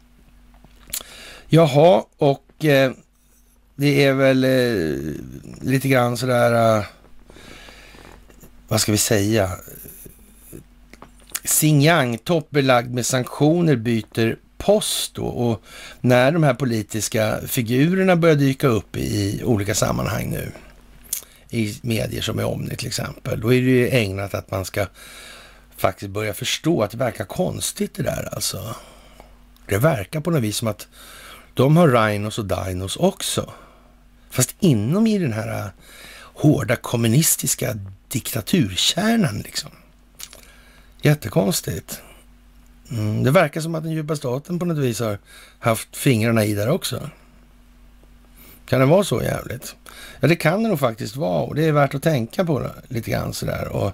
Jaha, 1.48 2.04
och 2.16 2.64
eh, 2.64 2.92
det 3.76 4.04
är 4.04 4.12
väl 4.12 4.44
eh, 4.44 5.14
lite 5.60 5.88
grann 5.88 6.16
sådär, 6.16 6.78
eh, 6.78 6.84
vad 8.68 8.80
ska 8.80 8.92
vi 8.92 8.98
säga? 8.98 9.50
Xinjiang-topp 11.44 12.50
belagd 12.50 12.94
med 12.94 13.06
sanktioner 13.06 13.76
byter 13.76 14.36
post 14.58 15.14
då. 15.14 15.24
Och 15.24 15.62
när 16.00 16.32
de 16.32 16.42
här 16.42 16.54
politiska 16.54 17.40
figurerna 17.46 18.16
börjar 18.16 18.36
dyka 18.36 18.66
upp 18.66 18.96
i 18.96 19.42
olika 19.44 19.74
sammanhang 19.74 20.30
nu, 20.30 20.52
i 21.50 21.78
medier 21.82 22.22
som 22.22 22.38
är 22.38 22.44
Omni 22.44 22.76
till 22.76 22.86
exempel, 22.86 23.40
då 23.40 23.54
är 23.54 23.60
det 23.60 23.70
ju 23.70 23.88
ägnat 23.88 24.34
att 24.34 24.50
man 24.50 24.64
ska 24.64 24.86
faktiskt 25.76 26.10
börja 26.10 26.34
förstå 26.34 26.82
att 26.82 26.90
det 26.90 26.96
verkar 26.96 27.24
konstigt 27.24 27.94
det 27.94 28.02
där 28.02 28.28
alltså. 28.32 28.76
Det 29.66 29.78
verkar 29.78 30.20
på 30.20 30.30
något 30.30 30.42
vis 30.42 30.56
som 30.56 30.68
att 30.68 30.88
de 31.54 31.76
har 31.76 31.88
rhinos 31.88 32.38
och 32.38 32.44
dinos 32.44 32.96
också. 32.96 33.52
Fast 34.30 34.54
inom 34.60 35.06
i 35.06 35.18
den 35.18 35.32
här 35.32 35.58
äh, 35.58 35.66
hårda 36.34 36.76
kommunistiska 36.76 37.74
diktaturkärnan 38.08 39.38
liksom. 39.38 39.70
Jättekonstigt. 41.02 42.02
Mm, 42.90 43.22
det 43.22 43.30
verkar 43.30 43.60
som 43.60 43.74
att 43.74 43.82
den 43.82 43.92
djupa 43.92 44.16
staten 44.16 44.58
på 44.58 44.64
något 44.64 44.78
vis 44.78 45.00
har 45.00 45.18
haft 45.58 45.96
fingrarna 45.96 46.44
i 46.44 46.54
där 46.54 46.68
också. 46.68 47.10
Kan 48.66 48.80
det 48.80 48.86
vara 48.86 49.04
så 49.04 49.22
jävligt? 49.22 49.76
Ja, 50.20 50.28
det 50.28 50.36
kan 50.36 50.62
det 50.62 50.68
nog 50.68 50.78
faktiskt 50.78 51.16
vara 51.16 51.42
och 51.42 51.54
det 51.54 51.64
är 51.64 51.72
värt 51.72 51.94
att 51.94 52.02
tänka 52.02 52.44
på 52.44 52.66
lite 52.88 53.10
grann 53.10 53.32
sådär. 53.32 53.68
Och 53.68 53.92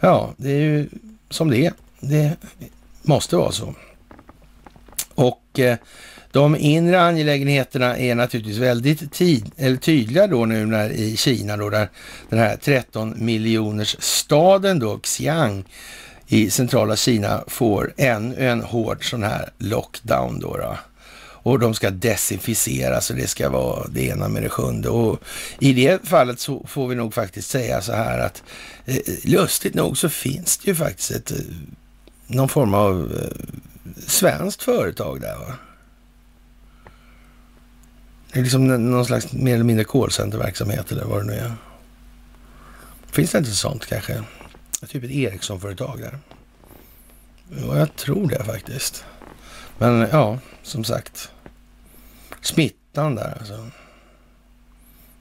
ja, 0.00 0.34
det 0.36 0.50
är 0.50 0.60
ju 0.60 0.88
som 1.30 1.50
det 1.50 1.66
är. 1.66 1.72
Det 2.00 2.36
måste 3.02 3.36
vara 3.36 3.52
så. 3.52 3.74
Och 5.14 5.58
eh, 5.58 5.76
de 6.32 6.56
inre 6.56 7.02
angelägenheterna 7.02 7.98
är 7.98 8.14
naturligtvis 8.14 8.58
väldigt 8.58 9.12
tid, 9.12 9.50
eller 9.56 9.76
tydliga 9.76 10.26
då 10.26 10.46
nu 10.46 10.66
när 10.66 10.90
i 10.90 11.16
Kina 11.16 11.56
då 11.56 11.70
där 11.70 11.88
den 12.28 12.38
här 12.38 12.56
13 12.56 13.14
miljoners 13.16 13.96
staden 13.98 14.78
då, 14.78 14.98
Xiang 14.98 15.64
i 16.26 16.50
centrala 16.50 16.96
Kina 16.96 17.44
får 17.46 17.92
ännu 17.96 18.48
en 18.48 18.62
hård 18.62 19.10
sån 19.10 19.22
här 19.22 19.50
lockdown 19.58 20.40
då. 20.40 20.56
då. 20.56 20.78
Och 21.44 21.58
de 21.58 21.74
ska 21.74 21.90
desinficeras 21.90 23.10
och 23.10 23.16
det 23.16 23.26
ska 23.26 23.48
vara 23.48 23.86
det 23.88 24.06
ena 24.06 24.28
med 24.28 24.42
det 24.42 24.48
sjunde. 24.48 24.88
Och 24.88 25.20
i 25.58 25.72
det 25.72 26.08
fallet 26.08 26.40
så 26.40 26.66
får 26.68 26.88
vi 26.88 26.94
nog 26.94 27.14
faktiskt 27.14 27.50
säga 27.50 27.82
så 27.82 27.92
här 27.92 28.18
att 28.18 28.42
eh, 28.84 28.96
lustigt 29.24 29.74
nog 29.74 29.98
så 29.98 30.08
finns 30.08 30.58
det 30.58 30.70
ju 30.70 30.74
faktiskt 30.74 31.10
ett, 31.10 31.30
eh, 31.30 31.36
någon 32.26 32.48
form 32.48 32.74
av 32.74 33.12
eh, 33.12 33.46
svenskt 34.06 34.62
företag 34.62 35.20
där 35.20 35.36
va. 35.36 35.54
Det 38.32 38.38
är 38.38 38.42
liksom 38.42 38.90
någon 38.90 39.04
slags 39.04 39.32
mer 39.32 39.54
eller 39.54 39.64
mindre 39.64 39.84
callcenterverksamhet 39.84 40.92
eller 40.92 41.04
vad 41.04 41.20
det 41.20 41.26
nu 41.26 41.32
är. 41.32 41.54
Finns 43.10 43.30
det 43.30 43.38
inte 43.38 43.50
sånt 43.50 43.86
kanske? 43.86 44.22
Typ 44.88 45.04
ett 45.04 45.10
Ericsson-företag 45.10 46.00
där. 46.00 46.18
Ja, 47.60 47.78
jag 47.78 47.96
tror 47.96 48.28
det 48.28 48.44
faktiskt. 48.44 49.04
Men 49.78 50.08
ja, 50.12 50.38
som 50.62 50.84
sagt. 50.84 51.30
Smittan 52.40 53.14
där 53.14 53.36
alltså. 53.38 53.54
Hur 53.54 53.70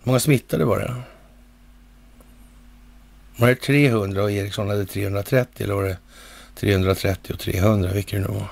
många 0.03 0.19
smittade 0.19 0.65
var 0.65 0.79
det? 0.79 0.95
Var 3.37 3.47
det 3.47 3.55
300 3.55 4.23
och 4.23 4.31
Ericsson 4.31 4.69
hade 4.69 4.85
330 4.85 5.63
eller 5.63 5.73
var 5.73 5.83
det 5.83 5.97
330 6.55 7.33
och 7.33 7.39
300? 7.39 7.91
Vilket 7.93 8.23
det 8.23 8.27
nu 8.27 8.33
var. 8.37 8.47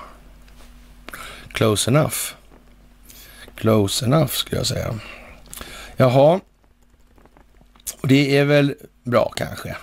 Close 1.52 1.90
enough. 1.90 2.16
Close 3.54 4.04
enough 4.06 4.32
skulle 4.32 4.60
jag 4.60 4.66
säga. 4.66 5.00
Jaha. 5.96 6.40
Och 8.00 8.08
det 8.08 8.36
är 8.36 8.44
väl 8.44 8.74
bra 9.04 9.32
kanske. 9.36 9.76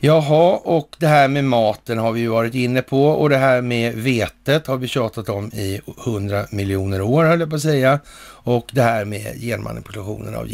Jaha, 0.00 0.56
och 0.64 0.96
det 0.98 1.06
här 1.06 1.28
med 1.28 1.44
maten 1.44 1.98
har 1.98 2.12
vi 2.12 2.20
ju 2.20 2.28
varit 2.28 2.54
inne 2.54 2.82
på 2.82 3.08
och 3.08 3.28
det 3.28 3.36
här 3.36 3.62
med 3.62 3.94
vetet 3.94 4.66
har 4.66 4.76
vi 4.76 4.88
tjatat 4.88 5.28
om 5.28 5.46
i 5.46 5.80
hundra 5.96 6.46
miljoner 6.50 7.00
år 7.00 7.24
höll 7.24 7.40
jag 7.40 7.50
på 7.50 7.56
att 7.56 7.62
säga. 7.62 8.00
Och 8.44 8.70
det 8.72 8.82
här 8.82 9.04
med 9.04 9.40
genmanipulationen 9.40 10.34
av 10.34 10.48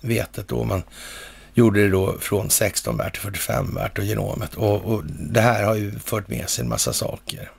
vetet 0.00 0.48
då 0.48 0.64
man 0.64 0.82
gjorde 1.54 1.82
det 1.82 1.88
då 1.88 2.18
från 2.20 2.50
16 2.50 2.96
värt 2.96 3.12
till 3.12 3.22
45 3.22 3.74
värt 3.74 3.98
och 3.98 4.04
genomet. 4.04 4.54
Och, 4.54 4.84
och 4.84 5.02
det 5.04 5.40
här 5.40 5.64
har 5.64 5.74
ju 5.74 5.92
fört 5.98 6.28
med 6.28 6.48
sig 6.48 6.62
en 6.62 6.68
massa 6.68 6.92
saker. 6.92 7.50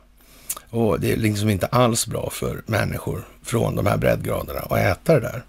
Och 0.69 0.99
det 0.99 1.11
är 1.11 1.17
liksom 1.17 1.49
inte 1.49 1.65
alls 1.65 2.07
bra 2.07 2.29
för 2.29 2.61
människor 2.65 3.27
från 3.43 3.75
de 3.75 3.85
här 3.85 3.97
breddgraderna 3.97 4.59
att 4.59 4.77
äta 4.77 5.13
det 5.13 5.19
där 5.19 5.43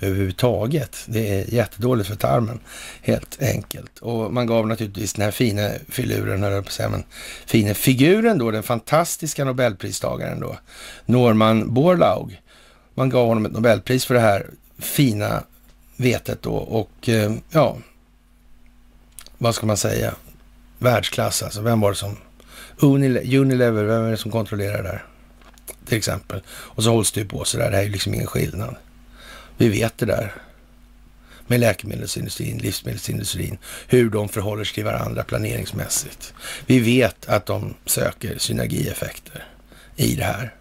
överhuvudtaget. 0.00 0.96
Det 1.06 1.28
är 1.28 1.54
jättedåligt 1.54 2.08
för 2.08 2.16
tarmen, 2.16 2.60
helt 3.02 3.42
enkelt. 3.42 3.98
Och 3.98 4.32
man 4.32 4.46
gav 4.46 4.66
naturligtvis 4.66 5.12
den 5.12 5.24
här 5.24 5.30
fina 5.30 5.70
filuren, 5.88 6.42
eller 6.42 6.62
på 6.62 6.70
säga, 6.70 6.88
men 6.88 7.04
fina 7.46 7.74
figuren 7.74 8.38
då, 8.38 8.50
den 8.50 8.62
fantastiska 8.62 9.44
nobelpristagaren 9.44 10.40
då, 10.40 10.58
Norman 11.06 11.74
Borlaug. 11.74 12.40
Man 12.94 13.08
gav 13.08 13.26
honom 13.26 13.46
ett 13.46 13.52
nobelpris 13.52 14.04
för 14.04 14.14
det 14.14 14.20
här 14.20 14.46
fina 14.78 15.42
vetet 15.96 16.42
då 16.42 16.54
och 16.54 17.08
eh, 17.08 17.32
ja, 17.50 17.76
vad 19.38 19.54
ska 19.54 19.66
man 19.66 19.76
säga, 19.76 20.14
världsklass 20.78 21.42
alltså. 21.42 21.62
Vem 21.62 21.80
var 21.80 21.90
det 21.90 21.96
som 21.96 22.16
Unilever, 22.80 23.84
vem 23.84 24.04
är 24.04 24.10
det 24.10 24.16
som 24.16 24.30
kontrollerar 24.30 24.82
det 24.82 24.88
där? 24.88 25.04
Till 25.84 25.98
exempel. 25.98 26.42
Och 26.48 26.82
så 26.82 26.90
hålls 26.90 27.12
det 27.12 27.20
ju 27.20 27.28
på 27.28 27.44
så 27.44 27.58
där. 27.58 27.70
Det 27.70 27.76
här 27.76 27.82
är 27.82 27.86
ju 27.86 27.92
liksom 27.92 28.14
ingen 28.14 28.26
skillnad. 28.26 28.76
Vi 29.56 29.68
vet 29.68 29.98
det 29.98 30.06
där 30.06 30.34
med 31.46 31.60
läkemedelsindustrin, 31.60 32.58
livsmedelsindustrin, 32.58 33.58
hur 33.86 34.10
de 34.10 34.28
förhåller 34.28 34.64
sig 34.64 34.74
till 34.74 34.84
varandra 34.84 35.24
planeringsmässigt. 35.24 36.34
Vi 36.66 36.78
vet 36.78 37.28
att 37.28 37.46
de 37.46 37.74
söker 37.84 38.38
synergieffekter 38.38 39.46
i 39.96 40.14
det 40.14 40.24
här. 40.24 40.54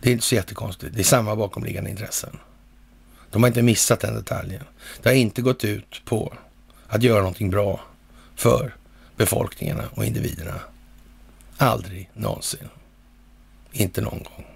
Det 0.00 0.10
är 0.10 0.12
inte 0.12 0.24
så 0.24 0.34
jättekonstigt. 0.34 0.94
Det 0.94 1.00
är 1.00 1.04
samma 1.04 1.36
bakomliggande 1.36 1.90
intressen. 1.90 2.38
De 3.30 3.42
har 3.42 3.48
inte 3.48 3.62
missat 3.62 4.00
den 4.00 4.14
detaljen. 4.14 4.64
Det 5.02 5.08
har 5.08 5.16
inte 5.16 5.42
gått 5.42 5.64
ut 5.64 6.02
på 6.04 6.34
att 6.86 7.02
göra 7.02 7.18
någonting 7.18 7.50
bra 7.50 7.80
för 8.36 8.74
befolkningarna 9.16 9.84
och 9.94 10.04
individerna. 10.04 10.60
Aldrig 11.56 12.10
någonsin. 12.14 12.68
Inte 13.72 14.00
någon 14.00 14.22
gång. 14.22 14.46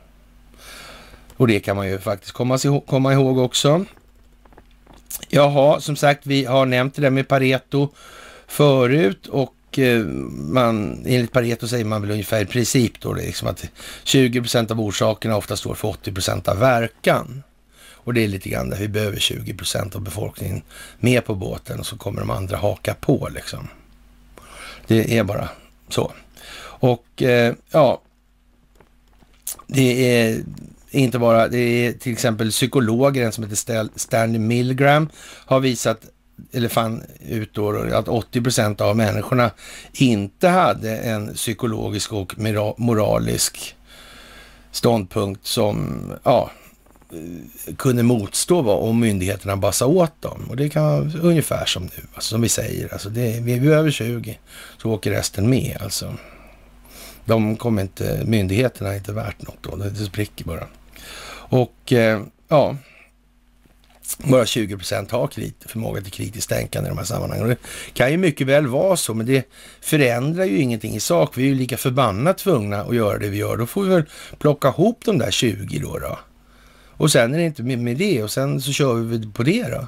Och 1.36 1.46
det 1.46 1.60
kan 1.60 1.76
man 1.76 1.88
ju 1.88 1.98
faktiskt 1.98 2.32
komma, 2.32 2.58
komma 2.86 3.12
ihåg 3.12 3.38
också. 3.38 3.84
Jaha, 5.28 5.80
som 5.80 5.96
sagt, 5.96 6.26
vi 6.26 6.44
har 6.44 6.66
nämnt 6.66 6.94
det 6.94 7.02
där 7.02 7.10
med 7.10 7.28
Pareto 7.28 7.88
förut 8.46 9.26
och 9.26 9.78
eh, 9.78 10.04
man, 10.30 11.04
enligt 11.06 11.32
Pareto 11.32 11.68
säger 11.68 11.84
man 11.84 12.02
väl 12.02 12.10
ungefär 12.10 12.40
i 12.40 12.46
princip 12.46 13.00
då 13.00 13.12
det 13.12 13.22
liksom 13.22 13.48
att 13.48 13.64
20 14.04 14.40
procent 14.40 14.70
av 14.70 14.80
orsakerna 14.80 15.36
ofta 15.36 15.56
står 15.56 15.74
för 15.74 15.88
80 15.88 16.12
procent 16.12 16.48
av 16.48 16.58
verkan. 16.58 17.42
Och 18.02 18.14
det 18.14 18.24
är 18.24 18.28
lite 18.28 18.48
grann 18.48 18.70
där 18.70 18.78
vi 18.78 18.88
behöver 18.88 19.18
20 19.18 19.54
procent 19.54 19.96
av 19.96 20.00
befolkningen 20.00 20.62
med 20.98 21.24
på 21.24 21.34
båten 21.34 21.80
och 21.80 21.86
så 21.86 21.96
kommer 21.96 22.20
de 22.20 22.30
andra 22.30 22.56
haka 22.56 22.94
på 22.94 23.28
liksom. 23.34 23.68
Det 24.90 25.18
är 25.18 25.24
bara 25.24 25.48
så. 25.88 26.12
Och 26.62 27.22
eh, 27.22 27.54
ja, 27.70 28.00
det 29.66 30.12
är 30.12 30.42
inte 30.90 31.18
bara, 31.18 31.48
det 31.48 31.58
är 31.58 31.92
till 31.92 32.12
exempel 32.12 32.50
psykologer, 32.50 33.24
en 33.24 33.32
som 33.32 33.44
heter 33.44 33.88
Stanley 33.96 34.38
Milgram, 34.38 35.08
har 35.46 35.60
visat, 35.60 36.00
eller 36.52 36.68
fann 36.68 37.02
ut 37.28 37.54
då, 37.54 37.94
att 37.94 38.08
80 38.08 38.40
procent 38.40 38.80
av 38.80 38.96
människorna 38.96 39.50
inte 39.92 40.48
hade 40.48 40.96
en 40.96 41.34
psykologisk 41.34 42.12
och 42.12 42.34
moralisk 42.76 43.76
ståndpunkt 44.72 45.46
som, 45.46 46.02
ja, 46.22 46.50
Eh, 47.12 47.74
kunde 47.74 48.02
motstå 48.02 48.62
vad 48.62 48.88
om 48.88 49.00
myndigheterna 49.00 49.56
bara 49.56 49.72
sa 49.72 49.86
åt 49.86 50.22
dem. 50.22 50.46
Och 50.48 50.56
det 50.56 50.68
kan 50.68 50.82
vara 50.82 51.22
ungefär 51.22 51.66
som 51.66 51.82
nu, 51.82 52.02
alltså, 52.14 52.28
som 52.28 52.40
vi 52.40 52.48
säger. 52.48 52.92
Alltså 52.92 53.08
det, 53.08 53.40
vi 53.40 53.52
är 53.52 53.72
över 53.72 53.90
20, 53.90 54.38
så 54.82 54.90
åker 54.90 55.10
resten 55.10 55.50
med 55.50 55.78
alltså. 55.80 56.14
De 57.24 57.56
kommer 57.56 57.82
inte, 57.82 58.22
myndigheterna 58.24 58.90
är 58.90 58.96
inte 58.96 59.12
värt 59.12 59.42
något 59.42 59.62
då, 59.62 59.76
det 59.76 60.04
spricker 60.04 60.44
bara. 60.44 60.66
Och 61.32 61.92
eh, 61.92 62.22
ja, 62.48 62.76
bara 64.18 64.46
20 64.46 64.76
procent 64.76 65.10
har 65.10 65.30
förmåga 65.68 66.00
till 66.00 66.12
kritiskt 66.12 66.48
tänkande 66.48 66.88
i 66.88 66.90
de 66.90 66.98
här 66.98 67.04
sammanhangen. 67.04 67.44
Och 67.44 67.48
det 67.48 67.58
kan 67.92 68.10
ju 68.10 68.16
mycket 68.16 68.46
väl 68.46 68.66
vara 68.66 68.96
så, 68.96 69.14
men 69.14 69.26
det 69.26 69.48
förändrar 69.80 70.44
ju 70.44 70.58
ingenting 70.58 70.94
i 70.94 71.00
sak. 71.00 71.38
Vi 71.38 71.42
är 71.42 71.46
ju 71.46 71.54
lika 71.54 71.76
förbannat 71.76 72.38
tvungna 72.38 72.80
att 72.80 72.94
göra 72.94 73.18
det 73.18 73.28
vi 73.28 73.36
gör. 73.36 73.56
Då 73.56 73.66
får 73.66 73.82
vi 73.82 73.88
väl 73.88 74.04
plocka 74.38 74.68
ihop 74.68 75.02
de 75.04 75.18
där 75.18 75.30
20 75.30 75.78
då. 75.78 75.98
då. 75.98 76.18
Och 77.00 77.12
sen 77.12 77.34
är 77.34 77.38
det 77.38 77.44
inte 77.44 77.62
med 77.62 77.96
det 77.96 78.22
och 78.22 78.30
sen 78.30 78.60
så 78.60 78.72
kör 78.72 78.94
vi 78.94 79.26
på 79.32 79.42
det 79.42 79.62
då. 79.62 79.86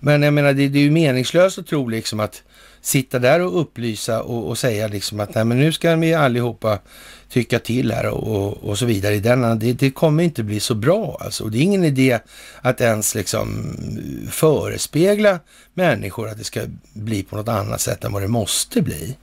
Men 0.00 0.22
jag 0.22 0.34
menar, 0.34 0.52
det, 0.52 0.68
det 0.68 0.78
är 0.78 0.82
ju 0.82 0.90
meningslöst 0.90 1.58
att 1.58 1.66
tro 1.66 1.88
liksom 1.88 2.20
att 2.20 2.42
sitta 2.80 3.18
där 3.18 3.40
och 3.40 3.60
upplysa 3.60 4.22
och, 4.22 4.48
och, 4.48 4.58
säga 4.58 4.88
liksom 4.88 5.20
att 5.20 5.34
nej, 5.34 5.44
men 5.44 5.58
nu 5.58 5.72
ska 5.72 5.96
vi 5.96 6.14
allihopa 6.14 6.78
tycka 7.28 7.58
till 7.58 7.92
här 7.92 8.08
och, 8.08 8.64
och 8.64 8.78
så 8.78 8.86
vidare. 8.86 9.14
I 9.14 9.20
denna, 9.20 9.54
det, 9.54 9.72
det, 9.72 9.90
kommer 9.90 10.22
inte 10.22 10.42
bli 10.42 10.60
så 10.60 10.74
bra 10.74 11.18
alltså. 11.20 11.44
Det 11.44 11.58
är 11.58 11.62
ingen 11.62 11.84
idé 11.84 12.18
att 12.60 12.80
ens 12.80 13.14
liksom 13.14 13.76
förespegla 14.30 15.40
människor 15.74 16.28
att 16.28 16.38
det 16.38 16.44
ska 16.44 16.60
bli 16.92 17.22
på 17.22 17.36
något 17.36 17.48
annat 17.48 17.80
sätt 17.80 18.04
än 18.04 18.12
vad 18.12 18.22
det 18.22 18.28
måste 18.28 18.82
bli. 18.82 19.16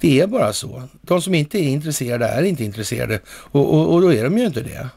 Det 0.00 0.20
är 0.20 0.26
bara 0.26 0.52
så. 0.52 0.82
De 1.02 1.22
som 1.22 1.34
inte 1.34 1.58
är 1.58 1.68
intresserade 1.68 2.26
är 2.26 2.42
inte 2.42 2.64
intresserade 2.64 3.20
och, 3.26 3.74
och, 3.74 3.94
och 3.94 4.00
då 4.00 4.12
är 4.12 4.24
de 4.24 4.38
ju 4.38 4.46
inte 4.46 4.62
det. 4.62 4.88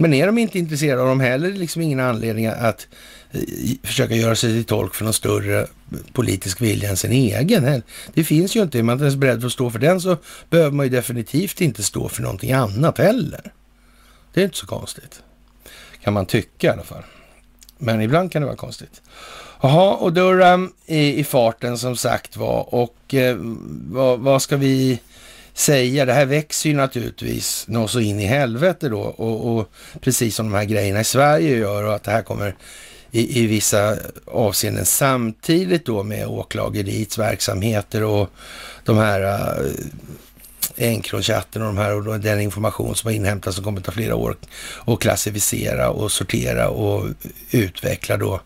Men 0.00 0.14
är 0.14 0.26
de 0.26 0.38
inte 0.38 0.58
intresserade 0.58 1.02
av 1.02 1.08
dem 1.08 1.20
heller, 1.20 1.52
liksom 1.52 1.82
ingen 1.82 2.00
anledning 2.00 2.46
att 2.46 2.88
eh, 3.30 3.40
försöka 3.82 4.14
göra 4.14 4.34
sig 4.34 4.52
till 4.52 4.64
tolk 4.64 4.94
för 4.94 5.04
någon 5.04 5.12
större 5.12 5.66
politisk 6.12 6.60
vilja 6.60 6.90
än 6.90 6.96
sin 6.96 7.12
egen. 7.12 7.82
Det 8.14 8.24
finns 8.24 8.56
ju 8.56 8.62
inte. 8.62 8.78
Är 8.78 8.82
man 8.82 8.92
inte 8.92 9.04
ens 9.04 9.16
beredd 9.16 9.44
att 9.44 9.52
stå 9.52 9.70
för 9.70 9.78
den 9.78 10.00
så 10.00 10.16
behöver 10.50 10.70
man 10.70 10.86
ju 10.86 10.90
definitivt 10.90 11.60
inte 11.60 11.82
stå 11.82 12.08
för 12.08 12.22
någonting 12.22 12.52
annat 12.52 12.98
heller. 12.98 13.52
Det 14.34 14.40
är 14.40 14.44
inte 14.44 14.56
så 14.56 14.66
konstigt. 14.66 15.22
Kan 16.02 16.12
man 16.12 16.26
tycka 16.26 16.66
i 16.66 16.70
alla 16.70 16.82
fall. 16.82 17.02
Men 17.78 18.00
ibland 18.00 18.32
kan 18.32 18.42
det 18.42 18.46
vara 18.46 18.56
konstigt. 18.56 19.02
Jaha, 19.60 19.94
och 19.94 20.12
Durham 20.12 20.72
i, 20.86 21.20
i 21.20 21.24
farten 21.24 21.78
som 21.78 21.96
sagt 21.96 22.36
var. 22.36 22.74
Och 22.74 23.14
eh, 23.14 23.36
vad, 23.90 24.20
vad, 24.20 24.42
ska 24.42 24.56
vi 24.56 25.00
säga? 25.58 26.04
Det 26.04 26.12
här 26.12 26.26
växer 26.26 26.70
ju 26.70 26.76
naturligtvis 26.76 27.64
något 27.68 27.90
så 27.90 28.00
in 28.00 28.20
i 28.20 28.26
helvete 28.26 28.88
då. 28.88 29.00
Och, 29.00 29.56
och, 29.56 29.70
precis 30.00 30.36
som 30.36 30.50
de 30.50 30.56
här 30.56 30.64
grejerna 30.64 31.00
i 31.00 31.04
Sverige 31.04 31.56
gör 31.56 31.84
och 31.84 31.94
att 31.94 32.02
det 32.02 32.10
här 32.10 32.22
kommer 32.22 32.56
i, 33.10 33.42
i 33.42 33.46
vissa 33.46 33.96
avseenden 34.26 34.86
samtidigt 34.86 35.86
då 35.86 36.02
med 36.02 36.26
åklageriets 36.26 37.18
verksamheter 37.18 38.04
och 38.04 38.30
de 38.84 38.96
här 38.96 39.20
eh, 39.20 39.64
uh, 39.64 39.70
Encrochat 40.76 41.56
och 41.56 41.62
de 41.62 41.78
här 41.78 42.08
och 42.08 42.20
den 42.20 42.40
information 42.40 42.94
som 42.94 43.08
har 43.08 43.14
inhämtats 43.14 43.56
som 43.56 43.64
kommer 43.64 43.78
att 43.78 43.84
ta 43.84 43.92
flera 43.92 44.14
år 44.14 44.36
att 44.86 45.00
klassificera 45.00 45.90
och 45.90 46.12
sortera 46.12 46.68
och 46.68 47.06
utveckla 47.50 48.16
då 48.16 48.40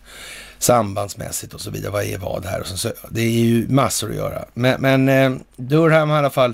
sambandsmässigt 0.59 1.53
och 1.53 1.61
så 1.61 1.71
vidare. 1.71 1.91
Vad 1.91 2.03
är 2.03 2.17
vad 2.17 2.45
här? 2.45 2.59
Och 2.59 2.67
så, 2.67 2.91
det 3.09 3.21
är 3.21 3.29
ju 3.29 3.67
massor 3.69 4.09
att 4.09 4.15
göra. 4.15 4.45
Men, 4.53 4.81
men 4.81 5.09
eh, 5.09 5.39
Durham 5.55 6.09
har 6.09 6.15
i 6.15 6.19
alla 6.19 6.29
fall 6.29 6.53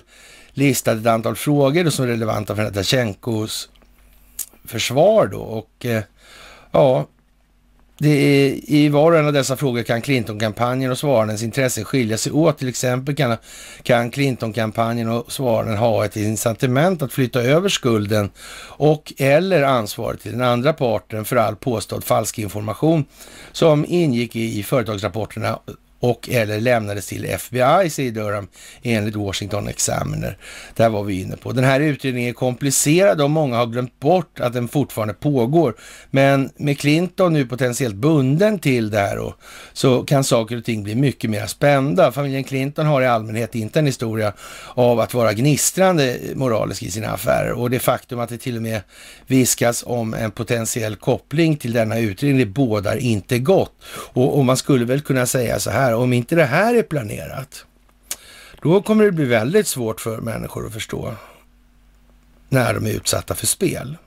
listat 0.60 0.98
ett 0.98 1.08
antal 1.08 1.36
frågor 1.36 1.90
som 1.90 2.06
är 2.06 2.10
relevanta 2.10 2.56
för 2.56 2.64
Natasjenkos 2.64 3.70
försvar 4.66 5.28
då 5.28 5.40
och 5.40 5.86
eh, 5.86 6.04
ja, 6.72 7.08
det 8.02 8.10
är, 8.10 8.70
I 8.70 8.90
var 8.90 9.12
och 9.12 9.18
en 9.18 9.28
av 9.28 9.34
dessa 9.34 9.58
frågor 9.58 9.84
kan 9.84 10.02
Clinton-kampanjen 10.02 10.92
och 10.92 10.98
svarandens 10.98 11.44
intressen 11.44 11.86
skilja 11.86 12.18
sig 12.18 12.32
åt. 12.32 12.58
Till 12.58 12.68
exempel 12.68 13.16
kan, 13.16 13.38
kan 13.84 14.12
Clinton-kampanjen 14.12 15.10
och 15.10 15.32
svaranden 15.32 15.78
ha 15.78 16.06
ett 16.06 16.16
incitament 16.16 17.02
att 17.02 17.14
flytta 17.14 17.42
över 17.42 17.70
skulden 17.70 18.30
och 18.68 19.14
eller 19.18 19.64
ansvaret 19.64 20.22
till 20.22 20.32
den 20.32 20.42
andra 20.42 20.74
parten 20.74 21.26
för 21.26 21.36
all 21.36 21.56
påstådd 21.56 22.04
falsk 22.04 22.40
information 22.40 23.06
som 23.52 23.86
ingick 23.88 24.36
i, 24.36 24.60
i 24.60 24.64
företagsrapporterna 24.64 25.60
och 26.00 26.30
eller 26.30 26.62
lämnades 26.62 27.08
till 27.08 27.26
FBI, 27.26 27.90
säger 27.90 28.12
Durham, 28.12 28.48
enligt 28.84 29.16
Washington 29.16 29.68
Examiner. 29.68 30.38
Där 30.76 30.90
var 30.90 31.04
vi 31.04 31.22
inne 31.22 31.38
på. 31.38 31.52
Den 31.52 31.64
här 31.64 31.80
utredningen 31.80 32.30
är 32.30 32.34
komplicerad 32.34 33.22
och 33.22 33.30
många 33.30 33.58
har 33.58 33.66
glömt 33.66 34.00
bort 34.00 34.40
att 34.40 34.54
den 34.54 34.68
fortfarande 34.68 35.14
pågår. 35.14 35.76
Men 36.12 36.50
med 36.58 36.80
Clinton 36.80 37.34
nu 37.34 37.46
potentiellt 37.46 37.96
bunden 37.96 38.60
till 38.60 38.90
det 38.90 39.00
här 39.00 39.18
och, 39.18 39.34
så 39.74 40.04
kan 40.04 40.24
saker 40.24 40.58
och 40.58 40.66
ting 40.66 40.84
bli 40.84 40.96
mycket 40.96 41.30
mer 41.30 41.46
spända. 41.46 42.12
Familjen 42.12 42.44
Clinton 42.44 42.86
har 42.86 43.02
i 43.02 43.08
allmänhet 43.08 43.56
inte 43.56 43.80
en 43.80 43.86
historia 43.86 44.34
av 44.74 45.00
att 45.00 45.14
vara 45.14 45.34
gnistrande 45.34 46.20
moralisk 46.36 46.84
i 46.84 46.92
sina 46.92 47.08
affärer 47.08 47.52
och 47.52 47.70
det 47.70 47.80
faktum 47.80 48.20
att 48.20 48.30
det 48.30 48.38
till 48.38 48.56
och 48.56 48.62
med 48.62 48.82
viskas 49.28 49.84
om 49.88 50.14
en 50.14 50.32
potentiell 50.32 50.96
koppling 50.96 51.58
till 51.58 51.74
denna 51.74 52.00
utredning, 52.00 52.40
det 52.40 52.46
bådar 52.46 52.98
inte 52.98 53.40
gott. 53.40 53.74
Och, 54.14 54.38
och 54.38 54.46
man 54.46 54.58
skulle 54.58 54.86
väl 54.86 55.02
kunna 55.02 55.26
säga 55.26 55.60
så 55.60 55.70
här 55.70 55.89
här, 55.90 55.96
om 55.96 56.14
inte 56.14 56.36
det 56.36 56.46
här 56.46 56.76
är 56.76 56.84
planerat, 56.84 57.66
då 58.62 58.82
kommer 58.82 59.06
det 59.06 59.12
bli 59.12 59.26
väldigt 59.26 59.68
svårt 59.68 60.02
för 60.02 60.18
människor 60.18 60.66
att 60.66 60.74
förstå 60.74 61.16
när 62.50 62.74
de 62.74 62.86
är 62.86 62.92
utsatta 62.92 63.36
för 63.36 63.48
spel. 63.48 63.98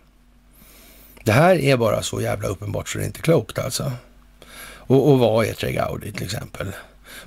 Det 1.24 1.32
här 1.32 1.56
är 1.56 1.76
bara 1.76 2.02
så 2.02 2.20
jävla 2.20 2.48
uppenbart 2.48 2.88
så 2.88 2.98
det 2.98 3.04
är 3.04 3.06
inte 3.06 3.22
klokt 3.22 3.58
alltså. 3.58 3.92
Och, 4.64 5.10
och 5.10 5.18
vad 5.18 5.46
är 5.46 5.54
Tregaudi 5.54 6.12
till 6.12 6.24
exempel? 6.24 6.72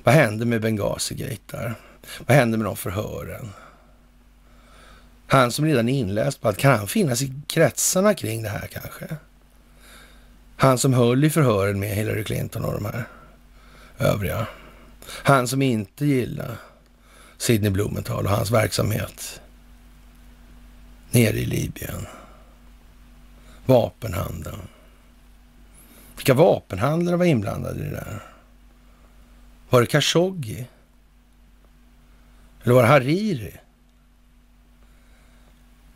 Vad 0.04 0.14
hände 0.14 0.44
med 0.44 0.64
Benghazi-gate 0.64 1.40
där? 1.46 1.74
Vad 2.26 2.36
hände 2.36 2.56
med 2.56 2.66
de 2.66 2.76
förhören? 2.76 3.48
Han 5.26 5.52
som 5.52 5.64
redan 5.64 5.88
är 5.88 5.98
inläst 5.98 6.40
på 6.40 6.48
att 6.48 6.56
kan 6.56 6.78
han 6.78 6.88
finnas 6.88 7.22
i 7.22 7.32
kretsarna 7.46 8.14
kring 8.14 8.42
det 8.42 8.48
här 8.48 8.66
kanske? 8.72 9.16
Han 10.56 10.78
som 10.78 10.92
höll 10.92 11.24
i 11.24 11.30
förhören 11.30 11.80
med 11.80 11.90
Hillary 11.90 12.24
Clinton 12.24 12.64
och 12.64 12.72
de 12.72 12.84
här 12.84 13.04
övriga. 13.98 14.46
Han 15.08 15.48
som 15.48 15.62
inte 15.62 16.06
gillar 16.06 16.56
Sidney 17.38 17.70
Blumenthal 17.70 18.24
och 18.24 18.30
hans 18.30 18.50
verksamhet 18.50 19.40
nere 21.10 21.36
i 21.36 21.44
Libyen. 21.44 22.06
Vapenhandeln. 23.66 24.68
Vilka 26.16 26.34
vapenhandlare 26.34 27.16
var 27.16 27.24
inblandade 27.24 27.80
i 27.80 27.84
det 27.84 27.90
där? 27.90 28.22
Var 29.70 29.80
det 29.80 29.86
Khashoggi? 29.86 30.66
Eller 32.62 32.74
var 32.74 32.82
det 32.82 32.88
Hariri? 32.88 33.54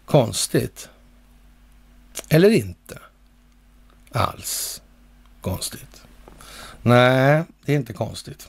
Konstigt. 0.06 0.88
Eller 2.28 2.50
inte 2.50 2.98
alls 4.12 4.82
konstigt. 5.40 6.02
Nej, 6.82 7.44
det 7.70 7.74
är 7.74 7.76
inte 7.76 7.92
konstigt. 7.92 8.48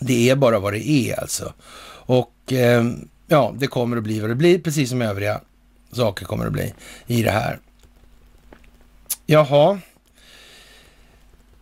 Det 0.00 0.30
är 0.30 0.36
bara 0.36 0.58
vad 0.58 0.72
det 0.72 0.88
är 0.88 1.20
alltså. 1.20 1.52
Och 2.06 2.52
eh, 2.52 2.84
ja, 3.26 3.54
det 3.58 3.66
kommer 3.66 3.96
att 3.96 4.02
bli 4.02 4.20
vad 4.20 4.30
det 4.30 4.34
blir, 4.34 4.58
precis 4.58 4.90
som 4.90 5.02
övriga 5.02 5.40
saker 5.92 6.24
kommer 6.24 6.46
att 6.46 6.52
bli 6.52 6.74
i 7.06 7.22
det 7.22 7.30
här. 7.30 7.58
Jaha. 9.26 9.80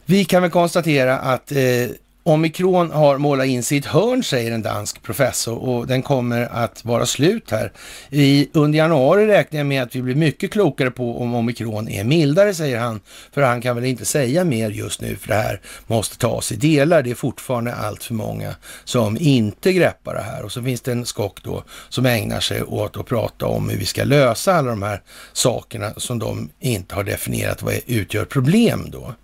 Vi 0.04 0.24
kan 0.24 0.42
väl 0.42 0.50
konstatera 0.50 1.18
att 1.18 1.52
eh, 1.52 1.88
Omikron 2.22 2.90
har 2.90 3.18
målat 3.18 3.47
in 3.47 3.62
sig 3.62 3.76
i 3.76 3.80
ett 3.80 3.86
hörn, 3.86 4.24
säger 4.24 4.52
en 4.52 4.62
dansk 4.62 5.02
professor 5.02 5.59
och 5.59 5.86
den 5.86 6.02
kommer 6.02 6.48
att 6.52 6.84
vara 6.84 7.06
slut 7.06 7.51
här. 7.51 7.72
I, 8.10 8.48
under 8.52 8.78
januari 8.78 9.26
räknar 9.26 9.60
jag 9.60 9.66
med 9.66 9.82
att 9.82 9.94
vi 9.94 10.02
blir 10.02 10.14
mycket 10.14 10.52
klokare 10.52 10.90
på 10.90 11.20
om 11.20 11.34
omikron 11.34 11.88
är 11.88 12.05
mildare, 12.05 12.55
säger 12.55 12.78
han. 12.78 13.01
För 13.32 13.42
han 13.42 13.60
kan 13.60 13.76
väl 13.76 13.84
inte 13.84 14.05
säga 14.05 14.44
mer 14.44 14.70
just 14.70 15.01
nu, 15.01 15.16
för 15.16 15.28
det 15.28 15.34
här 15.34 15.60
måste 15.86 16.18
tas 16.18 16.52
i 16.52 16.56
delar. 16.56 17.02
Det 17.02 17.10
är 17.10 17.14
fortfarande 17.14 17.74
allt 17.74 18.05
för 18.05 18.14
många 18.14 18.55
som 18.84 19.16
inte 19.20 19.72
greppar 19.72 20.14
det 20.14 20.20
här. 20.20 20.42
Och 20.42 20.52
så 20.52 20.62
finns 20.62 20.80
det 20.80 20.92
en 20.92 21.06
skock 21.06 21.42
då 21.42 21.64
som 21.88 22.06
ägnar 22.06 22.40
sig 22.40 22.62
åt 22.62 22.97
att 22.97 23.06
prata 23.06 23.47
om 23.47 23.68
hur 23.68 23.78
vi 23.78 23.86
ska 23.86 24.05
lösa 24.05 24.55
alla 24.55 24.70
de 24.70 24.82
här 24.82 25.02
sakerna 25.32 25.92
som 25.97 26.18
de 26.18 26.51
inte 26.60 26.94
har 26.94 27.05
definierat 27.05 27.62
vad 27.62 27.74
utgör 27.86 28.24
problem 28.24 28.90
då 28.90 29.14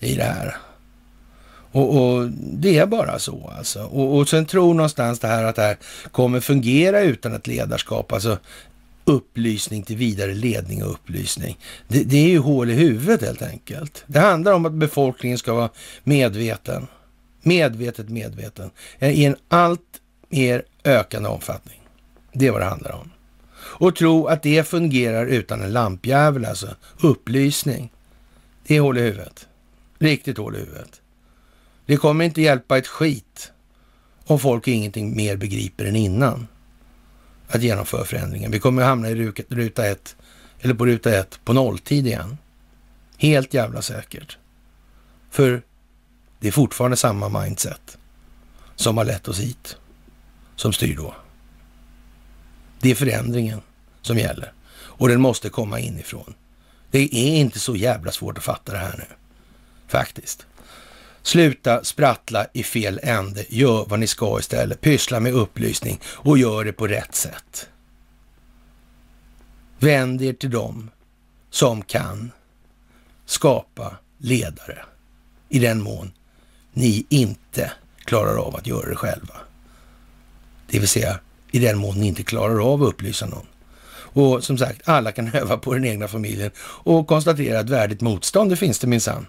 i 0.00 0.14
det 0.14 0.24
här. 0.24 0.56
Och, 1.72 1.96
och, 1.96 2.30
det 2.32 2.78
är 2.78 2.86
bara 2.86 3.18
så 3.18 3.52
alltså. 3.58 3.82
Och, 3.82 4.16
och 4.16 4.28
sen 4.28 4.46
tror 4.46 4.74
någonstans 4.74 5.18
det 5.18 5.28
här 5.28 5.44
att 5.44 5.56
det 5.56 5.62
här 5.62 5.76
kommer 6.10 6.40
fungera 6.40 7.00
utan 7.00 7.34
ett 7.34 7.46
ledarskap, 7.46 8.12
alltså 8.12 8.38
upplysning 9.04 9.82
till 9.82 9.96
vidare 9.96 10.34
ledning 10.34 10.84
och 10.84 10.90
upplysning. 10.90 11.58
Det, 11.88 12.04
det, 12.04 12.16
är 12.16 12.28
ju 12.28 12.38
hål 12.38 12.70
i 12.70 12.74
huvudet 12.74 13.22
helt 13.22 13.42
enkelt. 13.42 14.04
Det 14.06 14.18
handlar 14.18 14.52
om 14.52 14.66
att 14.66 14.72
befolkningen 14.72 15.38
ska 15.38 15.54
vara 15.54 15.70
medveten, 16.04 16.86
medvetet 17.42 18.08
medveten, 18.08 18.70
i 18.98 19.24
en 19.24 19.36
allt 19.48 19.80
mer 20.28 20.62
ökande 20.84 21.28
omfattning. 21.28 21.80
Det 22.32 22.46
är 22.46 22.50
vad 22.50 22.60
det 22.60 22.64
handlar 22.64 22.92
om. 22.92 23.10
Och 23.54 23.96
tro 23.96 24.26
att 24.26 24.42
det 24.42 24.68
fungerar 24.68 25.26
utan 25.26 25.62
en 25.62 25.72
lampjävel, 25.72 26.44
alltså 26.44 26.68
upplysning. 27.00 27.92
Det 28.66 28.76
är 28.76 28.80
hål 28.80 28.98
i 28.98 29.00
huvudet. 29.00 29.48
Riktigt 29.98 30.38
hål 30.38 30.56
i 30.56 30.58
huvudet. 30.58 31.00
Det 31.90 31.96
kommer 31.96 32.24
inte 32.24 32.42
hjälpa 32.42 32.78
ett 32.78 32.86
skit 32.86 33.52
om 34.24 34.38
folk 34.38 34.68
ingenting 34.68 35.16
mer 35.16 35.36
begriper 35.36 35.84
än 35.84 35.96
innan 35.96 36.46
att 37.48 37.62
genomföra 37.62 38.04
förändringen. 38.04 38.50
Vi 38.50 38.58
kommer 38.58 38.82
hamna 38.82 39.08
i 39.08 39.32
ruta 39.48 39.86
ett, 39.86 40.16
eller 40.60 40.74
på 40.74 40.86
ruta 40.86 41.18
ett 41.18 41.40
på 41.44 41.52
nolltid 41.52 42.06
igen. 42.06 42.38
Helt 43.16 43.54
jävla 43.54 43.82
säkert. 43.82 44.38
För 45.30 45.62
det 46.40 46.48
är 46.48 46.52
fortfarande 46.52 46.96
samma 46.96 47.40
mindset 47.40 47.98
som 48.76 48.96
har 48.96 49.04
lett 49.04 49.28
oss 49.28 49.40
hit, 49.40 49.76
som 50.56 50.72
styr 50.72 50.96
då. 50.96 51.14
Det 52.80 52.90
är 52.90 52.94
förändringen 52.94 53.60
som 54.02 54.18
gäller 54.18 54.52
och 54.72 55.08
den 55.08 55.20
måste 55.20 55.48
komma 55.48 55.80
inifrån. 55.80 56.34
Det 56.90 56.98
är 56.98 57.36
inte 57.40 57.58
så 57.58 57.76
jävla 57.76 58.12
svårt 58.12 58.38
att 58.38 58.44
fatta 58.44 58.72
det 58.72 58.78
här 58.78 58.94
nu, 58.98 59.16
faktiskt. 59.88 60.46
Sluta 61.22 61.84
sprattla 61.84 62.46
i 62.52 62.62
fel 62.62 63.00
ände. 63.02 63.44
Gör 63.48 63.86
vad 63.88 64.00
ni 64.00 64.06
ska 64.06 64.38
istället. 64.38 64.80
Pyssla 64.80 65.20
med 65.20 65.32
upplysning 65.32 66.00
och 66.04 66.38
gör 66.38 66.64
det 66.64 66.72
på 66.72 66.86
rätt 66.86 67.14
sätt. 67.14 67.68
Vänd 69.78 70.22
er 70.22 70.32
till 70.32 70.50
dem 70.50 70.90
som 71.50 71.82
kan 71.82 72.30
skapa 73.26 73.96
ledare 74.18 74.78
i 75.48 75.58
den 75.58 75.82
mån 75.82 76.12
ni 76.72 77.06
inte 77.08 77.72
klarar 78.04 78.36
av 78.36 78.56
att 78.56 78.66
göra 78.66 78.88
det 78.88 78.96
själva. 78.96 79.34
Det 80.66 80.78
vill 80.78 80.88
säga 80.88 81.20
i 81.50 81.58
den 81.58 81.78
mån 81.78 82.00
ni 82.00 82.06
inte 82.06 82.22
klarar 82.22 82.72
av 82.72 82.82
att 82.82 82.88
upplysa 82.88 83.26
någon. 83.26 83.46
Och 84.12 84.44
som 84.44 84.58
sagt, 84.58 84.88
alla 84.88 85.12
kan 85.12 85.28
öva 85.34 85.56
på 85.56 85.74
den 85.74 85.84
egna 85.84 86.08
familjen 86.08 86.50
och 86.60 87.06
konstatera 87.06 87.60
att 87.60 87.70
värdigt 87.70 88.00
motstånd, 88.00 88.50
det 88.50 88.56
finns 88.56 88.78
det 88.78 88.86
minsann. 88.86 89.26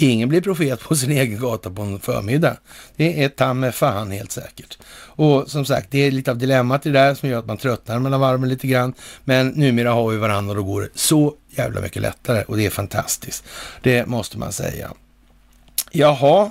Ingen 0.00 0.28
blir 0.28 0.40
profet 0.40 0.80
på 0.80 0.96
sin 0.96 1.10
egen 1.10 1.40
gata 1.40 1.70
på 1.70 1.82
en 1.82 2.00
förmiddag. 2.00 2.56
Det 2.96 3.24
är 3.24 3.28
ta 3.28 3.54
med 3.54 3.74
fan 3.74 4.10
helt 4.10 4.32
säkert. 4.32 4.78
Och 4.92 5.50
som 5.50 5.64
sagt, 5.64 5.90
det 5.90 5.98
är 5.98 6.10
lite 6.10 6.30
av 6.30 6.38
dilemmat 6.38 6.86
i 6.86 6.90
det 6.90 6.98
där 6.98 7.14
som 7.14 7.28
gör 7.28 7.38
att 7.38 7.46
man 7.46 7.56
tröttnar 7.56 7.98
mellan 7.98 8.20
varven 8.20 8.48
lite 8.48 8.66
grann. 8.66 8.94
Men 9.24 9.48
numera 9.48 9.92
har 9.92 10.10
vi 10.10 10.16
varandra 10.16 10.50
och 10.50 10.56
då 10.56 10.62
går 10.62 10.80
det 10.80 10.88
så 10.94 11.34
jävla 11.50 11.80
mycket 11.80 12.02
lättare 12.02 12.42
och 12.42 12.56
det 12.56 12.66
är 12.66 12.70
fantastiskt. 12.70 13.44
Det 13.82 14.06
måste 14.06 14.38
man 14.38 14.52
säga. 14.52 14.92
Jaha, 15.90 16.50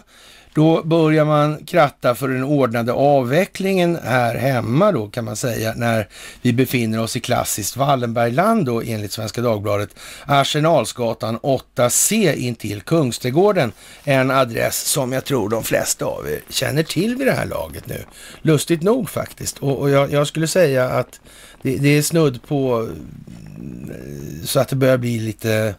då 0.57 0.83
börjar 0.83 1.25
man 1.25 1.65
kratta 1.65 2.15
för 2.15 2.27
den 2.27 2.43
ordnade 2.43 2.93
avvecklingen 2.93 3.99
här 4.03 4.35
hemma 4.35 4.91
då 4.91 5.07
kan 5.07 5.25
man 5.25 5.35
säga 5.35 5.73
när 5.75 6.07
vi 6.41 6.53
befinner 6.53 6.99
oss 6.99 7.15
i 7.15 7.19
klassiskt 7.19 7.77
Wallenbergland 7.77 8.65
då 8.65 8.81
enligt 8.81 9.11
Svenska 9.11 9.41
Dagbladet. 9.41 9.89
Arsenalsgatan 10.25 11.39
8C 11.39 12.35
intill 12.35 12.81
Kungsträdgården. 12.81 13.71
En 14.03 14.31
adress 14.31 14.81
som 14.81 15.11
jag 15.11 15.25
tror 15.25 15.49
de 15.49 15.63
flesta 15.63 16.05
av 16.05 16.27
er 16.29 16.41
känner 16.49 16.83
till 16.83 17.15
vid 17.15 17.27
det 17.27 17.33
här 17.33 17.45
laget 17.45 17.87
nu. 17.87 18.03
Lustigt 18.41 18.83
nog 18.83 19.09
faktiskt. 19.09 19.57
Och, 19.57 19.79
och 19.79 19.89
jag, 19.89 20.11
jag, 20.11 20.27
skulle 20.27 20.47
säga 20.47 20.89
att 20.89 21.19
det, 21.61 21.77
det 21.77 21.97
är 21.97 22.01
snudd 22.01 22.43
på 22.47 22.75
mm, 22.75 23.91
så 24.43 24.59
att 24.59 24.67
det 24.67 24.75
börjar 24.75 24.97
bli 24.97 25.19
lite 25.19 25.75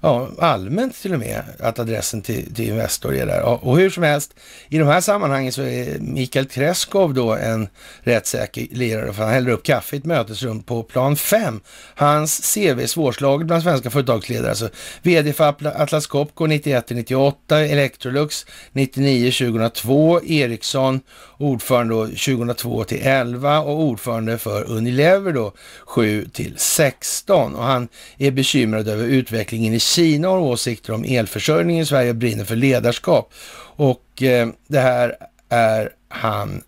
ja, 0.00 0.28
allmänt 0.38 1.02
till 1.02 1.12
och 1.12 1.18
med 1.18 1.42
att 1.58 1.78
adressen 1.78 2.22
till, 2.22 2.54
till 2.54 2.68
Investor 2.68 3.14
är 3.14 3.26
där. 3.26 3.42
Och 3.42 3.78
hur 3.78 3.90
som 3.90 4.02
helst, 4.02 4.34
i 4.68 4.78
de 4.78 4.88
här 4.88 5.00
sammanhangen 5.00 5.52
så 5.52 5.62
är 5.62 5.98
Mikael 5.98 6.46
Kreskov 6.46 7.14
då 7.14 7.34
en 7.34 7.68
rättssäker 8.00 8.66
lirare 8.70 9.12
för 9.12 9.22
han 9.22 9.32
häller 9.32 9.50
upp 9.50 9.62
kaffe 9.62 9.96
i 9.96 9.98
ett 9.98 10.04
mötesrum 10.04 10.62
på 10.62 10.82
plan 10.82 11.16
5. 11.16 11.60
Hans 11.94 12.54
CV 12.54 12.80
är 12.80 12.86
svårslaget 12.86 13.46
bland 13.46 13.62
svenska 13.62 13.90
företagsledare. 13.90 14.50
Alltså 14.50 14.68
VD 15.02 15.32
för 15.32 15.54
Atlas 15.66 16.06
Copco 16.06 16.46
91-98, 16.46 17.54
Electrolux 17.54 18.46
99-2002, 18.72 20.24
Ericsson 20.24 21.00
ordförande 21.38 21.94
då 21.94 22.06
2002 22.06 22.84
till 22.84 23.00
11 23.02 23.60
och 23.60 23.80
ordförande 23.80 24.38
för 24.38 24.70
Unilever 24.70 25.32
då 25.32 25.52
7 25.86 26.28
till 26.32 26.54
16. 26.56 27.54
Och 27.54 27.64
han 27.64 27.88
är 28.18 28.30
bekymrad 28.30 28.88
över 28.88 29.04
utvecklingen 29.04 29.74
i 29.74 29.80
Kina 29.86 30.28
har 30.28 30.38
åsikter 30.38 30.92
om 30.92 31.04
elförsörjningen 31.04 31.82
i 31.82 31.86
Sverige 31.86 32.10
och 32.10 32.16
brinner 32.16 32.44
för 32.44 32.56
ledarskap. 32.56 33.34
Och 33.76 34.22
eh, 34.22 34.48
det 34.66 34.80
här 34.80 35.16
är 35.48 35.90
han 36.08 36.62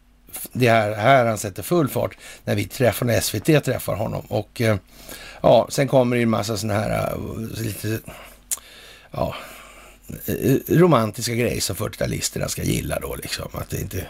det 0.52 0.70
här, 0.70 0.94
här 0.94 1.26
han 1.26 1.38
sätter 1.38 1.62
full 1.62 1.88
fart 1.88 2.16
när 2.44 2.54
vi 2.54 2.64
träffar, 2.64 3.06
när 3.06 3.20
SVT 3.20 3.64
träffar 3.64 3.94
honom. 3.94 4.22
Och 4.28 4.60
eh, 4.60 4.76
ja, 5.40 5.66
sen 5.70 5.88
kommer 5.88 6.16
det 6.16 6.22
en 6.22 6.30
massa 6.30 6.56
sådana 6.56 6.80
här 6.80 7.16
uh, 7.16 7.38
lite, 7.38 7.98
ja, 9.10 9.34
eh, 10.26 10.56
romantiska 10.68 11.34
grejer 11.34 11.60
som 11.60 11.76
40-talisterna 11.76 12.48
ska 12.48 12.62
gilla 12.62 12.98
då 13.00 13.14
liksom. 13.14 13.48
Att 13.52 13.70
det 13.70 13.80
inte, 13.80 14.06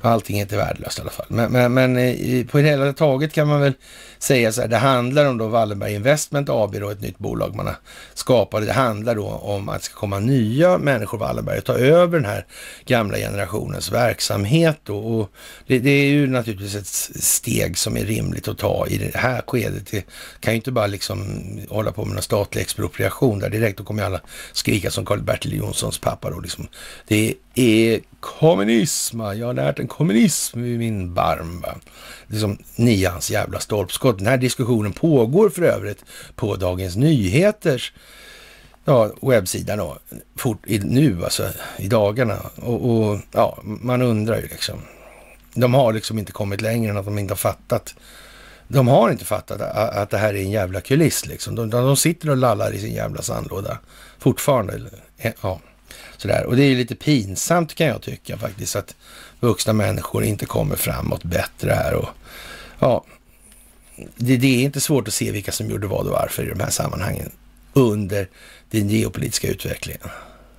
allting 0.00 0.38
är 0.38 0.42
inte 0.42 0.56
värdelöst 0.56 0.98
i 0.98 1.00
alla 1.00 1.10
fall. 1.10 1.26
Men, 1.28 1.52
men, 1.52 1.74
men 1.74 1.96
eh, 1.96 2.46
på 2.46 2.58
det 2.58 2.64
hela 2.64 2.92
taget 2.92 3.32
kan 3.32 3.48
man 3.48 3.60
väl 3.60 3.72
säga 4.18 4.52
så 4.52 4.60
här, 4.60 4.68
det 4.68 4.76
handlar 4.76 5.26
om 5.26 5.38
då 5.38 5.48
Wallenberg 5.48 5.94
Investment 5.94 6.48
AB, 6.48 6.80
då 6.80 6.90
ett 6.90 7.00
nytt 7.00 7.18
bolag 7.18 7.54
man 7.54 7.66
har 7.66 7.76
skapat. 8.14 8.66
Det 8.66 8.72
handlar 8.72 9.14
då 9.14 9.28
om 9.28 9.68
att 9.68 9.78
det 9.78 9.84
ska 9.84 9.94
komma 9.94 10.18
nya 10.18 10.78
människor 10.78 11.18
Wallenberg 11.18 11.58
och 11.58 11.64
ta 11.64 11.74
över 11.74 12.18
den 12.18 12.30
här 12.30 12.46
gamla 12.86 13.16
generationens 13.16 13.92
verksamhet. 13.92 14.80
Då. 14.82 14.98
Och 14.98 15.30
det, 15.66 15.78
det, 15.78 15.90
är 15.90 16.08
ju 16.08 16.26
naturligtvis 16.26 16.74
ett 16.74 17.22
steg 17.22 17.78
som 17.78 17.96
är 17.96 18.04
rimligt 18.04 18.48
att 18.48 18.58
ta 18.58 18.86
i 18.86 18.98
det 18.98 19.18
här 19.18 19.42
skedet. 19.46 19.90
Det 19.90 20.04
kan 20.40 20.52
ju 20.52 20.56
inte 20.56 20.72
bara 20.72 20.86
liksom 20.86 21.40
hålla 21.68 21.92
på 21.92 22.04
med 22.04 22.14
någon 22.14 22.22
statlig 22.22 22.62
expropriation 22.62 23.38
där 23.38 23.50
direkt. 23.50 23.78
Då 23.78 23.84
kommer 23.84 24.02
alla 24.02 24.20
skrika 24.52 24.90
som 24.90 25.04
Karl-Bertil 25.04 25.56
Jonssons 25.56 25.98
pappa 25.98 26.30
då 26.30 26.40
liksom. 26.40 26.68
Det 27.06 27.34
är 27.56 28.00
kommunism. 28.20 29.20
Jag 29.20 29.46
har 29.46 29.54
lärt 29.54 29.78
en 29.78 29.88
kommunism 29.88 30.64
i 30.64 30.78
min 30.78 31.14
barm. 31.14 31.60
Va? 31.60 31.74
som 32.40 32.58
nians 32.76 33.30
jävla 33.30 33.60
stolpskott. 33.60 34.18
Den 34.18 34.26
här 34.26 34.36
diskussionen 34.36 34.92
pågår 34.92 35.50
för 35.50 35.62
övrigt 35.62 36.04
på 36.34 36.56
Dagens 36.56 36.96
Nyheters 36.96 37.92
ja, 38.84 39.10
webbsida 39.22 39.76
då, 39.76 39.98
fort, 40.36 40.58
i, 40.66 40.78
nu 40.78 41.24
alltså, 41.24 41.48
i 41.78 41.88
dagarna. 41.88 42.38
Och, 42.56 42.90
och, 42.90 43.18
ja, 43.32 43.58
man 43.62 44.02
undrar 44.02 44.36
ju 44.36 44.46
liksom. 44.46 44.80
De 45.54 45.74
har 45.74 45.92
liksom 45.92 46.18
inte 46.18 46.32
kommit 46.32 46.60
längre 46.60 46.90
än 46.90 46.96
att 46.96 47.04
de 47.04 47.18
inte 47.18 47.32
har 47.32 47.36
fattat. 47.36 47.94
De 48.68 48.88
har 48.88 49.10
inte 49.10 49.24
fattat 49.24 49.60
att, 49.60 49.96
att 49.96 50.10
det 50.10 50.18
här 50.18 50.34
är 50.34 50.38
en 50.38 50.50
jävla 50.50 50.80
kuliss 50.80 51.26
liksom. 51.26 51.54
De, 51.54 51.70
de 51.70 51.96
sitter 51.96 52.30
och 52.30 52.36
lallar 52.36 52.72
i 52.72 52.78
sin 52.78 52.94
jävla 52.94 53.22
sandlåda 53.22 53.78
fortfarande. 54.18 54.80
Ja. 55.42 55.60
Sådär. 56.16 56.44
Och 56.46 56.56
det 56.56 56.62
är 56.62 56.76
lite 56.76 56.94
pinsamt 56.94 57.74
kan 57.74 57.86
jag 57.86 58.02
tycka 58.02 58.38
faktiskt 58.38 58.76
att 58.76 58.94
vuxna 59.40 59.72
människor 59.72 60.24
inte 60.24 60.46
kommer 60.46 60.76
framåt 60.76 61.24
bättre 61.24 61.70
här. 61.70 61.94
Och, 61.94 62.08
ja, 62.78 63.04
det, 64.16 64.36
det, 64.36 64.46
är 64.46 64.62
inte 64.62 64.80
svårt 64.80 65.08
att 65.08 65.14
se 65.14 65.30
vilka 65.30 65.52
som 65.52 65.70
gjorde 65.70 65.86
vad 65.86 66.06
och 66.06 66.12
varför 66.12 66.42
i 66.42 66.48
de 66.48 66.60
här 66.60 66.70
sammanhangen 66.70 67.30
under 67.72 68.28
den 68.70 68.88
geopolitiska 68.88 69.48
utvecklingen 69.48 70.08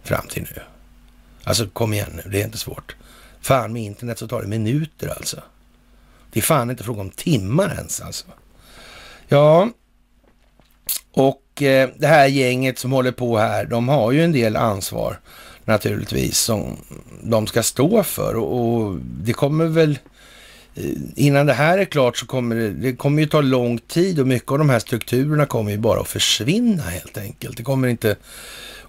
fram 0.03 0.27
till 0.27 0.47
nu. 0.55 0.61
Alltså 1.43 1.67
kom 1.67 1.93
igen 1.93 2.11
nu, 2.15 2.31
det 2.31 2.41
är 2.41 2.45
inte 2.45 2.57
svårt. 2.57 2.95
Fan 3.41 3.73
med 3.73 3.83
internet 3.83 4.19
så 4.19 4.27
tar 4.27 4.41
det 4.41 4.47
minuter 4.47 5.07
alltså. 5.07 5.41
Det 6.31 6.39
är 6.39 6.43
fan 6.43 6.69
inte 6.69 6.83
fråga 6.83 7.01
om 7.01 7.09
timmar 7.09 7.73
ens 7.75 8.01
alltså. 8.01 8.25
Ja, 9.27 9.69
och 11.11 11.61
eh, 11.61 11.89
det 11.97 12.07
här 12.07 12.27
gänget 12.27 12.79
som 12.79 12.91
håller 12.91 13.11
på 13.11 13.37
här, 13.37 13.65
de 13.65 13.89
har 13.89 14.11
ju 14.11 14.23
en 14.23 14.31
del 14.31 14.55
ansvar 14.55 15.19
naturligtvis 15.67 16.39
som 16.39 16.77
de 17.23 17.47
ska 17.47 17.63
stå 17.63 18.03
för. 18.03 18.35
Och, 18.35 18.75
och 18.75 18.95
det 19.01 19.33
kommer 19.33 19.65
väl 19.65 19.99
Eh, 20.77 20.83
innan 21.15 21.45
det 21.45 21.53
här 21.53 21.77
är 21.77 21.85
klart 21.85 22.17
så 22.17 22.25
kommer 22.25 22.55
det, 22.55 22.69
det 22.69 22.95
kommer 22.95 23.21
ju 23.21 23.27
ta 23.27 23.41
lång 23.41 23.77
tid 23.77 24.19
och 24.19 24.27
mycket 24.27 24.51
av 24.51 24.57
de 24.57 24.69
här 24.69 24.79
strukturerna 24.79 25.45
kommer 25.45 25.71
ju 25.71 25.77
bara 25.77 26.01
att 26.01 26.07
försvinna 26.07 26.83
helt 26.83 27.17
enkelt. 27.17 27.57
Det 27.57 27.63
kommer 27.63 27.87
inte 27.87 28.15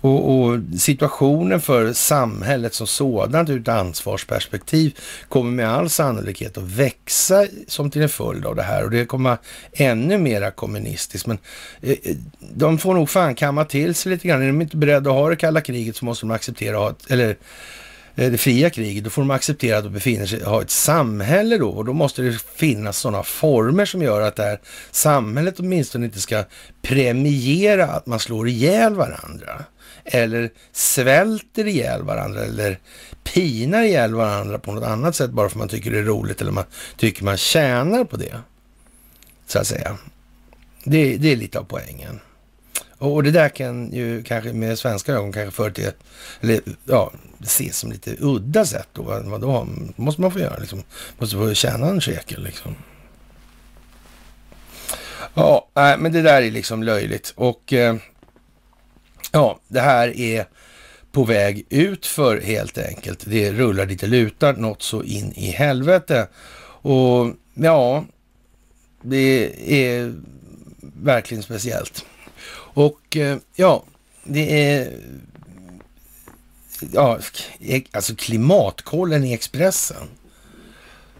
och, 0.00 0.38
och, 0.38 0.60
situationen 0.78 1.60
för 1.60 1.92
samhället 1.92 2.74
som 2.74 2.86
sådant 2.86 3.50
ur 3.50 3.60
ett 3.60 3.68
ansvarsperspektiv 3.68 4.98
kommer 5.28 5.50
med 5.50 5.68
all 5.68 5.90
sannolikhet 5.90 6.58
att 6.58 6.64
växa 6.64 7.46
som 7.66 7.90
till 7.90 8.02
en 8.02 8.08
följd 8.08 8.46
av 8.46 8.56
det 8.56 8.62
här 8.62 8.84
och 8.84 8.90
det 8.90 9.04
kommer 9.04 9.36
ännu 9.72 10.18
mera 10.18 10.50
kommunistiskt. 10.50 11.26
Men 11.26 11.38
eh, 11.80 11.90
eh, 12.02 12.16
de 12.40 12.78
får 12.78 12.94
nog 12.94 13.10
fan 13.10 13.34
kamma 13.34 13.64
till 13.64 13.94
sig 13.94 14.12
lite 14.12 14.28
grann. 14.28 14.42
Är 14.42 14.46
de 14.46 14.62
inte 14.62 14.76
beredda 14.76 15.10
att 15.10 15.16
ha 15.16 15.28
det 15.28 15.36
kalla 15.36 15.60
kriget 15.60 15.96
så 15.96 16.04
måste 16.04 16.26
de 16.26 16.30
acceptera 16.30 16.76
att 16.76 16.82
ha 16.82 16.90
ett, 16.90 17.10
eller 17.10 17.36
Eh, 18.18 18.30
det 18.30 18.38
fria 18.38 18.70
kriget, 18.70 19.04
då 19.04 19.10
får 19.10 19.22
de 19.22 19.30
acceptera 19.30 19.78
att 19.78 19.84
de 19.84 19.92
befinner 19.92 20.26
sig, 20.26 20.42
har 20.42 20.62
ett 20.62 20.70
samhälle 20.70 21.58
då 21.58 21.70
och 21.70 21.84
då 21.84 21.92
måste 21.92 22.22
det 22.22 22.38
finnas 22.56 22.98
sådana 22.98 23.22
former 23.22 23.84
som 23.84 24.02
gör 24.02 24.20
att 24.20 24.36
det 24.36 24.42
här 24.42 24.60
samhället 24.90 25.60
åtminstone 25.60 26.06
inte 26.06 26.20
ska 26.20 26.44
premiera 26.82 27.86
att 27.86 28.06
man 28.06 28.20
slår 28.20 28.48
ihjäl 28.48 28.94
varandra 28.94 29.64
eller 30.04 30.50
svälter 30.72 31.66
ihjäl 31.66 32.02
varandra 32.02 32.40
eller 32.40 32.78
pinar 33.24 33.82
ihjäl 33.82 34.14
varandra 34.14 34.58
på 34.58 34.72
något 34.72 34.84
annat 34.84 35.16
sätt 35.16 35.30
bara 35.30 35.48
för 35.48 35.56
att 35.56 35.58
man 35.58 35.68
tycker 35.68 35.90
det 35.90 35.98
är 35.98 36.02
roligt 36.02 36.40
eller 36.40 36.52
man 36.52 36.64
tycker 36.96 37.24
man 37.24 37.36
tjänar 37.36 38.04
på 38.04 38.16
det. 38.16 38.40
Så 39.46 39.58
att 39.58 39.66
säga. 39.66 39.98
Det, 40.84 41.16
det 41.16 41.32
är 41.32 41.36
lite 41.36 41.58
av 41.58 41.64
poängen. 41.64 42.20
Och 42.98 43.22
det 43.22 43.30
där 43.30 43.48
kan 43.48 43.92
ju 43.92 44.22
kanske 44.22 44.52
med 44.52 44.78
svenska 44.78 45.12
ögon 45.12 45.32
kanske 45.32 45.56
för 45.56 45.70
till, 45.70 45.90
eller 46.40 46.60
ja, 46.84 47.12
ses 47.42 47.78
som 47.78 47.92
lite 47.92 48.16
udda 48.18 48.64
sätt 48.64 48.88
då. 48.92 49.02
Vad, 49.02 49.40
då 49.40 49.66
måste 49.96 50.20
man 50.20 50.32
få 50.32 50.38
göra 50.38 50.56
liksom? 50.58 50.82
Måste 51.18 51.36
få 51.36 51.54
tjäna 51.54 51.86
en 51.86 52.00
shekel 52.00 52.42
liksom. 52.42 52.74
Ja, 55.34 55.68
men 55.74 56.12
det 56.12 56.22
där 56.22 56.42
är 56.42 56.50
liksom 56.50 56.82
löjligt 56.82 57.32
och 57.36 57.72
eh, 57.72 57.96
Ja, 59.32 59.60
det 59.68 59.80
här 59.80 60.16
är 60.16 60.46
på 61.12 61.24
väg 61.24 61.66
ut 61.70 62.06
för 62.06 62.40
helt 62.40 62.78
enkelt. 62.78 63.24
Det 63.26 63.52
rullar 63.52 63.86
lite 63.86 64.06
lutar, 64.06 64.52
något 64.56 64.82
så 64.82 65.02
in 65.02 65.32
i 65.32 65.50
helvete. 65.50 66.28
Och 66.82 67.32
ja, 67.54 68.04
det 69.02 69.52
är 69.92 70.14
verkligen 71.02 71.42
speciellt. 71.42 72.04
Och 72.78 73.16
eh, 73.16 73.38
ja, 73.54 73.84
det 74.24 74.70
är 74.70 74.92
ja, 76.92 77.18
alltså 77.90 78.14
klimatkollen 78.14 79.24
i 79.24 79.32
Expressen. 79.32 80.08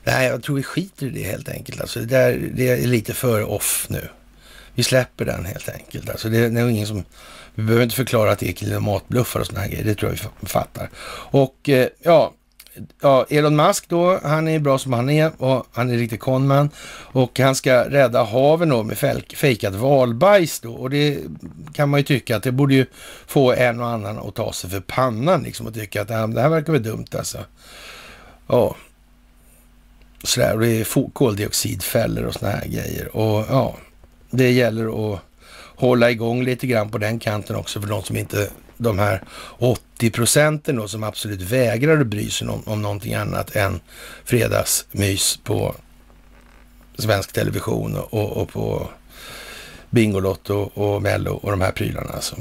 Nej, 0.05 0.27
jag 0.27 0.43
tror 0.43 0.57
vi 0.57 0.63
skiter 0.63 1.07
i 1.07 1.11
det 1.11 1.23
helt 1.23 1.49
enkelt. 1.49 1.81
Alltså 1.81 2.01
det, 2.01 2.07
där, 2.07 2.51
det 2.55 2.69
är 2.69 2.87
lite 2.87 3.15
för 3.15 3.43
off 3.43 3.87
nu. 3.91 4.09
Vi 4.75 4.83
släpper 4.83 5.25
den 5.25 5.45
helt 5.45 5.69
enkelt. 5.69 6.11
Alltså 6.11 6.29
det, 6.29 6.49
det 6.49 6.61
är 6.61 6.69
ingen 6.69 6.87
som 6.87 7.05
vi 7.55 7.63
behöver 7.63 7.85
inte 7.85 7.97
förklara 7.97 8.33
att 8.33 8.39
det 8.39 8.49
är 8.49 8.53
klimatbluffar 8.53 9.41
och 9.41 9.47
sådana 9.47 9.65
här 9.65 9.71
grejer. 9.71 9.85
Det 9.85 9.95
tror 9.95 10.11
jag 10.13 10.31
vi 10.41 10.47
fattar. 10.47 10.91
Och 11.31 11.69
eh, 11.69 11.89
ja, 12.03 12.35
ja, 13.03 13.27
Elon 13.29 13.57
Musk 13.57 13.89
då, 13.89 14.21
han 14.23 14.49
är 14.49 14.59
bra 14.59 14.79
som 14.79 14.93
han 14.93 15.11
är 15.11 15.43
och 15.43 15.67
han 15.73 15.91
är 15.91 15.97
riktigt 15.97 16.21
conman. 16.21 16.71
Och 16.91 17.39
han 17.39 17.55
ska 17.55 17.91
rädda 17.91 18.23
haven 18.25 18.69
då 18.69 18.83
med 18.83 18.99
fejkat 19.35 19.75
valbajs 19.75 20.61
då. 20.61 20.73
Och 20.73 20.91
det 20.91 21.19
kan 21.73 21.89
man 21.89 22.01
ju 22.01 22.05
tycka 22.05 22.37
att 22.37 22.43
det 22.43 22.53
borde 22.53 22.75
ju 22.75 22.87
få 23.27 23.53
en 23.53 23.81
och 23.81 23.89
annan 23.89 24.19
att 24.19 24.35
ta 24.35 24.53
sig 24.53 24.71
för 24.71 24.81
pannan 24.81 25.43
liksom 25.43 25.67
och 25.67 25.75
tycka 25.75 26.03
att 26.03 26.09
det 26.09 26.15
här 26.15 26.49
verkar 26.49 26.73
väl 26.73 26.83
dumt 26.83 27.07
alltså. 27.19 27.39
Ja, 28.47 28.77
sådär. 30.23 30.55
Och 30.55 30.61
det 30.61 30.69
är 30.69 31.11
koldioxidfällor 31.13 32.25
och 32.25 32.35
sådana 32.35 32.57
här 32.57 32.67
grejer. 32.67 33.17
Och 33.17 33.45
ja, 33.49 33.77
det 34.31 34.51
gäller 34.51 35.13
att 35.13 35.21
hålla 35.77 36.11
igång 36.11 36.43
lite 36.43 36.67
grann 36.67 36.91
på 36.91 36.99
den 36.99 37.19
kanten 37.19 37.57
också 37.57 37.81
för 37.81 37.89
de 37.89 38.03
som 38.03 38.17
inte 38.17 38.51
de 38.79 38.99
här 38.99 39.23
80 39.59 40.11
procenten 40.11 40.77
då 40.77 40.89
som 40.89 41.03
absolut 41.03 41.41
vägrar 41.41 42.01
att 42.01 42.07
bry 42.07 42.31
sig 42.31 42.49
om, 42.49 42.63
om 42.67 42.83
någonting 42.83 43.15
annat 43.15 43.57
än 43.57 43.81
fredagsmys 44.25 45.37
på 45.45 45.75
svensk 46.99 47.33
television 47.33 47.97
och, 47.97 48.37
och 48.37 48.49
på 48.49 48.89
Bingolotto 49.91 50.71
och 50.75 51.03
Mello 51.03 51.33
och 51.33 51.51
de 51.51 51.61
här 51.61 51.73
prylarna 51.73 52.11
alltså. 52.13 52.37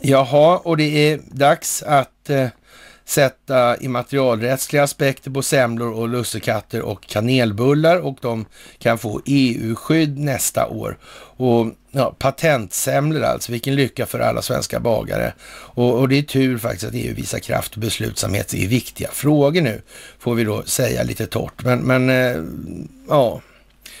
Jaha, 0.00 0.58
och 0.58 0.76
det 0.76 1.12
är 1.12 1.20
dags 1.26 1.82
att 1.82 2.30
eh, 2.30 2.48
sätta 3.08 3.76
immaterialrättsliga 3.76 4.82
aspekter 4.82 5.30
på 5.30 5.42
semlor 5.42 5.92
och 5.92 6.08
lussekatter 6.08 6.82
och 6.82 7.06
kanelbullar 7.06 7.98
och 7.98 8.18
de 8.20 8.46
kan 8.78 8.98
få 8.98 9.20
EU-skydd 9.26 10.18
nästa 10.18 10.66
år. 10.66 10.98
Och 11.36 11.66
ja, 11.90 12.14
patentsemlor 12.18 13.22
alltså, 13.22 13.52
vilken 13.52 13.74
lycka 13.74 14.06
för 14.06 14.18
alla 14.18 14.42
svenska 14.42 14.80
bagare. 14.80 15.32
Och, 15.50 15.98
och, 15.98 16.08
det 16.08 16.18
är 16.18 16.22
tur 16.22 16.58
faktiskt 16.58 16.84
att 16.84 16.94
EU 16.94 17.14
visar 17.14 17.38
kraft 17.38 17.74
och 17.74 17.80
beslutsamhet 17.80 18.54
i 18.54 18.66
viktiga 18.66 19.08
frågor 19.12 19.60
nu, 19.60 19.82
får 20.18 20.34
vi 20.34 20.44
då 20.44 20.62
säga 20.62 21.02
lite 21.02 21.26
torrt. 21.26 21.64
Men, 21.64 21.78
men 21.78 22.10
eh, 22.10 22.42
ja, 23.08 23.40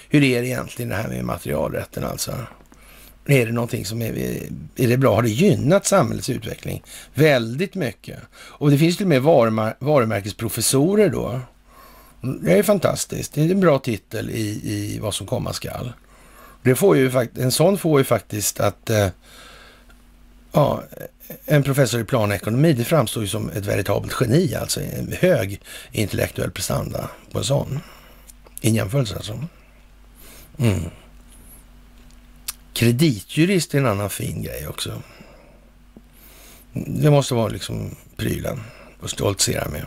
hur 0.08 0.22
är 0.22 0.42
det 0.42 0.48
egentligen 0.48 0.88
det 0.88 0.96
här 0.96 1.08
med 1.08 1.24
materialrätten 1.24 2.04
alltså? 2.04 2.32
Är 3.30 3.46
det 3.46 3.52
någonting 3.52 3.84
som 3.84 4.02
är, 4.02 4.12
är 4.76 4.88
det 4.88 4.96
bra? 4.96 5.14
Har 5.14 5.22
det 5.22 5.28
gynnat 5.28 5.86
samhällets 5.86 6.30
utveckling? 6.30 6.82
Väldigt 7.14 7.74
mycket. 7.74 8.18
Och 8.34 8.70
det 8.70 8.78
finns 8.78 8.96
till 8.96 9.06
och 9.06 9.08
med 9.08 9.22
varumär, 9.22 9.76
varumärkesprofessorer 9.78 11.08
då. 11.08 11.40
Det 12.20 12.58
är 12.58 12.62
fantastiskt. 12.62 13.32
Det 13.32 13.42
är 13.42 13.50
en 13.50 13.60
bra 13.60 13.78
titel 13.78 14.30
i, 14.30 14.60
i 14.64 14.98
vad 14.98 15.14
som 15.14 15.26
komma 15.26 15.52
skall. 15.52 15.92
Det 16.62 16.74
får 16.74 16.96
ju, 16.96 17.28
en 17.34 17.52
sån 17.52 17.78
får 17.78 18.00
ju 18.00 18.04
faktiskt 18.04 18.60
att 18.60 18.90
eh, 18.90 19.08
ja, 20.52 20.82
en 21.44 21.62
professor 21.62 22.00
i 22.00 22.04
planekonomi, 22.04 22.72
det 22.72 22.84
framstår 22.84 23.22
ju 23.22 23.28
som 23.28 23.50
ett 23.50 23.66
veritabelt 23.66 24.14
geni, 24.20 24.54
alltså 24.54 24.80
en 24.80 25.14
hög 25.18 25.60
intellektuell 25.92 26.50
prestanda 26.50 27.10
på 27.32 27.38
en 27.38 27.44
sån. 27.44 27.80
I 28.60 28.70
jämförelse 28.70 29.16
alltså. 29.16 29.44
Mm. 30.58 30.80
Kreditjurist 32.78 33.74
är 33.74 33.78
en 33.78 33.86
annan 33.86 34.10
fin 34.10 34.42
grej 34.42 34.68
också. 34.68 35.02
Det 36.72 37.10
måste 37.10 37.34
vara 37.34 37.48
liksom 37.48 37.96
prylen 38.16 38.60
att 39.02 39.10
stoltsera 39.10 39.68
med. 39.68 39.86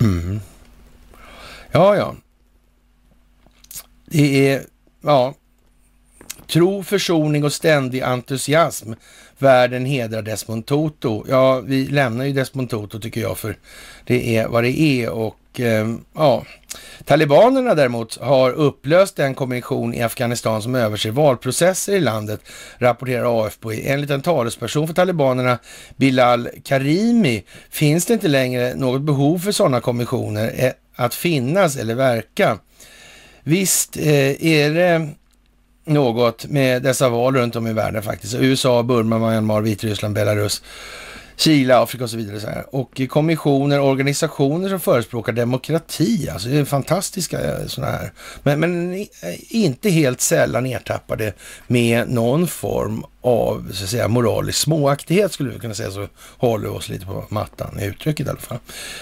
Mm. 0.00 0.40
Ja, 1.70 1.96
ja. 1.96 2.14
Det 4.06 4.48
är, 4.48 4.62
ja, 5.00 5.34
tro, 6.46 6.82
försoning 6.82 7.44
och 7.44 7.52
ständig 7.52 8.00
entusiasm. 8.00 8.92
Världen 9.38 9.86
hedrar 9.86 10.22
Desmond 10.22 10.66
Tutu. 10.66 11.22
Ja, 11.28 11.60
vi 11.60 11.86
lämnar 11.86 12.24
ju 12.24 12.32
Desmond 12.32 12.70
Tutu 12.70 13.00
tycker 13.00 13.20
jag, 13.20 13.38
för 13.38 13.56
det 14.04 14.36
är 14.36 14.48
vad 14.48 14.64
det 14.64 14.80
är 14.80 15.10
och 15.10 15.36
Eh, 15.60 15.94
ja, 16.14 16.44
Talibanerna 17.04 17.74
däremot 17.74 18.18
har 18.20 18.50
upplöst 18.50 19.16
den 19.16 19.34
kommission 19.34 19.94
i 19.94 20.02
Afghanistan 20.02 20.62
som 20.62 20.74
överser 20.74 21.10
valprocesser 21.10 21.92
i 21.92 22.00
landet, 22.00 22.40
rapporterar 22.78 23.44
AFP. 23.44 23.90
Enligt 23.90 24.10
en 24.10 24.22
talesperson 24.22 24.86
för 24.86 24.94
talibanerna, 24.94 25.58
Bilal 25.96 26.48
Karimi, 26.64 27.44
finns 27.70 28.06
det 28.06 28.14
inte 28.14 28.28
längre 28.28 28.74
något 28.74 29.02
behov 29.02 29.38
för 29.38 29.52
sådana 29.52 29.80
kommissioner 29.80 30.52
eh, 30.56 30.72
att 30.96 31.14
finnas 31.14 31.76
eller 31.76 31.94
verka. 31.94 32.58
Visst 33.42 33.96
eh, 33.96 34.46
är 34.46 34.70
det 34.70 35.08
något 35.84 36.46
med 36.46 36.82
dessa 36.82 37.08
val 37.08 37.36
runt 37.36 37.56
om 37.56 37.66
i 37.66 37.72
världen 37.72 38.02
faktiskt. 38.02 38.34
USA, 38.34 38.82
Burma, 38.82 39.18
Myanmar, 39.18 39.60
Vitryssland, 39.60 40.14
Belarus 40.14 40.62
Chile, 41.36 41.76
Afrika 41.76 42.04
och 42.04 42.10
så 42.10 42.16
vidare. 42.16 42.40
Så 42.40 42.46
här. 42.46 42.74
Och 42.74 43.00
kommissioner, 43.08 43.80
organisationer 43.80 44.68
som 44.68 44.80
förespråkar 44.80 45.32
demokrati, 45.32 46.28
alltså 46.28 46.48
det 46.48 46.58
är 46.58 46.64
fantastiska 46.64 47.40
eh, 47.40 47.66
sådana 47.66 47.92
här. 47.92 48.12
Men, 48.42 48.60
men 48.60 48.94
eh, 48.94 49.06
inte 49.48 49.90
helt 49.90 50.20
sällan 50.20 50.66
ertappade 50.66 51.32
med 51.66 52.08
någon 52.08 52.46
form 52.46 53.04
av 53.20 53.70
så 53.72 53.84
att 53.84 53.90
säga, 53.90 54.08
moralisk 54.08 54.58
småaktighet 54.58 55.32
skulle 55.32 55.50
vi 55.50 55.58
kunna 55.58 55.74
säga, 55.74 55.90
så 55.90 56.08
håller 56.38 56.68
vi 56.68 56.76
oss 56.76 56.88
lite 56.88 57.06
på 57.06 57.24
mattan 57.28 57.80
i 57.80 57.84
uttrycket 57.84 58.26
i 58.26 58.30
alla 58.30 58.38
fall. 58.38 58.58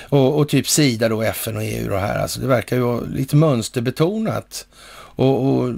Och, 0.09 0.39
och 0.39 0.49
typ 0.49 0.69
Sida 0.69 1.09
då, 1.09 1.23
FN 1.23 1.57
och 1.57 1.63
EU 1.63 1.93
och 1.93 2.01
här, 2.01 2.19
alltså 2.19 2.41
det 2.41 2.47
verkar 2.47 2.77
ju 2.77 2.83
vara 2.83 3.01
lite 3.01 3.37
mönsterbetonat. 3.37 4.67
Och, 5.15 5.47
och, 5.47 5.75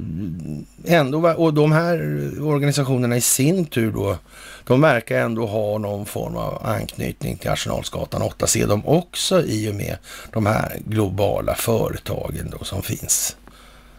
ändå, 0.85 1.29
och 1.29 1.55
de 1.55 1.73
här 1.73 1.99
organisationerna 2.41 3.17
i 3.17 3.21
sin 3.21 3.65
tur 3.65 3.93
då 3.93 4.19
de 4.67 4.81
verkar 4.81 5.19
ändå 5.19 5.47
ha 5.47 5.79
någon 5.79 6.07
form 6.07 6.37
av 6.37 6.67
anknytning 6.67 7.37
till 7.37 7.51
Arsenalsgatan 7.51 8.23
8C 8.23 8.67
de 8.67 8.87
också 8.87 9.43
i 9.43 9.71
och 9.71 9.75
med 9.75 9.97
de 10.33 10.47
här 10.47 10.79
globala 10.87 11.55
företagen 11.55 12.55
då 12.59 12.65
som 12.65 12.83
finns 12.83 13.37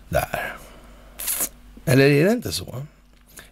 där. 0.09 0.55
Eller 1.85 2.09
är 2.09 2.25
det 2.25 2.31
inte 2.31 2.51
så? 2.51 2.85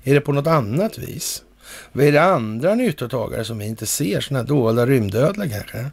Är 0.03 0.13
det 0.13 0.21
på 0.21 0.31
något 0.31 0.47
annat 0.47 0.97
vis? 0.97 1.43
Vad 1.91 2.05
är 2.05 2.11
det 2.11 2.23
andra 2.23 2.75
nyttotagare 2.75 3.45
som 3.45 3.57
vi 3.57 3.65
inte 3.65 3.85
ser? 3.85 4.21
Sådana 4.21 4.39
här 4.39 4.47
dolda 4.47 4.85
rymdödlor 4.85 5.47
kanske? 5.47 5.89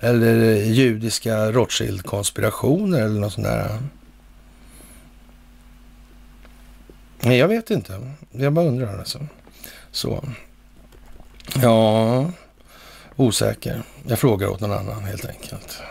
Eller 0.00 0.56
judiska 0.56 1.52
Rothschild-konspirationer 1.52 3.00
eller 3.00 3.20
något 3.20 3.32
sånt 3.32 3.46
där? 3.46 3.78
Nej, 7.20 7.38
jag 7.38 7.48
vet 7.48 7.70
inte. 7.70 8.12
Jag 8.30 8.52
bara 8.52 8.66
undrar 8.66 8.98
alltså. 8.98 9.26
Så. 9.98 10.24
Ja, 11.62 12.30
osäker. 13.16 13.82
Jag 14.06 14.18
frågar 14.18 14.48
åt 14.48 14.60
någon 14.60 14.72
annan 14.72 15.04
helt 15.04 15.24
enkelt. 15.24 15.82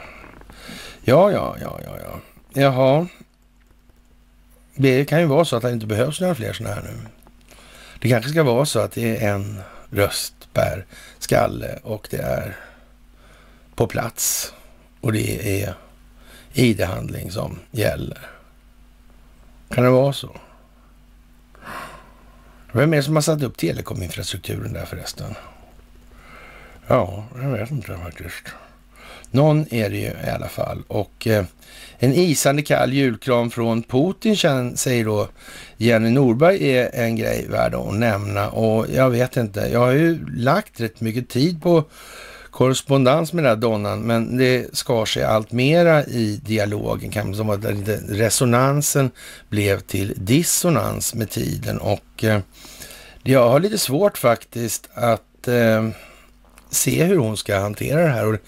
Ja, 1.02 1.32
ja, 1.32 1.56
ja, 1.62 1.80
ja, 1.84 1.98
ja. 2.04 2.20
Jaha. 2.62 3.08
Det 4.76 5.06
kan 5.06 5.20
ju 5.20 5.26
vara 5.26 5.46
så 5.46 5.56
att 5.56 5.62
det 5.62 5.72
inte 5.72 5.86
behövs 5.86 6.22
några 6.22 6.36
fler 6.36 6.54
sådana 6.54 6.76
här 6.76 6.84
nu. 6.84 6.98
Det 8.00 8.10
kanske 8.10 8.32
ska 8.32 8.44
vara 8.44 8.66
så 8.66 8.80
att 8.80 8.92
det 8.92 9.24
är 9.24 9.34
en 9.34 9.62
röst 9.90 10.54
per 10.54 10.86
skalle 11.20 11.80
och 11.84 12.08
det 12.12 12.22
är 12.22 12.58
på 13.76 13.88
plats 13.88 14.54
och 15.02 15.14
det 15.14 15.62
är 15.64 15.74
ID-handling 16.54 17.32
som 17.32 17.60
gäller. 17.72 18.30
Kan 19.70 19.84
det 19.84 19.90
vara 19.90 20.14
så? 20.14 20.36
Vem 22.78 22.94
är 22.94 22.98
det 22.98 23.04
som 23.04 23.16
har 23.16 23.22
satt 23.22 23.44
upp 23.44 23.58
telekominfrastrukturen 23.58 24.74
där 24.74 24.86
förresten? 24.86 25.36
Ja, 26.88 27.26
jag 27.42 27.50
vet 27.50 27.72
inte 27.72 27.98
faktiskt. 27.98 28.48
Någon 29.32 29.74
är 29.74 29.90
det 29.90 29.98
ju 29.98 30.12
i 30.28 30.30
alla 30.36 30.48
fall. 30.48 30.84
Och 30.88 31.28
eh, 31.28 31.46
en 31.98 32.14
isande 32.14 32.62
kall 32.62 32.94
julkram 32.94 33.52
från 33.52 33.84
Putin 33.84 34.38
säger 34.78 35.06
då 35.06 35.28
Jenny 35.78 36.10
Norberg 36.10 36.78
är 36.78 36.90
en 36.94 37.16
grej 37.16 37.48
värd 37.50 37.76
att 37.76 37.94
nämna. 37.94 38.50
Och 38.50 38.86
jag 38.94 39.10
vet 39.10 39.38
inte, 39.38 39.60
jag 39.60 39.80
har 39.80 39.92
ju 39.92 40.26
lagt 40.36 40.82
rätt 40.82 41.02
mycket 41.02 41.30
tid 41.30 41.62
på 41.62 41.84
korrespondens 42.58 43.34
med 43.34 43.44
den 43.44 43.50
här 43.50 43.56
donnan, 43.56 44.02
men 44.02 44.38
det 44.38 44.78
skar 44.78 45.06
sig 45.06 45.24
allt 45.24 45.52
mera 45.52 46.06
i 46.06 46.40
dialogen, 46.46 47.12
kan 47.12 47.36
som 47.36 47.50
att 47.50 47.66
resonansen 48.10 49.12
blev 49.50 49.80
till 49.80 50.14
dissonans 50.16 51.14
med 51.14 51.30
tiden 51.30 51.78
och 51.78 52.24
eh, 52.24 52.40
jag 53.24 53.50
har 53.50 53.60
lite 53.60 53.78
svårt 53.78 54.18
faktiskt 54.18 54.90
att 54.94 55.48
eh, 55.48 55.90
se 56.70 57.04
hur 57.04 57.18
hon 57.18 57.38
ska 57.38 57.60
hantera 57.60 58.02
det 58.02 58.10
här 58.10 58.28
och 58.28 58.40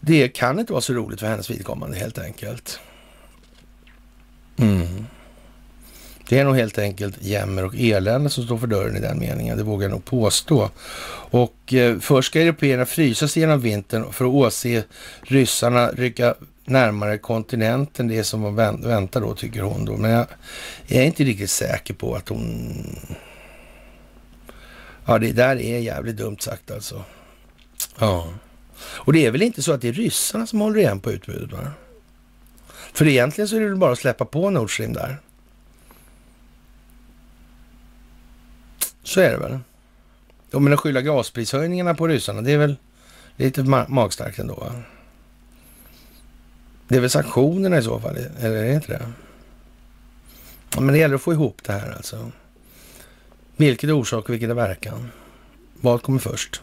det 0.00 0.28
kan 0.28 0.58
inte 0.58 0.72
vara 0.72 0.82
så 0.82 0.92
roligt 0.92 1.20
för 1.20 1.26
hennes 1.26 1.50
vidkommande 1.50 1.98
helt 1.98 2.18
enkelt. 2.18 2.80
Mm. 4.56 5.06
Det 6.28 6.38
är 6.38 6.44
nog 6.44 6.56
helt 6.56 6.78
enkelt 6.78 7.16
jämmer 7.20 7.64
och 7.64 7.74
elände 7.76 8.30
som 8.30 8.44
står 8.44 8.58
för 8.58 8.66
dörren 8.66 8.96
i 8.96 9.00
den 9.00 9.18
meningen, 9.18 9.56
det 9.56 9.62
vågar 9.62 9.84
jag 9.84 9.90
nog 9.90 10.04
påstå. 10.04 10.70
Och 11.30 11.74
eh, 11.74 11.98
först 11.98 12.30
ska 12.30 12.40
européerna 12.40 12.86
frysas 12.86 13.36
genom 13.36 13.60
vintern 13.60 14.12
för 14.12 14.24
att 14.24 14.30
åse 14.30 14.84
ryssarna 15.22 15.90
rycka 15.90 16.34
närmare 16.64 17.18
kontinenten, 17.18 18.08
det 18.08 18.24
som 18.24 18.56
väntar 18.82 19.20
då, 19.20 19.34
tycker 19.34 19.62
hon 19.62 19.84
då. 19.84 19.96
Men 19.96 20.10
jag, 20.10 20.26
jag 20.86 21.02
är 21.02 21.06
inte 21.06 21.24
riktigt 21.24 21.50
säker 21.50 21.94
på 21.94 22.14
att 22.14 22.28
hon... 22.28 22.74
Ja, 25.04 25.18
det 25.18 25.32
där 25.32 25.56
är 25.56 25.78
jävligt 25.78 26.16
dumt 26.16 26.38
sagt 26.40 26.70
alltså. 26.70 27.04
Ja. 27.98 28.28
Och 28.80 29.12
det 29.12 29.26
är 29.26 29.30
väl 29.30 29.42
inte 29.42 29.62
så 29.62 29.72
att 29.72 29.80
det 29.80 29.88
är 29.88 29.92
ryssarna 29.92 30.46
som 30.46 30.60
håller 30.60 30.78
igen 30.78 31.00
på 31.00 31.12
utbudet? 31.12 31.52
Va? 31.52 31.72
För 32.92 33.06
egentligen 33.06 33.48
så 33.48 33.56
är 33.56 33.60
det 33.60 33.68
väl 33.68 33.76
bara 33.76 33.92
att 33.92 33.98
släppa 33.98 34.24
på 34.24 34.50
Nord 34.50 34.74
Stream 34.74 34.92
där. 34.92 35.18
Så 39.08 39.20
är 39.20 39.30
det 39.30 39.36
väl. 39.36 39.58
Och 40.52 40.62
men 40.62 40.72
att 40.72 40.80
skylla 40.80 41.02
gasprishöjningarna 41.02 41.94
på 41.94 42.08
ryssarna, 42.08 42.42
det 42.42 42.52
är 42.52 42.58
väl 42.58 42.76
lite 43.36 43.62
ma 43.62 43.86
magstarkt 43.88 44.38
ändå. 44.38 44.54
Va? 44.54 44.82
Det 46.88 46.96
är 46.96 47.00
väl 47.00 47.10
sanktionerna 47.10 47.78
i 47.78 47.82
så 47.82 48.00
fall, 48.00 48.16
eller 48.16 48.56
är 48.56 48.68
det 48.68 48.74
inte 48.74 48.92
det? 48.92 49.12
Ja, 50.74 50.80
men 50.80 50.92
det 50.92 50.98
gäller 50.98 51.14
att 51.14 51.22
få 51.22 51.32
ihop 51.32 51.60
det 51.64 51.72
här 51.72 51.92
alltså. 51.96 52.30
Vilket 53.56 53.88
är 53.88 53.92
orsak 53.92 54.24
och 54.24 54.34
vilket 54.34 54.50
är 54.50 54.54
verkan? 54.54 55.10
Vad 55.80 56.02
kommer 56.02 56.18
först? 56.18 56.62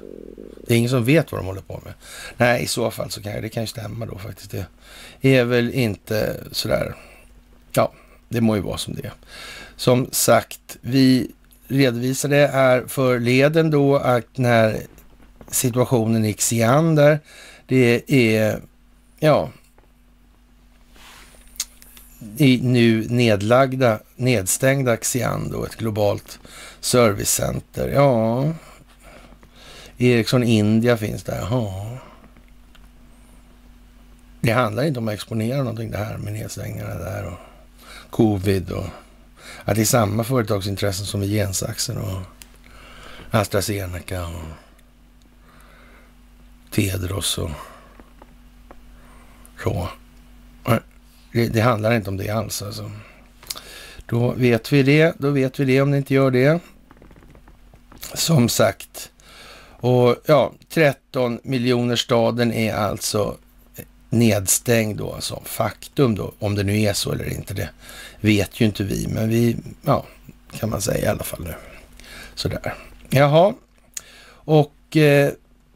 Det 0.68 0.74
är 0.74 0.78
ingen 0.78 0.90
som 0.90 1.06
vet 1.06 1.32
vad 1.32 1.42
de 1.42 1.46
håller 1.46 1.62
på 1.62 1.82
med. 1.86 1.94
Nej, 2.38 2.64
i 2.64 2.68
så 2.68 2.92
fall 2.92 3.12
så 3.12 3.22
kan 3.22 3.42
det 3.42 3.50
kan 3.50 3.64
ju 3.64 3.68
stämma 3.68 4.06
då 4.06 4.18
faktiskt. 4.18 4.56
Det 5.22 5.36
är 5.36 5.44
väl 5.44 5.74
inte 5.74 6.44
sådär. 6.52 6.96
Ja, 7.72 7.94
det 8.30 8.42
må 8.42 8.56
ju 8.56 8.62
vara 8.62 8.78
som 8.78 8.96
det 8.96 9.06
är. 9.06 9.14
Som 9.76 10.08
sagt, 10.12 10.78
vi 10.82 11.32
redovisade 11.68 12.50
här 12.54 12.84
för 12.88 13.20
leden 13.20 13.72
då 13.72 13.96
att 13.96 14.26
den 14.36 14.46
här 14.46 14.78
situationen 15.48 16.26
i 16.26 16.34
Xi'an 16.34 16.96
där, 16.96 17.20
det 17.66 18.04
är, 18.08 18.62
ja, 19.20 19.50
i 22.38 22.60
nu 22.64 23.06
nedlagda, 23.10 24.00
nedstängda 24.16 24.96
Xi'an 24.96 25.52
då, 25.52 25.66
ett 25.66 25.76
globalt 25.76 26.40
servicecenter. 26.80 27.88
Ja, 27.88 28.44
Ericsson 29.98 30.44
India 30.44 30.98
finns 30.98 31.24
där. 31.24 31.48
Ja. 31.52 31.98
Det 34.42 34.52
handlar 34.52 34.84
inte 34.84 35.00
om 35.00 35.08
att 35.08 35.14
exponera 35.14 35.58
någonting 35.58 35.92
det 35.92 35.98
här 35.98 36.18
med 36.18 36.34
nedstängningarna 36.34 36.96
där 36.96 37.26
och 37.26 37.40
covid 38.10 38.72
och 38.72 38.86
att 39.66 39.76
det 39.76 39.82
är 39.82 39.86
samma 39.86 40.24
företagsintressen 40.24 41.06
som 41.06 41.24
i 41.24 41.28
gensaxen 41.28 41.98
och 41.98 42.22
AstraZeneca 43.32 44.28
och 44.28 44.44
Tedros 46.72 47.38
och 47.38 47.50
så. 49.64 49.90
Det, 51.32 51.48
det, 51.48 51.62
handlar 51.62 51.96
inte 51.96 52.10
om 52.10 52.18
det 52.18 52.30
alls 52.30 52.62
alltså. 52.62 52.92
Då 54.06 54.32
vet 54.32 54.74
vi 54.74 54.84
det. 54.84 55.16
Då 55.18 55.30
vet 55.30 55.60
vi 55.60 55.66
det 55.66 55.82
om 55.82 55.92
det 55.92 55.98
inte 55.98 56.14
gör 56.14 56.32
det. 56.32 56.60
Som 58.14 58.50
sagt. 58.50 59.12
Och 59.70 60.16
ja, 60.26 60.54
13 60.70 61.40
miljoner 61.44 61.96
staden 61.96 62.54
är 62.54 62.74
alltså 62.74 63.38
nedstängd 64.16 64.98
då 64.98 65.16
som 65.20 65.42
faktum 65.46 66.16
då. 66.16 66.34
Om 66.40 66.56
det 66.56 66.64
nu 66.64 66.82
är 66.82 66.94
så 66.94 67.12
eller 67.12 67.34
inte, 67.34 67.54
det 67.54 67.70
vet 68.22 68.62
ju 68.62 68.66
inte 68.66 68.84
vi. 68.84 69.08
Men 69.08 69.30
vi, 69.30 69.58
ja, 69.86 70.06
kan 70.60 70.70
man 70.70 70.82
säga 70.82 71.06
i 71.06 71.08
alla 71.08 71.24
fall 71.24 71.44
nu. 71.44 71.54
Sådär. 72.36 72.74
Jaha, 73.10 73.54
och 74.30 74.98
eh, 74.98 75.32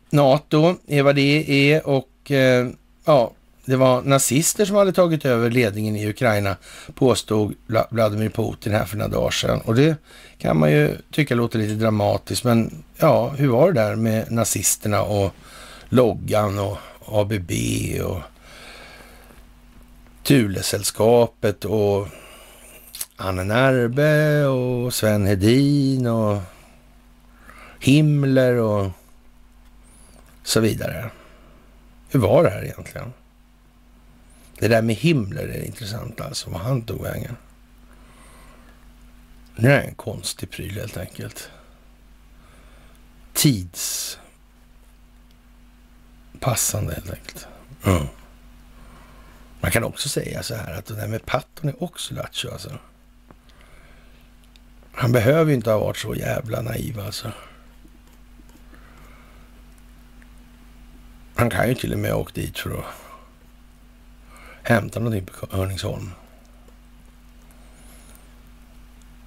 NATO 0.10 0.76
är 0.88 1.04
vad 1.04 1.16
det 1.16 1.72
är 1.72 1.88
och 1.88 2.32
eh, 2.32 2.68
ja, 3.06 3.32
det 3.66 3.76
var 3.76 4.02
nazister 4.02 4.66
som 4.66 4.76
hade 4.76 4.92
tagit 4.94 5.26
över 5.26 5.50
ledningen 5.50 5.96
i 5.96 6.10
Ukraina, 6.10 6.56
påstod 6.94 7.56
Vladimir 7.90 8.30
Putin 8.30 8.74
här 8.74 8.86
för 8.86 8.98
några 8.98 9.12
dagar 9.12 9.32
sedan. 9.32 9.62
Och 9.62 9.76
det 9.76 9.96
kan 10.38 10.60
man 10.60 10.72
ju 10.72 10.98
tycka 11.12 11.36
låter 11.36 11.60
lite 11.60 11.74
dramatiskt, 11.74 12.44
men 12.44 12.84
ja, 12.98 13.30
hur 13.30 13.48
var 13.48 13.72
det 13.72 13.82
där 13.82 13.96
med 13.96 14.32
nazisterna 14.32 15.02
och 15.02 15.32
loggan 15.90 16.60
och 16.60 16.78
ABB 17.12 17.52
och 18.04 18.22
Thulesällskapet 20.24 21.66
och 21.66 22.08
Anne 23.16 23.44
Närbe 23.44 24.46
och 24.46 24.94
Sven 24.94 25.26
Hedin 25.26 26.08
och 26.08 26.42
Himmler 27.80 28.56
och 28.56 28.92
så 30.44 30.60
vidare. 30.60 31.10
Hur 32.10 32.20
var 32.20 32.44
det 32.44 32.50
här 32.50 32.64
egentligen? 32.64 33.14
Det 34.60 34.68
där 34.68 34.82
med 34.82 34.96
Himmler 34.96 35.48
är 35.48 35.64
intressant 35.64 36.22
alltså, 36.22 36.50
vad 36.50 36.62
han 36.62 36.82
tog 36.82 37.04
vägen. 37.04 37.36
Det 39.56 39.68
är 39.68 39.82
en 39.82 39.96
konstig 39.96 40.52
pryl 40.52 40.80
helt 40.80 40.98
enkelt. 40.98 41.50
Tids... 43.34 44.20
Tidspassande 46.40 46.94
helt 46.94 47.10
enkelt. 47.10 47.48
Mm. 47.86 48.08
Man 49.62 49.72
kan 49.72 49.84
också 49.84 50.10
säga 50.10 50.44
så 50.44 50.56
här 50.56 50.74
att 50.74 50.86
det 50.86 50.96
där 50.96 51.08
med 51.08 51.26
Patton 51.26 51.70
är 51.70 51.84
också 51.84 52.14
lattjo 52.14 52.52
alltså. 52.52 52.78
Han 54.92 55.12
behöver 55.12 55.50
ju 55.50 55.56
inte 55.56 55.72
ha 55.72 55.80
varit 55.80 55.98
så 55.98 56.16
jävla 56.16 56.62
naiv 56.62 57.00
alltså. 57.00 57.32
Han 61.36 61.50
kan 61.50 61.68
ju 61.68 61.76
till 61.76 61.94
och 61.94 62.00
med 62.00 62.12
ha 62.12 62.20
åkt 62.20 62.36
dit 62.36 62.60
för 62.60 62.80
att 62.80 62.86
hämta 64.64 65.00
någonting 65.00 65.26
på 65.26 65.58
Örningsholm. 65.58 66.12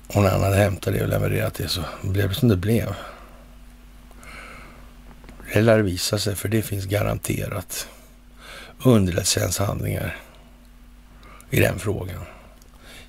Och 0.08 0.22
när 0.22 0.30
han 0.30 0.42
hade 0.42 0.56
hämtat 0.56 0.94
det 0.94 1.02
och 1.02 1.08
levererat 1.08 1.54
det 1.54 1.68
så 1.68 1.84
blev 2.02 2.28
det 2.28 2.34
som 2.34 2.48
det 2.48 2.56
blev. 2.56 2.94
Det 5.52 5.60
lär 5.60 5.78
visa 5.78 6.18
sig, 6.18 6.36
för 6.36 6.48
det 6.48 6.62
finns 6.62 6.84
garanterat 6.84 7.88
underrättelsetjänsthandlingar 8.84 10.16
i 11.50 11.60
den 11.60 11.78
frågan. 11.78 12.20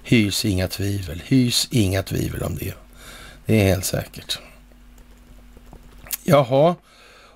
Hys 0.03 0.45
inga 0.45 0.67
tvivel. 0.67 1.23
Hys 1.25 1.67
inga 1.71 2.03
tvivel 2.03 2.43
om 2.43 2.55
det. 2.55 2.73
Det 3.45 3.61
är 3.61 3.63
helt 3.63 3.85
säkert. 3.85 4.39
Jaha, 6.23 6.75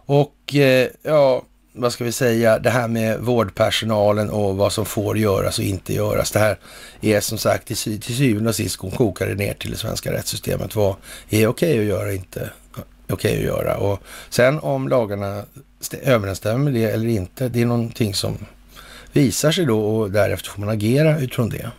och 0.06 0.56
eh, 0.56 0.90
ja, 1.04 1.44
vad 1.74 1.94
ska 1.94 2.04
vi 2.04 2.12
säga, 2.12 2.60
det 2.60 2.70
här 2.70 2.88
med 2.88 3.20
vårdpersonalen 3.20 4.30
och 4.30 4.58
vad 4.58 4.74
som 4.74 4.86
får 4.86 5.18
göras 5.18 5.60
och 5.60 5.66
inte 5.66 5.94
göras. 5.94 6.32
Det 6.32 6.40
här 6.40 6.60
är 7.02 7.22
som 7.22 7.38
sagt 7.38 7.68
till, 7.68 8.02
till 8.02 8.16
syvende 8.16 8.50
och 8.50 8.56
sist 8.56 8.78
kokar 8.78 9.28
det 9.28 9.36
ner 9.36 9.54
till 9.54 9.72
det 9.72 9.78
svenska 9.78 10.12
rättssystemet. 10.12 10.76
Vad 10.76 10.96
är 11.30 11.48
okej 11.48 11.48
okay 11.48 11.80
att 11.80 11.86
göra 11.86 12.08
och 12.08 12.14
inte 12.14 12.50
okej 13.10 13.32
okay 13.32 13.38
att 13.38 13.44
göra? 13.44 13.78
Och 13.78 14.00
sen 14.30 14.60
om 14.60 14.88
lagarna 14.88 15.44
överensstämmer 16.02 16.58
med 16.64 16.74
det 16.74 16.84
eller 16.84 17.08
inte, 17.08 17.50
det 17.50 17.62
är 17.62 17.66
någonting 17.66 18.14
som 18.14 18.38
visar 19.12 19.52
sig 19.52 19.66
då 19.66 19.80
och 19.80 20.12
därefter 20.12 20.50
får 20.50 20.60
man 20.60 20.70
agera 20.70 21.20
utifrån 21.20 21.50
det. 21.50 21.72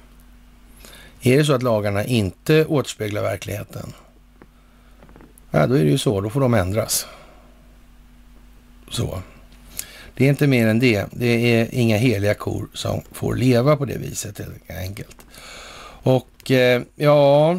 Är 1.22 1.38
det 1.38 1.44
så 1.44 1.52
att 1.52 1.62
lagarna 1.62 2.04
inte 2.04 2.66
återspeglar 2.66 3.22
verkligheten, 3.22 3.92
ja, 5.50 5.66
då 5.66 5.74
är 5.74 5.84
det 5.84 5.90
ju 5.90 5.98
så, 5.98 6.20
då 6.20 6.30
får 6.30 6.40
de 6.40 6.54
ändras. 6.54 7.06
Så. 8.90 9.22
Det 10.14 10.24
är 10.24 10.28
inte 10.28 10.46
mer 10.46 10.66
än 10.66 10.78
det. 10.78 11.06
Det 11.10 11.54
är 11.54 11.68
inga 11.72 11.96
heliga 11.96 12.34
kor 12.34 12.68
som 12.74 13.00
får 13.12 13.34
leva 13.34 13.76
på 13.76 13.84
det 13.84 13.98
viset 13.98 14.38
helt 14.38 14.70
enkelt. 14.70 15.16
Och 16.02 16.50
eh, 16.50 16.82
ja, 16.96 17.58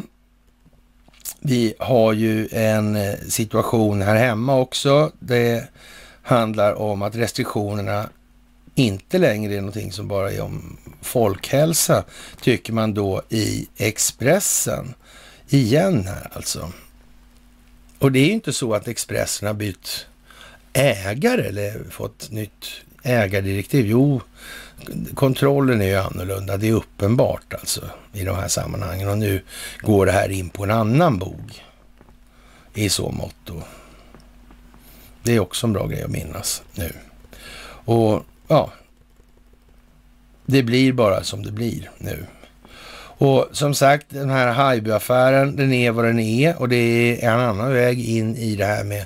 vi 1.40 1.74
har 1.78 2.12
ju 2.12 2.48
en 2.52 2.96
eh, 2.96 3.14
situation 3.28 4.02
här 4.02 4.16
hemma 4.16 4.56
också. 4.56 5.12
Det 5.18 5.68
handlar 6.22 6.74
om 6.74 7.02
att 7.02 7.16
restriktionerna 7.16 8.08
inte 8.74 9.18
längre 9.18 9.54
är 9.54 9.60
någonting 9.60 9.92
som 9.92 10.08
bara 10.08 10.32
är 10.32 10.40
om 10.40 10.76
folkhälsa, 11.02 12.04
tycker 12.40 12.72
man 12.72 12.94
då 12.94 13.22
i 13.28 13.68
Expressen. 13.76 14.94
Igen 15.48 16.06
här 16.06 16.30
alltså. 16.32 16.72
Och 17.98 18.12
det 18.12 18.18
är 18.18 18.26
ju 18.26 18.32
inte 18.32 18.52
så 18.52 18.74
att 18.74 18.88
Expressen 18.88 19.46
har 19.46 19.54
bytt 19.54 20.06
ägare 20.72 21.48
eller 21.48 21.84
fått 21.90 22.30
nytt 22.30 22.66
ägardirektiv. 23.02 23.86
Jo, 23.86 24.20
kontrollen 25.14 25.82
är 25.82 25.86
ju 25.86 25.96
annorlunda. 25.96 26.56
Det 26.56 26.68
är 26.68 26.72
uppenbart 26.72 27.54
alltså 27.54 27.80
i 28.12 28.24
de 28.24 28.36
här 28.36 28.48
sammanhangen. 28.48 29.08
Och 29.08 29.18
nu 29.18 29.42
går 29.80 30.06
det 30.06 30.12
här 30.12 30.28
in 30.28 30.48
på 30.48 30.64
en 30.64 30.70
annan 30.70 31.18
bog 31.18 31.64
i 32.74 32.88
så 32.88 33.10
mått. 33.10 33.50
Det 35.22 35.36
är 35.36 35.40
också 35.40 35.66
en 35.66 35.72
bra 35.72 35.86
grej 35.86 36.02
att 36.02 36.10
minnas 36.10 36.62
nu. 36.74 36.92
Och 37.84 38.22
ja, 38.48 38.72
det 40.46 40.62
blir 40.62 40.92
bara 40.92 41.22
som 41.22 41.42
det 41.42 41.52
blir 41.52 41.90
nu. 41.98 42.26
Och 43.22 43.48
som 43.52 43.74
sagt, 43.74 44.06
den 44.08 44.30
här 44.30 44.52
Haijby-affären, 44.52 45.56
den 45.56 45.72
är 45.72 45.90
vad 45.90 46.04
den 46.04 46.18
är 46.18 46.60
och 46.60 46.68
det 46.68 46.76
är 47.24 47.32
en 47.32 47.40
annan 47.40 47.72
väg 47.72 48.08
in 48.08 48.36
i 48.36 48.56
det 48.56 48.64
här 48.64 48.84
med 48.84 49.04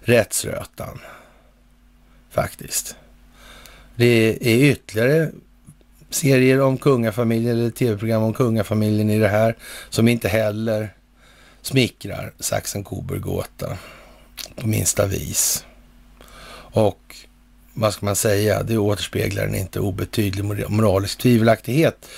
rättsrötan. 0.00 1.00
Faktiskt. 2.30 2.96
Det 4.00 4.38
är 4.40 4.70
ytterligare 4.70 5.30
serier 6.10 6.60
om 6.60 6.78
kungafamiljen 6.78 7.58
eller 7.58 7.70
tv-program 7.70 8.22
om 8.22 8.34
kungafamiljen 8.34 9.10
i 9.10 9.18
det 9.18 9.28
här 9.28 9.56
som 9.90 10.08
inte 10.08 10.28
heller 10.28 10.94
smickrar 11.62 12.32
Sachsen-Coburg-gåta 12.38 13.78
på 14.56 14.68
minsta 14.68 15.06
vis. 15.06 15.64
Och 16.72 17.16
vad 17.74 17.92
ska 17.92 18.06
man 18.06 18.16
säga, 18.16 18.62
det 18.62 18.78
återspeglar 18.78 19.44
en 19.44 19.54
inte 19.54 19.80
obetydlig 19.80 20.70
moralisk 20.70 21.18
tvivelaktighet 21.18 22.08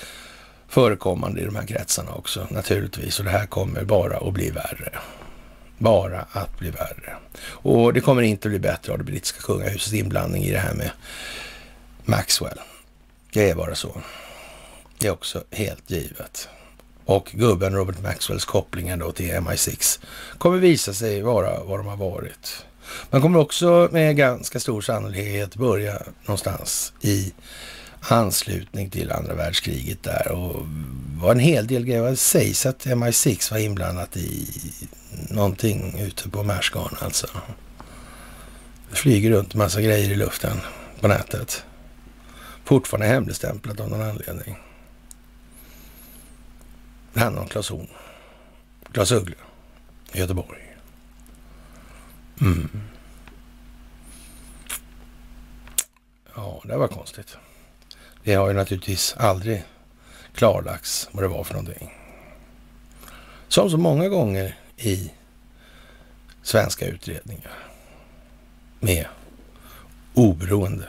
förekommande 0.67 1.41
i 1.41 1.45
de 1.45 1.55
här 1.55 1.65
kretsarna 1.65 2.13
också 2.13 2.47
naturligtvis. 2.49 3.19
Och 3.19 3.25
det 3.25 3.31
här 3.31 3.45
kommer 3.45 3.83
bara 3.83 4.17
att 4.17 4.33
bli 4.33 4.49
värre. 4.49 4.89
Bara 5.77 6.25
att 6.31 6.59
bli 6.59 6.69
värre. 6.69 7.13
Och 7.45 7.93
det 7.93 8.01
kommer 8.01 8.21
inte 8.21 8.47
att 8.47 8.51
bli 8.51 8.59
bättre 8.59 8.91
av 8.91 8.97
det 8.97 9.03
brittiska 9.03 9.41
kungahusets 9.41 9.93
inblandning 9.93 10.43
i 10.43 10.51
det 10.51 10.59
här 10.59 10.73
med 10.73 10.91
Maxwell. 12.05 12.59
Det 13.33 13.49
är 13.49 13.55
bara 13.55 13.75
så. 13.75 14.01
Det 14.97 15.07
är 15.07 15.11
också 15.11 15.43
helt 15.51 15.91
givet. 15.91 16.49
Och 17.05 17.31
gubben 17.33 17.73
Robert 17.73 18.01
Maxwells 18.01 18.45
kopplingar 18.45 18.97
då 18.97 19.11
till 19.11 19.31
MI6 19.31 19.99
kommer 20.37 20.57
visa 20.57 20.93
sig 20.93 21.21
vara 21.21 21.63
vad 21.63 21.79
de 21.79 21.87
har 21.87 21.97
varit. 21.97 22.65
Man 23.09 23.21
kommer 23.21 23.39
också 23.39 23.89
med 23.91 24.17
ganska 24.17 24.59
stor 24.59 24.81
sannolikhet 24.81 25.55
börja 25.55 26.01
någonstans 26.25 26.93
i 27.01 27.33
anslutning 27.99 28.89
till 28.89 29.11
andra 29.11 29.33
världskriget 29.33 30.03
där 30.03 30.31
och 30.31 30.55
var 31.21 31.31
en 31.31 31.39
hel 31.39 31.67
del 31.67 31.85
grejer. 31.85 32.09
Det 32.09 32.15
sägs 32.15 32.65
att 32.65 32.85
MI6 32.85 33.51
var 33.51 33.57
inblandat 33.57 34.17
i 34.17 34.47
någonting 35.29 35.99
ute 35.99 36.29
på 36.29 36.43
Märsgarn 36.43 36.95
alltså. 36.99 37.27
Det 38.89 38.95
flyger 38.95 39.29
runt 39.29 39.53
en 39.53 39.57
massa 39.57 39.81
grejer 39.81 40.11
i 40.11 40.15
luften 40.15 40.57
på 41.01 41.07
nätet. 41.07 41.63
Fortfarande 42.63 43.07
hemligstämplat 43.07 43.79
av 43.79 43.89
någon 43.89 44.01
anledning. 44.01 44.57
Det 47.13 47.19
handlar 47.19 47.41
om 47.41 47.47
Clas 47.47 47.69
Horn. 47.69 47.87
Clas 48.91 49.11
Uggla 49.11 49.35
i 50.11 50.19
Göteborg. 50.19 50.77
Mm. 52.41 52.69
Ja, 56.35 56.61
det 56.65 56.77
var 56.77 56.87
konstigt. 56.87 57.37
Det 58.23 58.33
har 58.33 58.47
ju 58.47 58.53
naturligtvis 58.53 59.15
aldrig 59.17 59.63
klarlagts 60.33 61.09
vad 61.11 61.23
det 61.23 61.27
var 61.27 61.43
för 61.43 61.53
någonting. 61.53 61.93
Som 63.47 63.69
så 63.69 63.77
många 63.77 64.09
gånger 64.09 64.57
i 64.77 65.11
svenska 66.41 66.87
utredningar 66.87 67.53
med 68.79 69.05
oberoende 70.13 70.87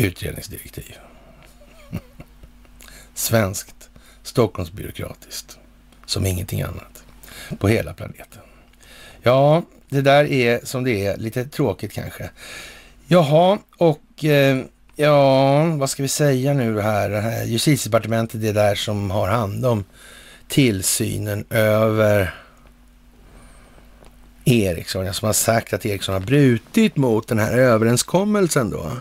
utredningsdirektiv. 0.00 0.98
Svenskt, 3.14 3.90
Stockholmsbyråkratiskt, 4.22 5.58
som 6.06 6.26
ingenting 6.26 6.62
annat 6.62 7.04
på 7.58 7.68
hela 7.68 7.94
planeten. 7.94 8.42
Ja, 9.22 9.62
det 9.88 10.00
där 10.00 10.24
är 10.24 10.60
som 10.64 10.84
det 10.84 11.06
är, 11.06 11.16
lite 11.16 11.44
tråkigt 11.44 11.92
kanske. 11.92 12.30
Jaha, 13.06 13.58
och 13.76 14.24
eh, 14.24 14.58
ja, 14.96 15.64
vad 15.64 15.90
ska 15.90 16.02
vi 16.02 16.08
säga 16.08 16.54
nu 16.54 16.80
här? 16.80 17.10
Här 17.10 17.44
justitiedepartementet 17.44 18.42
är 18.42 18.52
där 18.52 18.74
som 18.74 19.10
har 19.10 19.28
hand 19.28 19.66
om 19.66 19.84
tillsynen 20.48 21.44
över 21.50 22.34
Ericsson, 24.44 25.14
som 25.14 25.26
har 25.26 25.32
sagt 25.32 25.72
att 25.72 25.86
Ericsson 25.86 26.12
har 26.12 26.20
brutit 26.20 26.96
mot 26.96 27.28
den 27.28 27.38
här 27.38 27.58
överenskommelsen 27.58 28.70
då. 28.70 28.92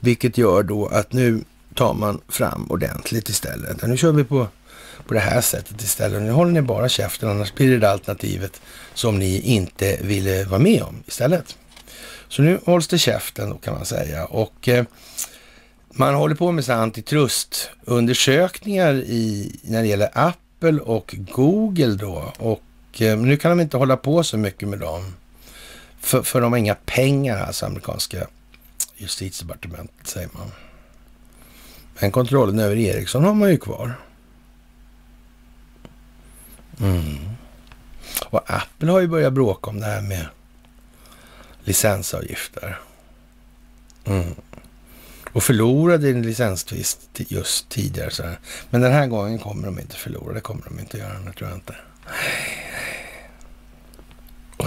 Vilket 0.00 0.38
gör 0.38 0.62
då 0.62 0.86
att 0.86 1.12
nu 1.12 1.44
tar 1.74 1.94
man 1.94 2.20
fram 2.28 2.66
ordentligt 2.70 3.28
istället. 3.28 3.86
Nu 3.86 3.96
kör 3.96 4.12
vi 4.12 4.24
på, 4.24 4.48
på 5.06 5.14
det 5.14 5.20
här 5.20 5.40
sättet 5.40 5.82
istället. 5.82 6.22
Nu 6.22 6.30
håller 6.30 6.52
ni 6.52 6.62
bara 6.62 6.88
käften, 6.88 7.28
annars 7.28 7.54
blir 7.54 7.70
det, 7.70 7.78
det 7.78 7.90
alternativet 7.90 8.60
som 8.94 9.18
ni 9.18 9.40
inte 9.40 9.98
ville 10.02 10.44
vara 10.44 10.60
med 10.60 10.82
om 10.82 11.02
istället. 11.06 11.56
Så 12.28 12.42
nu 12.42 12.60
hålls 12.64 12.88
det 12.88 12.98
käften 12.98 13.50
då 13.50 13.56
kan 13.56 13.74
man 13.74 13.84
säga. 13.84 14.24
Och 14.24 14.68
eh, 14.68 14.84
man 15.88 16.14
håller 16.14 16.34
på 16.34 16.52
med 16.52 16.64
så 16.64 16.72
antitrustundersökningar 16.72 18.94
i, 18.94 19.52
när 19.62 19.82
det 19.82 19.88
gäller 19.88 20.10
Apple 20.12 20.80
och 20.80 21.14
Google 21.18 21.94
då. 21.94 22.32
Och 22.38 22.62
eh, 22.98 23.18
nu 23.18 23.36
kan 23.36 23.50
de 23.50 23.60
inte 23.60 23.76
hålla 23.76 23.96
på 23.96 24.22
så 24.22 24.38
mycket 24.38 24.68
med 24.68 24.78
dem. 24.78 25.14
För, 26.00 26.22
för 26.22 26.40
de 26.40 26.52
har 26.52 26.58
inga 26.58 26.74
pengar, 26.74 27.38
alltså 27.38 27.66
amerikanska 27.66 28.26
justitiedepartementet 28.96 30.06
säger 30.06 30.28
man. 30.32 30.52
Men 32.00 32.10
kontrollen 32.10 32.58
över 32.58 32.76
Ericsson 32.76 33.24
har 33.24 33.34
man 33.34 33.50
ju 33.50 33.58
kvar. 33.58 33.94
Mm. 36.80 37.18
Och 38.26 38.50
Apple 38.50 38.90
har 38.90 39.00
ju 39.00 39.06
börjat 39.06 39.32
bråka 39.32 39.70
om 39.70 39.80
det 39.80 39.86
här 39.86 40.02
med 40.02 40.26
licensavgifter. 41.64 42.78
Mm. 44.04 44.34
Och 45.32 45.42
förlorade 45.42 46.10
en 46.10 46.22
licenstvist 46.22 47.00
just 47.14 47.68
tidigare. 47.68 48.10
Så 48.10 48.22
här. 48.22 48.38
Men 48.70 48.80
den 48.80 48.92
här 48.92 49.06
gången 49.06 49.38
kommer 49.38 49.66
de 49.66 49.78
inte 49.78 49.96
förlora. 49.96 50.34
Det 50.34 50.40
kommer 50.40 50.64
de 50.64 50.80
inte 50.80 50.98
göra, 50.98 51.18
det 51.18 51.32
tror 51.32 51.50
jag 51.50 51.58
inte. 51.58 51.74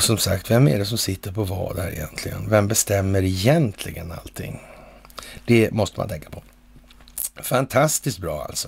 Och 0.02 0.06
som 0.06 0.18
sagt, 0.18 0.52
vem 0.52 0.68
är 0.68 0.80
det 0.80 0.86
som 0.86 0.98
sitter 0.98 1.32
på 1.32 1.44
vad 1.44 1.80
här 1.80 1.91
egentligen? 1.91 2.49
Vem 2.49 2.68
bestämmer 2.68 3.23
egentligen 3.23 4.11
allting? 4.11 4.61
Det 5.45 5.72
måste 5.72 5.99
man 5.99 6.10
tänka 6.10 6.30
på. 6.30 6.44
Fantastiskt 7.41 8.19
bra 8.19 8.44
alltså. 8.44 8.68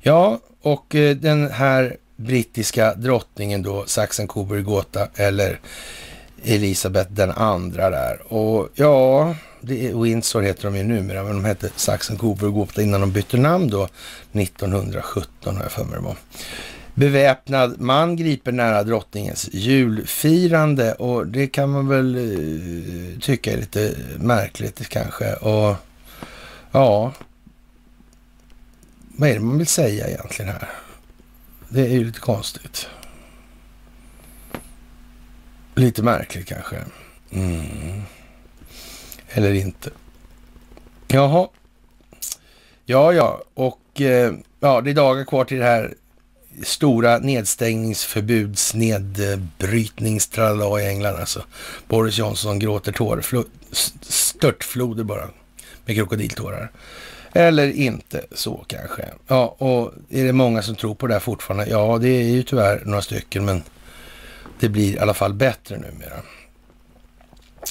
Ja, 0.00 0.40
och 0.62 0.94
eh, 0.94 1.16
den 1.16 1.50
här 1.50 1.96
brittiska 2.16 2.94
drottningen 2.94 3.62
då, 3.62 3.84
Saxen 3.86 4.26
Coburg 4.26 4.64
Gotha, 4.64 5.08
eller 5.14 5.60
Elisabeth 6.44 7.12
den 7.12 7.30
andra 7.30 7.90
där. 7.90 8.32
Och 8.32 8.68
ja, 8.74 9.34
det 9.60 9.86
är 9.86 10.02
Windsor 10.02 10.42
heter 10.42 10.64
de 10.64 10.76
ju 10.76 10.82
numera, 10.82 11.22
men 11.22 11.34
de 11.34 11.44
hette 11.44 11.70
Saxen 11.76 12.16
Coburg 12.16 12.54
Gotha 12.54 12.82
innan 12.82 13.00
de 13.00 13.12
bytte 13.12 13.36
namn 13.36 13.70
då 13.70 13.88
1917 14.32 15.56
har 15.56 15.62
jag 15.62 15.72
för 15.72 15.84
mig 15.84 15.98
det 15.98 16.04
var. 16.04 16.16
Beväpnad 16.98 17.80
man 17.80 18.16
griper 18.16 18.52
nära 18.52 18.82
drottningens 18.82 19.48
julfirande 19.52 20.92
och 20.92 21.26
det 21.26 21.46
kan 21.46 21.70
man 21.70 21.88
väl 21.88 22.16
eh, 22.16 23.20
tycka 23.20 23.52
är 23.52 23.56
lite 23.56 23.94
märkligt 24.18 24.88
kanske. 24.88 25.34
Och 25.34 25.76
ja, 26.72 27.12
vad 29.16 29.30
är 29.30 29.34
det 29.34 29.40
man 29.40 29.58
vill 29.58 29.66
säga 29.66 30.08
egentligen 30.08 30.52
här? 30.52 30.68
Det 31.68 31.80
är 31.80 31.88
ju 31.88 32.04
lite 32.04 32.20
konstigt. 32.20 32.88
Lite 35.74 36.02
märkligt 36.02 36.46
kanske. 36.46 36.76
Mm. 37.30 38.02
Eller 39.28 39.54
inte. 39.54 39.90
Jaha. 41.08 41.48
Ja, 42.84 43.12
ja, 43.12 43.42
och 43.54 44.00
eh, 44.00 44.32
ja, 44.60 44.80
det 44.80 44.90
är 44.90 44.94
dagar 44.94 45.24
kvar 45.24 45.44
till 45.44 45.58
det 45.58 45.64
här 45.64 45.94
stora 46.62 47.18
nedstängningsförbuds 47.18 48.74
nedbrytningstralala 48.74 50.82
i 50.82 50.86
England 50.86 51.16
alltså. 51.20 51.44
Boris 51.88 52.18
Johnson 52.18 52.58
gråter 52.58 52.92
tårar, 52.92 53.24
störtfloder 54.02 55.04
bara 55.04 55.28
med 55.84 55.96
krokodiltårar. 55.96 56.70
Eller 57.32 57.72
inte 57.72 58.24
så 58.32 58.64
kanske. 58.66 59.08
Ja, 59.26 59.56
och 59.58 59.92
är 60.08 60.24
det 60.24 60.32
många 60.32 60.62
som 60.62 60.76
tror 60.76 60.94
på 60.94 61.06
det 61.06 61.12
här 61.12 61.20
fortfarande? 61.20 61.66
Ja, 61.66 61.98
det 61.98 62.08
är 62.08 62.22
ju 62.22 62.42
tyvärr 62.42 62.82
några 62.84 63.02
stycken, 63.02 63.44
men 63.44 63.62
det 64.60 64.68
blir 64.68 64.94
i 64.94 64.98
alla 64.98 65.14
fall 65.14 65.34
bättre 65.34 65.76
numera. 65.76 66.22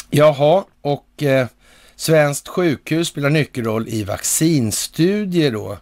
Jaha, 0.10 0.64
och 0.82 1.24
eh, 1.24 1.48
svenskt 1.96 2.48
sjukhus 2.48 3.08
spelar 3.08 3.30
nyckelroll 3.30 3.88
i 3.88 4.04
vaccinstudier 4.04 5.52
då. 5.52 5.78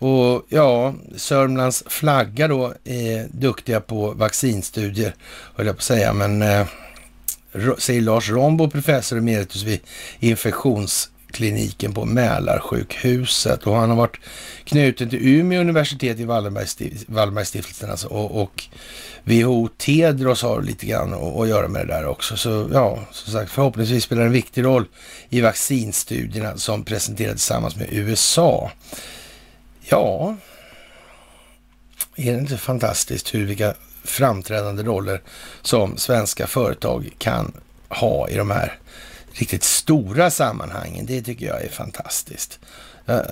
Och 0.00 0.46
ja, 0.48 0.94
Sörmlands 1.16 1.84
flagga 1.86 2.48
då 2.48 2.74
är 2.84 3.28
duktiga 3.32 3.80
på 3.80 4.10
vaccinstudier, 4.10 5.14
höll 5.54 5.66
jag 5.66 5.76
på 5.76 5.80
att 5.80 5.84
säga, 5.84 6.12
men 6.12 6.42
eh, 6.42 6.66
säger 7.78 8.00
Lars 8.00 8.30
Rombo, 8.30 8.70
professor 8.70 9.18
emeritus 9.18 9.62
vid 9.62 9.80
infektionskliniken 10.18 11.94
på 11.94 12.04
Mälarsjukhuset 12.04 13.66
och 13.66 13.76
han 13.76 13.90
har 13.90 13.96
varit 13.96 14.16
knuten 14.64 15.10
till 15.10 15.28
Umeå 15.28 15.60
universitet 15.60 16.18
i 16.18 16.24
Wallenbergstiftelsen 16.24 17.90
alltså, 17.90 18.08
och, 18.08 18.42
och 18.42 18.64
WHO 19.24 19.68
Tedros 19.68 20.42
har 20.42 20.62
lite 20.62 20.86
grann 20.86 21.14
att, 21.14 21.36
att 21.36 21.48
göra 21.48 21.68
med 21.68 21.86
det 21.86 21.94
där 21.94 22.06
också. 22.06 22.36
Så 22.36 22.68
ja, 22.72 22.98
som 23.12 23.32
sagt, 23.32 23.50
förhoppningsvis 23.50 24.04
spelar 24.04 24.22
det 24.22 24.28
en 24.28 24.32
viktig 24.32 24.64
roll 24.64 24.84
i 25.28 25.40
vaccinstudierna 25.40 26.56
som 26.56 26.84
presenterades 26.84 27.42
tillsammans 27.42 27.76
med 27.76 27.88
USA. 27.90 28.70
Ja, 29.90 30.36
är 32.16 32.32
det 32.32 32.38
inte 32.38 32.56
fantastiskt 32.58 33.34
hur 33.34 33.46
vilka 33.46 33.74
framträdande 34.04 34.82
roller 34.82 35.22
som 35.62 35.96
svenska 35.96 36.46
företag 36.46 37.10
kan 37.18 37.52
ha 37.88 38.28
i 38.28 38.36
de 38.36 38.50
här 38.50 38.78
riktigt 39.32 39.64
stora 39.64 40.30
sammanhangen. 40.30 41.06
Det 41.06 41.22
tycker 41.22 41.46
jag 41.46 41.62
är 41.62 41.68
fantastiskt. 41.68 42.58
Jag 43.04 43.26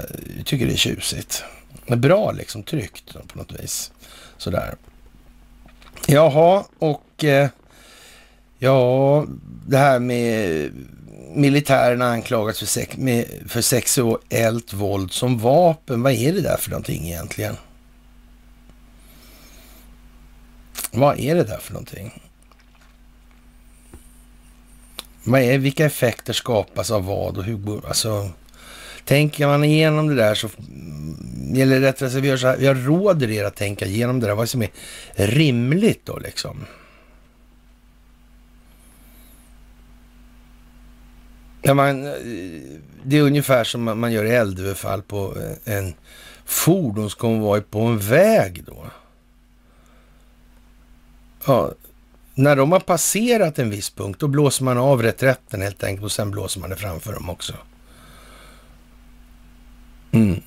tycker 0.45 0.67
det 0.67 0.73
är 0.73 0.77
tjusigt. 0.77 1.45
Bra 1.87 2.33
liksom, 2.33 2.63
tryggt 2.63 3.15
på 3.29 3.39
något 3.39 3.53
vis. 3.61 3.93
Sådär. 4.37 4.75
Jaha, 6.07 6.65
och 6.79 7.25
eh, 7.25 7.49
ja, 8.59 9.27
det 9.67 9.79
här 9.79 9.99
med 9.99 10.71
militären 11.35 12.03
anklagats 12.03 12.59
för, 12.59 12.67
sex, 12.67 12.97
med, 12.97 13.27
för 13.49 13.61
sexuellt 13.61 14.73
våld 14.73 15.13
som 15.13 15.39
vapen. 15.39 16.03
Vad 16.03 16.13
är 16.13 16.33
det 16.33 16.41
där 16.41 16.57
för 16.57 16.71
någonting 16.71 17.07
egentligen? 17.07 17.57
Vad 20.91 21.19
är 21.19 21.35
det 21.35 21.45
där 21.45 21.59
för 21.59 21.73
någonting? 21.73 22.23
Vad 25.25 25.41
är, 25.41 25.59
vilka 25.59 25.87
effekter 25.87 26.33
skapas 26.33 26.91
av 26.91 27.05
vad 27.05 27.39
och 27.39 27.45
hur? 27.45 27.87
Alltså, 27.87 28.31
tänker 29.05 29.47
man 29.47 29.65
igenom 29.65 30.09
det 30.09 30.15
där 30.15 30.35
så, 30.35 30.49
eller 31.57 31.81
rättare 31.81 32.11
sagt, 32.11 32.25
vi, 32.25 32.31
har 32.31 32.57
vi 32.57 32.67
har 32.67 32.75
råder 32.75 33.31
er 33.31 33.45
att 33.45 33.57
tänka 33.57 33.87
igenom 33.87 34.21
det 34.21 34.27
där, 34.27 34.35
vad 34.35 34.49
som 34.49 34.63
är 34.63 34.71
rimligt 35.15 36.07
då 36.07 36.19
liksom. 36.19 36.65
Ja, 41.63 41.75
man, 41.75 42.07
eh, 42.07 42.13
det 43.05 43.19
är 43.19 43.23
ungefär 43.23 43.65
som 43.65 44.01
man 44.01 44.13
gör 44.13 44.25
i 44.25 44.31
eldöverfall 44.31 45.03
på 45.03 45.37
eh, 45.37 45.77
en 45.77 45.95
fordonskonvoj 46.45 47.61
på 47.61 47.81
en 47.81 47.99
väg 47.99 48.65
då. 48.65 48.87
Ja, 51.47 51.73
när 52.35 52.57
de 52.57 52.73
har 52.73 52.81
passerat 52.81 53.59
en 53.59 53.71
viss 53.71 53.91
punkt, 53.91 54.21
då 54.21 54.29
blåser 54.29 54.65
man 54.65 54.79
av 54.79 55.03
reträtten 55.03 55.63
helt 55.63 55.85
enkelt 55.85 56.05
och 56.05 56.13
sen 56.13 56.31
blåser 56.31 56.61
man 56.61 56.71
det 56.71 56.77
framför 56.77 57.13
dem 57.13 57.31
också. 57.31 57.55
Mm. 60.13 60.43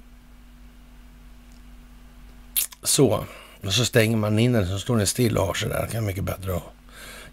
Så, 2.84 3.26
och 3.64 3.74
så 3.74 3.86
stänger 3.86 4.18
man 4.18 4.40
in 4.40 4.54
den 4.54 4.68
så 4.68 4.80
står 4.80 4.98
den 4.98 5.08
still 5.08 5.38
och 5.38 5.46
har 5.46 5.54
sig 5.54 5.70
där. 5.70 5.86
Det 5.86 5.92
kan 5.92 6.06
mycket 6.06 6.24
bättre 6.24 6.56
att 6.56 6.64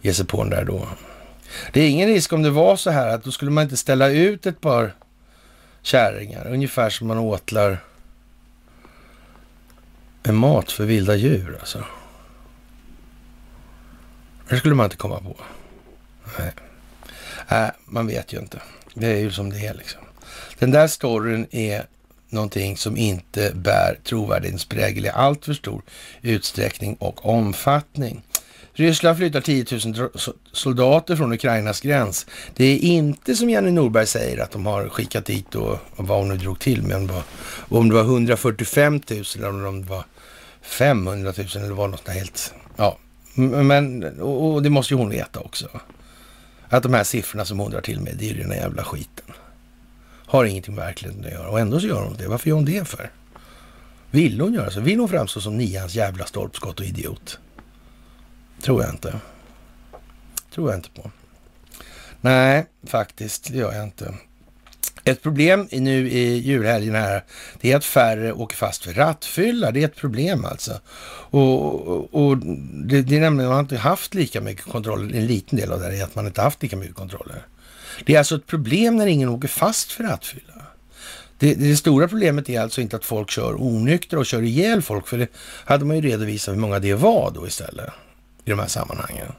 ge 0.01 0.15
sig 0.15 0.27
på 0.27 0.43
den 0.43 0.51
där 0.51 0.65
då. 0.65 0.89
Det 1.73 1.81
är 1.81 1.91
ingen 1.91 2.09
risk 2.09 2.33
om 2.33 2.43
det 2.43 2.51
var 2.51 2.77
så 2.77 2.91
här 2.91 3.09
att 3.09 3.25
då 3.25 3.31
skulle 3.31 3.51
man 3.51 3.65
inte 3.65 3.77
ställa 3.77 4.09
ut 4.09 4.47
ett 4.47 4.61
par 4.61 4.95
kärringar, 5.83 6.47
ungefär 6.47 6.91
som 6.91 7.09
man 7.09 7.19
åtlar 7.19 7.79
en 10.23 10.37
mat 10.37 10.73
för 10.73 10.85
vilda 10.85 11.15
djur 11.15 11.57
alltså. 11.61 11.85
Det 14.49 14.57
skulle 14.57 14.75
man 14.75 14.85
inte 14.85 14.97
komma 14.97 15.20
på. 15.20 15.37
Nej. 16.39 16.53
Äh, 17.49 17.70
man 17.85 18.07
vet 18.07 18.33
ju 18.33 18.39
inte. 18.39 18.62
Det 18.95 19.07
är 19.07 19.19
ju 19.19 19.31
som 19.31 19.51
det 19.51 19.66
är 19.66 19.75
liksom. 19.75 20.01
Den 20.59 20.70
där 20.70 20.87
storyn 20.87 21.47
är 21.51 21.87
någonting 22.29 22.77
som 22.77 22.97
inte 22.97 23.53
bär 23.55 23.99
trovärdighetsprägel 24.05 25.07
i 25.07 25.09
allt 25.09 25.45
för 25.45 25.55
stor 25.55 25.83
utsträckning 26.23 26.95
och 26.95 27.27
omfattning. 27.27 28.23
Ryssland 28.79 29.19
flyttar 29.19 29.41
10 29.41 29.67
000 29.71 30.11
soldater 30.53 31.17
från 31.17 31.33
Ukrainas 31.33 31.81
gräns. 31.81 32.27
Det 32.57 32.65
är 32.65 32.79
inte 32.79 33.37
som 33.37 33.51
Jenny 33.51 33.71
Norberg 33.71 34.07
säger 34.07 34.39
att 34.39 34.51
de 34.51 34.67
har 34.67 34.89
skickat 34.89 35.25
dit 35.25 35.55
och, 35.55 35.79
och 35.97 36.07
vad 36.07 36.19
hon 36.19 36.29
nu 36.29 36.37
drog 36.37 36.59
till 36.59 36.83
med. 36.83 36.97
Om 36.97 37.07
det, 37.07 37.13
var, 37.13 37.23
om 37.69 37.89
det 37.89 37.95
var 37.95 38.03
145 38.03 39.01
000 39.11 39.25
eller 39.37 39.67
om 39.67 39.83
det 39.83 39.91
var 39.91 40.05
500 40.63 41.33
000 41.37 41.47
eller 41.65 41.75
var 41.75 41.89
något 41.89 42.09
helt... 42.09 42.55
Ja, 42.77 42.99
men 43.35 44.05
och, 44.21 44.55
och 44.55 44.63
det 44.63 44.71
måste 44.71 44.95
ju 44.95 44.99
hon 44.99 45.11
veta 45.11 45.41
också. 45.41 45.69
Att 46.69 46.83
de 46.83 46.95
här 46.95 47.05
siffrorna 47.05 47.45
som 47.45 47.59
hon 47.59 47.71
drar 47.71 47.81
till 47.81 48.01
med, 48.01 48.17
det 48.19 48.31
är 48.31 48.35
ju 48.35 48.43
den 48.43 48.51
jävla 48.51 48.85
skiten. 48.85 49.25
Har 50.27 50.45
ingenting 50.45 50.75
med 50.75 50.85
verkligheten 50.85 51.25
att 51.25 51.33
göra 51.33 51.49
och 51.49 51.61
ändå 51.61 51.81
så 51.81 51.87
gör 51.87 52.03
hon 52.03 52.17
det. 52.17 52.29
Varför 52.29 52.49
gör 52.49 52.57
hon 52.57 52.65
det 52.65 52.89
för? 52.89 53.11
Vill 54.11 54.41
hon 54.41 54.55
göra 54.55 54.71
så? 54.71 54.81
Vill 54.81 54.99
hon 54.99 55.09
framstå 55.09 55.41
som 55.41 55.57
nians 55.57 55.95
jävla 55.95 56.27
stolpskott 56.27 56.81
och 56.81 56.87
idiot? 56.87 57.39
Tror 58.62 58.82
jag 58.82 58.90
inte. 58.90 59.20
Tror 60.55 60.70
jag 60.70 60.78
inte 60.78 60.90
på. 60.90 61.10
Nej, 62.20 62.66
faktiskt, 62.86 63.52
det 63.52 63.59
gör 63.59 63.72
jag 63.72 63.85
inte. 63.85 64.14
Ett 65.05 65.22
problem 65.22 65.68
nu 65.72 66.10
i 66.10 66.39
julhelgen 66.39 66.94
här, 66.94 67.24
det 67.60 67.72
är 67.72 67.76
att 67.76 67.85
färre 67.85 68.32
åker 68.32 68.56
fast 68.56 68.85
för 68.85 68.93
rattfylla. 68.93 69.70
Det 69.70 69.80
är 69.80 69.85
ett 69.85 69.97
problem 69.97 70.44
alltså. 70.44 70.80
Och, 71.30 72.14
och 72.14 72.36
det, 72.36 73.02
det 73.02 73.16
är 73.16 73.20
nämligen, 73.20 73.48
man 73.48 73.52
har 73.52 73.60
inte 73.60 73.76
haft 73.76 74.14
lika 74.14 74.40
mycket 74.40 74.64
kontroller. 74.64 75.18
En 75.18 75.26
liten 75.26 75.59
del 75.59 75.72
av 75.72 75.80
det 75.80 75.98
är 75.98 76.05
att 76.05 76.14
man 76.14 76.26
inte 76.26 76.43
haft 76.43 76.62
lika 76.62 76.76
mycket 76.76 76.97
kontroller. 76.97 77.47
Det 78.06 78.14
är 78.14 78.18
alltså 78.18 78.36
ett 78.36 78.47
problem 78.47 78.97
när 78.97 79.06
ingen 79.06 79.28
åker 79.28 79.48
fast 79.48 79.93
för 79.93 80.05
rattfylla. 80.05 80.55
Det, 81.39 81.55
det, 81.55 81.76
stora 81.76 82.09
problemet 82.09 82.48
är 82.48 82.60
alltså 82.60 82.80
inte 82.80 82.97
att 82.97 83.05
folk 83.05 83.30
kör 83.30 83.62
onyktra 83.62 84.18
och 84.18 84.26
kör 84.26 84.43
ihjäl 84.43 84.82
folk, 84.82 85.09
för 85.09 85.18
det 85.18 85.28
hade 85.64 85.85
man 85.85 85.97
ju 85.97 86.02
redovisat 86.02 86.55
hur 86.55 86.60
många 86.60 86.78
det 86.78 86.94
var 86.94 87.30
då 87.30 87.47
istället 87.47 87.90
i 88.49 88.51
de 88.51 88.59
här 88.59 88.66
sammanhangen. 88.66 89.33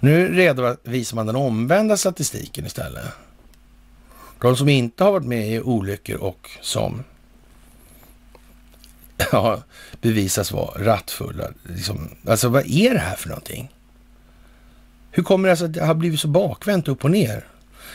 Nu 0.00 0.34
redovisar 0.34 1.16
man 1.16 1.26
den 1.26 1.36
omvända 1.36 1.96
statistiken 1.96 2.66
istället. 2.66 3.04
De 4.40 4.56
som 4.56 4.68
inte 4.68 5.04
har 5.04 5.12
varit 5.12 5.26
med 5.26 5.52
i 5.52 5.60
olyckor 5.60 6.16
och 6.16 6.50
som 6.60 7.04
ja, 9.32 9.62
bevisas 10.00 10.52
vara 10.52 10.84
rattfulla. 10.84 11.48
Liksom, 11.62 12.08
alltså 12.26 12.48
vad 12.48 12.66
är 12.66 12.94
det 12.94 13.00
här 13.00 13.16
för 13.16 13.28
någonting? 13.28 13.72
Hur 15.10 15.22
kommer 15.22 15.48
det 15.48 15.56
sig 15.56 15.64
att 15.64 15.72
det 15.72 15.84
har 15.84 15.94
blivit 15.94 16.20
så 16.20 16.28
bakvänt 16.28 16.88
upp 16.88 17.04
och 17.04 17.10
ner? 17.10 17.46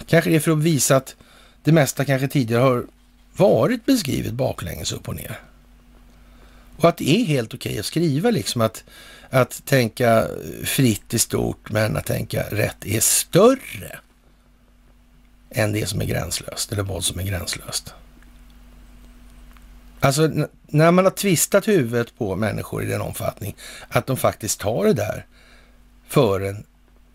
Kanske 0.05 0.29
det 0.29 0.35
är 0.35 0.39
för 0.39 0.51
att 0.51 0.57
visa 0.57 0.95
att 0.95 1.15
det 1.63 1.71
mesta 1.71 2.05
kanske 2.05 2.27
tidigare 2.27 2.61
har 2.61 2.85
varit 3.35 3.85
beskrivet 3.85 4.33
baklänges 4.33 4.91
upp 4.91 5.07
och 5.07 5.15
ner. 5.15 5.39
Och 6.77 6.89
att 6.89 6.97
det 6.97 7.09
är 7.09 7.25
helt 7.25 7.53
okej 7.53 7.79
att 7.79 7.85
skriva 7.85 8.31
liksom 8.31 8.61
att, 8.61 8.83
att 9.29 9.65
tänka 9.65 10.27
fritt 10.63 11.13
i 11.13 11.19
stort 11.19 11.71
men 11.71 11.97
att 11.97 12.05
tänka 12.05 12.43
rätt 12.43 12.85
är 12.85 12.99
större 12.99 13.99
än 15.49 15.73
det 15.73 15.85
som 15.85 16.01
är 16.01 16.05
gränslöst, 16.05 16.71
eller 16.71 16.83
vad 16.83 17.03
som 17.03 17.19
är 17.19 17.23
gränslöst. 17.23 17.93
Alltså 19.99 20.31
när 20.67 20.91
man 20.91 21.05
har 21.05 21.11
tvistat 21.11 21.67
huvudet 21.67 22.17
på 22.17 22.35
människor 22.35 22.83
i 22.83 22.85
den 22.85 23.01
omfattning 23.01 23.55
att 23.89 24.07
de 24.07 24.17
faktiskt 24.17 24.59
tar 24.59 24.85
det 24.85 24.93
där 24.93 25.25
för 26.07 26.41
en 26.41 26.65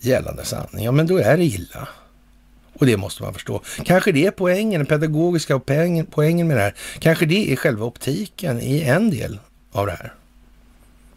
gällande 0.00 0.44
sanning, 0.44 0.84
ja 0.84 0.92
men 0.92 1.06
då 1.06 1.18
är 1.18 1.36
det 1.36 1.44
illa. 1.44 1.88
Och 2.74 2.86
det 2.86 2.96
måste 2.96 3.22
man 3.22 3.34
förstå. 3.34 3.62
Kanske 3.84 4.12
det 4.12 4.26
är 4.26 4.30
poängen, 4.30 4.78
den 4.78 4.86
pedagogiska 4.86 5.58
poängen, 5.58 6.48
med 6.48 6.56
det 6.56 6.62
här. 6.62 6.74
Kanske 6.98 7.26
det 7.26 7.52
är 7.52 7.56
själva 7.56 7.86
optiken 7.86 8.60
i 8.60 8.80
en 8.82 9.10
del 9.10 9.38
av 9.72 9.86
det 9.86 9.92
här. 9.92 10.14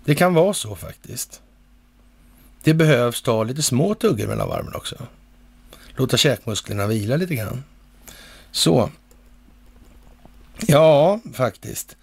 Det 0.06 0.15
kan 0.15 0.34
vara 0.34 0.53
så 0.53 0.76
faktiskt. 0.76 1.41
Det 2.64 2.73
behövs 2.73 3.22
ta 3.22 3.44
lite 3.44 3.61
små 3.61 3.94
tuggor 3.94 4.27
mellan 4.27 4.48
varven 4.49 4.76
också 4.76 4.95
låta 5.95 6.18
käkmusklerna 6.18 6.88
vila 6.88 7.15
lite 7.15 7.36
grann. 7.36 7.64
Så. 8.52 8.90
Ja, 10.68 11.19
faktiskt. 11.34 11.98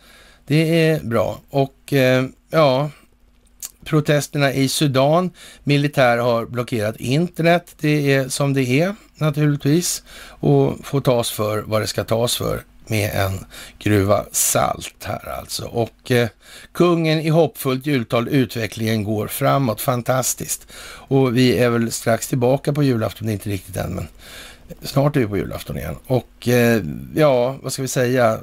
Det 0.47 0.89
är 0.89 1.01
bra. 1.01 1.41
Och 1.51 1.93
eh, 1.93 2.25
ja, 2.51 2.91
protesterna 3.85 4.53
i 4.53 4.69
Sudan. 4.69 5.31
Militär 5.65 6.19
har 6.19 6.47
blockerat 6.47 6.97
internet. 6.97 7.75
Det 7.81 8.13
är 8.13 8.29
som 8.29 8.55
det 8.55 8.81
är 8.81 8.95
naturligtvis 9.15 10.03
och 10.29 10.87
får 10.87 11.01
tas 11.01 11.31
för 11.31 11.63
vad 11.63 11.81
det 11.81 11.87
ska 11.87 12.05
tas 12.05 12.37
för 12.37 12.65
med 12.87 13.11
en 13.15 13.45
gruva 13.79 14.25
salt 14.33 15.05
här 15.05 15.29
alltså. 15.29 15.65
Och 15.65 16.11
eh, 16.11 16.29
kungen 16.73 17.21
i 17.21 17.29
hoppfullt 17.29 17.87
jultal, 17.87 18.29
utvecklingen 18.29 19.05
går 19.05 19.27
framåt, 19.29 19.81
fantastiskt. 19.81 20.67
Och 20.85 21.37
vi 21.37 21.59
är 21.59 21.71
väl 21.71 21.93
strax 21.93 22.29
tillbaka 22.29 22.73
på 22.73 22.83
julafton, 22.83 23.29
inte 23.29 23.51
riktigt 23.51 23.77
än, 23.77 23.95
men 23.95 24.09
snart 24.83 25.17
är 25.17 25.21
vi 25.21 25.27
på 25.27 25.37
julafton 25.37 25.79
igen. 25.79 25.97
Och 26.07 26.49
eh, 26.49 26.83
ja, 27.15 27.57
vad 27.63 27.73
ska 27.73 27.83
vi 27.83 27.89
säga? 27.89 28.41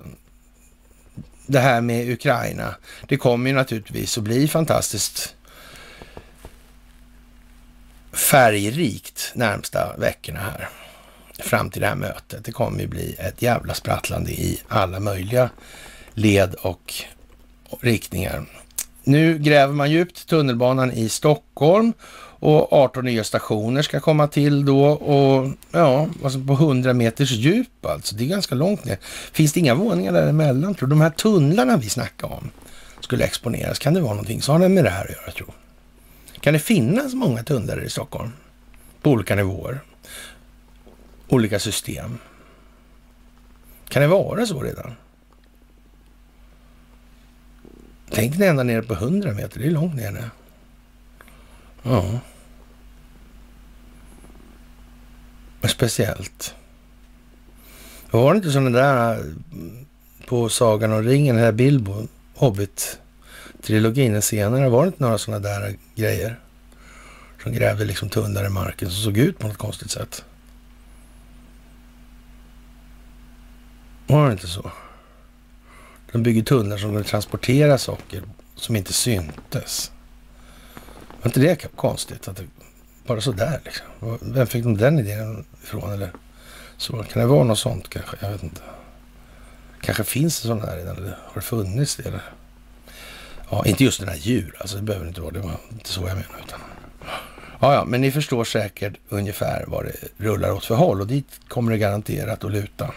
Det 1.45 1.59
här 1.59 1.81
med 1.81 2.09
Ukraina, 2.09 2.75
det 3.07 3.17
kommer 3.17 3.49
ju 3.49 3.55
naturligtvis 3.55 4.17
att 4.17 4.23
bli 4.23 4.47
fantastiskt 4.47 5.35
färgrikt 8.13 9.31
närmsta 9.35 9.97
veckorna 9.97 10.39
här 10.39 10.69
fram 11.41 11.69
till 11.69 11.81
det 11.81 11.87
här 11.87 11.95
mötet. 11.95 12.45
Det 12.45 12.51
kommer 12.51 12.79
ju 12.79 12.87
bli 12.87 13.15
ett 13.19 13.41
jävla 13.41 13.73
sprattlande 13.73 14.31
i 14.31 14.61
alla 14.67 14.99
möjliga 14.99 15.49
led 16.13 16.55
och 16.61 16.93
riktningar. 17.81 18.45
Nu 19.03 19.37
gräver 19.37 19.73
man 19.73 19.91
djupt 19.91 20.27
tunnelbanan 20.27 20.91
i 20.91 21.09
Stockholm 21.09 21.93
och 22.39 22.73
18 22.73 23.05
nya 23.05 23.23
stationer 23.23 23.81
ska 23.81 23.99
komma 23.99 24.27
till 24.27 24.65
då 24.65 24.85
och 24.89 25.51
ja, 25.71 26.07
alltså 26.23 26.39
på 26.39 26.53
100 26.53 26.93
meters 26.93 27.31
djup 27.31 27.85
alltså. 27.85 28.15
Det 28.15 28.23
är 28.23 28.27
ganska 28.27 28.55
långt 28.55 28.85
ner. 28.85 28.97
Finns 29.31 29.53
det 29.53 29.59
inga 29.59 29.75
våningar 29.75 30.13
däremellan 30.13 30.75
tror 30.75 30.87
du? 30.87 30.95
De 30.95 31.01
här 31.01 31.09
tunnlarna 31.09 31.77
vi 31.77 31.89
snackade 31.89 32.33
om 32.33 32.49
skulle 32.99 33.25
exponeras. 33.25 33.79
Kan 33.79 33.93
det 33.93 34.01
vara 34.01 34.13
någonting? 34.13 34.41
Så 34.41 34.51
har 34.51 34.59
det 34.59 34.69
med 34.69 34.83
det 34.83 34.89
här 34.89 35.03
att 35.03 35.11
göra 35.11 35.31
tror 35.31 35.53
Kan 36.39 36.53
det 36.53 36.59
finnas 36.59 37.13
många 37.13 37.43
tunnlar 37.43 37.83
i 37.83 37.89
Stockholm? 37.89 38.31
På 39.01 39.11
olika 39.11 39.35
nivåer? 39.35 39.79
Olika 41.29 41.59
system. 41.59 42.17
Kan 43.87 44.01
det 44.01 44.07
vara 44.07 44.45
så 44.45 44.61
redan? 44.61 44.95
Tänk 48.11 48.37
dig 48.37 48.47
ända 48.47 48.63
nere 48.63 48.81
på 48.81 48.93
100 48.93 49.33
meter, 49.33 49.59
det 49.59 49.65
är 49.65 49.71
långt 49.71 49.95
ner 49.95 50.11
nu. 50.11 50.29
Ja. 51.83 52.19
Men 55.61 55.69
speciellt. 55.69 56.55
Var 58.11 58.33
det 58.33 58.37
inte 58.37 58.51
sådana 58.51 58.69
där 58.69 59.15
mm, 59.15 59.85
på 60.25 60.49
Sagan 60.49 60.93
om 60.93 61.03
ringen, 61.03 61.35
den 61.35 61.45
här 61.45 61.51
Bilbo, 61.51 62.07
Hobbit-trilogin 62.35 64.21
senare, 64.21 64.69
var 64.69 64.81
det 64.83 64.87
inte 64.87 65.03
några 65.03 65.17
sådana 65.17 65.49
där 65.49 65.75
grejer? 65.95 66.39
Som 67.43 67.53
grävde 67.53 67.85
liksom 67.85 68.09
tunnare 68.09 68.47
i 68.47 68.49
marken 68.49 68.89
som 68.89 69.03
såg 69.03 69.17
ut 69.17 69.39
på 69.39 69.47
något 69.47 69.57
konstigt 69.57 69.91
sätt. 69.91 70.25
Var 74.09 74.25
det 74.25 74.31
inte 74.31 74.47
så? 74.47 74.71
De 76.11 76.23
bygger 76.23 76.43
tunnlar 76.43 76.77
som 76.77 76.89
kunde 76.89 77.09
transportera 77.09 77.77
saker 77.77 78.23
som 78.55 78.75
inte 78.75 78.93
syntes. 78.93 79.91
Var 81.21 81.25
inte 81.25 81.39
det 81.39 81.75
konstigt? 81.75 82.27
Att 82.27 82.37
det, 82.37 82.43
bara 83.07 83.21
sådär 83.21 83.59
liksom. 83.65 83.85
Vem 84.21 84.47
fick 84.47 84.63
de 84.63 84.77
den 84.77 84.99
idén 84.99 85.45
ifrån? 85.63 85.93
Eller 85.93 86.11
så? 86.77 87.03
Kan 87.03 87.21
det 87.21 87.27
vara 87.27 87.43
något 87.43 87.59
sånt 87.59 87.89
kanske? 87.89 88.17
Jag 88.21 88.31
vet 88.31 88.43
inte. 88.43 88.61
Kanske 89.81 90.03
finns 90.03 90.41
det 90.41 90.47
sådana 90.47 90.65
där 90.65 90.77
redan, 90.77 90.97
eller 90.97 91.07
har 91.09 91.35
det 91.35 91.41
funnits 91.41 91.95
det? 91.95 92.07
Eller? 92.07 92.21
Ja, 93.49 93.65
inte 93.65 93.83
just 93.83 93.99
den 93.99 94.09
här 94.09 94.17
djur, 94.17 94.55
alltså 94.59 94.77
det 94.77 94.83
behöver 94.83 95.05
det 95.05 95.09
inte 95.09 95.21
vara. 95.21 95.31
Det 95.31 95.39
var 95.39 95.57
inte 95.71 95.89
så 95.89 96.01
jag 96.01 96.07
menar. 96.07 96.43
Utan... 96.45 96.59
Ja, 97.59 97.73
ja, 97.73 97.85
men 97.85 98.01
ni 98.01 98.11
förstår 98.11 98.43
säkert 98.43 98.93
ungefär 99.09 99.63
vad 99.67 99.85
det 99.85 99.95
rullar 100.17 100.51
åt 100.51 100.65
för 100.65 100.75
håll 100.75 101.01
och 101.01 101.07
dit 101.07 101.39
kommer 101.47 101.71
det 101.71 101.77
garanterat 101.77 102.43
att 102.43 102.51
luta. 102.51 102.93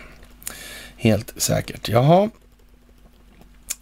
Helt 1.02 1.32
säkert. 1.36 1.88
Jaha. 1.88 2.30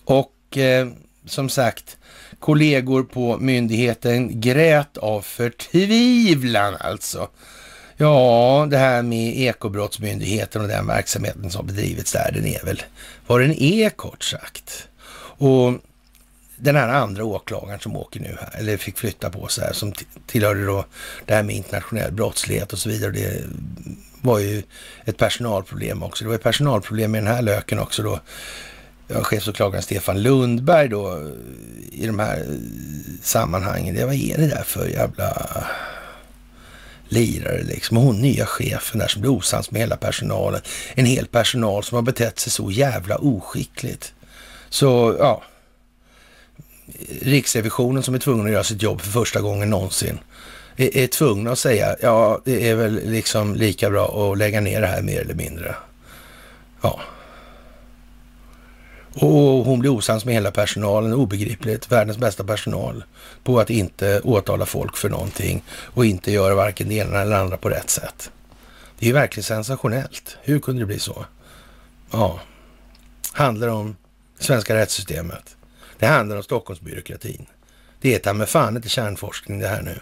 Och 0.04 0.58
eh, 0.58 0.88
som 1.26 1.48
sagt, 1.48 1.96
kollegor 2.38 3.02
på 3.02 3.38
myndigheten 3.38 4.40
grät 4.40 4.96
av 4.96 5.22
förtvivlan 5.22 6.76
alltså. 6.80 7.28
Ja, 7.96 8.66
det 8.70 8.78
här 8.78 9.02
med 9.02 9.38
ekobrottsmyndigheten 9.38 10.62
och 10.62 10.68
den 10.68 10.86
verksamheten 10.86 11.50
som 11.50 11.66
bedrivits 11.66 12.12
där, 12.12 12.32
den 12.34 12.46
är 12.46 12.64
väl 12.64 12.82
vad 13.26 13.40
den 13.40 13.62
är 13.62 13.90
kort 13.90 14.24
sagt. 14.24 14.88
Och 15.38 15.72
den 16.56 16.76
här 16.76 16.88
andra 16.88 17.24
åklagaren 17.24 17.80
som 17.80 17.96
åker 17.96 18.20
nu 18.20 18.36
här, 18.40 18.60
eller 18.60 18.76
fick 18.76 18.98
flytta 18.98 19.30
på 19.30 19.48
sig 19.48 19.64
här, 19.64 19.72
som 19.72 19.92
tillhörde 20.26 20.64
då 20.64 20.84
det 21.26 21.34
här 21.34 21.42
med 21.42 21.56
internationell 21.56 22.12
brottslighet 22.12 22.72
och 22.72 22.78
så 22.78 22.88
vidare. 22.88 23.10
Det 23.10 23.44
var 24.20 24.38
ju 24.38 24.62
ett 25.04 25.16
personalproblem 25.16 26.02
också. 26.02 26.24
Det 26.24 26.28
var 26.28 26.34
ju 26.34 26.42
personalproblem 26.42 27.10
med 27.10 27.22
den 27.22 27.34
här 27.34 27.42
löken 27.42 27.78
också 27.78 28.02
då. 28.02 28.20
Ja, 29.08 29.22
chefsåklagaren 29.22 29.82
Stefan 29.82 30.22
Lundberg 30.22 30.88
då 30.88 31.12
eh, 31.12 32.02
i 32.02 32.06
de 32.06 32.18
här 32.18 32.38
eh, 32.38 32.54
sammanhangen. 33.22 33.94
Det, 33.94 34.04
vad 34.04 34.14
är 34.14 34.38
det 34.38 34.46
där 34.46 34.62
för 34.62 34.86
jävla 34.86 35.32
lirare 37.08 37.62
liksom? 37.62 37.96
Och 37.96 38.02
hon 38.02 38.20
nya 38.20 38.46
chefen 38.46 38.98
där 38.98 39.08
som 39.08 39.20
blir 39.20 39.32
osams 39.32 39.70
med 39.70 39.80
hela 39.80 39.96
personalen. 39.96 40.60
En 40.94 41.04
hel 41.04 41.26
personal 41.26 41.84
som 41.84 41.96
har 41.96 42.02
betett 42.02 42.38
sig 42.38 42.52
så 42.52 42.70
jävla 42.70 43.16
oskickligt. 43.16 44.12
Så 44.68 45.16
ja, 45.18 45.42
Riksrevisionen 47.22 48.02
som 48.02 48.14
är 48.14 48.18
tvungen 48.18 48.46
att 48.46 48.52
göra 48.52 48.64
sitt 48.64 48.82
jobb 48.82 49.00
för 49.00 49.10
första 49.10 49.40
gången 49.40 49.70
någonsin 49.70 50.18
är, 50.80 50.96
är 50.96 51.06
tvungna 51.06 51.52
att 51.52 51.58
säga, 51.58 51.96
ja, 52.00 52.40
det 52.44 52.68
är 52.70 52.74
väl 52.74 53.00
liksom 53.04 53.54
lika 53.54 53.90
bra 53.90 54.32
att 54.32 54.38
lägga 54.38 54.60
ner 54.60 54.80
det 54.80 54.86
här 54.86 55.02
mer 55.02 55.20
eller 55.20 55.34
mindre. 55.34 55.74
Ja. 56.80 57.00
Och 59.14 59.64
hon 59.64 59.80
blir 59.80 59.90
osams 59.90 60.24
med 60.24 60.34
hela 60.34 60.50
personalen, 60.50 61.14
obegripligt, 61.14 61.92
världens 61.92 62.18
bästa 62.18 62.44
personal, 62.44 63.04
på 63.44 63.60
att 63.60 63.70
inte 63.70 64.20
åtala 64.20 64.66
folk 64.66 64.96
för 64.96 65.08
någonting 65.08 65.62
och 65.70 66.06
inte 66.06 66.32
göra 66.32 66.54
varken 66.54 66.88
det 66.88 66.94
ena 66.94 67.20
eller 67.20 67.36
andra 67.36 67.56
på 67.56 67.68
rätt 67.68 67.90
sätt. 67.90 68.30
Det 68.98 69.04
är 69.04 69.08
ju 69.08 69.12
verkligen 69.12 69.44
sensationellt. 69.44 70.36
Hur 70.42 70.60
kunde 70.60 70.82
det 70.82 70.86
bli 70.86 70.98
så? 70.98 71.24
Ja, 72.10 72.40
handlar 73.32 73.68
om 73.68 73.96
svenska 74.38 74.74
rättssystemet. 74.74 75.56
Det 75.98 76.06
handlar 76.06 76.36
om 76.36 76.42
Stockholmsbyråkratin. 76.42 77.46
Det 78.00 78.14
är 78.14 78.18
ta 78.18 78.32
med 78.32 78.48
fan 78.48 78.76
inte 78.76 78.88
kärnforskning 78.88 79.58
det 79.58 79.68
här 79.68 79.82
nu. 79.82 80.00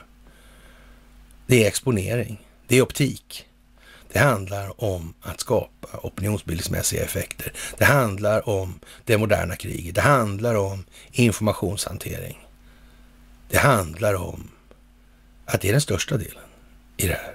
Det 1.49 1.65
är 1.65 1.69
exponering. 1.69 2.47
Det 2.67 2.77
är 2.77 2.83
optik. 2.83 3.47
Det 4.13 4.19
handlar 4.19 4.85
om 4.85 5.15
att 5.21 5.41
skapa 5.41 5.99
opinionsbildningsmässiga 6.03 7.05
effekter. 7.05 7.53
Det 7.79 7.85
handlar 7.85 8.49
om 8.49 8.81
det 9.05 9.19
moderna 9.19 9.57
kriget. 9.57 9.95
Det 9.95 10.01
handlar 10.01 10.55
om 10.55 10.85
informationshantering. 11.13 12.39
Det 13.51 13.59
handlar 13.59 14.15
om 14.15 14.51
att 15.45 15.61
det 15.61 15.69
är 15.69 15.73
den 15.73 15.81
största 15.81 16.17
delen 16.17 16.45
i 16.97 17.07
det 17.07 17.15
här. 17.15 17.35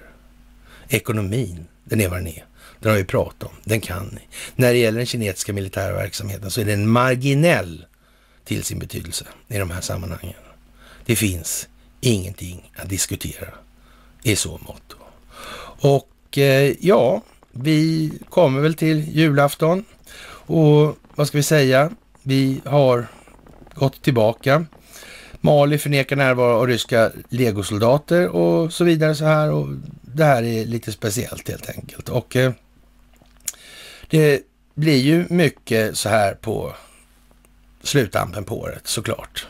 Ekonomin, 0.89 1.67
den 1.83 2.01
är 2.01 2.09
vad 2.09 2.19
den 2.19 2.27
är. 2.27 2.45
Den 2.79 2.91
har 2.91 2.97
vi 2.97 3.05
pratat 3.05 3.43
om, 3.43 3.55
den 3.63 3.81
kan 3.81 4.05
ni. 4.05 4.21
När 4.55 4.73
det 4.73 4.79
gäller 4.79 4.97
den 4.97 5.05
kinesiska 5.05 5.53
militära 5.53 5.93
verksamheten 5.93 6.51
så 6.51 6.61
är 6.61 6.65
den 6.65 6.89
marginell 6.89 7.85
till 8.45 8.63
sin 8.63 8.79
betydelse 8.79 9.25
i 9.47 9.57
de 9.57 9.71
här 9.71 9.81
sammanhangen. 9.81 10.35
Det 11.05 11.15
finns 11.15 11.67
ingenting 12.01 12.71
att 12.75 12.89
diskutera 12.89 13.53
i 14.23 14.35
så 14.35 14.59
mått. 14.67 14.95
Och 15.81 16.37
eh, 16.37 16.75
ja, 16.79 17.21
vi 17.51 18.11
kommer 18.29 18.61
väl 18.61 18.73
till 18.73 19.15
julafton 19.17 19.85
och 20.45 20.97
vad 21.15 21.27
ska 21.27 21.37
vi 21.37 21.43
säga? 21.43 21.91
Vi 22.21 22.61
har 22.65 23.07
gått 23.73 24.01
tillbaka. 24.01 24.65
Mali 25.41 25.77
förnekar 25.77 26.15
närvaro 26.15 26.55
av 26.55 26.67
ryska 26.67 27.11
legosoldater 27.29 28.27
och 28.27 28.73
så 28.73 28.83
vidare 28.83 29.15
så 29.15 29.25
här 29.25 29.51
och 29.51 29.67
det 30.01 30.23
här 30.23 30.43
är 30.43 30.65
lite 30.65 30.91
speciellt 30.91 31.49
helt 31.49 31.69
enkelt. 31.69 32.09
Och 32.09 32.35
eh, 32.35 32.51
det 34.09 34.41
blir 34.73 34.97
ju 34.97 35.25
mycket 35.29 35.97
så 35.97 36.09
här 36.09 36.33
på 36.33 36.73
sluttampen 37.83 38.43
på 38.43 38.59
året 38.59 38.87
såklart. 38.87 39.47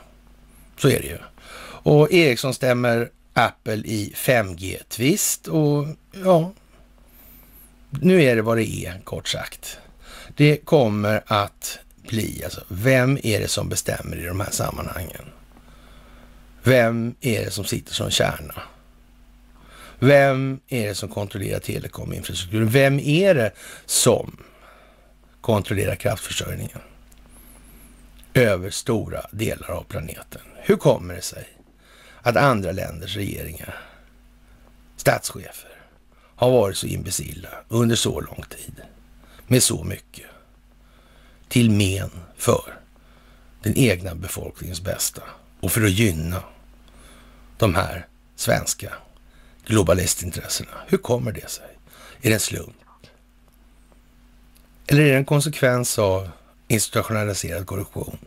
Så 0.77 0.89
är 0.89 0.99
det 0.99 1.07
ju. 1.07 1.17
Och 1.83 2.11
Ericsson 2.11 2.53
stämmer 2.53 3.09
Apple 3.33 3.75
i 3.85 4.13
5G-tvist 4.15 5.47
och 5.47 5.87
ja, 6.23 6.51
nu 7.89 8.23
är 8.23 8.35
det 8.35 8.41
vad 8.41 8.57
det 8.57 8.85
är 8.85 9.01
kort 9.03 9.27
sagt. 9.27 9.77
Det 10.35 10.57
kommer 10.57 11.23
att 11.27 11.79
bli, 12.07 12.41
alltså 12.43 12.63
vem 12.67 13.19
är 13.23 13.39
det 13.39 13.47
som 13.47 13.69
bestämmer 13.69 14.17
i 14.17 14.25
de 14.25 14.39
här 14.39 14.51
sammanhangen? 14.51 15.25
Vem 16.63 17.15
är 17.21 17.45
det 17.45 17.51
som 17.51 17.65
sitter 17.65 17.93
som 17.93 18.09
kärna? 18.09 18.61
Vem 19.99 20.59
är 20.67 20.87
det 20.87 20.95
som 20.95 21.09
kontrollerar 21.09 21.59
telekominfrastrukturen? 21.59 22.69
Vem 22.69 22.99
är 22.99 23.35
det 23.35 23.51
som 23.85 24.37
kontrollerar 25.41 25.95
kraftförsörjningen 25.95 26.79
över 28.33 28.69
stora 28.69 29.25
delar 29.31 29.69
av 29.71 29.83
planeten? 29.83 30.41
Hur 30.55 30.75
kommer 30.75 31.15
det 31.15 31.21
sig 31.21 31.52
att 32.23 32.35
andra 32.35 32.71
länders 32.71 33.15
regeringar, 33.15 33.79
statschefer, 34.97 35.77
har 36.35 36.51
varit 36.51 36.77
så 36.77 36.87
imbecilla 36.87 37.49
under 37.69 37.95
så 37.95 38.19
lång 38.21 38.43
tid 38.49 38.81
med 39.47 39.63
så 39.63 39.83
mycket 39.83 40.25
till 41.47 41.71
men 41.71 42.09
för 42.37 42.79
den 43.63 43.77
egna 43.77 44.15
befolkningens 44.15 44.81
bästa 44.81 45.21
och 45.59 45.71
för 45.71 45.83
att 45.83 45.91
gynna 45.91 46.43
de 47.57 47.75
här 47.75 48.07
svenska 48.35 48.93
globalistintressena. 49.65 50.71
Hur 50.87 50.97
kommer 50.97 51.31
det 51.31 51.49
sig? 51.49 51.77
Är 52.21 52.29
det 52.29 52.33
en 52.33 52.39
slump? 52.39 52.75
Eller 54.87 55.01
är 55.01 55.11
det 55.11 55.17
en 55.17 55.25
konsekvens 55.25 55.99
av 55.99 56.29
institutionaliserad 56.67 57.67
korruption? 57.67 58.17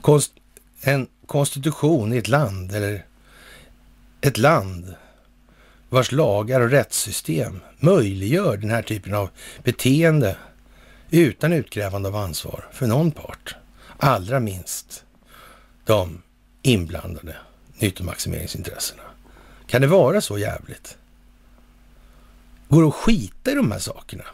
Konst, 0.00 0.32
en 0.80 1.08
konstitution 1.26 2.12
i 2.12 2.16
ett 2.16 2.28
land 2.28 2.74
eller 2.74 3.06
ett 4.20 4.38
land 4.38 4.94
vars 5.88 6.12
lagar 6.12 6.60
och 6.60 6.70
rättssystem 6.70 7.60
möjliggör 7.78 8.56
den 8.56 8.70
här 8.70 8.82
typen 8.82 9.14
av 9.14 9.30
beteende 9.64 10.36
utan 11.10 11.52
utkrävande 11.52 12.08
av 12.08 12.16
ansvar 12.16 12.68
för 12.72 12.86
någon 12.86 13.10
part. 13.10 13.56
Allra 13.98 14.40
minst 14.40 15.04
de 15.84 16.22
inblandade 16.62 17.36
nyttomaximeringsintressena. 17.78 19.02
Kan 19.66 19.80
det 19.80 19.86
vara 19.86 20.20
så 20.20 20.38
jävligt? 20.38 20.96
Går 22.68 22.82
det 22.82 22.88
att 22.88 22.94
skita 22.94 23.50
i 23.50 23.54
de 23.54 23.72
här 23.72 23.78
sakerna? 23.78 24.24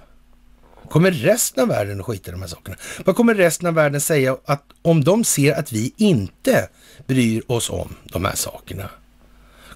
Kommer 0.89 1.11
resten 1.11 1.62
av 1.62 1.69
världen 1.69 2.01
att 2.01 2.06
skita 2.06 2.31
i 2.31 2.32
de 2.32 2.40
här 2.40 2.48
sakerna? 2.48 2.77
Vad 3.05 3.16
kommer 3.16 3.35
resten 3.35 3.69
av 3.69 3.74
världen 3.74 4.01
säga 4.01 4.36
att 4.44 4.62
om 4.82 5.05
de 5.05 5.24
ser 5.24 5.59
att 5.59 5.73
vi 5.73 5.94
inte 5.97 6.69
bryr 7.06 7.43
oss 7.47 7.70
om 7.70 7.94
de 8.05 8.24
här 8.24 8.35
sakerna? 8.35 8.90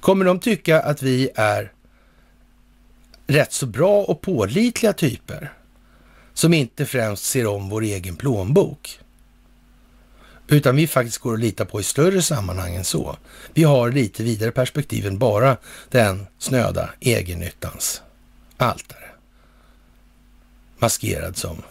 Kommer 0.09 0.25
de 0.25 0.41
tycka 0.41 0.81
att 0.81 1.03
vi 1.03 1.31
är 1.35 1.73
rätt 3.27 3.53
så 3.53 3.67
bra 3.67 4.03
och 4.03 4.21
pålitliga 4.21 4.93
typer 4.93 5.53
som 6.35 6.55
inte 6.55 6.87
främst 6.87 7.25
ser 7.25 7.47
om 7.47 7.69
vår 7.69 7.83
egen 7.83 8.17
plånbok? 8.17 9.01
Utan 10.47 10.77
vi 10.77 10.87
faktiskt 10.87 11.19
går 11.19 11.35
att 11.35 11.41
lita 11.41 11.65
på 11.65 11.81
i 11.81 11.83
större 11.83 12.23
sammanhang 12.23 12.75
än 12.75 12.85
så. 12.85 13.17
Vi 13.55 13.63
har 13.63 13.93
lite 13.93 14.23
vidare 14.23 14.51
perspektiv 14.51 15.07
än 15.07 15.19
bara 15.19 15.57
den 15.91 16.27
snöda 16.39 16.91
egennyttans 17.01 18.03
altare. 18.57 19.11
Maskerad 20.79 21.37
som 21.37 21.63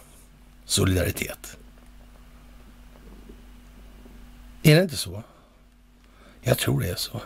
solidaritet. 0.64 1.56
Är 4.62 4.76
det 4.76 4.82
inte 4.82 4.96
så? 4.96 5.22
Jag 6.42 6.58
tror 6.58 6.80
det 6.80 6.88
är 6.88 6.94
så. 6.96 7.20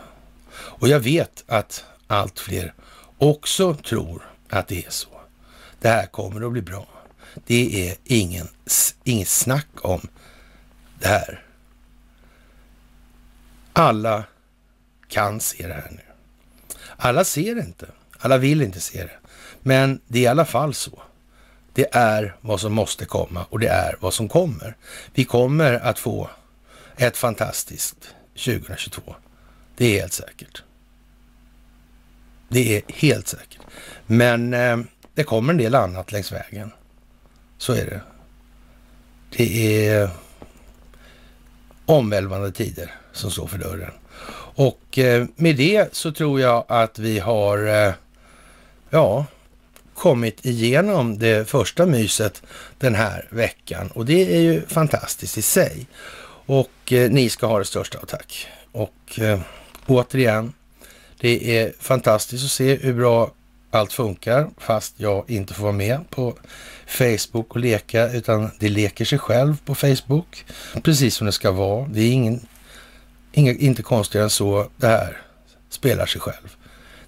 Och 0.55 0.87
jag 0.87 0.99
vet 0.99 1.43
att 1.47 1.85
allt 2.07 2.39
fler 2.39 2.73
också 3.17 3.75
tror 3.75 4.29
att 4.49 4.67
det 4.67 4.85
är 4.85 4.89
så. 4.89 5.07
Det 5.79 5.89
här 5.89 6.05
kommer 6.05 6.45
att 6.45 6.51
bli 6.51 6.61
bra. 6.61 6.87
Det 7.45 7.89
är 7.89 7.95
ingen, 8.03 8.47
inget 9.03 9.27
snack 9.27 9.67
om 9.81 10.07
det 10.99 11.07
här. 11.07 11.45
Alla 13.73 14.23
kan 15.07 15.39
se 15.39 15.67
det 15.67 15.73
här 15.73 15.91
nu. 15.91 16.01
Alla 16.97 17.23
ser 17.23 17.55
det 17.55 17.61
inte. 17.61 17.87
Alla 18.19 18.37
vill 18.37 18.61
inte 18.61 18.79
se 18.79 19.03
det. 19.03 19.17
Men 19.61 20.01
det 20.07 20.19
är 20.19 20.23
i 20.23 20.27
alla 20.27 20.45
fall 20.45 20.73
så. 20.73 21.01
Det 21.73 21.95
är 21.95 22.35
vad 22.41 22.59
som 22.59 22.73
måste 22.73 23.05
komma 23.05 23.45
och 23.49 23.59
det 23.59 23.67
är 23.67 23.95
vad 23.99 24.13
som 24.13 24.29
kommer. 24.29 24.75
Vi 25.13 25.25
kommer 25.25 25.73
att 25.73 25.99
få 25.99 26.29
ett 26.97 27.17
fantastiskt 27.17 28.15
2022. 28.35 29.15
Det 29.77 29.85
är 29.85 30.01
helt 30.01 30.13
säkert. 30.13 30.63
Det 32.49 32.77
är 32.77 32.81
helt 32.87 33.27
säkert. 33.27 33.61
Men 34.05 34.53
eh, 34.53 34.77
det 35.13 35.23
kommer 35.23 35.53
en 35.53 35.57
del 35.57 35.75
annat 35.75 36.11
längs 36.11 36.31
vägen. 36.31 36.71
Så 37.57 37.73
är 37.73 37.85
det. 37.85 38.01
Det 39.37 39.87
är 39.87 40.09
omvälvande 41.85 42.51
tider 42.51 42.91
som 43.11 43.31
står 43.31 43.47
för 43.47 43.57
dörren. 43.57 43.91
Och 44.55 44.99
eh, 44.99 45.25
med 45.35 45.55
det 45.55 45.95
så 45.95 46.11
tror 46.11 46.41
jag 46.41 46.65
att 46.67 46.99
vi 46.99 47.19
har, 47.19 47.67
eh, 47.87 47.93
ja, 48.89 49.25
kommit 49.93 50.45
igenom 50.45 51.19
det 51.19 51.49
första 51.49 51.85
myset 51.85 52.41
den 52.77 52.95
här 52.95 53.27
veckan. 53.29 53.87
Och 53.87 54.05
det 54.05 54.35
är 54.35 54.41
ju 54.41 54.61
fantastiskt 54.67 55.37
i 55.37 55.41
sig. 55.41 55.87
Och 56.45 56.93
eh, 56.93 57.11
ni 57.11 57.29
ska 57.29 57.47
ha 57.47 57.59
det 57.59 57.65
största 57.65 57.97
av 57.97 58.05
tack. 58.05 58.47
Och 58.71 59.19
eh, 59.19 59.39
återigen, 59.87 60.53
det 61.19 61.57
är 61.57 61.73
fantastiskt 61.79 62.45
att 62.45 62.51
se 62.51 62.75
hur 62.75 62.93
bra 62.93 63.31
allt 63.71 63.93
funkar 63.93 64.49
fast 64.57 64.93
jag 64.97 65.29
inte 65.29 65.53
får 65.53 65.63
vara 65.63 65.73
med 65.73 66.09
på 66.09 66.37
Facebook 66.87 67.55
och 67.55 67.59
leka 67.59 68.11
utan 68.11 68.51
det 68.59 68.69
leker 68.69 69.05
sig 69.05 69.19
själv 69.19 69.55
på 69.65 69.75
Facebook 69.75 70.45
precis 70.83 71.15
som 71.15 71.25
det 71.25 71.31
ska 71.31 71.51
vara. 71.51 71.87
Det 71.87 72.01
är 72.01 72.11
ingen, 72.11 72.47
inga, 73.31 73.51
inte 73.51 73.83
konstigare 73.83 74.23
än 74.23 74.29
så. 74.29 74.67
Det 74.77 74.87
här 74.87 75.21
spelar 75.69 76.05
sig 76.05 76.21
själv. 76.21 76.55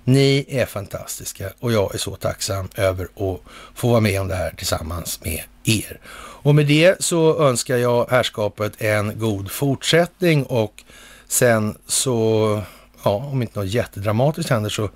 Ni 0.04 0.46
är 0.50 0.66
fantastiska 0.66 1.52
och 1.60 1.72
jag 1.72 1.96
är 1.96 1.98
så 1.98 2.16
tacksam 2.16 2.70
över 2.76 3.04
att 3.04 3.42
få 3.76 3.90
vara 3.90 4.02
med 4.02 4.22
om 4.22 4.28
det 4.28 4.36
här 4.36 4.52
tillsammans 4.52 5.20
med 5.24 5.42
er. 5.64 6.00
Och 6.46 6.56
med 6.56 6.68
det 6.68 7.04
så 7.04 7.48
önskar 7.48 7.78
jag 7.78 8.10
härskapet 8.10 8.82
en 8.82 9.20
god 9.20 9.52
fortsättning 9.52 10.44
och 10.44 10.84
sen 11.28 11.78
så, 11.86 12.62
ja, 13.04 13.16
om 13.16 13.42
inte 13.42 13.60
något 13.60 13.70
jättedramatiskt 13.70 14.50
händer 14.50 14.70
så 14.70 14.90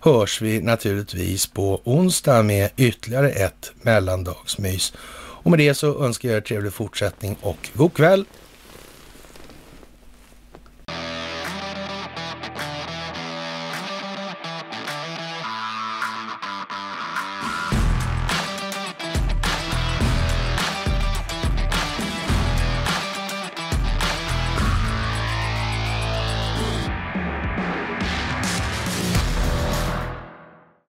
hörs 0.00 0.42
vi 0.42 0.60
naturligtvis 0.60 1.46
på 1.46 1.80
onsdag 1.84 2.42
med 2.42 2.70
ytterligare 2.76 3.30
ett 3.30 3.72
mellandagsmys. 3.82 4.92
Och 5.42 5.50
med 5.50 5.58
det 5.58 5.74
så 5.74 6.04
önskar 6.04 6.28
jag 6.28 6.36
er 6.36 6.40
trevlig 6.40 6.72
fortsättning 6.72 7.36
och 7.40 7.68
god 7.74 7.94
kväll 7.94 8.24